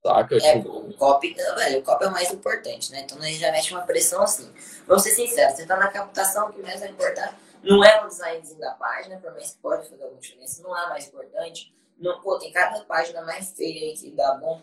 Saca? 0.05 0.37
É, 0.37 0.59
tipo... 0.59 0.69
o 0.69 0.93
copy, 0.95 1.33
velho, 1.33 1.79
o 1.79 1.83
copy 1.83 2.05
é 2.05 2.09
o 2.09 2.13
mais 2.13 2.31
importante, 2.31 2.93
né? 2.93 3.01
Então 3.01 3.17
ele 3.25 3.39
já 3.39 3.51
mexe 3.51 3.73
uma 3.73 3.83
pressão 3.83 4.23
assim. 4.23 4.53
Vamos 4.87 5.03
ser 5.03 5.13
sinceros, 5.13 5.57
você 5.57 5.65
tá 5.65 5.77
na 5.77 5.89
captação, 5.89 6.51
o 6.51 6.53
que 6.53 6.61
mais 6.61 6.81
vai 6.81 6.91
importar 6.91 7.35
não 7.65 7.83
é 7.83 8.05
o 8.05 8.09
designzinho 8.09 8.61
da 8.61 8.73
página, 8.73 9.17
por 9.19 9.33
mais 9.33 9.53
que 9.53 9.59
pode 9.59 9.89
fazer 9.89 10.03
alguma 10.03 10.21
diferença, 10.21 10.63
não 10.63 10.77
é 10.77 10.89
mais 10.91 11.09
importante. 11.09 11.75
Não, 11.99 12.21
pô, 12.21 12.39
tem 12.39 12.53
cada 12.53 12.85
página 12.85 13.23
mais 13.23 13.53
feia 13.53 13.89
aí 13.89 13.97
que 13.97 14.11
dá 14.11 14.35
bom 14.35 14.61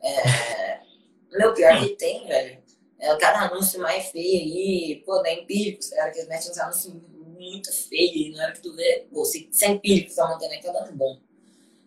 é, 0.00 0.80
meu, 1.32 1.52
pior 1.52 1.80
que 1.80 1.96
tem, 1.96 2.26
velho. 2.26 2.62
É, 2.98 3.16
cada 3.16 3.40
anúncio 3.40 3.80
mais 3.80 4.10
feio 4.10 4.40
aí, 4.40 5.02
pô, 5.04 5.20
da 5.20 5.32
Empíricos, 5.32 5.90
cara, 5.90 6.10
que 6.10 6.18
eles 6.18 6.28
metem 6.28 6.50
uns 6.50 6.58
anúncios 6.58 6.94
muito 7.44 7.72
feios, 7.72 8.36
na 8.36 8.44
hora 8.44 8.52
que 8.52 8.62
tu 8.62 8.74
vê, 8.74 9.06
pô, 9.12 9.24
se, 9.24 9.48
se 9.52 9.64
é 9.64 9.68
Empíricos 9.68 10.14
tá 10.14 10.26
mantendo 10.26 10.52
aí, 10.52 10.60
tá 10.60 10.72
dando 10.72 10.92
bom. 10.92 11.18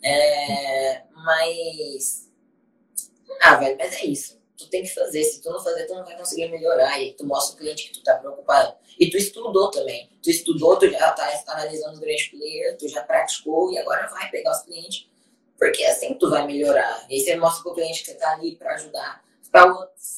É, 0.03 1.03
mas. 1.13 2.29
Ah, 3.41 3.55
velho, 3.55 3.77
mas 3.77 3.93
é 3.93 4.05
isso. 4.05 4.37
Tu 4.57 4.67
tem 4.69 4.83
que 4.83 4.89
fazer. 4.89 5.23
Se 5.23 5.41
tu 5.41 5.51
não 5.51 5.63
fazer, 5.63 5.85
tu 5.85 5.93
não 5.93 6.03
vai 6.03 6.17
conseguir 6.17 6.49
melhorar. 6.49 6.99
E 7.01 7.13
tu 7.13 7.25
mostra 7.25 7.55
o 7.55 7.57
cliente 7.59 7.87
que 7.87 7.93
tu 7.93 8.03
tá 8.03 8.15
preocupado. 8.15 8.75
E 8.99 9.09
tu 9.09 9.17
estudou 9.17 9.69
também. 9.69 10.09
Tu 10.23 10.29
estudou, 10.31 10.77
tu 10.77 10.89
já 10.89 11.11
tá 11.11 11.43
analisando 11.47 11.93
os 11.93 11.99
grandes 11.99 12.27
players, 12.29 12.77
tu 12.79 12.87
já 12.87 13.03
praticou 13.03 13.71
e 13.71 13.77
agora 13.77 14.07
vai 14.07 14.29
pegar 14.31 14.51
os 14.51 14.63
clientes 14.63 15.07
porque 15.57 15.83
assim 15.85 16.13
tu 16.13 16.29
vai 16.29 16.45
melhorar. 16.45 17.05
E 17.09 17.15
aí 17.15 17.19
você 17.19 17.35
mostra 17.35 17.63
pro 17.63 17.73
cliente 17.73 18.03
que 18.03 18.11
você 18.11 18.17
tá 18.17 18.33
ali 18.33 18.55
para 18.55 18.75
ajudar. 18.75 19.23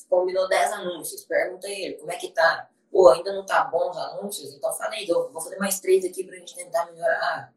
Combinou 0.10 0.50
10 0.50 0.74
anúncios, 0.74 1.24
pergunta 1.24 1.68
ele 1.68 1.96
como 1.96 2.12
é 2.12 2.18
que 2.18 2.30
tá. 2.30 2.70
Pô, 2.92 3.10
ainda 3.10 3.34
não 3.34 3.46
tá 3.46 3.64
bom 3.66 3.90
os 3.90 3.98
anúncios? 3.98 4.54
Então 4.54 4.74
falei, 4.74 5.06
eu 5.08 5.32
vou 5.32 5.42
fazer 5.42 5.58
mais 5.58 5.80
três 5.80 6.04
aqui 6.04 6.24
pra 6.24 6.38
gente 6.38 6.56
tentar 6.56 6.86
melhorar. 6.92 7.54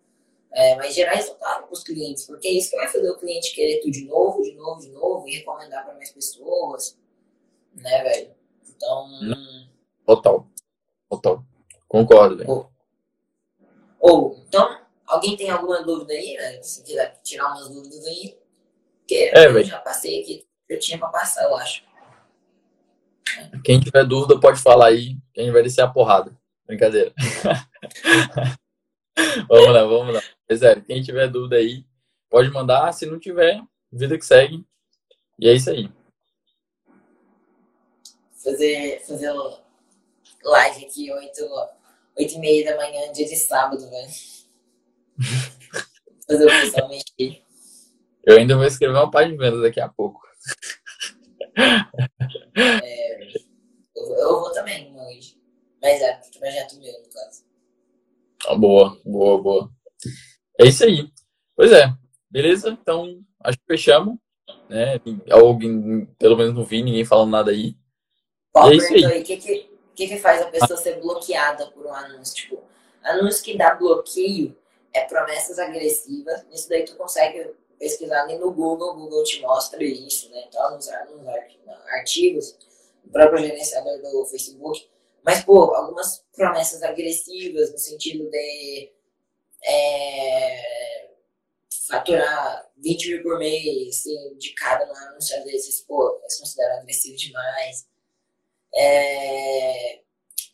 É, 0.52 0.76
mas 0.76 0.94
gerar 0.94 1.14
resultado 1.14 1.66
pros 1.66 1.82
clientes, 1.82 2.26
porque 2.26 2.46
é 2.46 2.52
isso 2.52 2.70
que 2.70 2.76
vai 2.76 2.86
fazer 2.86 3.10
o 3.10 3.18
cliente 3.18 3.54
querer 3.54 3.80
tudo 3.80 3.92
de 3.92 4.04
novo, 4.04 4.42
de 4.42 4.52
novo, 4.54 4.80
de 4.80 4.90
novo, 4.90 5.26
e 5.26 5.36
recomendar 5.36 5.84
para 5.84 5.94
mais 5.94 6.10
pessoas. 6.10 6.98
Né, 7.74 8.02
velho? 8.02 8.34
Então. 8.68 9.08
Total. 10.04 10.46
Total. 11.08 11.44
Concordo, 11.88 12.36
velho. 12.36 12.70
Ou, 13.98 14.36
então, 14.46 14.82
Alguém 15.12 15.36
tem 15.36 15.50
alguma 15.50 15.82
dúvida 15.82 16.14
aí, 16.14 16.34
né? 16.38 16.62
Se 16.62 16.82
quiser 16.82 17.20
tirar 17.22 17.48
umas 17.48 17.68
dúvidas 17.68 18.06
aí. 18.06 18.38
Porque 18.98 19.30
é, 19.34 19.46
eu 19.46 19.62
já 19.62 19.78
passei 19.78 20.22
aqui. 20.22 20.46
Eu 20.66 20.78
tinha 20.78 20.98
pra 20.98 21.08
passar, 21.08 21.44
eu 21.44 21.54
acho. 21.54 21.84
Quem 23.64 23.80
tiver 23.80 24.04
dúvida 24.04 24.38
pode 24.38 24.60
falar 24.60 24.88
aí, 24.88 25.16
que 25.32 25.40
a 25.40 25.44
gente 25.44 25.52
vai 25.52 25.62
descer 25.62 25.82
a 25.82 25.88
porrada. 25.88 26.36
Brincadeira. 26.66 27.12
vamos 29.48 29.72
lá, 29.72 29.84
vamos 29.84 30.14
lá. 30.14 30.22
É, 30.48 30.80
quem 30.80 31.02
tiver 31.02 31.28
dúvida 31.28 31.56
aí, 31.56 31.84
pode 32.30 32.50
mandar. 32.50 32.92
Se 32.92 33.06
não 33.06 33.18
tiver, 33.18 33.60
vida 33.90 34.18
que 34.18 34.24
segue. 34.24 34.64
E 35.38 35.48
é 35.48 35.54
isso 35.54 35.70
aí. 35.70 35.88
Fazer, 38.42 39.00
fazer 39.06 39.32
live 40.42 40.84
aqui, 40.84 41.12
8, 41.12 41.48
8 42.18 42.34
e 42.34 42.38
meia 42.38 42.64
da 42.64 42.76
manhã, 42.76 43.12
dia 43.12 43.26
de 43.26 43.36
sábado, 43.36 43.88
velho. 43.88 44.10
Fazer 46.26 46.44
o 46.44 46.48
pessoal 46.48 46.88
mexer. 46.88 47.42
Eu 48.24 48.38
ainda 48.38 48.56
vou 48.56 48.64
escrever 48.64 48.94
uma 48.94 49.10
página 49.10 49.32
de 49.32 49.38
venda 49.38 49.60
daqui 49.60 49.80
a 49.80 49.88
pouco. 49.88 50.20
É, 51.54 53.20
eu, 53.94 54.16
eu, 54.16 54.40
vou 54.40 54.52
também 54.52 54.94
hoje. 54.98 55.36
Mas 55.80 56.00
é 56.00 56.20
projeto 56.38 56.78
meu, 56.78 56.92
no 56.92 57.08
caso. 57.10 57.44
Ah, 58.46 58.54
boa, 58.54 58.98
boa, 59.04 59.42
boa. 59.42 59.70
É 60.58 60.66
isso 60.66 60.84
aí. 60.84 61.10
Pois 61.56 61.72
é. 61.72 61.92
Beleza? 62.30 62.70
Então, 62.70 63.20
acho 63.40 63.58
que 63.58 63.66
fechamos. 63.66 64.16
Né? 64.68 65.00
Alguém, 65.30 66.06
pelo 66.18 66.36
menos 66.36 66.54
não 66.54 66.64
vi 66.64 66.82
ninguém 66.82 67.04
falando 67.04 67.30
nada 67.30 67.50
aí. 67.50 67.76
Qual 68.52 68.70
é 68.70 68.76
isso 68.76 68.92
aí. 68.92 69.04
O 69.04 69.24
que, 69.24 69.36
que, 69.36 69.70
que, 69.94 70.08
que 70.08 70.18
faz 70.18 70.42
a 70.42 70.46
pessoa 70.46 70.78
ser 70.78 71.00
bloqueada 71.00 71.66
por 71.70 71.86
um 71.86 71.92
anúncio? 71.92 72.34
Tipo, 72.34 72.62
anúncio 73.02 73.44
que 73.44 73.56
dá 73.56 73.74
bloqueio 73.74 74.56
é 74.92 75.04
promessas 75.04 75.58
agressivas. 75.58 76.44
Isso 76.52 76.68
daí 76.68 76.84
tu 76.84 76.96
consegue 76.96 77.50
pesquisar 77.82 78.22
ali 78.22 78.38
no 78.38 78.52
Google, 78.52 78.90
o 78.90 78.94
Google 78.94 79.24
te 79.24 79.40
mostra 79.40 79.82
isso, 79.82 80.30
né? 80.30 80.44
Então, 80.46 80.76
nos, 80.76 80.86
nos 80.86 81.26
artigos, 81.88 82.56
o 83.04 83.10
próprio 83.10 83.42
gerenciador 83.42 84.00
do 84.00 84.24
Facebook. 84.26 84.88
Mas, 85.24 85.44
pô, 85.44 85.74
algumas 85.74 86.24
promessas 86.32 86.80
agressivas 86.84 87.72
no 87.72 87.78
sentido 87.78 88.30
de 88.30 88.92
é, 89.64 91.10
faturar 91.88 92.70
20 92.76 93.08
mil 93.08 93.22
por 93.24 93.38
mês, 93.40 93.98
assim, 93.98 94.38
de 94.38 94.54
cada 94.54 94.84
anúncio, 94.84 95.36
às 95.36 95.44
vezes, 95.44 95.80
pô, 95.80 96.20
eles 96.20 96.38
consideram 96.38 96.78
agressivo 96.78 97.16
demais. 97.16 97.88
É, 98.76 100.02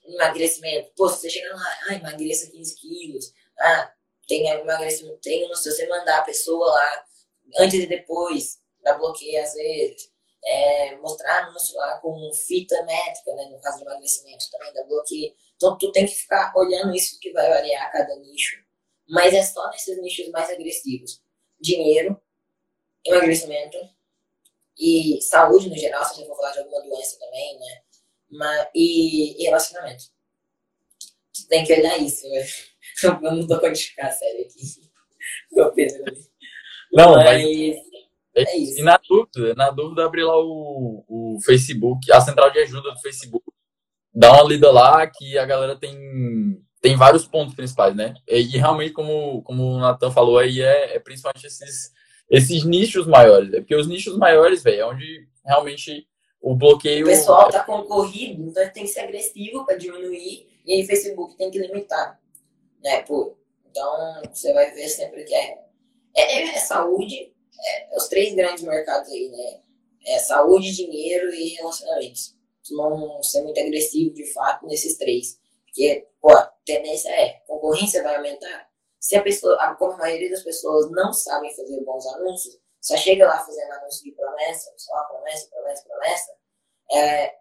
emagrecimento, 0.06 0.92
pô, 0.96 1.10
você 1.10 1.28
chega 1.28 1.54
lá, 1.54 1.78
ah, 1.88 1.94
emagreça 1.94 2.50
15 2.50 2.74
quilos, 2.76 3.34
ah, 3.58 3.92
tem 4.26 4.48
emagrecimento, 4.48 5.18
tem, 5.20 5.54
se 5.54 5.70
você 5.70 5.86
mandar 5.88 6.18
a 6.18 6.24
pessoa 6.24 6.66
lá, 6.66 7.07
antes 7.56 7.80
e 7.80 7.86
depois, 7.86 8.58
dá 8.82 8.94
bloqueio 8.94 9.42
às 9.42 9.54
vezes. 9.54 10.10
É, 10.44 10.96
mostrar 10.96 11.44
anúncio 11.44 11.76
lá 11.76 11.98
com 11.98 12.32
fita 12.32 12.80
métrica, 12.84 13.34
né, 13.34 13.46
no 13.46 13.60
caso 13.60 13.78
de 13.78 13.84
emagrecimento, 13.84 14.50
também 14.50 14.72
dá 14.72 14.84
bloqueio. 14.84 15.34
Então, 15.56 15.76
tu 15.76 15.90
tem 15.90 16.06
que 16.06 16.14
ficar 16.14 16.52
olhando 16.56 16.94
isso 16.94 17.18
que 17.20 17.32
vai 17.32 17.48
variar 17.48 17.90
cada 17.90 18.14
nicho. 18.16 18.56
Mas 19.08 19.34
é 19.34 19.42
só 19.42 19.68
nesses 19.70 20.00
nichos 20.00 20.28
mais 20.28 20.48
agressivos. 20.48 21.20
Dinheiro, 21.60 22.20
emagrecimento 23.04 23.78
e 24.78 25.20
saúde 25.22 25.68
no 25.68 25.76
geral, 25.76 26.04
se 26.04 26.12
a 26.12 26.14
gente 26.16 26.28
for 26.28 26.36
falar 26.36 26.52
de 26.52 26.60
alguma 26.60 26.82
doença 26.82 27.18
também, 27.18 27.58
né? 27.58 27.82
Mas, 28.30 28.68
e, 28.74 29.42
e 29.42 29.44
relacionamento. 29.44 30.04
Tu 31.34 31.48
tem 31.48 31.64
que 31.64 31.72
olhar 31.72 31.98
isso, 31.98 32.28
né? 32.28 32.46
Eu 33.02 33.20
não 33.20 33.46
tô 33.46 33.58
quantificar 33.60 34.06
a 34.06 34.12
série 34.12 34.42
aqui. 34.42 34.60
Meu 35.50 35.72
ali. 35.72 36.27
Não, 36.92 37.14
mas. 37.14 37.42
mas... 37.42 37.88
É 38.34 38.56
isso. 38.56 38.80
E 38.80 38.82
na 38.82 38.98
dúvida, 39.08 39.54
na 39.54 39.70
dúvida, 39.70 40.04
abre 40.04 40.22
lá 40.22 40.38
o, 40.38 41.04
o 41.08 41.38
Facebook, 41.44 42.10
a 42.12 42.20
central 42.20 42.50
de 42.50 42.60
ajuda 42.60 42.92
do 42.92 43.00
Facebook. 43.00 43.44
Dá 44.14 44.32
uma 44.32 44.44
lida 44.44 44.70
lá 44.70 45.06
que 45.06 45.36
a 45.36 45.44
galera 45.44 45.76
tem, 45.76 45.96
tem 46.80 46.96
vários 46.96 47.26
pontos 47.26 47.54
principais, 47.54 47.96
né? 47.96 48.14
E, 48.28 48.40
e 48.40 48.58
realmente, 48.58 48.92
como, 48.92 49.42
como 49.42 49.64
o 49.64 49.78
Natan 49.80 50.10
falou 50.10 50.38
aí, 50.38 50.60
é, 50.60 50.96
é, 50.96 50.98
principalmente 51.00 51.46
esses, 51.46 51.90
esses 52.30 52.64
nichos 52.64 53.06
maiores. 53.06 53.52
É 53.52 53.60
porque 53.60 53.74
os 53.74 53.88
nichos 53.88 54.16
maiores, 54.16 54.62
velho, 54.62 54.82
é 54.82 54.86
onde 54.86 55.28
realmente 55.44 56.06
o 56.40 56.54
bloqueio. 56.54 57.06
O 57.06 57.08
pessoal 57.08 57.50
tá 57.50 57.64
concorrido, 57.64 58.42
então 58.42 58.70
tem 58.72 58.84
que 58.84 58.90
ser 58.90 59.00
agressivo 59.00 59.64
para 59.64 59.76
diminuir, 59.76 60.46
e 60.64 60.72
aí 60.72 60.82
o 60.84 60.86
Facebook 60.86 61.36
tem 61.36 61.50
que 61.50 61.58
limitar. 61.58 62.20
Né, 62.82 63.02
pô? 63.02 63.36
Então, 63.68 64.22
você 64.32 64.52
vai 64.52 64.70
ver 64.72 64.88
sempre 64.88 65.24
que 65.24 65.34
é, 65.34 65.58
é, 66.20 66.42
é 66.56 66.58
saúde, 66.58 67.34
é, 67.64 67.96
os 67.96 68.08
três 68.08 68.34
grandes 68.34 68.62
mercados 68.62 69.10
aí, 69.10 69.28
né? 69.28 69.60
É 70.06 70.18
saúde, 70.18 70.74
dinheiro 70.74 71.32
e 71.32 71.48
relacionamentos. 71.54 72.36
Não 72.70 73.22
ser 73.22 73.42
muito 73.42 73.60
agressivo, 73.60 74.14
de 74.14 74.26
fato, 74.32 74.66
nesses 74.66 74.96
três. 74.96 75.38
Porque, 75.64 76.06
pô, 76.20 76.32
a 76.32 76.52
tendência 76.64 77.10
é, 77.10 77.40
concorrência 77.46 78.02
vai 78.02 78.16
aumentar. 78.16 78.68
Se 79.00 79.16
a 79.16 79.22
pessoa, 79.22 79.56
como 79.78 79.92
a 79.92 79.98
maioria 79.98 80.30
das 80.30 80.42
pessoas 80.42 80.90
não 80.90 81.12
sabem 81.12 81.54
fazer 81.54 81.80
bons 81.84 82.06
anúncios, 82.06 82.58
só 82.80 82.96
chega 82.96 83.26
lá 83.26 83.38
fazendo 83.38 83.72
anúncio 83.72 84.04
de 84.04 84.12
promessa, 84.12 84.72
só 84.76 85.02
promessa, 85.04 85.48
promessa, 85.50 85.84
promessa, 85.84 86.32
é, 86.92 87.34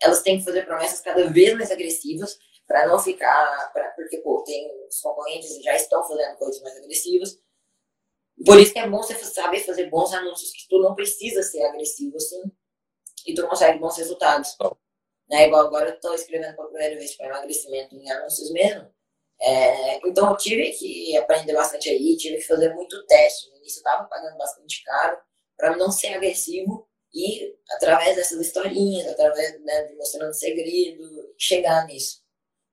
elas 0.00 0.22
têm 0.22 0.38
que 0.38 0.44
fazer 0.44 0.66
promessas 0.66 1.00
cada 1.00 1.30
vez 1.30 1.54
mais 1.54 1.70
agressivas 1.70 2.38
para 2.66 2.86
não 2.86 2.98
ficar, 2.98 3.70
pra, 3.72 3.90
porque 3.90 4.18
pô, 4.18 4.42
tem 4.44 4.70
os 4.88 5.00
concorrentes 5.00 5.62
já 5.62 5.74
estão 5.74 6.02
fazendo 6.06 6.36
coisas 6.36 6.62
mais 6.62 6.76
agressivas. 6.76 7.38
Por 8.44 8.58
isso 8.58 8.72
que 8.72 8.78
é 8.78 8.88
bom 8.88 8.98
você 8.98 9.14
saber 9.14 9.60
fazer 9.60 9.88
bons 9.88 10.12
anúncios, 10.12 10.52
que 10.52 10.68
tu 10.68 10.78
não 10.80 10.94
precisa 10.94 11.42
ser 11.42 11.62
agressivo 11.64 12.16
assim, 12.16 12.42
e 13.26 13.34
tu 13.34 13.46
consegue 13.46 13.78
bons 13.78 13.96
resultados. 13.96 14.56
Né? 15.28 15.46
Igual 15.46 15.66
agora 15.66 15.90
eu 15.90 15.94
estou 15.94 16.14
escrevendo 16.14 16.56
pela 16.56 16.68
primeira 16.68 16.96
vez 16.96 17.16
para 17.16 17.26
emagrecimento 17.26 17.94
em 17.94 18.10
anúncios 18.10 18.50
mesmo. 18.50 18.90
É, 19.40 19.96
então 20.08 20.30
eu 20.30 20.36
tive 20.36 20.70
que 20.72 21.16
aprender 21.16 21.52
bastante 21.52 21.88
aí, 21.88 22.16
tive 22.16 22.36
que 22.36 22.46
fazer 22.46 22.74
muito 22.74 23.04
teste. 23.06 23.50
No 23.50 23.56
início 23.56 23.78
eu 23.78 23.80
estava 23.80 24.04
pagando 24.08 24.36
bastante 24.36 24.82
caro 24.84 25.18
para 25.56 25.76
não 25.76 25.90
ser 25.90 26.14
agressivo 26.14 26.88
e 27.14 27.54
através 27.70 28.16
dessas 28.16 28.40
historinhas, 28.40 29.06
através 29.08 29.60
né, 29.64 29.84
de 29.84 29.96
mostrando 29.96 30.32
segredo, 30.32 31.04
chegar 31.36 31.86
nisso. 31.86 32.22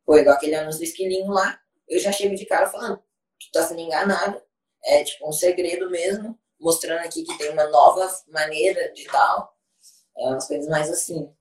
Foi 0.05 0.22
igual 0.22 0.36
aquele 0.36 0.55
anúncio 0.55 0.80
do 0.80 0.86
esquilinho 0.86 1.32
lá, 1.32 1.60
eu 1.88 1.99
já 1.99 2.12
chego 2.12 2.36
de 2.36 2.45
cara 2.45 2.68
falando, 2.68 2.97
tu 2.97 3.51
tá 3.51 3.64
sendo 3.64 3.82
enganado, 3.82 4.41
é 4.86 5.03
tipo 5.03 5.27
um 5.27 5.32
segredo 5.32 5.89
mesmo, 5.89 6.38
mostrando 6.59 6.99
aqui 6.99 7.23
que 7.23 7.38
tem 7.38 7.49
uma 7.51 7.67
nova 7.67 8.09
maneira 8.27 8.91
de 8.93 9.05
tal, 9.05 9.53
é 10.17 10.27
umas 10.27 10.47
coisas 10.47 10.67
mais 10.67 10.89
assim. 10.89 11.32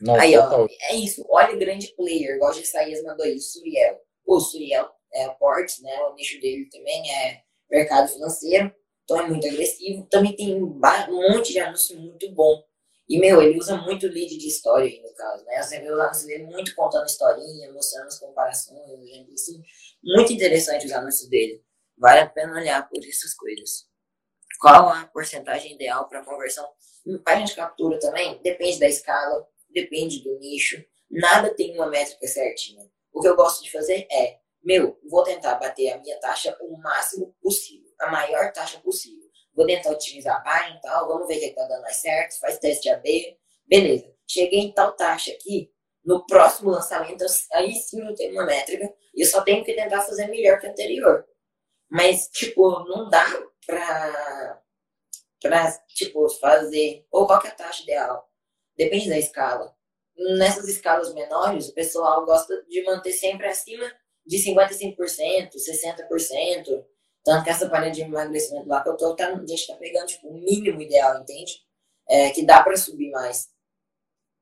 Nossa, 0.00 0.22
aí, 0.22 0.36
ó, 0.36 0.66
é 0.90 0.96
isso. 0.96 1.24
Olha 1.28 1.54
o 1.54 1.58
grande 1.58 1.94
player, 1.94 2.36
igual 2.36 2.52
o 2.52 2.58
Isaías 2.58 3.02
mandou 3.02 3.24
aí, 3.24 3.40
Suriel. 3.40 4.00
O 4.26 4.40
Suriel 4.40 4.90
é 5.12 5.28
portes, 5.30 5.80
né? 5.80 5.96
O 6.04 6.14
nicho 6.14 6.40
dele 6.40 6.68
também 6.70 7.10
é 7.10 7.42
mercado 7.70 8.08
financeiro, 8.08 8.74
então 9.04 9.20
é 9.20 9.28
muito 9.28 9.46
agressivo. 9.46 10.06
Também 10.06 10.34
tem 10.34 10.62
um 10.62 10.66
monte 10.66 11.52
de 11.52 11.60
anúncio 11.60 11.98
muito 11.98 12.30
bom. 12.32 12.62
E, 13.08 13.18
meu, 13.18 13.40
ele 13.40 13.58
usa 13.58 13.76
muito 13.76 14.06
lead 14.06 14.36
de 14.36 14.48
história 14.48 14.86
aí, 14.86 15.00
no 15.00 15.14
caso, 15.14 15.44
né? 15.44 15.62
Você 15.62 15.78
vê 15.78 15.92
os 15.92 16.00
anúncios 16.00 16.26
dele 16.26 16.44
muito 16.44 16.74
contando 16.74 17.06
historinha, 17.06 17.72
mostrando 17.72 18.06
as 18.06 18.18
comparações, 18.18 18.80
exemplo 18.90 19.32
assim. 19.34 19.62
Muito 20.02 20.32
interessante 20.32 20.86
os 20.86 20.92
anúncios 20.92 21.28
dele. 21.28 21.62
Vale 22.04 22.20
a 22.20 22.28
pena 22.28 22.52
olhar 22.52 22.86
por 22.86 23.02
essas 23.02 23.32
coisas. 23.32 23.86
Qual 24.60 24.90
a 24.90 25.06
porcentagem 25.06 25.72
ideal 25.72 26.06
para 26.06 26.22
conversão? 26.22 26.68
Página 27.24 27.46
de 27.46 27.54
captura 27.54 27.98
também 27.98 28.38
depende 28.42 28.78
da 28.78 28.86
escala, 28.86 29.48
depende 29.70 30.22
do 30.22 30.38
nicho, 30.38 30.84
nada 31.10 31.54
tem 31.54 31.74
uma 31.74 31.86
métrica 31.86 32.26
certinha. 32.26 32.86
O 33.10 33.22
que 33.22 33.28
eu 33.28 33.34
gosto 33.34 33.64
de 33.64 33.72
fazer 33.72 34.06
é, 34.12 34.36
meu, 34.62 35.00
vou 35.08 35.22
tentar 35.22 35.54
bater 35.54 35.92
a 35.92 35.98
minha 35.98 36.20
taxa 36.20 36.54
o 36.60 36.76
máximo 36.76 37.34
possível, 37.40 37.90
a 37.98 38.10
maior 38.10 38.52
taxa 38.52 38.78
possível. 38.80 39.26
Vou 39.54 39.64
tentar 39.64 39.92
otimizar 39.92 40.36
a 40.36 40.40
página 40.40 40.76
e 40.76 40.80
tal, 40.82 41.08
vamos 41.08 41.26
ver 41.26 41.38
o 41.38 41.40
que 41.40 41.46
está 41.46 41.66
dando 41.66 41.80
mais 41.80 41.96
certo, 41.96 42.38
faz 42.38 42.58
teste 42.58 42.90
AB, 42.90 43.38
beleza. 43.66 44.14
Cheguei 44.28 44.60
em 44.60 44.74
tal 44.74 44.92
taxa 44.92 45.30
aqui, 45.30 45.72
no 46.04 46.26
próximo 46.26 46.68
lançamento, 46.68 47.24
aí 47.54 47.72
sim 47.76 48.06
eu 48.06 48.14
tenho 48.14 48.32
uma 48.32 48.44
métrica 48.44 48.92
e 49.14 49.22
eu 49.22 49.26
só 49.26 49.40
tenho 49.40 49.64
que 49.64 49.72
tentar 49.72 50.02
fazer 50.02 50.26
melhor 50.26 50.60
que 50.60 50.66
o 50.66 50.70
anterior. 50.70 51.26
Mas, 51.90 52.28
tipo, 52.28 52.84
não 52.88 53.08
dá 53.08 53.24
pra, 53.66 54.62
pra 55.40 55.72
tipo, 55.88 56.28
fazer, 56.40 57.06
ou 57.10 57.26
qual 57.26 57.42
é 57.44 57.48
a 57.48 57.54
taxa 57.54 57.82
ideal? 57.82 58.28
depende 58.76 59.08
da 59.08 59.18
escala. 59.18 59.74
Nessas 60.36 60.68
escalas 60.68 61.12
menores, 61.12 61.68
o 61.68 61.74
pessoal 61.74 62.24
gosta 62.24 62.62
de 62.68 62.82
manter 62.84 63.12
sempre 63.12 63.46
acima 63.48 63.90
de 64.26 64.38
55%, 64.38 65.50
60%. 65.54 66.84
Tanto 67.24 67.44
que 67.44 67.50
essa 67.50 67.68
palha 67.68 67.90
de 67.90 68.02
emagrecimento 68.02 68.68
lá 68.68 68.82
que 68.82 68.88
eu 68.90 68.96
tô, 68.96 69.16
tá, 69.16 69.28
a 69.28 69.46
gente 69.46 69.66
tá 69.66 69.74
pegando 69.76 70.06
tipo, 70.06 70.28
o 70.28 70.34
mínimo 70.34 70.80
ideal, 70.80 71.20
entende? 71.20 71.62
É, 72.08 72.30
que 72.30 72.44
dá 72.44 72.62
para 72.62 72.76
subir 72.76 73.10
mais. 73.10 73.48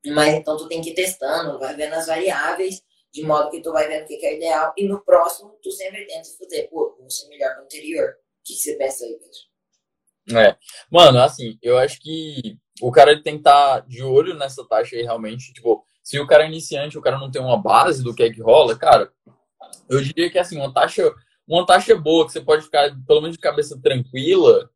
Mas 0.04 0.34
então 0.34 0.56
tu 0.56 0.68
tem 0.68 0.82
que 0.82 0.90
ir 0.90 0.94
testando, 0.94 1.58
vai 1.60 1.74
vendo 1.76 1.94
as 1.94 2.08
variáveis, 2.08 2.82
de 3.12 3.22
modo 3.22 3.50
que 3.50 3.60
tu 3.60 3.72
vai 3.72 3.88
vendo 3.88 4.04
o 4.04 4.06
que 4.06 4.24
é 4.24 4.36
ideal. 4.36 4.72
E 4.76 4.88
no 4.88 5.00
próximo, 5.04 5.58
tu 5.62 5.70
sempre 5.70 6.06
tenta 6.06 6.28
fazer, 6.38 6.68
pô, 6.68 6.96
vou 6.98 7.10
ser 7.10 7.28
melhor 7.28 7.54
que 7.54 7.60
o 7.60 7.64
anterior. 7.64 8.08
O 8.10 8.44
que, 8.44 8.54
que 8.54 8.60
você 8.60 8.74
pensa 8.76 9.04
aí, 9.04 9.12
Pedro? 9.12 9.52
É. 10.40 10.56
Mano, 10.90 11.20
assim, 11.20 11.58
eu 11.60 11.76
acho 11.78 12.00
que 12.00 12.56
o 12.80 12.90
cara 12.90 13.20
tem 13.22 13.34
que 13.34 13.40
estar 13.40 13.80
tá 13.82 13.86
de 13.86 14.02
olho 14.02 14.34
nessa 14.34 14.66
taxa 14.66 14.96
aí 14.96 15.02
realmente. 15.02 15.52
Tipo, 15.52 15.84
se 16.02 16.18
o 16.18 16.26
cara 16.26 16.44
é 16.44 16.48
iniciante, 16.48 16.96
o 16.96 17.02
cara 17.02 17.18
não 17.18 17.30
tem 17.30 17.42
uma 17.42 17.60
base 17.60 18.02
do 18.02 18.14
que 18.14 18.22
é 18.22 18.32
que 18.32 18.40
rola, 18.40 18.76
cara, 18.76 19.12
eu 19.88 20.00
diria 20.00 20.30
que 20.30 20.38
assim, 20.38 20.56
uma 20.56 20.72
taxa, 20.72 21.12
uma 21.46 21.66
taxa 21.66 21.94
boa, 21.94 22.26
que 22.26 22.32
você 22.32 22.40
pode 22.40 22.62
ficar 22.64 22.90
pelo 23.06 23.20
menos 23.20 23.36
de 23.36 23.42
cabeça 23.42 23.78
tranquila 23.80 24.70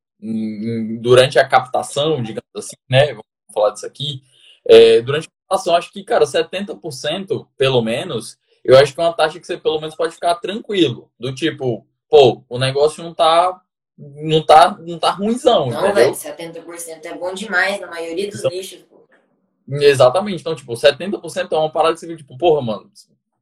durante 1.01 1.39
a 1.39 1.47
captação, 1.47 2.22
digamos 2.22 2.51
assim, 2.55 2.76
né? 2.89 3.09
Vamos 3.09 3.24
falar 3.53 3.70
disso 3.70 3.87
aqui. 3.87 4.22
É, 4.69 5.01
durante 5.01 5.29
a 5.29 5.49
captação, 5.49 5.77
acho 5.77 5.93
que, 5.93 6.03
cara, 6.03 6.25
70% 6.25 7.47
pelo 7.57 7.83
menos, 7.83 8.39
eu 8.64 8.77
acho 8.77 8.95
que 8.95 9.01
é 9.01 9.05
uma 9.05 9.12
taxa 9.12 9.39
que 9.39 9.47
você 9.47 9.57
pelo 9.57 9.81
menos 9.81 9.95
pode 9.95 10.14
ficar 10.14 10.35
tranquilo. 10.37 11.11
Do 11.19 11.35
tipo, 11.35 11.87
pô, 12.09 12.43
o 12.49 12.59
negócio 12.59 13.03
não 13.03 13.14
tá 13.14 13.62
não 13.99 14.45
tá, 14.45 14.77
não 14.79 14.99
tá 14.99 15.11
ruimzão, 15.11 15.71
não, 15.71 15.95
velho, 15.95 16.12
70% 16.12 17.07
é 17.07 17.14
bom 17.14 17.33
demais 17.33 17.81
na 17.81 17.87
maioria 17.87 18.29
dos 18.29 18.41
então, 18.41 18.51
nichos, 18.51 18.83
pô. 18.83 19.07
Exatamente. 19.69 20.41
Então, 20.41 20.55
tipo, 20.55 20.73
70% 20.75 21.49
é 21.51 21.57
uma 21.57 21.73
parada 21.73 21.95
que 21.95 22.01
você 22.01 22.07
fica, 22.07 22.19
tipo, 22.19 22.37
porra, 22.37 22.62
mano, 22.62 22.91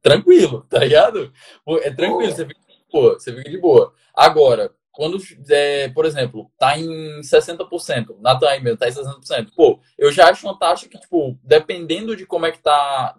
tranquilo, 0.01 0.65
tá 0.69 0.79
ligado? 0.79 1.31
É 1.81 1.91
tranquilo, 1.91 2.31
você 2.31 2.45
fica 2.45 2.59
de 2.61 2.85
boa, 2.91 3.13
você 3.19 3.35
fica 3.35 3.49
de 3.49 3.57
boa. 3.57 3.93
Agora, 4.13 4.71
quando, 4.95 5.17
é, 5.49 5.89
por 5.89 6.05
exemplo, 6.05 6.49
tá 6.57 6.79
em 6.79 7.19
60%, 7.19 8.15
na 8.21 8.39
mesmo, 8.61 8.77
tá 8.77 8.87
em 8.87 8.91
60%, 8.91 9.51
pô, 9.53 9.79
eu 9.97 10.09
já 10.09 10.29
acho 10.29 10.47
uma 10.47 10.57
taxa 10.57 10.87
que, 10.87 10.97
tipo, 10.97 11.37
dependendo 11.43 12.15
de 12.15 12.25
como 12.25 12.45
é 12.45 12.51
que 12.51 12.59
tá, 12.59 13.15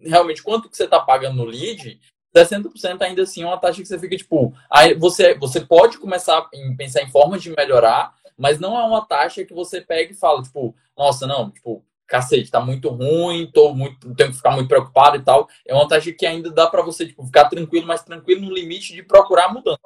realmente, 0.00 0.42
quanto 0.42 0.68
que 0.68 0.76
você 0.76 0.86
tá 0.86 1.00
pagando 1.00 1.36
no 1.36 1.44
lead, 1.44 1.98
60% 2.36 3.00
ainda 3.00 3.22
assim 3.22 3.42
é 3.42 3.46
uma 3.46 3.58
taxa 3.58 3.80
que 3.80 3.88
você 3.88 3.98
fica, 3.98 4.16
tipo, 4.16 4.52
aí 4.70 4.92
você, 4.92 5.34
você 5.34 5.60
pode 5.60 5.98
começar 5.98 6.36
a 6.36 6.48
pensar 6.76 7.02
em 7.02 7.10
formas 7.10 7.42
de 7.42 7.48
melhorar, 7.50 8.12
mas 8.36 8.60
não 8.60 8.78
é 8.78 8.84
uma 8.84 9.06
taxa 9.06 9.44
que 9.44 9.54
você 9.54 9.80
pega 9.80 10.12
e 10.12 10.16
fala, 10.16 10.42
tipo, 10.42 10.74
nossa, 10.96 11.26
não, 11.26 11.50
tipo, 11.50 11.82
cacete, 12.06 12.50
tá 12.50 12.60
muito 12.60 12.90
ruim, 12.90 13.50
tô 13.50 13.72
muito, 13.72 14.14
tenho 14.14 14.30
que 14.30 14.36
ficar 14.36 14.50
muito 14.50 14.68
preocupado 14.68 15.16
e 15.16 15.22
tal. 15.22 15.48
É 15.66 15.72
uma 15.72 15.88
taxa 15.88 16.12
que 16.12 16.26
ainda 16.26 16.50
dá 16.50 16.66
para 16.66 16.82
você, 16.82 17.06
tipo, 17.06 17.24
ficar 17.24 17.48
tranquilo, 17.48 17.86
mas 17.86 18.02
tranquilo 18.02 18.42
no 18.42 18.52
limite 18.52 18.92
de 18.92 19.02
procurar 19.02 19.52
mudança. 19.52 19.80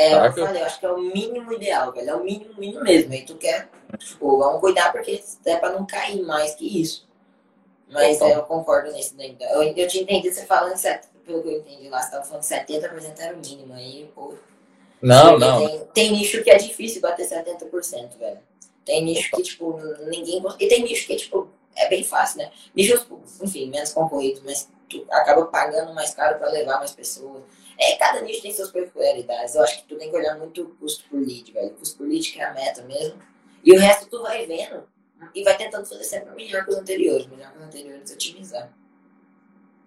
É, 0.00 0.26
eu 0.26 0.32
falei, 0.32 0.62
eu 0.62 0.66
acho 0.66 0.80
que 0.80 0.86
é 0.86 0.90
o 0.90 0.98
mínimo 0.98 1.52
ideal, 1.52 1.92
velho. 1.92 2.08
É 2.08 2.14
o 2.14 2.24
mínimo, 2.24 2.54
mínimo 2.56 2.82
mesmo. 2.82 3.12
Aí 3.12 3.22
tu 3.22 3.34
quer, 3.36 3.68
tipo, 3.98 4.38
vamos 4.38 4.60
cuidar 4.60 4.90
porque 4.92 5.22
é 5.44 5.56
pra 5.56 5.72
não 5.72 5.86
cair 5.86 6.22
mais 6.22 6.54
que 6.54 6.80
isso. 6.80 7.06
Mas 7.86 8.20
eu 8.20 8.42
concordo 8.44 8.92
nisso 8.92 9.14
daí. 9.16 9.36
Eu, 9.40 9.62
eu 9.62 9.88
te 9.88 10.00
entendi 10.00 10.32
você 10.32 10.46
falando 10.46 10.76
certo 10.76 11.08
pelo 11.26 11.42
que 11.42 11.48
eu 11.48 11.58
entendi 11.58 11.88
lá, 11.88 12.00
você 12.00 12.10
tava 12.10 12.24
falando 12.24 12.42
que 12.42 12.74
70% 12.74 13.18
era 13.18 13.36
o 13.36 13.40
mínimo. 13.40 13.74
Aí, 13.74 14.10
pô. 14.14 14.34
Não, 15.02 15.38
não. 15.38 15.66
Tem, 15.66 15.84
tem, 15.92 16.12
nicho 16.12 16.42
que 16.42 16.50
é 16.50 16.56
difícil 16.56 17.02
bater 17.02 17.26
70%, 17.26 18.18
velho. 18.18 18.38
Tem 18.84 19.04
nicho 19.04 19.30
que, 19.36 19.42
tipo, 19.42 19.78
ninguém. 20.08 20.42
E 20.58 20.68
tem 20.68 20.82
nicho 20.82 21.06
que, 21.06 21.16
tipo, 21.16 21.48
é 21.76 21.88
bem 21.88 22.02
fácil, 22.02 22.38
né? 22.38 22.50
Nichos, 22.74 23.06
enfim, 23.42 23.68
menos 23.68 23.92
concorridos, 23.92 24.42
mas 24.44 24.68
tu 24.88 25.04
acaba 25.10 25.44
pagando 25.46 25.94
mais 25.94 26.14
caro 26.14 26.38
para 26.38 26.50
levar 26.50 26.78
mais 26.78 26.92
pessoas. 26.92 27.42
É, 27.80 27.96
cada 27.96 28.20
nicho 28.20 28.42
tem 28.42 28.52
suas 28.52 28.70
peculiaridades. 28.70 29.54
Eu 29.54 29.62
acho 29.62 29.78
que 29.78 29.88
tu 29.88 29.96
tem 29.96 30.10
que 30.10 30.16
olhar 30.16 30.36
muito 30.36 30.62
o 30.62 30.76
custo 30.76 31.08
por 31.08 31.18
lead, 31.18 31.50
velho. 31.50 31.68
O 31.68 31.74
custo 31.76 31.96
por 31.96 32.06
lead 32.06 32.30
que 32.30 32.38
é 32.38 32.44
a 32.44 32.52
meta 32.52 32.82
mesmo. 32.82 33.18
E 33.64 33.72
o 33.72 33.78
resto 33.78 34.06
tu 34.10 34.20
vai 34.20 34.46
vendo 34.46 34.86
e 35.34 35.42
vai 35.42 35.56
tentando 35.56 35.86
fazer 35.86 36.04
sempre 36.04 36.34
melhor 36.34 36.64
que 36.64 36.70
os 36.70 36.76
anteriores, 36.76 37.26
melhor 37.26 37.50
que 37.52 37.58
os 37.58 37.64
anteriores, 37.64 38.12
otimizar. 38.12 38.70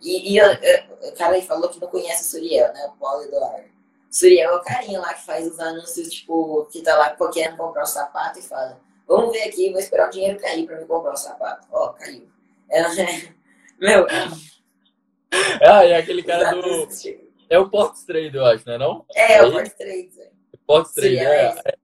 E, 0.02 0.34
e 0.34 0.38
eu, 0.38 0.48
eu, 0.48 1.10
o 1.10 1.15
cara 1.15 1.36
aí 1.36 1.41
falou 1.41 1.70
que 1.70 1.80
não 1.80 1.88
conhece 1.88 2.24
o 2.24 2.26
Suriel, 2.26 2.74
né? 2.74 2.86
O 2.88 2.98
Paulo 2.98 3.24
Eduardo. 3.24 3.70
Suriel 4.10 4.52
é 4.52 4.56
o 4.56 4.61
carinha 4.61 4.99
lá 4.99 5.14
que 5.14 5.26
faz 5.26 5.48
os 5.48 5.60
anúncios, 5.60 6.10
tipo, 6.10 6.65
que 6.72 6.82
tá 6.82 6.95
lá 6.95 7.15
querendo 7.32 7.57
comprar 7.57 7.84
um 7.84 7.88
sapato 7.88 8.40
e 8.40 8.41
fala: 8.41 8.80
Vamos 9.07 9.32
ver 9.32 9.44
aqui, 9.44 9.72
vou 9.72 9.80
esperar 9.80 10.07
o 10.07 10.11
dinheiro 10.11 10.40
cair 10.40 10.65
pra 10.65 10.80
me 10.80 10.86
comprar 10.86 11.11
o 11.11 11.14
um 11.14 11.18
sapato. 11.18 11.68
Ó, 11.72 11.90
oh, 11.90 11.94
caiu. 11.94 12.28
É, 12.70 12.82
é, 12.82 13.34
meu. 13.80 14.07
Ah, 15.61 15.86
é 15.86 15.95
aquele 15.95 16.24
cara 16.24 16.52
do. 16.52 16.88
É 17.49 17.60
o 17.60 17.70
Pox 17.70 18.03
Trade, 18.03 18.36
eu 18.36 18.45
acho, 18.45 18.65
não 18.65 18.74
é 18.74 18.78
não? 18.78 19.06
É, 19.15 19.34
é 19.34 19.44
o 19.44 19.52
Pox 19.52 19.74
Trade. 19.74 20.10
Pox 20.65 20.94
Trade, 20.94 21.18
é. 21.18 21.56
é. 21.65 21.76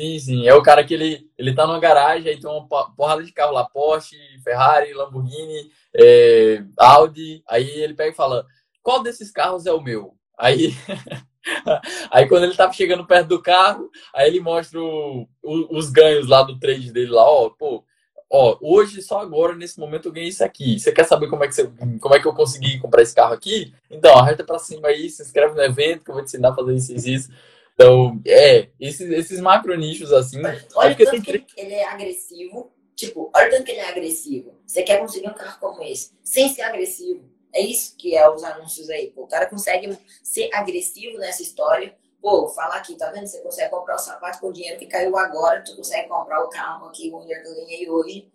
Sim, 0.00 0.18
sim. 0.20 0.46
É 0.46 0.54
o 0.54 0.62
cara 0.62 0.84
que 0.84 0.94
ele, 0.94 1.28
ele 1.36 1.52
tá 1.54 1.66
numa 1.66 1.80
garagem, 1.80 2.30
aí 2.30 2.38
tem 2.38 2.48
uma 2.48 2.68
porrada 2.68 3.22
de 3.24 3.32
carro 3.32 3.52
lá, 3.52 3.64
Porsche, 3.64 4.16
Ferrari, 4.44 4.94
Lamborghini, 4.94 5.72
é, 5.92 6.62
Audi. 6.76 7.42
Aí 7.48 7.68
ele 7.68 7.94
pega 7.94 8.12
e 8.12 8.16
fala, 8.16 8.46
qual 8.80 9.02
desses 9.02 9.32
carros 9.32 9.66
é 9.66 9.72
o 9.72 9.80
meu? 9.80 10.14
Aí, 10.38 10.72
aí 12.12 12.28
quando 12.28 12.44
ele 12.44 12.54
tá 12.54 12.70
chegando 12.70 13.06
perto 13.06 13.26
do 13.26 13.42
carro, 13.42 13.90
aí 14.14 14.28
ele 14.28 14.38
mostra 14.38 14.80
o, 14.80 15.28
o, 15.42 15.76
os 15.76 15.90
ganhos 15.90 16.28
lá 16.28 16.44
do 16.44 16.60
trade 16.60 16.92
dele 16.92 17.10
lá, 17.10 17.28
ó, 17.28 17.50
pô, 17.50 17.84
ó, 18.30 18.58
hoje, 18.60 19.02
só 19.02 19.20
agora, 19.20 19.54
nesse 19.54 19.78
momento, 19.78 20.08
eu 20.08 20.12
ganhei 20.12 20.28
isso 20.28 20.44
aqui. 20.44 20.78
Você 20.78 20.92
quer 20.92 21.04
saber 21.04 21.28
como 21.28 21.44
é 21.44 21.48
que, 21.48 21.54
você, 21.54 21.70
como 22.00 22.14
é 22.14 22.20
que 22.20 22.26
eu 22.26 22.34
consegui 22.34 22.78
comprar 22.78 23.02
esse 23.02 23.14
carro 23.14 23.34
aqui? 23.34 23.74
Então, 23.90 24.16
arreta 24.16 24.44
pra 24.44 24.58
cima 24.58 24.88
aí, 24.88 25.08
se 25.08 25.22
inscreve 25.22 25.54
no 25.54 25.62
evento 25.62 26.04
que 26.04 26.10
eu 26.10 26.14
vou 26.14 26.22
te 26.22 26.28
ensinar 26.28 26.50
a 26.50 26.54
fazer 26.54 26.74
isso 26.74 26.92
e 26.92 27.14
isso. 27.14 27.30
Então, 27.74 28.20
é, 28.26 28.68
esses, 28.80 29.08
esses 29.10 29.40
macro 29.40 29.76
nichos 29.76 30.12
assim. 30.12 30.40
Olha, 30.74 30.94
o 30.94 30.96
tanto 30.96 31.22
que 31.22 31.44
ele 31.56 31.74
é 31.74 31.88
agressivo. 31.88 32.72
Tipo, 32.96 33.30
olha 33.32 33.46
o 33.46 33.50
tanto 33.52 33.64
que 33.64 33.70
ele 33.70 33.80
é 33.80 33.88
agressivo. 33.88 34.58
Você 34.66 34.82
quer 34.82 34.98
conseguir 34.98 35.28
um 35.28 35.34
carro 35.34 35.60
como 35.60 35.84
esse, 35.84 36.10
sem 36.24 36.48
ser 36.48 36.62
agressivo. 36.62 37.22
É 37.54 37.60
isso 37.60 37.94
que 37.96 38.16
é 38.16 38.28
os 38.28 38.42
anúncios 38.42 38.90
aí. 38.90 39.12
O 39.14 39.26
cara 39.28 39.46
consegue 39.46 39.96
ser 40.22 40.50
agressivo 40.52 41.16
nessa 41.18 41.40
história. 41.40 41.94
Pô, 42.28 42.46
fala 42.46 42.74
aqui, 42.74 42.94
tá 42.94 43.10
vendo? 43.10 43.26
Você 43.26 43.40
consegue 43.40 43.70
comprar 43.70 43.94
o 43.94 43.98
sapato 43.98 44.38
com 44.38 44.48
o 44.48 44.52
dinheiro 44.52 44.78
que 44.78 44.84
caiu 44.84 45.16
agora, 45.16 45.64
tu 45.64 45.74
consegue 45.74 46.08
comprar 46.08 46.44
o 46.44 46.50
carro 46.50 46.88
aqui 46.88 47.10
o 47.10 47.20
dinheiro 47.20 47.42
que 47.42 47.48
eu 47.48 47.54
ganhei 47.54 47.88
hoje. 47.88 48.28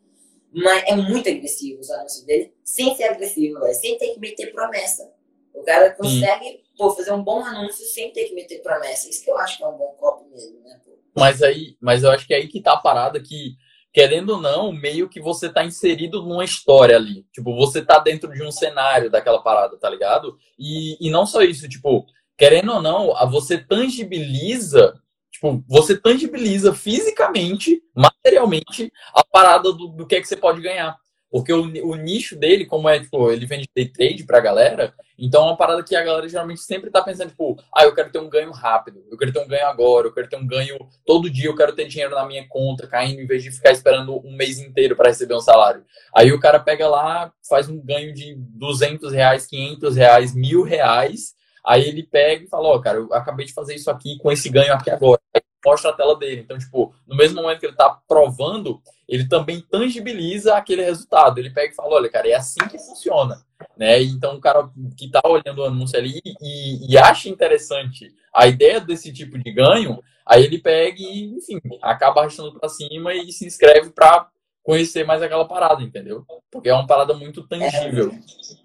Mas 0.52 0.84
é 0.88 0.96
muito 0.96 1.30
agressivo 1.30 1.80
os 1.80 1.92
anúncios 1.92 2.24
dele, 2.24 2.52
sem 2.64 2.96
ser 2.96 3.04
agressivo, 3.04 3.60
véio, 3.60 3.76
sem 3.76 3.96
ter 4.00 4.16
que 4.16 4.20
meter 4.20 4.52
promessa. 4.52 5.12
O 5.54 5.62
cara 5.62 5.92
consegue 5.92 6.64
pô, 6.76 6.90
fazer 6.90 7.12
um 7.12 7.24
bom 7.24 7.46
anúncio 7.46 7.86
sem 7.86 8.12
ter 8.12 8.26
que 8.26 8.34
meter 8.34 8.64
promessa. 8.64 9.08
Isso 9.08 9.24
que 9.24 9.30
eu 9.30 9.38
acho 9.38 9.58
que 9.58 9.64
é 9.64 9.68
um 9.68 9.78
bom 9.78 9.96
copo 10.00 10.28
mesmo, 10.28 10.60
né? 10.62 10.82
Pô. 10.84 10.98
Mas 11.16 11.44
aí, 11.44 11.78
mas 11.80 12.02
eu 12.02 12.10
acho 12.10 12.26
que 12.26 12.34
é 12.34 12.38
aí 12.38 12.48
que 12.48 12.64
tá 12.64 12.74
a 12.74 12.78
parada 12.78 13.22
que, 13.22 13.56
querendo 13.94 14.32
ou 14.32 14.42
não, 14.42 14.72
meio 14.72 15.08
que 15.08 15.22
você 15.22 15.54
tá 15.54 15.64
inserido 15.64 16.24
numa 16.24 16.44
história 16.44 16.96
ali. 16.96 17.28
Tipo, 17.32 17.56
você 17.56 17.86
tá 17.86 18.00
dentro 18.00 18.32
de 18.32 18.42
um 18.42 18.52
cenário 18.52 19.12
daquela 19.12 19.44
parada, 19.44 19.78
tá 19.78 19.88
ligado? 19.88 20.36
E, 20.58 20.98
e 21.00 21.12
não 21.12 21.28
só 21.28 21.44
isso, 21.44 21.70
tipo, 21.70 22.08
querendo 22.38 22.74
ou 22.74 22.82
não, 22.82 23.14
você 23.30 23.58
tangibiliza 23.58 25.00
Tipo, 25.34 25.64
você 25.68 25.98
tangibiliza 25.98 26.74
fisicamente, 26.74 27.82
materialmente, 27.94 28.94
a 29.14 29.26
parada 29.26 29.74
do, 29.74 29.88
do 29.88 30.06
que 30.06 30.16
é 30.16 30.22
que 30.22 30.28
você 30.28 30.38
pode 30.38 30.62
ganhar. 30.62 30.96
Porque 31.30 31.52
o, 31.52 31.64
o 31.64 31.96
nicho 31.96 32.38
dele, 32.38 32.64
como 32.64 32.88
é, 32.88 33.00
tipo, 33.00 33.32
ele 33.32 33.48
vende 33.48 33.68
day 33.76 33.90
trade 33.90 34.24
pra 34.24 34.40
galera, 34.40 34.94
então 35.18 35.42
é 35.42 35.46
uma 35.48 35.58
parada 35.58 35.84
que 35.84 35.96
a 35.96 36.04
galera 36.04 36.30
geralmente 36.30 36.62
sempre 36.62 36.92
tá 36.92 37.02
pensando, 37.02 37.30
tipo, 37.30 37.58
ah, 37.76 37.84
eu 37.84 37.96
quero 37.96 38.12
ter 38.12 38.20
um 38.20 38.30
ganho 38.30 38.52
rápido, 38.52 39.04
eu 39.10 39.18
quero 39.18 39.34
ter 39.34 39.40
um 39.40 39.48
ganho 39.48 39.66
agora, 39.66 40.08
eu 40.08 40.14
quero 40.14 40.30
ter 40.30 40.38
um 40.38 40.46
ganho 40.46 40.78
todo 41.04 41.32
dia, 41.32 41.48
eu 41.48 41.56
quero 41.56 41.74
ter 41.74 41.88
dinheiro 41.88 42.14
na 42.14 42.28
minha 42.28 42.48
conta 42.48 42.86
caindo 42.86 43.20
em 43.20 43.26
vez 43.26 43.42
de 43.42 43.50
ficar 43.50 43.72
esperando 43.72 44.16
um 44.24 44.36
mês 44.36 44.60
inteiro 44.60 44.96
para 44.96 45.10
receber 45.10 45.34
um 45.34 45.42
salário. 45.42 45.84
Aí 46.16 46.32
o 46.32 46.40
cara 46.40 46.60
pega 46.60 46.88
lá, 46.88 47.34
faz 47.50 47.68
um 47.68 47.84
ganho 47.84 48.14
de 48.14 48.36
200 48.38 49.12
reais, 49.12 49.48
500 49.48 49.96
reais, 49.96 50.36
mil 50.36 50.62
reais, 50.62 51.34
aí 51.66 51.88
ele 51.88 52.04
pega 52.04 52.44
e 52.44 52.48
fala, 52.48 52.70
ó, 52.70 52.76
oh, 52.76 52.82
cara, 52.82 52.98
eu 52.98 53.14
acabei 53.14 53.46
de 53.46 53.54
fazer 53.54 53.76
isso 53.76 53.90
aqui 53.90 54.18
com 54.18 54.32
esse 54.32 54.50
ganho 54.50 54.74
aqui 54.74 54.90
agora. 54.90 55.22
Aí 55.34 55.42
mostra 55.66 55.92
a 55.92 55.94
tela 55.94 56.18
dele. 56.18 56.42
Então, 56.42 56.58
tipo, 56.58 56.94
no 57.08 57.16
mesmo 57.16 57.42
momento 57.42 57.60
que 57.60 57.66
ele 57.66 57.76
tá 57.76 58.02
provando, 58.08 58.82
ele 59.08 59.28
também 59.28 59.62
tangibiliza 59.62 60.56
aquele 60.56 60.84
resultado. 60.84 61.40
Ele 61.40 61.50
pega 61.50 61.72
e 61.72 61.76
fala, 61.76 61.96
olha, 61.96 62.10
cara, 62.10 62.28
é 62.28 62.34
assim 62.34 62.68
que 62.70 62.78
funciona. 62.78 63.42
Né? 63.78 64.02
Então, 64.02 64.36
o 64.36 64.42
cara 64.42 64.70
que 64.98 65.06
está 65.06 65.22
olhando 65.26 65.60
o 65.60 65.66
anúncio 65.66 65.98
ali 65.98 66.20
e, 66.42 66.92
e, 66.92 66.98
acha 66.98 67.30
interessante 67.30 68.14
a 68.34 68.46
ideia 68.46 68.80
desse 68.80 69.12
tipo 69.14 69.38
de 69.38 69.52
ganho, 69.52 70.04
aí 70.26 70.44
ele 70.44 70.60
pega 70.60 70.98
e, 71.00 71.36
enfim, 71.36 71.60
acaba 71.82 72.22
arrastando 72.22 72.60
para 72.60 72.68
cima 72.68 73.14
e 73.14 73.32
se 73.32 73.46
inscreve 73.46 73.92
para 73.92 74.28
conhecer 74.62 75.06
mais 75.06 75.22
aquela 75.22 75.48
parada, 75.48 75.82
entendeu? 75.82 76.26
Porque 76.52 76.70
é 76.70 76.74
uma 76.74 76.88
parada 76.88 77.14
muito 77.14 77.48
tangível. 77.48 78.12
É, 78.12 78.63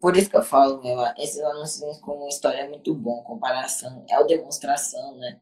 por 0.00 0.16
isso 0.16 0.30
que 0.30 0.36
eu 0.36 0.42
falo, 0.42 0.82
meu, 0.82 0.98
esses 1.18 1.40
anúncios 1.40 1.98
com 1.98 2.28
história 2.28 2.58
é 2.58 2.68
muito 2.68 2.94
bom, 2.94 3.22
comparação, 3.22 4.04
é 4.08 4.14
a 4.14 4.22
demonstração, 4.22 5.16
né? 5.16 5.40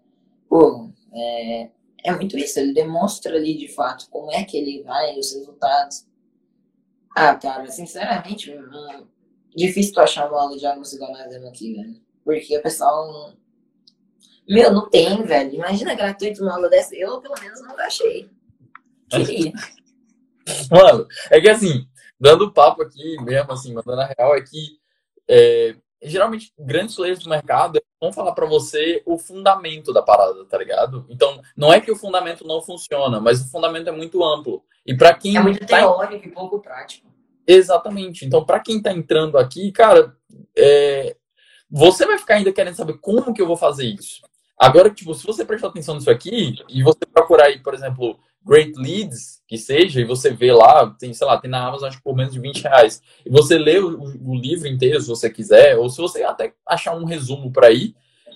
Pô, 0.48 0.90
é, 1.12 1.70
é 2.05 2.12
muito 2.12 2.39
isso, 2.39 2.59
ele 2.59 2.72
demonstra 2.72 3.35
ali 3.36 3.56
de 3.56 3.68
fato 3.68 4.09
como 4.10 4.31
é 4.31 4.44
que 4.44 4.56
ele 4.56 4.82
vai, 4.82 5.18
os 5.18 5.32
resultados. 5.32 6.06
Ah, 7.16 7.35
cara, 7.35 7.66
sinceramente, 7.68 8.52
hum, 8.52 9.06
difícil 9.55 9.94
tu 9.94 10.01
achar 10.01 10.28
uma 10.28 10.40
aula 10.40 10.59
de 10.59 10.66
anúncio 10.66 10.97
igual 10.97 11.12
nós 11.12 11.28
temos 11.28 11.48
aqui, 11.48 11.74
velho. 11.74 12.01
Porque 12.24 12.59
o 12.59 12.62
pessoal. 12.62 13.32
Meu, 14.48 14.72
não 14.72 14.90
tem, 14.90 15.22
velho. 15.22 15.55
Imagina 15.55 15.94
gratuito 15.94 16.43
uma 16.43 16.55
aula 16.55 16.68
dessa. 16.68 16.94
Eu, 16.97 17.20
pelo 17.20 17.35
menos, 17.40 17.60
nunca 17.62 17.85
achei. 17.85 18.28
Queria. 19.09 19.52
Mano, 20.70 21.06
é 21.31 21.40
que 21.40 21.48
assim, 21.48 21.86
dando 22.19 22.53
papo 22.53 22.82
aqui 22.82 23.16
mesmo, 23.23 23.53
assim, 23.53 23.73
mandando 23.73 24.03
a 24.03 24.07
real, 24.16 24.35
é 24.35 24.41
que 24.41 24.78
é, 25.28 25.74
geralmente 26.03 26.53
grandes 26.59 26.95
players 26.95 27.20
do 27.20 27.31
mercado 27.31 27.81
vão 28.01 28.12
falar 28.12 28.32
para 28.32 28.47
você 28.47 29.03
o 29.07 29.19
fundamento 29.19 29.93
da 29.93 30.03
parada, 30.03 30.45
tá 30.45 30.59
ligado? 30.59 31.07
Então, 31.09 31.41
não 31.57 31.73
é 31.73 31.81
que 31.81 31.91
o 31.91 31.97
fundamento 31.97 32.47
não 32.47 32.61
funciona, 32.61 33.20
mas 33.20 33.41
o 33.41 33.51
fundamento 33.51 33.89
é 33.89 33.93
muito 33.93 34.23
amplo. 34.23 34.62
E 34.86 34.95
para 34.95 35.15
quem 35.15 35.36
é 35.36 35.41
muito 35.41 35.61
tá 35.61 35.78
teórico 35.78 36.27
e 36.27 36.31
pouco 36.31 36.61
prático. 36.61 37.09
Exatamente. 37.47 38.24
Então, 38.24 38.45
para 38.45 38.61
quem 38.61 38.81
tá 38.81 38.93
entrando 38.93 39.39
aqui, 39.39 39.73
cara, 39.73 40.15
é... 40.57 41.16
você 41.70 42.07
vai 42.07 42.19
ficar 42.19 42.35
ainda 42.35 42.53
querendo 42.53 42.74
saber 42.74 42.99
como 42.99 43.32
que 43.32 43.41
eu 43.41 43.47
vou 43.47 43.57
fazer 43.57 43.86
isso. 43.86 44.20
Agora, 44.59 44.91
tipo, 44.91 45.15
se 45.15 45.27
você 45.27 45.45
prestar 45.45 45.69
atenção 45.69 45.95
nisso 45.95 46.11
aqui 46.11 46.57
e 46.69 46.82
você 46.82 47.01
procurar 47.12 47.47
aí, 47.47 47.59
por 47.59 47.74
exemplo, 47.74 48.19
Great 48.45 48.73
Leads, 48.77 49.43
que 49.49 49.57
seja, 49.57 50.01
e 50.01 50.05
você 50.05 50.31
vê 50.31 50.53
lá, 50.53 50.95
tem, 50.99 51.12
sei 51.15 51.27
lá, 51.27 51.39
tem 51.39 51.51
na 51.51 51.66
Amazon 51.66 51.89
acho 51.89 51.97
que 51.99 52.05
por 52.05 52.15
menos 52.15 52.35
de 52.35 52.41
20 52.41 52.62
reais. 52.62 53.03
E 53.25 53.31
você 53.31 53.59
lê 53.59 53.79
o, 53.79 53.99
o 54.23 54.35
livro 54.35 54.69
inteiro, 54.69 55.01
se 55.01 55.09
você 55.09 55.31
quiser, 55.31 55.77
ou 55.79 55.89
se 55.89 56.01
você 56.01 56.23
até 56.23 56.53
achar 56.66 56.95
um 56.95 57.05
resumo 57.05 57.51
para 57.51 57.71
ir, 57.71 57.95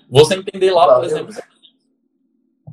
você 0.09 0.35
entender 0.35 0.71
lá, 0.71 0.95
por 0.95 1.05
exemplo, 1.05 1.35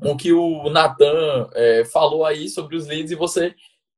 o 0.02 0.16
que 0.16 0.32
o 0.32 0.70
Nathan 0.70 1.50
é, 1.54 1.84
falou 1.86 2.26
aí 2.26 2.48
sobre 2.48 2.76
os 2.76 2.88
leads 2.88 3.12
e 3.12 3.16
você 3.16 3.54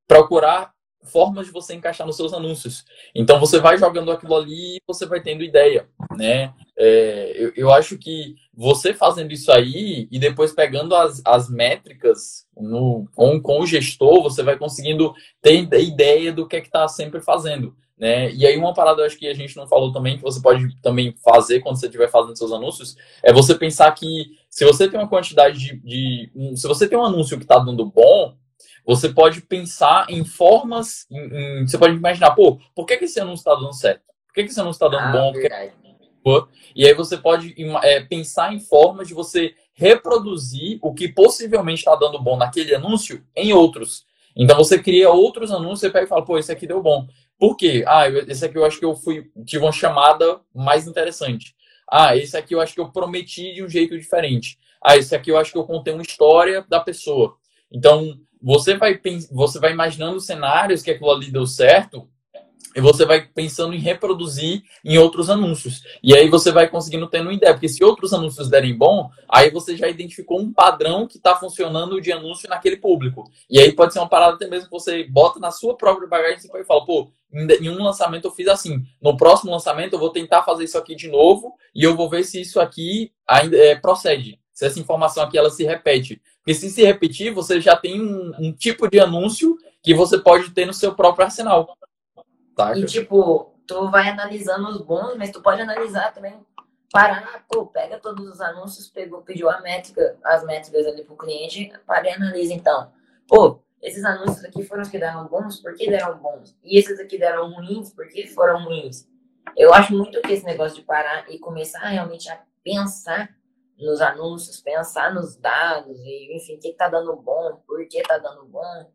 procurar 0.06 0.72
formas 1.02 1.46
de 1.46 1.52
você 1.52 1.74
encaixar 1.74 2.06
nos 2.06 2.16
seus 2.16 2.32
anúncios. 2.32 2.84
Então 3.14 3.40
você 3.40 3.58
vai 3.58 3.78
jogando 3.78 4.10
aquilo 4.10 4.36
ali 4.36 4.76
e 4.76 4.82
você 4.86 5.06
vai 5.06 5.20
tendo 5.20 5.42
ideia, 5.42 5.88
né? 6.16 6.52
É, 6.76 7.32
eu, 7.36 7.52
eu, 7.56 7.72
acho 7.72 7.98
que 7.98 8.36
você 8.54 8.94
fazendo 8.94 9.32
isso 9.32 9.50
aí 9.50 10.06
e 10.10 10.18
depois 10.18 10.52
pegando 10.52 10.94
as, 10.94 11.20
as 11.24 11.50
métricas 11.50 12.46
no, 12.56 13.08
com, 13.16 13.40
com 13.40 13.60
o 13.60 13.66
gestor, 13.66 14.22
você 14.22 14.42
vai 14.42 14.56
conseguindo 14.56 15.12
ter 15.42 15.66
ideia 15.80 16.32
do 16.32 16.46
que 16.46 16.56
é 16.56 16.60
que 16.60 16.68
está 16.68 16.86
sempre 16.86 17.20
fazendo. 17.20 17.74
Né? 17.98 18.32
E 18.32 18.46
aí 18.46 18.56
uma 18.56 18.72
parada 18.72 19.02
eu 19.02 19.06
acho 19.06 19.18
que 19.18 19.26
a 19.26 19.34
gente 19.34 19.56
não 19.56 19.66
falou 19.66 19.90
também, 19.90 20.16
que 20.16 20.22
você 20.22 20.40
pode 20.40 20.80
também 20.80 21.12
fazer 21.24 21.58
quando 21.60 21.80
você 21.80 21.86
estiver 21.86 22.08
fazendo 22.08 22.38
seus 22.38 22.52
anúncios, 22.52 22.96
é 23.24 23.32
você 23.32 23.56
pensar 23.56 23.90
que 23.92 24.26
se 24.48 24.64
você 24.64 24.88
tem 24.88 25.00
uma 25.00 25.08
quantidade 25.08 25.58
de. 25.58 25.76
de 25.80 26.30
um, 26.34 26.56
se 26.56 26.68
você 26.68 26.88
tem 26.88 26.96
um 26.96 27.04
anúncio 27.04 27.36
que 27.36 27.42
está 27.44 27.58
dando 27.58 27.84
bom, 27.84 28.36
você 28.88 29.10
pode 29.10 29.42
pensar 29.42 30.06
em 30.08 30.24
formas. 30.24 31.06
Em, 31.10 31.60
em, 31.60 31.66
você 31.66 31.76
pode 31.76 31.94
imaginar, 31.94 32.30
pô, 32.30 32.58
por 32.74 32.86
que, 32.86 32.96
que 32.96 33.04
esse 33.04 33.20
anúncio 33.20 33.42
está 33.42 33.54
dando 33.54 33.74
certo? 33.74 34.00
Por 34.26 34.34
que, 34.34 34.44
que 34.44 34.50
esse 34.50 34.60
anúncio 34.60 34.82
está 34.82 34.88
dando 34.88 35.08
ah, 35.08 35.12
bom? 35.12 35.32
Porque... 35.32 35.48
E 36.74 36.86
aí 36.86 36.94
você 36.94 37.16
pode 37.16 37.54
é, 37.82 38.00
pensar 38.00 38.52
em 38.52 38.60
formas 38.60 39.08
de 39.08 39.14
você 39.14 39.54
reproduzir 39.74 40.78
o 40.82 40.92
que 40.92 41.08
possivelmente 41.08 41.80
está 41.80 41.94
dando 41.96 42.18
bom 42.18 42.36
naquele 42.36 42.74
anúncio 42.74 43.24
em 43.36 43.52
outros. 43.52 44.06
Então 44.34 44.56
você 44.56 44.78
cria 44.78 45.10
outros 45.10 45.50
anúncios, 45.50 45.80
você 45.80 45.90
pega 45.90 46.04
e 46.04 46.08
fala, 46.08 46.24
pô, 46.24 46.38
esse 46.38 46.52
aqui 46.52 46.66
deu 46.66 46.82
bom. 46.82 47.06
Por 47.38 47.56
quê? 47.56 47.84
Ah, 47.86 48.08
esse 48.08 48.44
aqui 48.44 48.58
eu 48.58 48.64
acho 48.64 48.78
que 48.78 48.84
eu 48.84 48.94
fui 48.94 49.30
tive 49.44 49.64
uma 49.64 49.72
chamada 49.72 50.40
mais 50.54 50.86
interessante. 50.86 51.54
Ah, 51.90 52.16
esse 52.16 52.36
aqui 52.36 52.54
eu 52.54 52.60
acho 52.60 52.74
que 52.74 52.80
eu 52.80 52.90
prometi 52.90 53.54
de 53.54 53.62
um 53.62 53.68
jeito 53.68 53.96
diferente. 53.98 54.58
Ah, 54.82 54.96
esse 54.96 55.14
aqui 55.14 55.30
eu 55.30 55.38
acho 55.38 55.52
que 55.52 55.58
eu 55.58 55.64
contei 55.64 55.92
uma 55.94 56.02
história 56.02 56.64
da 56.68 56.80
pessoa. 56.80 57.36
Então, 57.70 58.18
você 58.42 58.76
vai, 58.76 59.00
você 59.30 59.58
vai 59.58 59.72
imaginando 59.72 60.20
cenários 60.20 60.82
que 60.82 60.90
aquilo 60.90 61.10
ali 61.10 61.30
deu 61.30 61.46
certo 61.46 62.08
e 62.78 62.80
você 62.80 63.04
vai 63.04 63.26
pensando 63.26 63.74
em 63.74 63.80
reproduzir 63.80 64.62
em 64.84 64.98
outros 64.98 65.28
anúncios. 65.28 65.82
E 66.02 66.14
aí 66.14 66.28
você 66.28 66.52
vai 66.52 66.68
conseguindo 66.68 67.08
ter 67.08 67.20
uma 67.20 67.32
ideia, 67.32 67.52
porque 67.52 67.68
se 67.68 67.82
outros 67.82 68.12
anúncios 68.12 68.48
derem 68.48 68.76
bom, 68.76 69.10
aí 69.28 69.50
você 69.50 69.76
já 69.76 69.88
identificou 69.88 70.40
um 70.40 70.52
padrão 70.52 71.06
que 71.06 71.16
está 71.16 71.34
funcionando 71.34 72.00
de 72.00 72.12
anúncio 72.12 72.48
naquele 72.48 72.76
público. 72.76 73.24
E 73.50 73.58
aí 73.58 73.72
pode 73.72 73.92
ser 73.92 73.98
uma 73.98 74.08
parada 74.08 74.34
até 74.34 74.46
mesmo 74.46 74.66
que 74.66 74.72
você 74.72 75.04
bota 75.04 75.40
na 75.40 75.50
sua 75.50 75.76
própria 75.76 76.06
bagagem 76.06 76.38
e 76.38 76.64
fala, 76.64 76.84
pô, 76.84 77.10
em 77.32 77.68
um 77.68 77.82
lançamento 77.82 78.26
eu 78.26 78.32
fiz 78.32 78.48
assim, 78.48 78.84
no 79.02 79.16
próximo 79.16 79.50
lançamento 79.50 79.94
eu 79.94 79.98
vou 79.98 80.10
tentar 80.10 80.42
fazer 80.42 80.64
isso 80.64 80.78
aqui 80.78 80.94
de 80.94 81.08
novo 81.08 81.54
e 81.74 81.82
eu 81.82 81.96
vou 81.96 82.08
ver 82.08 82.24
se 82.24 82.40
isso 82.40 82.60
aqui 82.60 83.12
ainda 83.26 83.56
é, 83.56 83.74
procede, 83.74 84.38
se 84.58 84.66
essa 84.66 84.80
informação 84.80 85.22
aqui 85.22 85.38
ela 85.38 85.50
se 85.50 85.64
repete. 85.64 86.20
Porque 86.38 86.52
se 86.52 86.68
se 86.68 86.84
repetir, 86.84 87.32
você 87.32 87.60
já 87.60 87.76
tem 87.76 88.02
um, 88.02 88.32
um 88.40 88.52
tipo 88.52 88.90
de 88.90 88.98
anúncio 88.98 89.56
que 89.80 89.94
você 89.94 90.18
pode 90.18 90.50
ter 90.50 90.66
no 90.66 90.74
seu 90.74 90.96
próprio 90.96 91.26
arsenal. 91.26 91.78
Tá? 92.56 92.76
E 92.76 92.84
tipo, 92.84 93.54
tu 93.68 93.88
vai 93.88 94.08
analisando 94.08 94.68
os 94.68 94.82
bons, 94.82 95.16
mas 95.16 95.30
tu 95.30 95.40
pode 95.40 95.62
analisar 95.62 96.12
também 96.12 96.44
parar, 96.92 97.44
pô, 97.48 97.66
pega 97.66 98.00
todos 98.00 98.26
os 98.26 98.40
anúncios, 98.40 98.88
pegou, 98.88 99.22
pediu 99.22 99.48
a 99.48 99.60
métrica, 99.60 100.16
as 100.24 100.42
métricas 100.42 100.88
ali 100.88 101.04
pro 101.04 101.16
cliente, 101.16 101.72
para 101.86 102.08
e 102.08 102.12
analisa 102.14 102.52
então. 102.52 102.90
Pô, 103.28 103.62
esses 103.80 104.04
anúncios 104.04 104.44
aqui 104.44 104.64
foram 104.64 104.82
os 104.82 104.88
que 104.88 104.98
deram 104.98 105.28
bons, 105.28 105.60
por 105.60 105.72
que 105.76 105.88
deram 105.88 106.18
bons? 106.18 106.58
E 106.64 106.80
esses 106.80 106.98
aqui 106.98 107.16
deram 107.16 107.52
ruins, 107.52 107.92
por 107.92 108.08
que 108.08 108.26
foram 108.26 108.64
ruins? 108.64 109.08
Eu 109.56 109.72
acho 109.72 109.96
muito 109.96 110.20
que 110.20 110.32
esse 110.32 110.44
negócio 110.44 110.78
de 110.78 110.82
parar 110.82 111.30
e 111.30 111.38
começar 111.38 111.86
realmente 111.86 112.28
a 112.28 112.40
pensar 112.64 113.37
nos 113.78 114.00
anúncios, 114.00 114.60
pensar 114.60 115.14
nos 115.14 115.36
dados, 115.36 115.98
e 116.00 116.36
enfim, 116.36 116.56
o 116.56 116.60
que, 116.60 116.72
tá 116.72 116.88
dando 116.88 117.14
bom, 117.16 117.62
por 117.66 117.86
que 117.86 118.02
tá 118.02 118.18
dando 118.18 118.44
bom. 118.46 118.92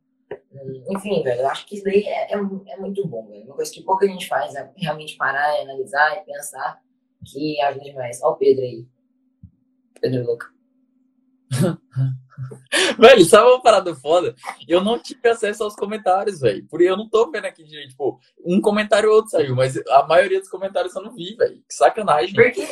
Enfim, 0.89 1.23
velho, 1.23 1.41
eu 1.41 1.47
acho 1.47 1.65
que 1.65 1.75
isso 1.75 1.83
daí 1.83 2.03
é, 2.03 2.33
é, 2.33 2.37
é 2.67 2.77
muito 2.77 3.07
bom, 3.07 3.27
velho. 3.27 3.45
Uma 3.45 3.55
coisa 3.55 3.71
que 3.71 3.83
pouca 3.83 4.07
gente 4.07 4.27
faz 4.27 4.53
é 4.55 4.71
realmente 4.75 5.15
parar, 5.15 5.61
analisar 5.61 6.17
e 6.17 6.25
pensar 6.25 6.79
que 7.25 7.61
ajuda 7.61 7.85
demais. 7.85 8.21
Olha 8.21 8.33
o 8.33 8.37
Pedro 8.37 8.63
aí. 8.63 8.85
Pedro 10.01 10.25
Luca. 10.25 10.47
velho, 12.99 13.25
sabe 13.25 13.49
uma 13.49 13.61
parada 13.61 13.95
foda? 13.95 14.35
Eu 14.67 14.83
não 14.83 14.99
tive 14.99 15.29
acesso 15.29 15.63
aos 15.63 15.75
comentários, 15.75 16.41
velho. 16.41 16.67
Por 16.67 16.81
eu 16.81 16.97
não 16.97 17.07
tô 17.07 17.29
vendo 17.31 17.45
aqui 17.45 17.63
direito. 17.63 17.91
Tipo, 17.91 18.19
um 18.45 18.59
comentário 18.59 19.09
ou 19.09 19.15
outro 19.15 19.31
saiu, 19.31 19.55
mas 19.55 19.77
a 19.87 20.05
maioria 20.05 20.39
dos 20.39 20.49
comentários 20.49 20.95
eu 20.95 21.03
não 21.03 21.13
vi, 21.13 21.35
velho. 21.35 21.63
Que 21.67 21.73
sacanagem. 21.73 22.33
Por 22.33 22.51
quê? 22.51 22.67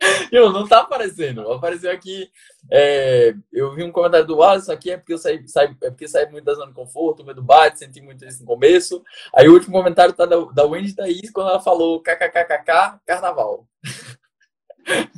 Eu, 0.30 0.52
não 0.52 0.66
tá 0.66 0.80
aparecendo. 0.80 1.50
Apareceu 1.52 1.90
aqui. 1.90 2.30
É, 2.70 3.34
eu 3.52 3.74
vi 3.74 3.84
um 3.84 3.92
comentário 3.92 4.26
do 4.26 4.42
ah, 4.42 4.56
isso 4.56 4.72
aqui 4.72 4.90
é 4.90 4.96
porque 4.96 5.12
eu 5.12 5.18
saí, 5.18 5.46
saí, 5.46 5.74
é 5.82 5.88
porque 5.88 6.08
saí 6.08 6.28
muito 6.30 6.44
da 6.44 6.54
zona 6.54 6.66
de 6.66 6.74
conforto, 6.74 7.24
medo 7.24 7.40
bate, 7.40 7.78
senti 7.78 8.00
muito 8.00 8.24
isso 8.24 8.40
no 8.40 8.46
começo. 8.46 9.02
Aí 9.34 9.48
o 9.48 9.52
último 9.52 9.72
comentário 9.72 10.12
tá 10.12 10.26
da, 10.26 10.36
da 10.36 10.66
Wendy 10.66 10.94
Thaís 10.94 11.30
quando 11.30 11.50
ela 11.50 11.60
falou 11.60 12.02
kkkk 12.02 12.98
carnaval. 13.06 13.68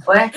Ué? 0.07 0.31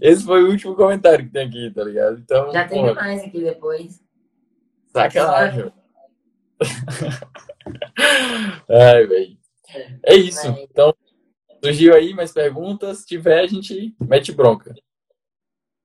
Esse 0.00 0.24
foi 0.24 0.44
o 0.44 0.50
último 0.50 0.74
comentário 0.74 1.26
que 1.26 1.32
tem 1.32 1.46
aqui, 1.46 1.70
tá 1.74 1.84
ligado? 1.84 2.18
Então, 2.18 2.52
Já 2.52 2.66
tem 2.66 2.94
mais 2.94 3.22
aqui 3.22 3.42
depois. 3.42 4.02
Sacanagem. 4.86 5.72
Ai, 8.68 9.06
velho. 9.06 9.38
É 10.04 10.14
isso. 10.14 10.46
Então, 10.58 10.94
Surgiu 11.62 11.94
aí 11.94 12.14
mais 12.14 12.32
perguntas? 12.32 12.98
Se 12.98 13.06
tiver, 13.06 13.40
a 13.40 13.46
gente 13.46 13.94
mete 14.00 14.32
bronca. 14.32 14.74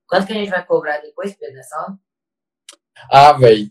Quanto 0.08 0.28
que 0.28 0.34
a 0.34 0.36
gente 0.36 0.50
vai 0.50 0.66
cobrar 0.66 1.00
depois, 1.00 1.36
Pedro, 1.36 1.56
nessa 1.56 1.76
aula? 1.78 2.00
Ah, 3.10 3.34
velho. 3.34 3.70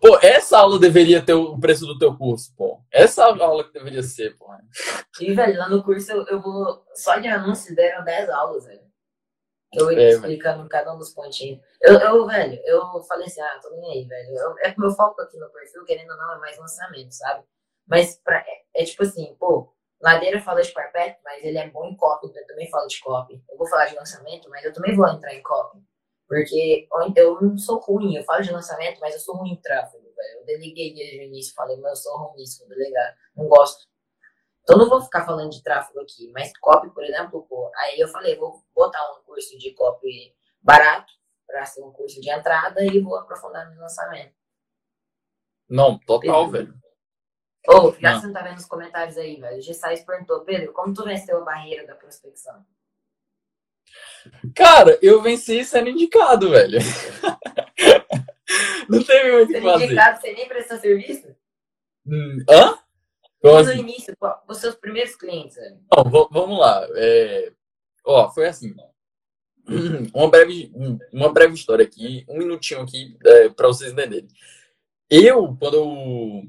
Pô, 0.00 0.18
essa 0.20 0.58
aula 0.58 0.78
deveria 0.78 1.24
ter 1.24 1.34
o 1.34 1.58
preço 1.58 1.86
do 1.86 1.98
teu 1.98 2.16
curso, 2.16 2.54
pô. 2.56 2.80
Essa 2.92 3.24
aula 3.24 3.64
que 3.64 3.72
deveria 3.72 4.02
ser, 4.02 4.36
pô. 4.36 4.46
E, 5.20 5.32
velho, 5.32 5.58
lá 5.58 5.68
no 5.68 5.82
curso 5.82 6.10
eu, 6.10 6.26
eu 6.26 6.42
vou. 6.42 6.84
Só 6.94 7.18
de 7.18 7.28
anúncios 7.28 7.74
deram 7.74 8.04
10 8.04 8.28
aulas, 8.30 8.64
velho. 8.66 8.84
Eu 9.72 9.90
ia 9.92 10.02
é, 10.02 10.08
explicando 10.10 10.58
velho. 10.58 10.68
cada 10.68 10.94
um 10.94 10.98
dos 10.98 11.10
pontinhos. 11.10 11.60
Eu, 11.82 11.98
eu, 11.98 12.26
velho, 12.26 12.60
eu 12.64 13.02
falei 13.02 13.26
assim, 13.26 13.40
ah, 13.40 13.60
tô 13.60 13.70
nem 13.70 13.92
aí, 13.92 14.04
velho. 14.06 14.36
Eu, 14.36 14.54
é 14.60 14.72
que 14.72 14.80
meu 14.80 14.90
foco 14.92 15.20
aqui 15.20 15.36
no 15.38 15.50
perfil, 15.50 15.84
querendo 15.84 16.10
ou 16.10 16.16
não, 16.16 16.34
é 16.34 16.38
mais 16.38 16.58
lançamento, 16.58 17.12
sabe? 17.12 17.44
Mas 17.86 18.16
pra, 18.22 18.38
é, 18.38 18.82
é 18.82 18.84
tipo 18.84 19.02
assim, 19.02 19.34
pô, 19.38 19.73
Ladeira 20.00 20.40
fala 20.40 20.62
de 20.62 20.72
carpete, 20.72 21.18
mas 21.24 21.42
ele 21.42 21.58
é 21.58 21.70
bom 21.70 21.86
em 21.86 21.96
copy, 21.96 22.26
eu 22.26 22.46
também 22.46 22.68
falo 22.70 22.86
de 22.86 23.00
copy. 23.00 23.42
Eu 23.48 23.56
vou 23.56 23.66
falar 23.66 23.86
de 23.86 23.94
lançamento, 23.94 24.50
mas 24.50 24.64
eu 24.64 24.72
também 24.72 24.94
vou 24.94 25.08
entrar 25.08 25.34
em 25.34 25.42
copy. 25.42 25.78
Porque 26.26 26.88
eu 27.16 27.40
não 27.40 27.56
sou 27.56 27.78
ruim, 27.80 28.16
eu 28.16 28.24
falo 28.24 28.42
de 28.42 28.52
lançamento, 28.52 28.98
mas 29.00 29.14
eu 29.14 29.20
sou 29.20 29.36
ruim 29.36 29.52
em 29.52 29.60
tráfego, 29.60 30.04
velho. 30.04 30.40
Eu 30.40 30.46
deliguei 30.46 30.94
desde 30.94 31.18
o 31.18 31.22
início, 31.22 31.54
falei, 31.54 31.76
mas 31.76 31.90
eu 31.90 31.96
sou 31.96 32.18
ruim 32.18 32.36
nisso, 32.36 32.60
vou 32.60 32.68
delegar, 32.68 33.16
não 33.36 33.46
gosto. 33.46 33.86
Então 34.62 34.78
não 34.78 34.88
vou 34.88 35.02
ficar 35.02 35.26
falando 35.26 35.50
de 35.50 35.62
tráfego 35.62 36.00
aqui, 36.00 36.30
mas 36.32 36.56
copy, 36.58 36.90
por 36.90 37.04
exemplo, 37.04 37.46
pô, 37.46 37.70
aí 37.76 38.00
eu 38.00 38.08
falei, 38.08 38.36
vou 38.36 38.62
botar 38.74 39.00
um 39.12 39.22
curso 39.22 39.58
de 39.58 39.72
copy 39.74 40.34
barato, 40.60 41.12
para 41.46 41.64
ser 41.66 41.82
um 41.82 41.92
curso 41.92 42.20
de 42.20 42.30
entrada, 42.30 42.82
e 42.82 42.98
vou 43.00 43.16
aprofundar 43.16 43.70
no 43.70 43.80
lançamento. 43.80 44.34
Não, 45.68 45.98
total, 45.98 46.50
velho. 46.50 46.74
Ô, 47.66 47.88
oh, 47.88 47.96
já 47.98 48.14
que 48.14 48.20
você 48.20 48.26
não 48.26 48.34
tá 48.34 48.42
vendo 48.42 48.58
os 48.58 48.66
comentários 48.66 49.16
aí, 49.16 49.40
velho. 49.40 49.58
O 49.58 49.62
Gessais 49.62 50.04
perguntou, 50.04 50.40
Pedro, 50.40 50.72
como 50.72 50.92
tu 50.92 51.04
venceu 51.04 51.38
a 51.38 51.44
barreira 51.44 51.86
da 51.86 51.94
prospecção? 51.94 52.64
Cara, 54.54 54.98
eu 55.00 55.22
venci 55.22 55.64
sendo 55.64 55.88
indicado, 55.88 56.50
velho. 56.50 56.78
não 58.88 59.02
teve 59.02 59.32
muito 59.32 59.50
o 59.50 59.54
que 59.54 59.60
fazer. 59.62 59.84
indicado, 59.84 60.20
você 60.20 60.32
nem 60.32 60.48
prestou 60.48 60.78
serviço? 60.78 61.34
Hum, 62.06 62.44
hã? 62.50 62.78
Como 63.40 63.62
no 63.62 63.72
início, 63.72 64.14
os 64.48 64.58
seus 64.58 64.74
primeiros 64.74 65.16
clientes, 65.16 65.56
velho. 65.56 65.78
Não, 65.90 66.28
vamos 66.30 66.58
lá. 66.58 66.86
É... 66.96 67.52
Ó, 68.04 68.30
foi 68.30 68.46
assim. 68.46 68.74
Uma 70.14 70.30
breve, 70.30 70.70
uma 71.10 71.32
breve 71.32 71.54
história 71.54 71.86
aqui, 71.86 72.22
um 72.28 72.36
minutinho 72.36 72.82
aqui 72.82 73.16
é, 73.24 73.48
para 73.48 73.68
vocês 73.68 73.92
entenderem. 73.92 74.28
Eu, 75.08 75.56
quando 75.58 75.74
eu 75.74 76.42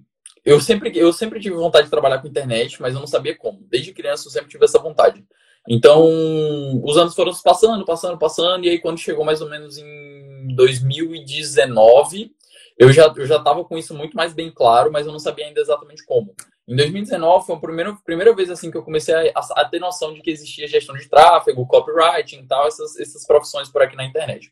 eu 0.46 0.62
sempre, 0.62 0.96
eu 0.96 1.12
sempre 1.12 1.40
tive 1.40 1.56
vontade 1.56 1.86
de 1.86 1.92
trabalhar 1.92 2.20
com 2.20 2.28
internet, 2.28 2.80
mas 2.80 2.94
eu 2.94 3.00
não 3.00 3.08
sabia 3.08 3.36
como. 3.36 3.66
Desde 3.70 3.94
criança 3.94 4.28
eu 4.28 4.32
sempre 4.32 4.50
tive 4.50 4.64
essa 4.64 4.80
vontade. 4.80 5.26
Então, 5.68 6.06
os 6.84 6.96
anos 6.96 7.16
foram 7.16 7.34
passando, 7.44 7.84
passando, 7.84 8.20
passando, 8.20 8.64
e 8.64 8.70
aí 8.70 8.80
quando 8.80 9.00
chegou 9.00 9.26
mais 9.26 9.42
ou 9.42 9.50
menos 9.50 9.80
em 9.80 10.56
2019, 10.56 12.32
eu 12.78 12.94
já 12.94 13.12
eu 13.16 13.26
já 13.26 13.38
estava 13.38 13.66
com 13.66 13.76
isso 13.76 13.96
muito 13.96 14.16
mais 14.16 14.34
bem 14.34 14.52
claro, 14.52 14.92
mas 14.92 15.08
eu 15.08 15.12
não 15.12 15.20
sabia 15.20 15.48
ainda 15.48 15.60
exatamente 15.60 16.06
como. 16.06 16.36
Em 16.68 16.76
2019 16.76 17.46
foi 17.46 17.56
a 17.56 17.60
primeira, 17.60 17.96
primeira 18.06 18.36
vez 18.36 18.52
assim 18.52 18.70
que 18.70 18.78
eu 18.78 18.84
comecei 18.84 19.14
a, 19.16 19.32
a, 19.36 19.66
ter 19.66 19.80
noção 19.80 20.14
de 20.14 20.22
que 20.22 20.30
existia 20.30 20.68
gestão 20.68 20.96
de 20.96 21.10
tráfego, 21.10 21.66
copywriting 21.66 22.40
e 22.40 22.48
tal, 22.48 22.68
essas, 22.68 23.00
essas 23.00 23.26
profissões 23.26 23.70
por 23.70 23.82
aqui 23.82 23.96
na 23.96 24.06
internet. 24.06 24.52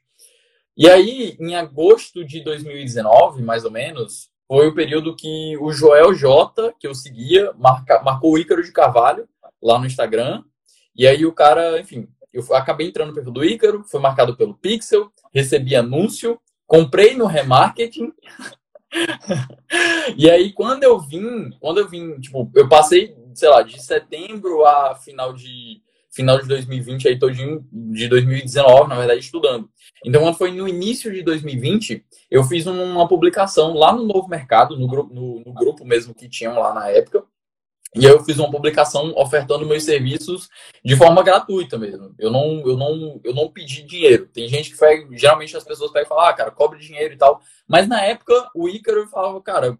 E 0.75 0.89
aí, 0.89 1.37
em 1.39 1.55
agosto 1.55 2.25
de 2.25 2.43
2019, 2.43 3.43
mais 3.43 3.63
ou 3.63 3.71
menos, 3.71 4.32
foi 4.47 4.67
o 4.67 4.75
período 4.75 5.15
que 5.15 5.57
o 5.57 5.71
Joel 5.71 6.13
J, 6.13 6.73
que 6.79 6.87
eu 6.87 6.93
seguia, 6.93 7.51
marca, 7.57 8.01
marcou 8.03 8.33
o 8.33 8.37
Ícaro 8.37 8.63
de 8.63 8.71
Carvalho 8.71 9.27
lá 9.61 9.79
no 9.79 9.85
Instagram. 9.85 10.43
E 10.95 11.07
aí 11.07 11.25
o 11.25 11.33
cara, 11.33 11.79
enfim, 11.79 12.07
eu 12.31 12.43
acabei 12.53 12.87
entrando 12.87 13.09
no 13.09 13.13
perfil 13.13 13.33
do 13.33 13.45
Ícaro, 13.45 13.83
foi 13.83 13.99
marcado 13.99 14.35
pelo 14.35 14.55
Pixel, 14.55 15.11
recebi 15.33 15.75
anúncio, 15.75 16.39
comprei 16.67 17.15
no 17.15 17.25
remarketing. 17.25 18.11
e 20.17 20.29
aí 20.29 20.51
quando 20.51 20.83
eu 20.83 20.99
vim, 20.99 21.49
quando 21.59 21.79
eu 21.79 21.87
vim, 21.87 22.19
tipo, 22.19 22.51
eu 22.53 22.67
passei, 22.67 23.15
sei 23.33 23.49
lá, 23.49 23.63
de 23.63 23.81
setembro 23.81 24.65
a 24.65 24.95
final 24.95 25.33
de 25.33 25.81
final 26.13 26.39
de 26.39 26.47
2020 26.47 27.07
aí 27.07 27.17
todinho 27.17 27.67
de 27.71 28.07
2019, 28.07 28.87
na 28.87 28.95
verdade, 28.95 29.19
estudando. 29.19 29.69
Então, 30.05 30.21
quando 30.21 30.37
foi 30.37 30.51
no 30.51 30.67
início 30.67 31.11
de 31.11 31.23
2020, 31.23 32.05
eu 32.29 32.43
fiz 32.43 32.67
uma 32.67 33.07
publicação 33.07 33.73
lá 33.73 33.91
no 33.91 34.05
Novo 34.05 34.27
Mercado, 34.27 34.77
no 34.77 34.87
grupo, 34.87 35.13
no, 35.13 35.41
no 35.45 35.53
grupo 35.53 35.83
mesmo 35.83 36.13
que 36.13 36.29
tinham 36.29 36.59
lá 36.59 36.73
na 36.73 36.89
época. 36.89 37.23
E 37.95 38.05
eu 38.05 38.23
fiz 38.23 38.39
uma 38.39 38.49
publicação 38.49 39.13
ofertando 39.15 39.67
meus 39.67 39.83
serviços 39.83 40.49
de 40.83 40.95
forma 40.95 41.21
gratuita 41.21 41.77
mesmo. 41.77 42.13
Eu 42.17 42.31
não, 42.31 42.67
eu 42.67 42.75
não, 42.75 43.21
eu 43.23 43.35
não 43.35 43.51
pedi 43.51 43.83
dinheiro. 43.83 44.27
Tem 44.33 44.47
gente 44.47 44.71
que 44.71 44.77
faz, 44.77 45.05
geralmente 45.11 45.55
as 45.55 45.63
pessoas 45.63 45.91
pegam 45.91 46.07
e 46.07 46.09
falam, 46.09 46.25
ah, 46.25 46.33
cara, 46.33 46.49
cobre 46.49 46.79
dinheiro 46.79 47.13
e 47.13 47.17
tal. 47.17 47.39
Mas 47.67 47.87
na 47.87 48.01
época, 48.03 48.49
o 48.55 48.67
Ícaro 48.67 49.07
falava, 49.07 49.39
cara, 49.41 49.77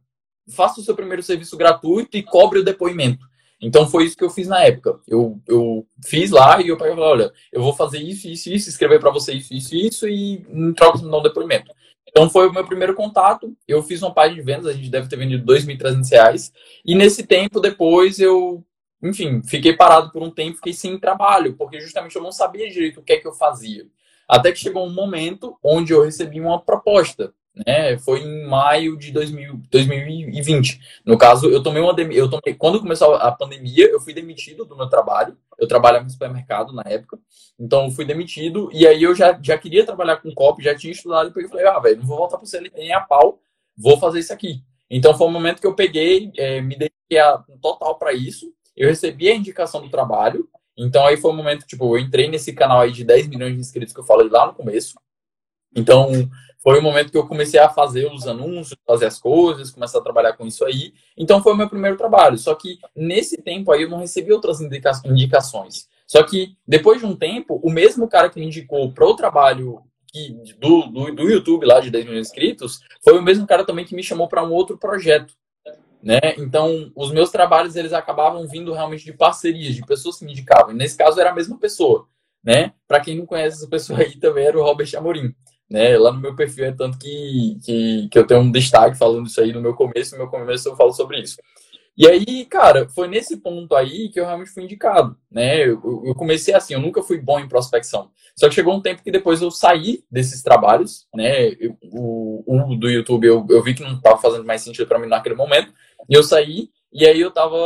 faça 0.52 0.80
o 0.80 0.84
seu 0.84 0.96
primeiro 0.96 1.24
serviço 1.24 1.58
gratuito 1.58 2.16
e 2.16 2.22
cobre 2.22 2.60
o 2.60 2.64
depoimento. 2.64 3.26
Então 3.64 3.88
foi 3.88 4.04
isso 4.04 4.18
que 4.18 4.24
eu 4.26 4.30
fiz 4.30 4.46
na 4.46 4.62
época. 4.62 5.00
Eu, 5.08 5.40
eu 5.48 5.88
fiz 6.06 6.32
lá 6.32 6.62
e 6.62 6.68
eu 6.68 6.78
peguei 6.78 6.92
e 6.92 6.96
falei, 6.96 7.12
olha, 7.12 7.34
eu 7.50 7.64
vou 7.64 7.74
fazer 7.74 7.98
isso, 8.00 8.28
isso, 8.28 8.52
isso, 8.52 8.68
escrever 8.68 9.00
para 9.00 9.10
você 9.10 9.32
isso, 9.34 9.54
isso, 9.54 9.74
isso 9.74 10.08
e 10.08 10.46
em 10.50 10.74
troca 10.74 10.98
me 10.98 11.10
dá 11.10 11.18
um 11.18 11.24
depoimento. 11.24 11.72
Então 12.06 12.30
foi 12.30 12.50
o 12.50 12.54
meu 12.54 12.66
primeiro 12.66 12.94
contato. 12.94 13.56
Eu 13.66 13.82
fiz 13.82 14.02
uma 14.02 14.14
página 14.14 14.36
de 14.36 14.46
vendas, 14.46 14.66
a 14.66 14.74
gente 14.74 14.90
deve 14.90 15.08
ter 15.08 15.16
vendido 15.16 15.50
R$ 15.52 15.60
2.300. 15.60 16.52
E 16.86 16.94
nesse 16.94 17.26
tempo 17.26 17.62
depois 17.62 18.20
eu, 18.20 18.66
enfim, 19.02 19.42
fiquei 19.44 19.72
parado 19.72 20.12
por 20.12 20.22
um 20.22 20.30
tempo, 20.30 20.58
fiquei 20.58 20.74
sem 20.74 21.00
trabalho, 21.00 21.56
porque 21.56 21.80
justamente 21.80 22.18
eu 22.18 22.22
não 22.22 22.34
sabia 22.34 22.70
direito 22.70 23.00
o 23.00 23.04
que 23.04 23.14
é 23.14 23.18
que 23.18 23.28
eu 23.28 23.34
fazia. 23.34 23.88
Até 24.28 24.52
que 24.52 24.60
chegou 24.60 24.86
um 24.86 24.94
momento 24.94 25.58
onde 25.64 25.94
eu 25.94 26.04
recebi 26.04 26.42
uma 26.42 26.60
proposta 26.60 27.34
né? 27.56 27.98
Foi 28.00 28.22
em 28.22 28.46
maio 28.48 28.98
de 28.98 29.12
2000, 29.12 29.62
2020. 29.70 30.80
No 31.06 31.18
caso, 31.18 31.50
eu 31.50 31.62
tomei 31.62 31.82
uma 31.82 31.96
eu 32.12 32.30
tomei 32.30 32.56
quando 32.56 32.80
começou 32.80 33.14
a 33.16 33.32
pandemia, 33.32 33.88
eu 33.88 34.00
fui 34.00 34.14
demitido 34.14 34.66
do 34.66 34.76
meu 34.76 34.88
trabalho. 34.88 35.38
Eu 35.58 35.68
trabalhava 35.68 36.04
no 36.04 36.10
supermercado 36.10 36.74
na 36.74 36.84
época. 36.86 37.20
Então, 37.60 37.92
fui 37.92 38.06
demitido 38.06 38.70
e 38.74 38.88
aí 38.88 39.04
eu 39.04 39.14
já, 39.14 39.40
já 39.42 39.58
queria 39.58 39.86
trabalhar 39.86 40.18
com 40.18 40.34
copy, 40.34 40.64
já 40.64 40.76
tinha 40.76 40.92
estudado 40.92 41.32
e 41.36 41.44
eu 41.44 41.50
falei: 41.50 41.68
"Ah, 41.68 41.80
velho, 41.80 41.98
não 41.98 42.06
vou 42.06 42.18
voltar 42.18 42.38
pro 42.38 42.48
CLT 42.48 42.76
nem 42.78 42.94
a 42.94 43.02
pau, 43.02 43.40
vou 43.78 44.00
fazer 44.00 44.20
isso 44.20 44.34
aqui". 44.34 44.64
Então, 44.90 45.14
foi 45.16 45.28
o 45.28 45.32
momento 45.32 45.62
que 45.62 45.68
eu 45.68 45.76
peguei, 45.76 46.32
é, 46.38 46.62
me 46.62 46.76
dediquei 46.76 47.20
a, 47.20 47.38
total 47.62 47.98
para 47.98 48.14
isso. 48.14 48.52
Eu 48.76 48.90
recebi 48.90 49.30
a 49.30 49.36
indicação 49.36 49.82
do 49.82 49.90
trabalho. 49.90 50.48
Então, 50.78 51.06
aí 51.06 51.18
foi 51.18 51.32
o 51.32 51.36
momento, 51.36 51.66
tipo, 51.66 51.96
eu 51.96 52.00
entrei 52.00 52.28
nesse 52.28 52.54
canal 52.54 52.82
aí 52.82 52.92
de 52.92 53.04
10 53.04 53.28
milhões 53.28 53.54
de 53.54 53.60
inscritos 53.60 53.94
que 53.94 54.00
eu 54.00 54.04
falei 54.04 54.28
lá 54.30 54.48
no 54.48 54.54
começo. 54.54 54.96
Então, 55.76 56.12
foi 56.64 56.80
o 56.80 56.82
momento 56.82 57.12
que 57.12 57.18
eu 57.18 57.28
comecei 57.28 57.60
a 57.60 57.68
fazer 57.68 58.10
os 58.10 58.26
anúncios, 58.26 58.80
fazer 58.88 59.06
as 59.06 59.20
coisas, 59.20 59.70
começar 59.70 60.00
a 60.00 60.04
trabalhar 60.04 60.34
com 60.34 60.48
isso 60.48 60.64
aí. 60.64 60.94
Então 61.18 61.44
foi 61.44 61.54
o 61.54 61.58
meu 61.58 61.68
primeiro 61.68 61.98
trabalho. 61.98 62.38
Só 62.38 62.56
que 62.56 62.80
nesse 62.96 63.42
tempo 63.42 63.70
aí 63.72 63.84
eu 63.84 63.90
não 63.90 64.00
recebi 64.00 64.32
outras 64.32 64.62
indica 64.62 64.92
indicações. 65.04 65.90
Só 66.08 66.24
que 66.24 66.56
depois 66.66 67.02
de 67.02 67.06
um 67.06 67.16
tempo, 67.16 67.60
o 67.62 67.70
mesmo 67.70 68.08
cara 68.08 68.30
que 68.30 68.40
me 68.40 68.46
indicou 68.46 68.94
para 68.94 69.06
o 69.06 69.16
trabalho 69.16 69.82
que, 70.08 70.30
do, 70.58 70.84
do, 70.84 71.16
do, 71.16 71.30
YouTube 71.30 71.66
lá 71.66 71.82
de 71.82 71.92
10 71.92 72.06
mil 72.06 72.20
inscritos, 72.20 72.80
foi 73.04 73.18
o 73.18 73.22
mesmo 73.22 73.46
cara 73.46 73.66
também 73.66 73.84
que 73.84 73.96
me 73.96 74.04
chamou 74.04 74.30
para 74.30 74.44
um 74.44 74.52
outro 74.52 74.78
projeto. 74.78 75.34
Né? 76.02 76.20
Então, 76.38 76.92
os 76.96 77.12
meus 77.12 77.30
trabalhos 77.30 77.76
eles 77.76 77.94
acabavam 77.94 78.48
vindo 78.48 78.74
realmente 78.74 79.04
de 79.04 79.14
parcerias, 79.14 79.76
de 79.76 79.86
pessoas 79.86 80.18
que 80.18 80.26
me 80.26 80.32
indicavam. 80.32 80.72
E 80.72 80.76
nesse 80.76 80.98
caso 80.98 81.20
era 81.20 81.32
a 81.32 81.36
mesma 81.36 81.58
pessoa, 81.58 82.08
né? 82.44 82.74
Para 82.88 83.00
quem 83.00 83.18
não 83.18 83.26
conhece 83.26 83.58
essa 83.58 83.70
pessoa 83.70 84.00
aí 84.00 84.18
também 84.18 84.46
era 84.46 84.60
o 84.60 84.64
Robert 84.64 84.90
Amorim, 84.98 85.34
né? 85.74 85.98
Lá 85.98 86.12
no 86.12 86.22
meu 86.22 86.36
perfil 86.36 86.66
é 86.66 86.72
tanto 86.72 87.00
que, 87.00 87.58
que, 87.66 88.08
que 88.12 88.20
eu 88.20 88.28
tenho 88.28 88.42
um 88.42 88.52
destaque 88.52 88.96
falando 88.96 89.26
isso 89.26 89.42
aí 89.42 89.52
no 89.52 89.60
meu 89.60 89.74
começo, 89.74 90.12
no 90.12 90.20
meu 90.20 90.28
começo 90.28 90.70
eu 90.70 90.76
falo 90.76 90.94
sobre 90.94 91.20
isso. 91.20 91.38
E 91.98 92.08
aí, 92.08 92.46
cara, 92.46 92.88
foi 92.90 93.08
nesse 93.08 93.38
ponto 93.38 93.76
aí 93.76 94.10
que 94.10 94.20
eu 94.20 94.26
realmente 94.26 94.52
fui 94.52 94.64
indicado, 94.64 95.18
né? 95.32 95.64
Eu, 95.64 96.04
eu, 96.06 96.14
comecei 96.14 96.54
assim, 96.54 96.76
eu 96.76 96.80
nunca 96.80 97.02
fui 97.02 97.20
bom 97.20 97.40
em 97.40 97.48
prospecção. 97.48 98.12
Só 98.36 98.48
que 98.48 98.56
chegou 98.56 98.76
um 98.76 98.82
tempo 98.82 99.04
que 99.04 99.12
depois 99.12 99.42
eu 99.42 99.50
saí 99.50 100.04
desses 100.12 100.44
trabalhos, 100.44 101.08
né? 101.14 101.50
Eu, 101.60 101.76
o, 101.92 102.44
o, 102.46 102.76
do 102.76 102.88
YouTube 102.88 103.26
eu, 103.26 103.46
eu 103.50 103.64
vi 103.64 103.74
que 103.74 103.84
não 103.84 103.96
estava 103.96 104.20
fazendo 104.20 104.46
mais 104.46 104.62
sentido 104.62 104.88
para 104.88 105.00
mim 105.00 105.08
naquele 105.08 105.36
momento. 105.36 105.74
E 106.08 106.14
eu 106.16 106.22
saí, 106.22 106.70
e 106.92 107.04
aí 107.06 107.20
eu 107.20 107.32
tava 107.32 107.58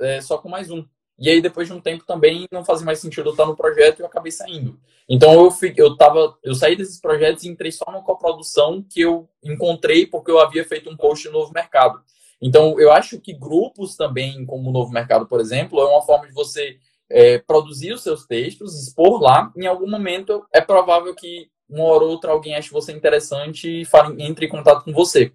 é, 0.00 0.20
só 0.20 0.38
com 0.38 0.48
mais 0.48 0.70
um. 0.70 0.84
E 1.18 1.28
aí, 1.28 1.40
depois 1.40 1.66
de 1.66 1.74
um 1.74 1.80
tempo 1.80 2.04
também 2.04 2.46
não 2.50 2.64
fazia 2.64 2.86
mais 2.86 3.00
sentido 3.00 3.28
eu 3.28 3.32
estar 3.32 3.46
no 3.46 3.56
projeto 3.56 3.98
e 3.98 4.02
eu 4.02 4.06
acabei 4.06 4.30
saindo. 4.30 4.78
Então 5.08 5.32
eu 5.32 5.50
fiquei, 5.50 5.82
eu 5.82 5.96
tava, 5.96 6.36
eu 6.44 6.54
saí 6.54 6.76
desses 6.76 7.00
projetos 7.00 7.42
e 7.42 7.48
entrei 7.48 7.72
só 7.72 7.84
numa 7.88 8.02
coprodução 8.02 8.84
que 8.88 9.00
eu 9.00 9.28
encontrei 9.42 10.06
porque 10.06 10.30
eu 10.30 10.38
havia 10.38 10.64
feito 10.64 10.88
um 10.90 10.96
post 10.96 11.26
no 11.26 11.32
novo 11.32 11.52
mercado. 11.52 12.00
Então, 12.40 12.78
eu 12.78 12.92
acho 12.92 13.20
que 13.20 13.32
grupos 13.32 13.96
também, 13.96 14.46
como 14.46 14.68
o 14.68 14.72
Novo 14.72 14.92
Mercado, 14.92 15.26
por 15.26 15.40
exemplo, 15.40 15.80
é 15.80 15.84
uma 15.84 16.02
forma 16.02 16.26
de 16.26 16.32
você 16.32 16.78
é, 17.10 17.38
produzir 17.38 17.92
os 17.92 18.02
seus 18.02 18.26
textos, 18.26 18.80
expor 18.80 19.20
lá. 19.20 19.52
Em 19.56 19.66
algum 19.66 19.90
momento, 19.90 20.46
é 20.52 20.60
provável 20.60 21.14
que 21.14 21.48
uma 21.68 21.84
hora 21.84 22.04
ou 22.04 22.10
outra 22.10 22.30
alguém 22.30 22.54
ache 22.54 22.70
você 22.70 22.92
interessante 22.92 23.80
e 23.80 23.84
fale, 23.84 24.22
entre 24.22 24.46
em 24.46 24.48
contato 24.48 24.84
com 24.84 24.92
você, 24.92 25.32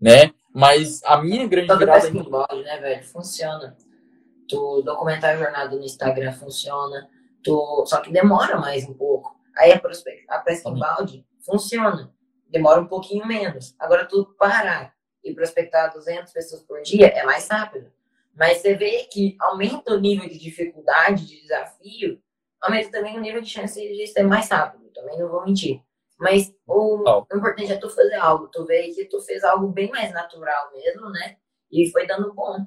né? 0.00 0.30
Mas 0.54 1.02
a 1.04 1.20
minha 1.20 1.46
grande 1.46 1.68
Todo 1.68 1.78
virada... 1.78 2.10
Blog, 2.10 2.62
né, 2.62 2.78
velho? 2.78 3.04
Funciona. 3.04 3.76
Tu 4.52 4.82
documentar 4.82 5.38
jornada 5.38 5.74
no 5.74 5.82
Instagram 5.82 6.30
funciona. 6.32 7.08
Tu... 7.42 7.86
Só 7.86 8.02
que 8.02 8.12
demora 8.12 8.58
mais 8.58 8.86
um 8.86 8.92
pouco. 8.92 9.34
Aí 9.56 9.72
a, 9.72 9.80
prospect... 9.80 10.26
a 10.28 10.40
pesca 10.40 10.68
em 10.68 10.78
balde 10.78 11.26
funciona. 11.40 12.12
Demora 12.50 12.82
um 12.82 12.86
pouquinho 12.86 13.26
menos. 13.26 13.74
Agora, 13.78 14.04
tu 14.04 14.26
parar 14.38 14.94
e 15.24 15.32
prospectar 15.32 15.90
200 15.90 16.30
pessoas 16.30 16.62
por 16.64 16.82
dia 16.82 17.06
é 17.06 17.24
mais 17.24 17.48
rápido. 17.48 17.90
Mas 18.34 18.58
você 18.58 18.74
vê 18.74 19.04
que 19.04 19.38
aumenta 19.40 19.94
o 19.94 19.98
nível 19.98 20.28
de 20.28 20.38
dificuldade, 20.38 21.26
de 21.26 21.40
desafio, 21.40 22.20
aumenta 22.60 22.90
também 22.90 23.16
o 23.16 23.22
nível 23.22 23.40
de 23.40 23.48
chance 23.48 23.80
de 23.80 24.06
ser 24.06 24.22
mais 24.22 24.50
rápido. 24.50 24.84
Também 24.92 25.18
não 25.18 25.30
vou 25.30 25.46
mentir. 25.46 25.80
Mas 26.18 26.54
o, 26.66 27.02
oh. 27.08 27.26
o 27.32 27.38
importante 27.38 27.72
é 27.72 27.78
tu 27.78 27.88
fazer 27.88 28.16
algo. 28.16 28.48
Tu 28.48 28.62
vê 28.66 28.90
que 28.90 29.06
tu 29.06 29.18
fez 29.22 29.42
algo 29.44 29.68
bem 29.68 29.90
mais 29.90 30.12
natural 30.12 30.70
mesmo, 30.74 31.08
né? 31.08 31.36
E 31.70 31.90
foi 31.90 32.06
dando 32.06 32.34
bom. 32.34 32.66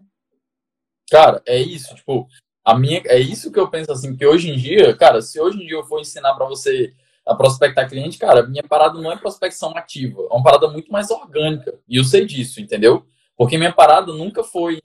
Cara, 1.09 1.41
é 1.45 1.57
isso. 1.59 1.93
Tipo, 1.95 2.27
a 2.63 2.77
minha, 2.77 3.01
é 3.05 3.19
isso 3.19 3.51
que 3.51 3.59
eu 3.59 3.69
penso 3.69 3.91
assim, 3.91 4.15
que 4.15 4.25
hoje 4.25 4.49
em 4.49 4.57
dia, 4.57 4.95
cara, 4.95 5.21
se 5.21 5.39
hoje 5.39 5.61
em 5.61 5.67
dia 5.67 5.77
eu 5.77 5.85
for 5.85 5.99
ensinar 5.99 6.33
para 6.33 6.47
você 6.47 6.93
a 7.25 7.35
prospectar 7.35 7.89
cliente, 7.89 8.17
cara, 8.17 8.45
minha 8.45 8.63
parada 8.63 8.99
não 8.99 9.11
é 9.11 9.17
prospecção 9.17 9.75
ativa, 9.75 10.21
é 10.21 10.33
uma 10.33 10.43
parada 10.43 10.67
muito 10.67 10.91
mais 10.91 11.09
orgânica. 11.09 11.73
E 11.87 11.97
eu 11.97 12.03
sei 12.03 12.25
disso, 12.25 12.61
entendeu? 12.61 13.05
Porque 13.37 13.57
minha 13.57 13.73
parada 13.73 14.11
nunca 14.13 14.43
foi. 14.43 14.79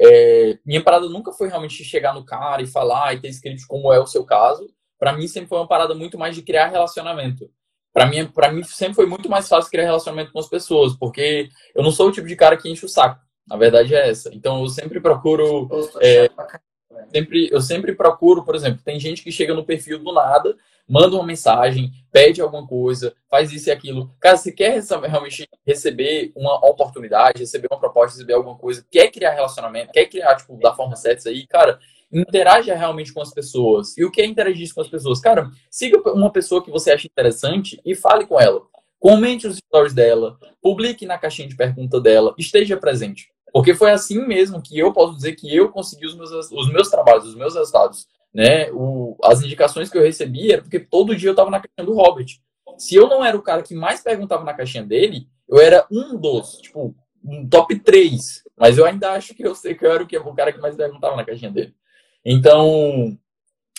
É, 0.00 0.58
minha 0.64 0.82
parada 0.82 1.08
nunca 1.08 1.32
foi 1.32 1.48
realmente 1.48 1.84
chegar 1.84 2.14
no 2.14 2.24
cara 2.24 2.62
e 2.62 2.66
falar 2.66 3.14
e 3.14 3.20
ter 3.20 3.28
script 3.28 3.66
como 3.66 3.92
é 3.92 4.00
o 4.00 4.06
seu 4.06 4.24
caso. 4.24 4.68
Para 4.98 5.12
mim 5.12 5.26
sempre 5.28 5.48
foi 5.48 5.58
uma 5.58 5.68
parada 5.68 5.94
muito 5.94 6.18
mais 6.18 6.34
de 6.34 6.42
criar 6.42 6.68
relacionamento. 6.68 7.50
Para 7.92 8.06
mim, 8.06 8.26
para 8.26 8.52
mim 8.52 8.62
sempre 8.62 8.94
foi 8.94 9.06
muito 9.06 9.28
mais 9.28 9.48
fácil 9.48 9.70
criar 9.70 9.84
relacionamento 9.84 10.32
com 10.32 10.38
as 10.38 10.48
pessoas, 10.48 10.94
porque 10.94 11.48
eu 11.74 11.82
não 11.82 11.90
sou 11.90 12.08
o 12.08 12.12
tipo 12.12 12.28
de 12.28 12.36
cara 12.36 12.56
que 12.56 12.70
enche 12.70 12.86
o 12.86 12.88
saco. 12.88 13.20
A 13.48 13.56
verdade 13.56 13.94
é 13.94 14.08
essa. 14.08 14.34
Então 14.34 14.60
eu 14.60 14.68
sempre 14.68 15.00
procuro. 15.00 15.68
É, 16.00 16.28
sempre, 17.12 17.48
eu 17.50 17.60
sempre 17.60 17.94
procuro, 17.94 18.44
por 18.44 18.54
exemplo, 18.54 18.82
tem 18.84 18.98
gente 18.98 19.22
que 19.22 19.32
chega 19.32 19.54
no 19.54 19.64
perfil 19.64 19.98
do 19.98 20.12
nada 20.12 20.56
manda 20.90 21.14
uma 21.14 21.24
mensagem, 21.24 21.92
pede 22.10 22.42
alguma 22.42 22.66
coisa, 22.66 23.14
faz 23.30 23.52
isso 23.52 23.68
e 23.68 23.72
aquilo. 23.72 24.12
Cara, 24.18 24.36
você 24.36 24.50
quer 24.50 24.82
realmente 25.08 25.48
receber 25.64 26.32
uma 26.34 26.54
oportunidade, 26.68 27.38
receber 27.38 27.68
uma 27.70 27.78
proposta, 27.78 28.16
receber 28.16 28.32
alguma 28.32 28.58
coisa, 28.58 28.84
quer 28.90 29.08
criar 29.08 29.30
relacionamento, 29.30 29.92
quer 29.92 30.06
criar, 30.06 30.34
tipo, 30.34 30.58
da 30.58 30.74
forma 30.74 30.96
certa 30.96 31.20
isso 31.20 31.28
aí, 31.28 31.46
cara, 31.46 31.78
interaja 32.12 32.74
realmente 32.74 33.12
com 33.14 33.22
as 33.22 33.32
pessoas. 33.32 33.96
E 33.96 34.04
o 34.04 34.10
que 34.10 34.20
é 34.20 34.26
interagir 34.26 34.74
com 34.74 34.80
as 34.80 34.88
pessoas? 34.88 35.20
Cara, 35.20 35.48
siga 35.70 35.96
uma 36.10 36.32
pessoa 36.32 36.62
que 36.62 36.72
você 36.72 36.90
acha 36.90 37.06
interessante 37.06 37.80
e 37.84 37.94
fale 37.94 38.26
com 38.26 38.40
ela. 38.40 38.60
Comente 39.00 39.48
os 39.48 39.56
stories 39.56 39.92
dela, 39.92 40.38
publique 40.62 41.04
na 41.04 41.18
caixinha 41.18 41.48
de 41.48 41.56
pergunta 41.56 42.00
dela, 42.00 42.32
esteja 42.38 42.76
presente. 42.76 43.28
Porque 43.52 43.74
foi 43.74 43.90
assim 43.90 44.24
mesmo 44.24 44.62
que 44.62 44.78
eu 44.78 44.92
posso 44.92 45.16
dizer 45.16 45.34
que 45.34 45.52
eu 45.52 45.70
consegui 45.70 46.06
os 46.06 46.14
meus, 46.14 46.30
os 46.30 46.72
meus 46.72 46.88
trabalhos, 46.88 47.26
os 47.26 47.34
meus 47.34 47.56
resultados 47.56 48.06
né? 48.32 48.70
O, 48.72 49.16
as 49.22 49.42
indicações 49.42 49.90
que 49.90 49.98
eu 49.98 50.02
recebia 50.02 50.54
era 50.54 50.62
porque 50.62 50.78
todo 50.78 51.16
dia 51.16 51.28
eu 51.28 51.32
estava 51.32 51.50
na 51.50 51.60
caixinha 51.60 51.84
do 51.84 51.94
Robert. 51.94 52.38
Se 52.78 52.94
eu 52.94 53.08
não 53.08 53.24
era 53.24 53.36
o 53.36 53.42
cara 53.42 53.62
que 53.62 53.74
mais 53.74 54.00
perguntava 54.00 54.44
na 54.44 54.54
caixinha 54.54 54.84
dele, 54.84 55.28
eu 55.48 55.60
era 55.60 55.86
um 55.90 56.16
dos, 56.16 56.58
tipo, 56.58 56.94
um 57.22 57.48
top 57.48 57.78
3. 57.78 58.44
Mas 58.56 58.78
eu 58.78 58.86
ainda 58.86 59.12
acho 59.12 59.34
que 59.34 59.42
eu 59.42 59.54
sei 59.54 59.74
que 59.74 59.84
eu 59.84 59.92
era 59.92 60.02
o, 60.02 60.06
que, 60.06 60.16
o 60.16 60.34
cara 60.34 60.52
que 60.52 60.60
mais 60.60 60.76
perguntava 60.76 61.16
na 61.16 61.24
caixinha 61.24 61.50
dele. 61.50 61.74
Então, 62.24 63.18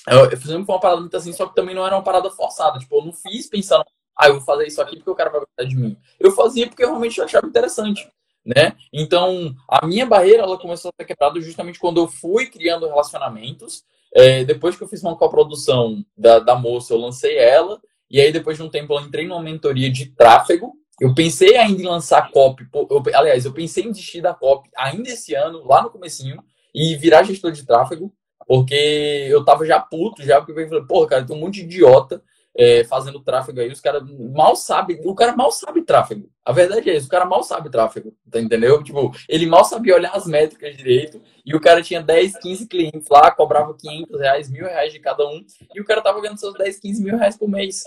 eu, 0.08 0.30
eu 0.30 0.38
foi 0.38 0.56
uma 0.56 0.80
parada 0.80 1.02
muito 1.02 1.16
assim, 1.16 1.32
só 1.32 1.48
que 1.48 1.56
também 1.56 1.74
não 1.74 1.86
era 1.86 1.96
uma 1.96 2.04
parada 2.04 2.30
forçada. 2.30 2.78
Tipo, 2.78 2.98
eu 2.98 3.06
não 3.06 3.14
fiz 3.14 3.48
pensando, 3.48 3.86
ah, 4.18 4.28
eu 4.28 4.36
vou 4.36 4.42
fazer 4.42 4.68
isso 4.68 4.82
aqui 4.82 4.98
porque 4.98 5.10
o 5.10 5.16
cara 5.16 5.30
vai 5.30 5.42
gostar 5.42 5.64
de 5.64 5.76
mim. 5.76 5.98
Eu 6.20 6.32
fazia 6.32 6.68
porque 6.68 6.84
eu 6.84 6.90
realmente 6.90 7.22
achava 7.22 7.48
interessante. 7.48 8.08
Né? 8.44 8.76
Então, 8.92 9.56
a 9.70 9.86
minha 9.86 10.06
barreira 10.06 10.44
ela 10.44 10.58
começou 10.58 10.90
a 10.90 10.94
ser 11.00 11.06
quebrada 11.06 11.40
justamente 11.40 11.80
quando 11.80 12.02
eu 12.02 12.08
fui 12.08 12.48
criando 12.48 12.88
relacionamentos 12.88 13.84
é, 14.14 14.44
depois 14.44 14.76
que 14.76 14.84
eu 14.84 14.88
fiz 14.88 15.02
uma 15.02 15.16
coprodução 15.16 16.04
da, 16.18 16.40
da 16.40 16.56
moça, 16.56 16.94
eu 16.94 16.98
lancei 16.98 17.38
ela. 17.38 17.80
E 18.10 18.20
aí, 18.20 18.32
depois 18.32 18.58
de 18.58 18.64
um 18.64 18.70
tempo, 18.70 18.94
eu 18.94 19.00
entrei 19.00 19.26
numa 19.26 19.42
mentoria 19.42 19.90
de 19.90 20.08
tráfego. 20.08 20.74
Eu 21.00 21.16
pensei 21.16 21.56
ainda 21.56 21.82
em 21.82 21.86
lançar 21.86 22.30
copy. 22.30 22.68
Eu, 22.74 23.02
aliás, 23.14 23.46
eu 23.46 23.54
pensei 23.54 23.86
em 23.86 23.92
desistir 23.92 24.22
da 24.22 24.34
copy 24.34 24.70
ainda 24.78 25.10
esse 25.10 25.34
ano, 25.34 25.66
lá 25.66 25.82
no 25.82 25.90
comecinho, 25.90 26.44
e 26.76 26.96
virar 26.96 27.24
gestor 27.24 27.52
de 27.52 27.66
tráfego. 27.66 28.14
Porque 28.46 28.76
eu 29.30 29.46
tava 29.46 29.66
já 29.66 29.80
puto, 29.80 30.24
já, 30.24 30.42
porque 30.42 30.60
eu 30.60 30.68
falei, 30.68 30.84
porra, 30.84 31.08
cara, 31.08 31.26
tem 31.26 31.36
um 31.36 31.40
monte 31.40 31.62
de 31.62 31.62
idiota 31.62 32.22
é, 32.56 32.84
fazendo 32.84 33.20
tráfego 33.22 33.60
aí, 33.60 33.72
os 33.72 33.80
caras 33.80 34.04
mal 34.34 34.56
sabem, 34.56 35.00
o 35.06 35.16
cara 35.16 35.36
mal 35.36 35.52
sabe 35.52 35.84
tráfego. 35.84 36.30
A 36.46 36.52
verdade 36.52 36.90
é 36.90 36.98
isso, 36.98 37.08
o 37.08 37.10
cara 37.10 37.26
mal 37.26 37.44
sabe 37.44 37.70
tráfego, 37.70 38.14
tá, 38.30 38.40
entendeu? 38.40 38.84
Tipo, 38.84 39.12
ele 39.28 39.46
mal 39.46 39.64
sabia 39.64 39.96
olhar 39.96 40.12
as 40.14 40.26
métricas 40.26 40.76
direito, 40.76 41.22
e 41.46 41.56
o 41.56 41.62
cara 41.62 41.82
tinha 41.82 42.02
10, 42.02 42.38
15 42.38 42.68
clientes 42.68 43.08
lá, 43.10 43.32
cobrava 43.32 43.76
500 43.76 44.20
reais, 44.20 44.50
mil 44.50 44.66
reais 44.66 44.92
de 44.92 45.00
cada 45.00 45.26
um, 45.28 45.46
e 45.74 45.82
o 45.82 45.86
cara 45.86 46.02
tava 46.02 46.20
ganhando 46.22 46.40
seus 46.40 46.54
10, 46.56 46.80
15 46.80 47.04
mil 47.04 47.18
reais 47.18 47.38
por 47.38 47.48
mês. 47.48 47.84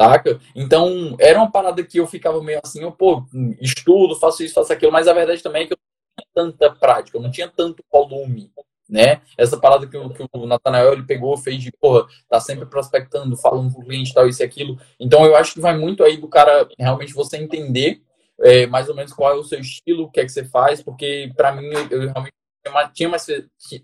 Saca? 0.00 0.38
Então, 0.54 1.16
era 1.18 1.38
uma 1.38 1.50
parada 1.50 1.82
que 1.82 1.98
eu 1.98 2.06
ficava 2.06 2.40
meio 2.40 2.60
assim, 2.64 2.82
eu, 2.82 2.92
pô, 2.92 3.26
estudo, 3.60 4.14
faço 4.14 4.44
isso, 4.44 4.54
faço 4.54 4.72
aquilo, 4.72 4.92
mas 4.92 5.08
a 5.08 5.12
verdade 5.12 5.42
também 5.42 5.64
é 5.64 5.66
que 5.66 5.72
eu 5.72 5.78
não 5.78 6.24
tinha 6.24 6.28
tanta 6.34 6.70
prática, 6.78 7.18
eu 7.18 7.22
não 7.22 7.30
tinha 7.32 7.48
tanto 7.48 7.82
volume 7.92 8.52
né? 8.88 9.20
Essa 9.36 9.58
parada 9.58 9.86
que 9.86 9.96
o, 9.96 10.08
que 10.10 10.24
o 10.32 10.46
Natanael 10.46 10.92
ele 10.92 11.02
pegou, 11.02 11.36
fez 11.36 11.62
de, 11.62 11.70
porra, 11.72 12.06
tá 12.28 12.40
sempre 12.40 12.66
prospectando, 12.66 13.36
falando 13.36 13.72
com 13.72 13.82
o 13.82 13.84
cliente 13.84 14.14
tal, 14.14 14.26
isso 14.26 14.42
e 14.42 14.44
aquilo. 14.44 14.78
Então 14.98 15.24
eu 15.26 15.36
acho 15.36 15.54
que 15.54 15.60
vai 15.60 15.76
muito 15.76 16.02
aí 16.02 16.16
do 16.16 16.28
cara 16.28 16.66
realmente 16.78 17.12
você 17.12 17.36
entender 17.36 18.00
é, 18.40 18.66
mais 18.66 18.88
ou 18.88 18.94
menos 18.94 19.12
qual 19.12 19.32
é 19.32 19.36
o 19.36 19.44
seu 19.44 19.60
estilo, 19.60 20.04
o 20.04 20.10
que 20.10 20.20
é 20.20 20.24
que 20.24 20.30
você 20.30 20.44
faz, 20.44 20.82
porque 20.82 21.30
para 21.36 21.52
mim 21.52 21.66
eu, 21.66 22.02
eu, 22.02 22.12
realmente 22.12 22.34
tinha 22.94 23.08
mais, 23.08 23.26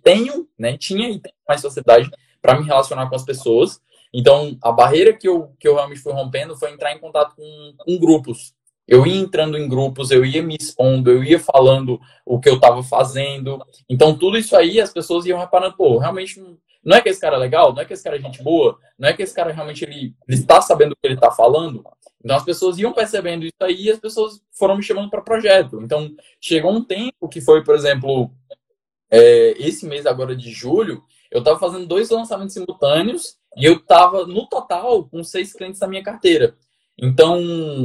tenho, 0.02 0.48
né? 0.58 0.76
Tinha 0.76 1.08
e 1.08 1.18
tenho 1.18 1.34
mais 1.48 1.60
facilidade 1.60 2.10
para 2.40 2.58
me 2.58 2.64
relacionar 2.64 3.08
com 3.08 3.16
as 3.16 3.24
pessoas. 3.24 3.80
Então 4.12 4.56
a 4.62 4.70
barreira 4.70 5.12
que 5.12 5.28
eu, 5.28 5.52
que 5.58 5.66
eu 5.66 5.74
realmente 5.74 6.00
fui 6.00 6.12
rompendo 6.12 6.56
foi 6.56 6.70
entrar 6.70 6.92
em 6.92 6.98
contato 6.98 7.34
com, 7.34 7.74
com 7.78 7.98
grupos, 7.98 8.54
eu 8.86 9.06
ia 9.06 9.16
entrando 9.16 9.56
em 9.56 9.68
grupos, 9.68 10.10
eu 10.10 10.24
ia 10.24 10.42
me 10.42 10.56
expondo, 10.58 11.10
eu 11.10 11.24
ia 11.24 11.38
falando 11.38 12.00
o 12.24 12.38
que 12.38 12.48
eu 12.48 12.56
estava 12.56 12.82
fazendo. 12.82 13.64
Então, 13.88 14.16
tudo 14.16 14.36
isso 14.36 14.54
aí, 14.56 14.80
as 14.80 14.92
pessoas 14.92 15.24
iam 15.26 15.38
reparando, 15.38 15.76
pô, 15.76 15.98
realmente 15.98 16.40
não 16.84 16.96
é 16.96 17.00
que 17.00 17.08
esse 17.08 17.20
cara 17.20 17.36
é 17.36 17.38
legal, 17.38 17.72
não 17.72 17.80
é 17.80 17.84
que 17.84 17.94
esse 17.94 18.04
cara 18.04 18.16
é 18.16 18.20
gente 18.20 18.42
boa, 18.42 18.78
não 18.98 19.08
é 19.08 19.12
que 19.14 19.22
esse 19.22 19.34
cara 19.34 19.52
realmente 19.52 19.84
ele, 19.84 20.14
está 20.28 20.60
sabendo 20.60 20.92
o 20.92 20.96
que 20.96 21.06
ele 21.06 21.14
está 21.14 21.30
falando. 21.30 21.82
Então, 22.22 22.36
as 22.36 22.44
pessoas 22.44 22.78
iam 22.78 22.92
percebendo 22.92 23.44
isso 23.44 23.56
aí 23.60 23.84
e 23.84 23.90
as 23.90 23.98
pessoas 23.98 24.40
foram 24.52 24.76
me 24.76 24.82
chamando 24.82 25.10
para 25.10 25.22
projeto. 25.22 25.80
Então, 25.82 26.14
chegou 26.40 26.72
um 26.72 26.84
tempo 26.84 27.28
que 27.28 27.40
foi, 27.40 27.64
por 27.64 27.74
exemplo, 27.74 28.30
é, 29.10 29.54
esse 29.58 29.86
mês 29.86 30.04
agora 30.06 30.36
de 30.36 30.50
julho, 30.50 31.02
eu 31.30 31.38
estava 31.38 31.58
fazendo 31.58 31.86
dois 31.86 32.10
lançamentos 32.10 32.54
simultâneos 32.54 33.36
e 33.56 33.64
eu 33.64 33.76
estava, 33.76 34.26
no 34.26 34.46
total, 34.46 35.04
com 35.04 35.22
seis 35.24 35.52
clientes 35.52 35.80
na 35.80 35.88
minha 35.88 36.02
carteira. 36.02 36.56
Então, 36.96 37.40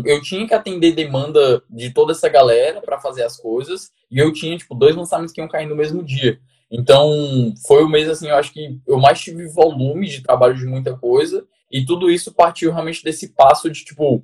eu 0.05 0.21
tinha 0.21 0.47
que 0.47 0.53
atender 0.53 0.91
demanda 0.91 1.63
de 1.69 1.91
toda 1.91 2.11
essa 2.11 2.29
galera 2.29 2.81
para 2.81 2.99
fazer 2.99 3.23
as 3.23 3.37
coisas, 3.37 3.91
e 4.09 4.19
eu 4.19 4.31
tinha, 4.31 4.57
tipo, 4.57 4.75
dois 4.75 4.95
lançamentos 4.95 5.33
que 5.33 5.41
iam 5.41 5.47
cair 5.47 5.67
no 5.67 5.75
mesmo 5.75 6.03
dia. 6.03 6.39
Então, 6.71 7.53
foi 7.65 7.83
o 7.83 7.89
mês, 7.89 8.07
assim, 8.07 8.27
eu 8.27 8.35
acho 8.35 8.53
que 8.53 8.79
eu 8.85 8.99
mais 8.99 9.19
tive 9.19 9.47
volume 9.47 10.07
de 10.07 10.21
trabalho 10.21 10.55
de 10.55 10.65
muita 10.65 10.95
coisa, 10.95 11.45
e 11.71 11.83
tudo 11.85 12.09
isso 12.09 12.33
partiu 12.33 12.71
realmente 12.71 13.03
desse 13.03 13.33
passo 13.33 13.69
de, 13.69 13.83
tipo, 13.83 14.23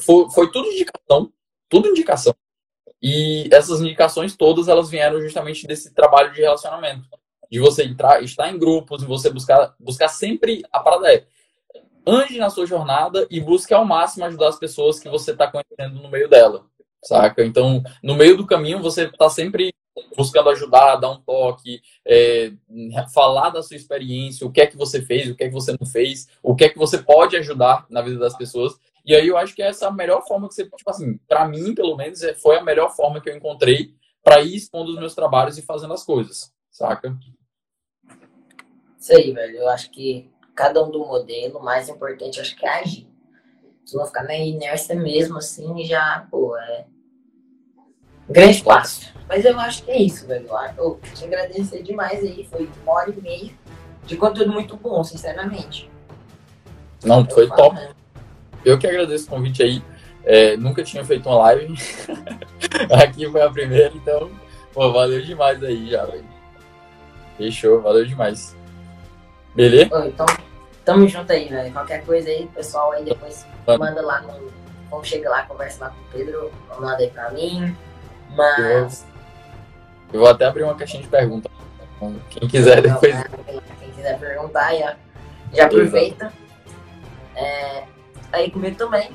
foi, 0.00 0.30
foi 0.30 0.50
tudo 0.50 0.68
indicação, 0.68 1.32
tudo 1.68 1.88
indicação. 1.88 2.34
E 3.02 3.48
essas 3.52 3.80
indicações 3.80 4.36
todas, 4.36 4.68
elas 4.68 4.90
vieram 4.90 5.20
justamente 5.20 5.66
desse 5.66 5.94
trabalho 5.94 6.32
de 6.32 6.40
relacionamento. 6.40 7.08
De 7.50 7.60
você 7.60 7.84
entrar, 7.84 8.22
estar 8.22 8.50
em 8.50 8.58
grupos, 8.58 9.02
e 9.02 9.06
você 9.06 9.30
buscar, 9.30 9.74
buscar 9.78 10.08
sempre, 10.08 10.62
a 10.72 10.80
parada 10.80 11.12
é, 11.12 11.24
ande 12.06 12.38
na 12.38 12.48
sua 12.48 12.66
jornada 12.66 13.26
e 13.30 13.40
busque 13.40 13.74
ao 13.74 13.84
máximo 13.84 14.24
ajudar 14.24 14.48
as 14.48 14.58
pessoas 14.58 15.00
que 15.00 15.08
você 15.08 15.32
está 15.32 15.50
conhecendo 15.50 16.00
no 16.00 16.08
meio 16.08 16.28
dela, 16.28 16.64
saca? 17.02 17.44
Então, 17.44 17.82
no 18.02 18.14
meio 18.14 18.36
do 18.36 18.46
caminho, 18.46 18.80
você 18.80 19.04
está 19.04 19.28
sempre 19.28 19.74
buscando 20.16 20.50
ajudar, 20.50 20.96
dar 20.96 21.10
um 21.10 21.20
toque, 21.20 21.80
é, 22.06 22.52
falar 23.12 23.50
da 23.50 23.62
sua 23.62 23.76
experiência, 23.76 24.46
o 24.46 24.52
que 24.52 24.60
é 24.60 24.66
que 24.66 24.76
você 24.76 25.02
fez, 25.02 25.30
o 25.30 25.34
que 25.34 25.44
é 25.44 25.48
que 25.48 25.54
você 25.54 25.74
não 25.78 25.86
fez, 25.86 26.28
o 26.42 26.54
que 26.54 26.64
é 26.64 26.68
que 26.68 26.78
você 26.78 26.98
pode 26.98 27.36
ajudar 27.36 27.86
na 27.90 28.02
vida 28.02 28.18
das 28.18 28.36
pessoas. 28.36 28.74
E 29.04 29.14
aí 29.14 29.26
eu 29.26 29.36
acho 29.36 29.54
que 29.54 29.62
essa 29.62 29.86
é 29.86 29.88
a 29.88 29.92
melhor 29.92 30.26
forma 30.26 30.48
que 30.48 30.54
você, 30.54 30.64
tipo 30.64 30.90
assim, 30.90 31.18
para 31.28 31.46
mim, 31.48 31.74
pelo 31.74 31.96
menos, 31.96 32.22
é, 32.22 32.34
foi 32.34 32.58
a 32.58 32.64
melhor 32.64 32.94
forma 32.94 33.20
que 33.20 33.30
eu 33.30 33.36
encontrei 33.36 33.94
para 34.22 34.42
ir 34.42 34.56
expondo 34.56 34.90
os 34.90 34.98
meus 34.98 35.14
trabalhos 35.14 35.56
e 35.56 35.62
fazendo 35.62 35.94
as 35.94 36.04
coisas, 36.04 36.52
saca? 36.70 37.16
Isso 38.98 39.12
aí, 39.12 39.32
velho. 39.32 39.58
Eu 39.58 39.68
acho 39.68 39.90
que 39.90 40.28
cada 40.56 40.82
um 40.82 40.90
do 40.90 41.00
modelo, 41.00 41.58
o 41.58 41.62
mais 41.62 41.88
importante, 41.88 42.40
acho 42.40 42.56
que 42.56 42.66
é 42.66 42.80
agir. 42.80 43.06
Tu 43.88 43.96
não 43.96 44.06
ficar 44.06 44.24
na 44.24 44.34
inércia 44.34 44.96
mesmo, 44.96 45.36
assim, 45.36 45.84
já, 45.84 46.26
pô, 46.30 46.56
é. 46.56 46.86
Grande 48.28 48.60
passo. 48.64 49.14
Mas 49.28 49.44
eu 49.44 49.58
acho 49.60 49.84
que 49.84 49.90
é 49.90 50.02
isso, 50.02 50.26
velho. 50.26 50.48
Eu 50.76 50.98
te 51.14 51.24
agradecer 51.24 51.82
demais 51.82 52.20
aí. 52.20 52.44
Foi 52.50 52.68
uma 52.82 52.92
hora 52.92 53.10
e 53.10 53.20
meia 53.20 53.52
de 54.04 54.16
conteúdo 54.16 54.52
muito 54.52 54.76
bom, 54.76 55.04
sinceramente. 55.04 55.88
Não, 57.04 57.24
foi 57.24 57.48
top. 57.48 57.78
Eu 58.64 58.78
que 58.78 58.86
agradeço 58.86 59.26
o 59.26 59.30
convite 59.30 59.62
aí. 59.62 59.82
É, 60.24 60.56
nunca 60.56 60.82
tinha 60.82 61.04
feito 61.04 61.28
uma 61.28 61.38
live. 61.38 61.74
Aqui 63.04 63.30
foi 63.30 63.42
a 63.42 63.50
primeira, 63.50 63.92
então, 63.94 64.30
pô, 64.72 64.90
valeu 64.92 65.22
demais 65.22 65.62
aí 65.62 65.88
já, 65.88 66.04
velho. 66.04 66.26
Fechou, 67.36 67.80
valeu 67.80 68.04
demais. 68.04 68.56
Beleza? 69.54 70.06
então, 70.06 70.26
tamo 70.86 71.06
junto 71.06 71.30
aí, 71.30 71.48
velho. 71.48 71.72
Qualquer 71.72 72.02
coisa 72.06 72.30
aí, 72.30 72.46
pessoal 72.54 72.92
aí 72.92 73.04
depois 73.04 73.44
manda 73.66 74.00
lá 74.00 74.22
no. 74.22 74.50
Vamos 74.88 75.08
chegar 75.08 75.30
lá, 75.30 75.42
conversa 75.42 75.84
lá 75.84 75.90
com 75.90 76.00
o 76.00 76.04
Pedro, 76.12 76.52
manda 76.78 76.96
aí 76.96 77.10
pra 77.10 77.30
mim. 77.30 77.76
Mas. 78.30 79.04
Eu 80.12 80.20
vou 80.20 80.28
até 80.28 80.46
abrir 80.46 80.62
uma 80.62 80.76
caixinha 80.76 81.02
de 81.02 81.08
perguntas. 81.08 81.50
Quem 82.30 82.48
quiser 82.48 82.80
depois. 82.80 83.14
Quem 83.80 83.90
quiser 83.90 84.18
perguntar, 84.18 84.74
já, 84.76 84.96
já 85.52 85.64
aproveita. 85.66 86.32
É, 87.34 87.84
aí 88.32 88.50
comigo 88.50 88.76
também. 88.76 89.10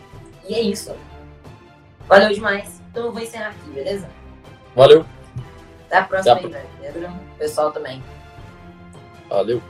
E 0.48 0.54
é 0.54 0.62
isso. 0.62 0.94
Valeu 2.08 2.34
demais. 2.34 2.82
Então 2.92 3.06
eu 3.06 3.14
vou 3.14 3.22
encerrar 3.22 3.50
aqui, 3.50 3.70
beleza? 3.70 4.10
Valeu. 4.76 5.06
Até 5.88 5.98
a 5.98 6.04
próxima 6.04 6.34
Até 6.34 6.44
a... 6.44 6.48
aí, 6.48 6.54
velho. 6.54 6.70
Pedro. 6.82 7.10
Pessoal 7.38 7.72
também. 7.72 8.04
Valeu. 9.30 9.62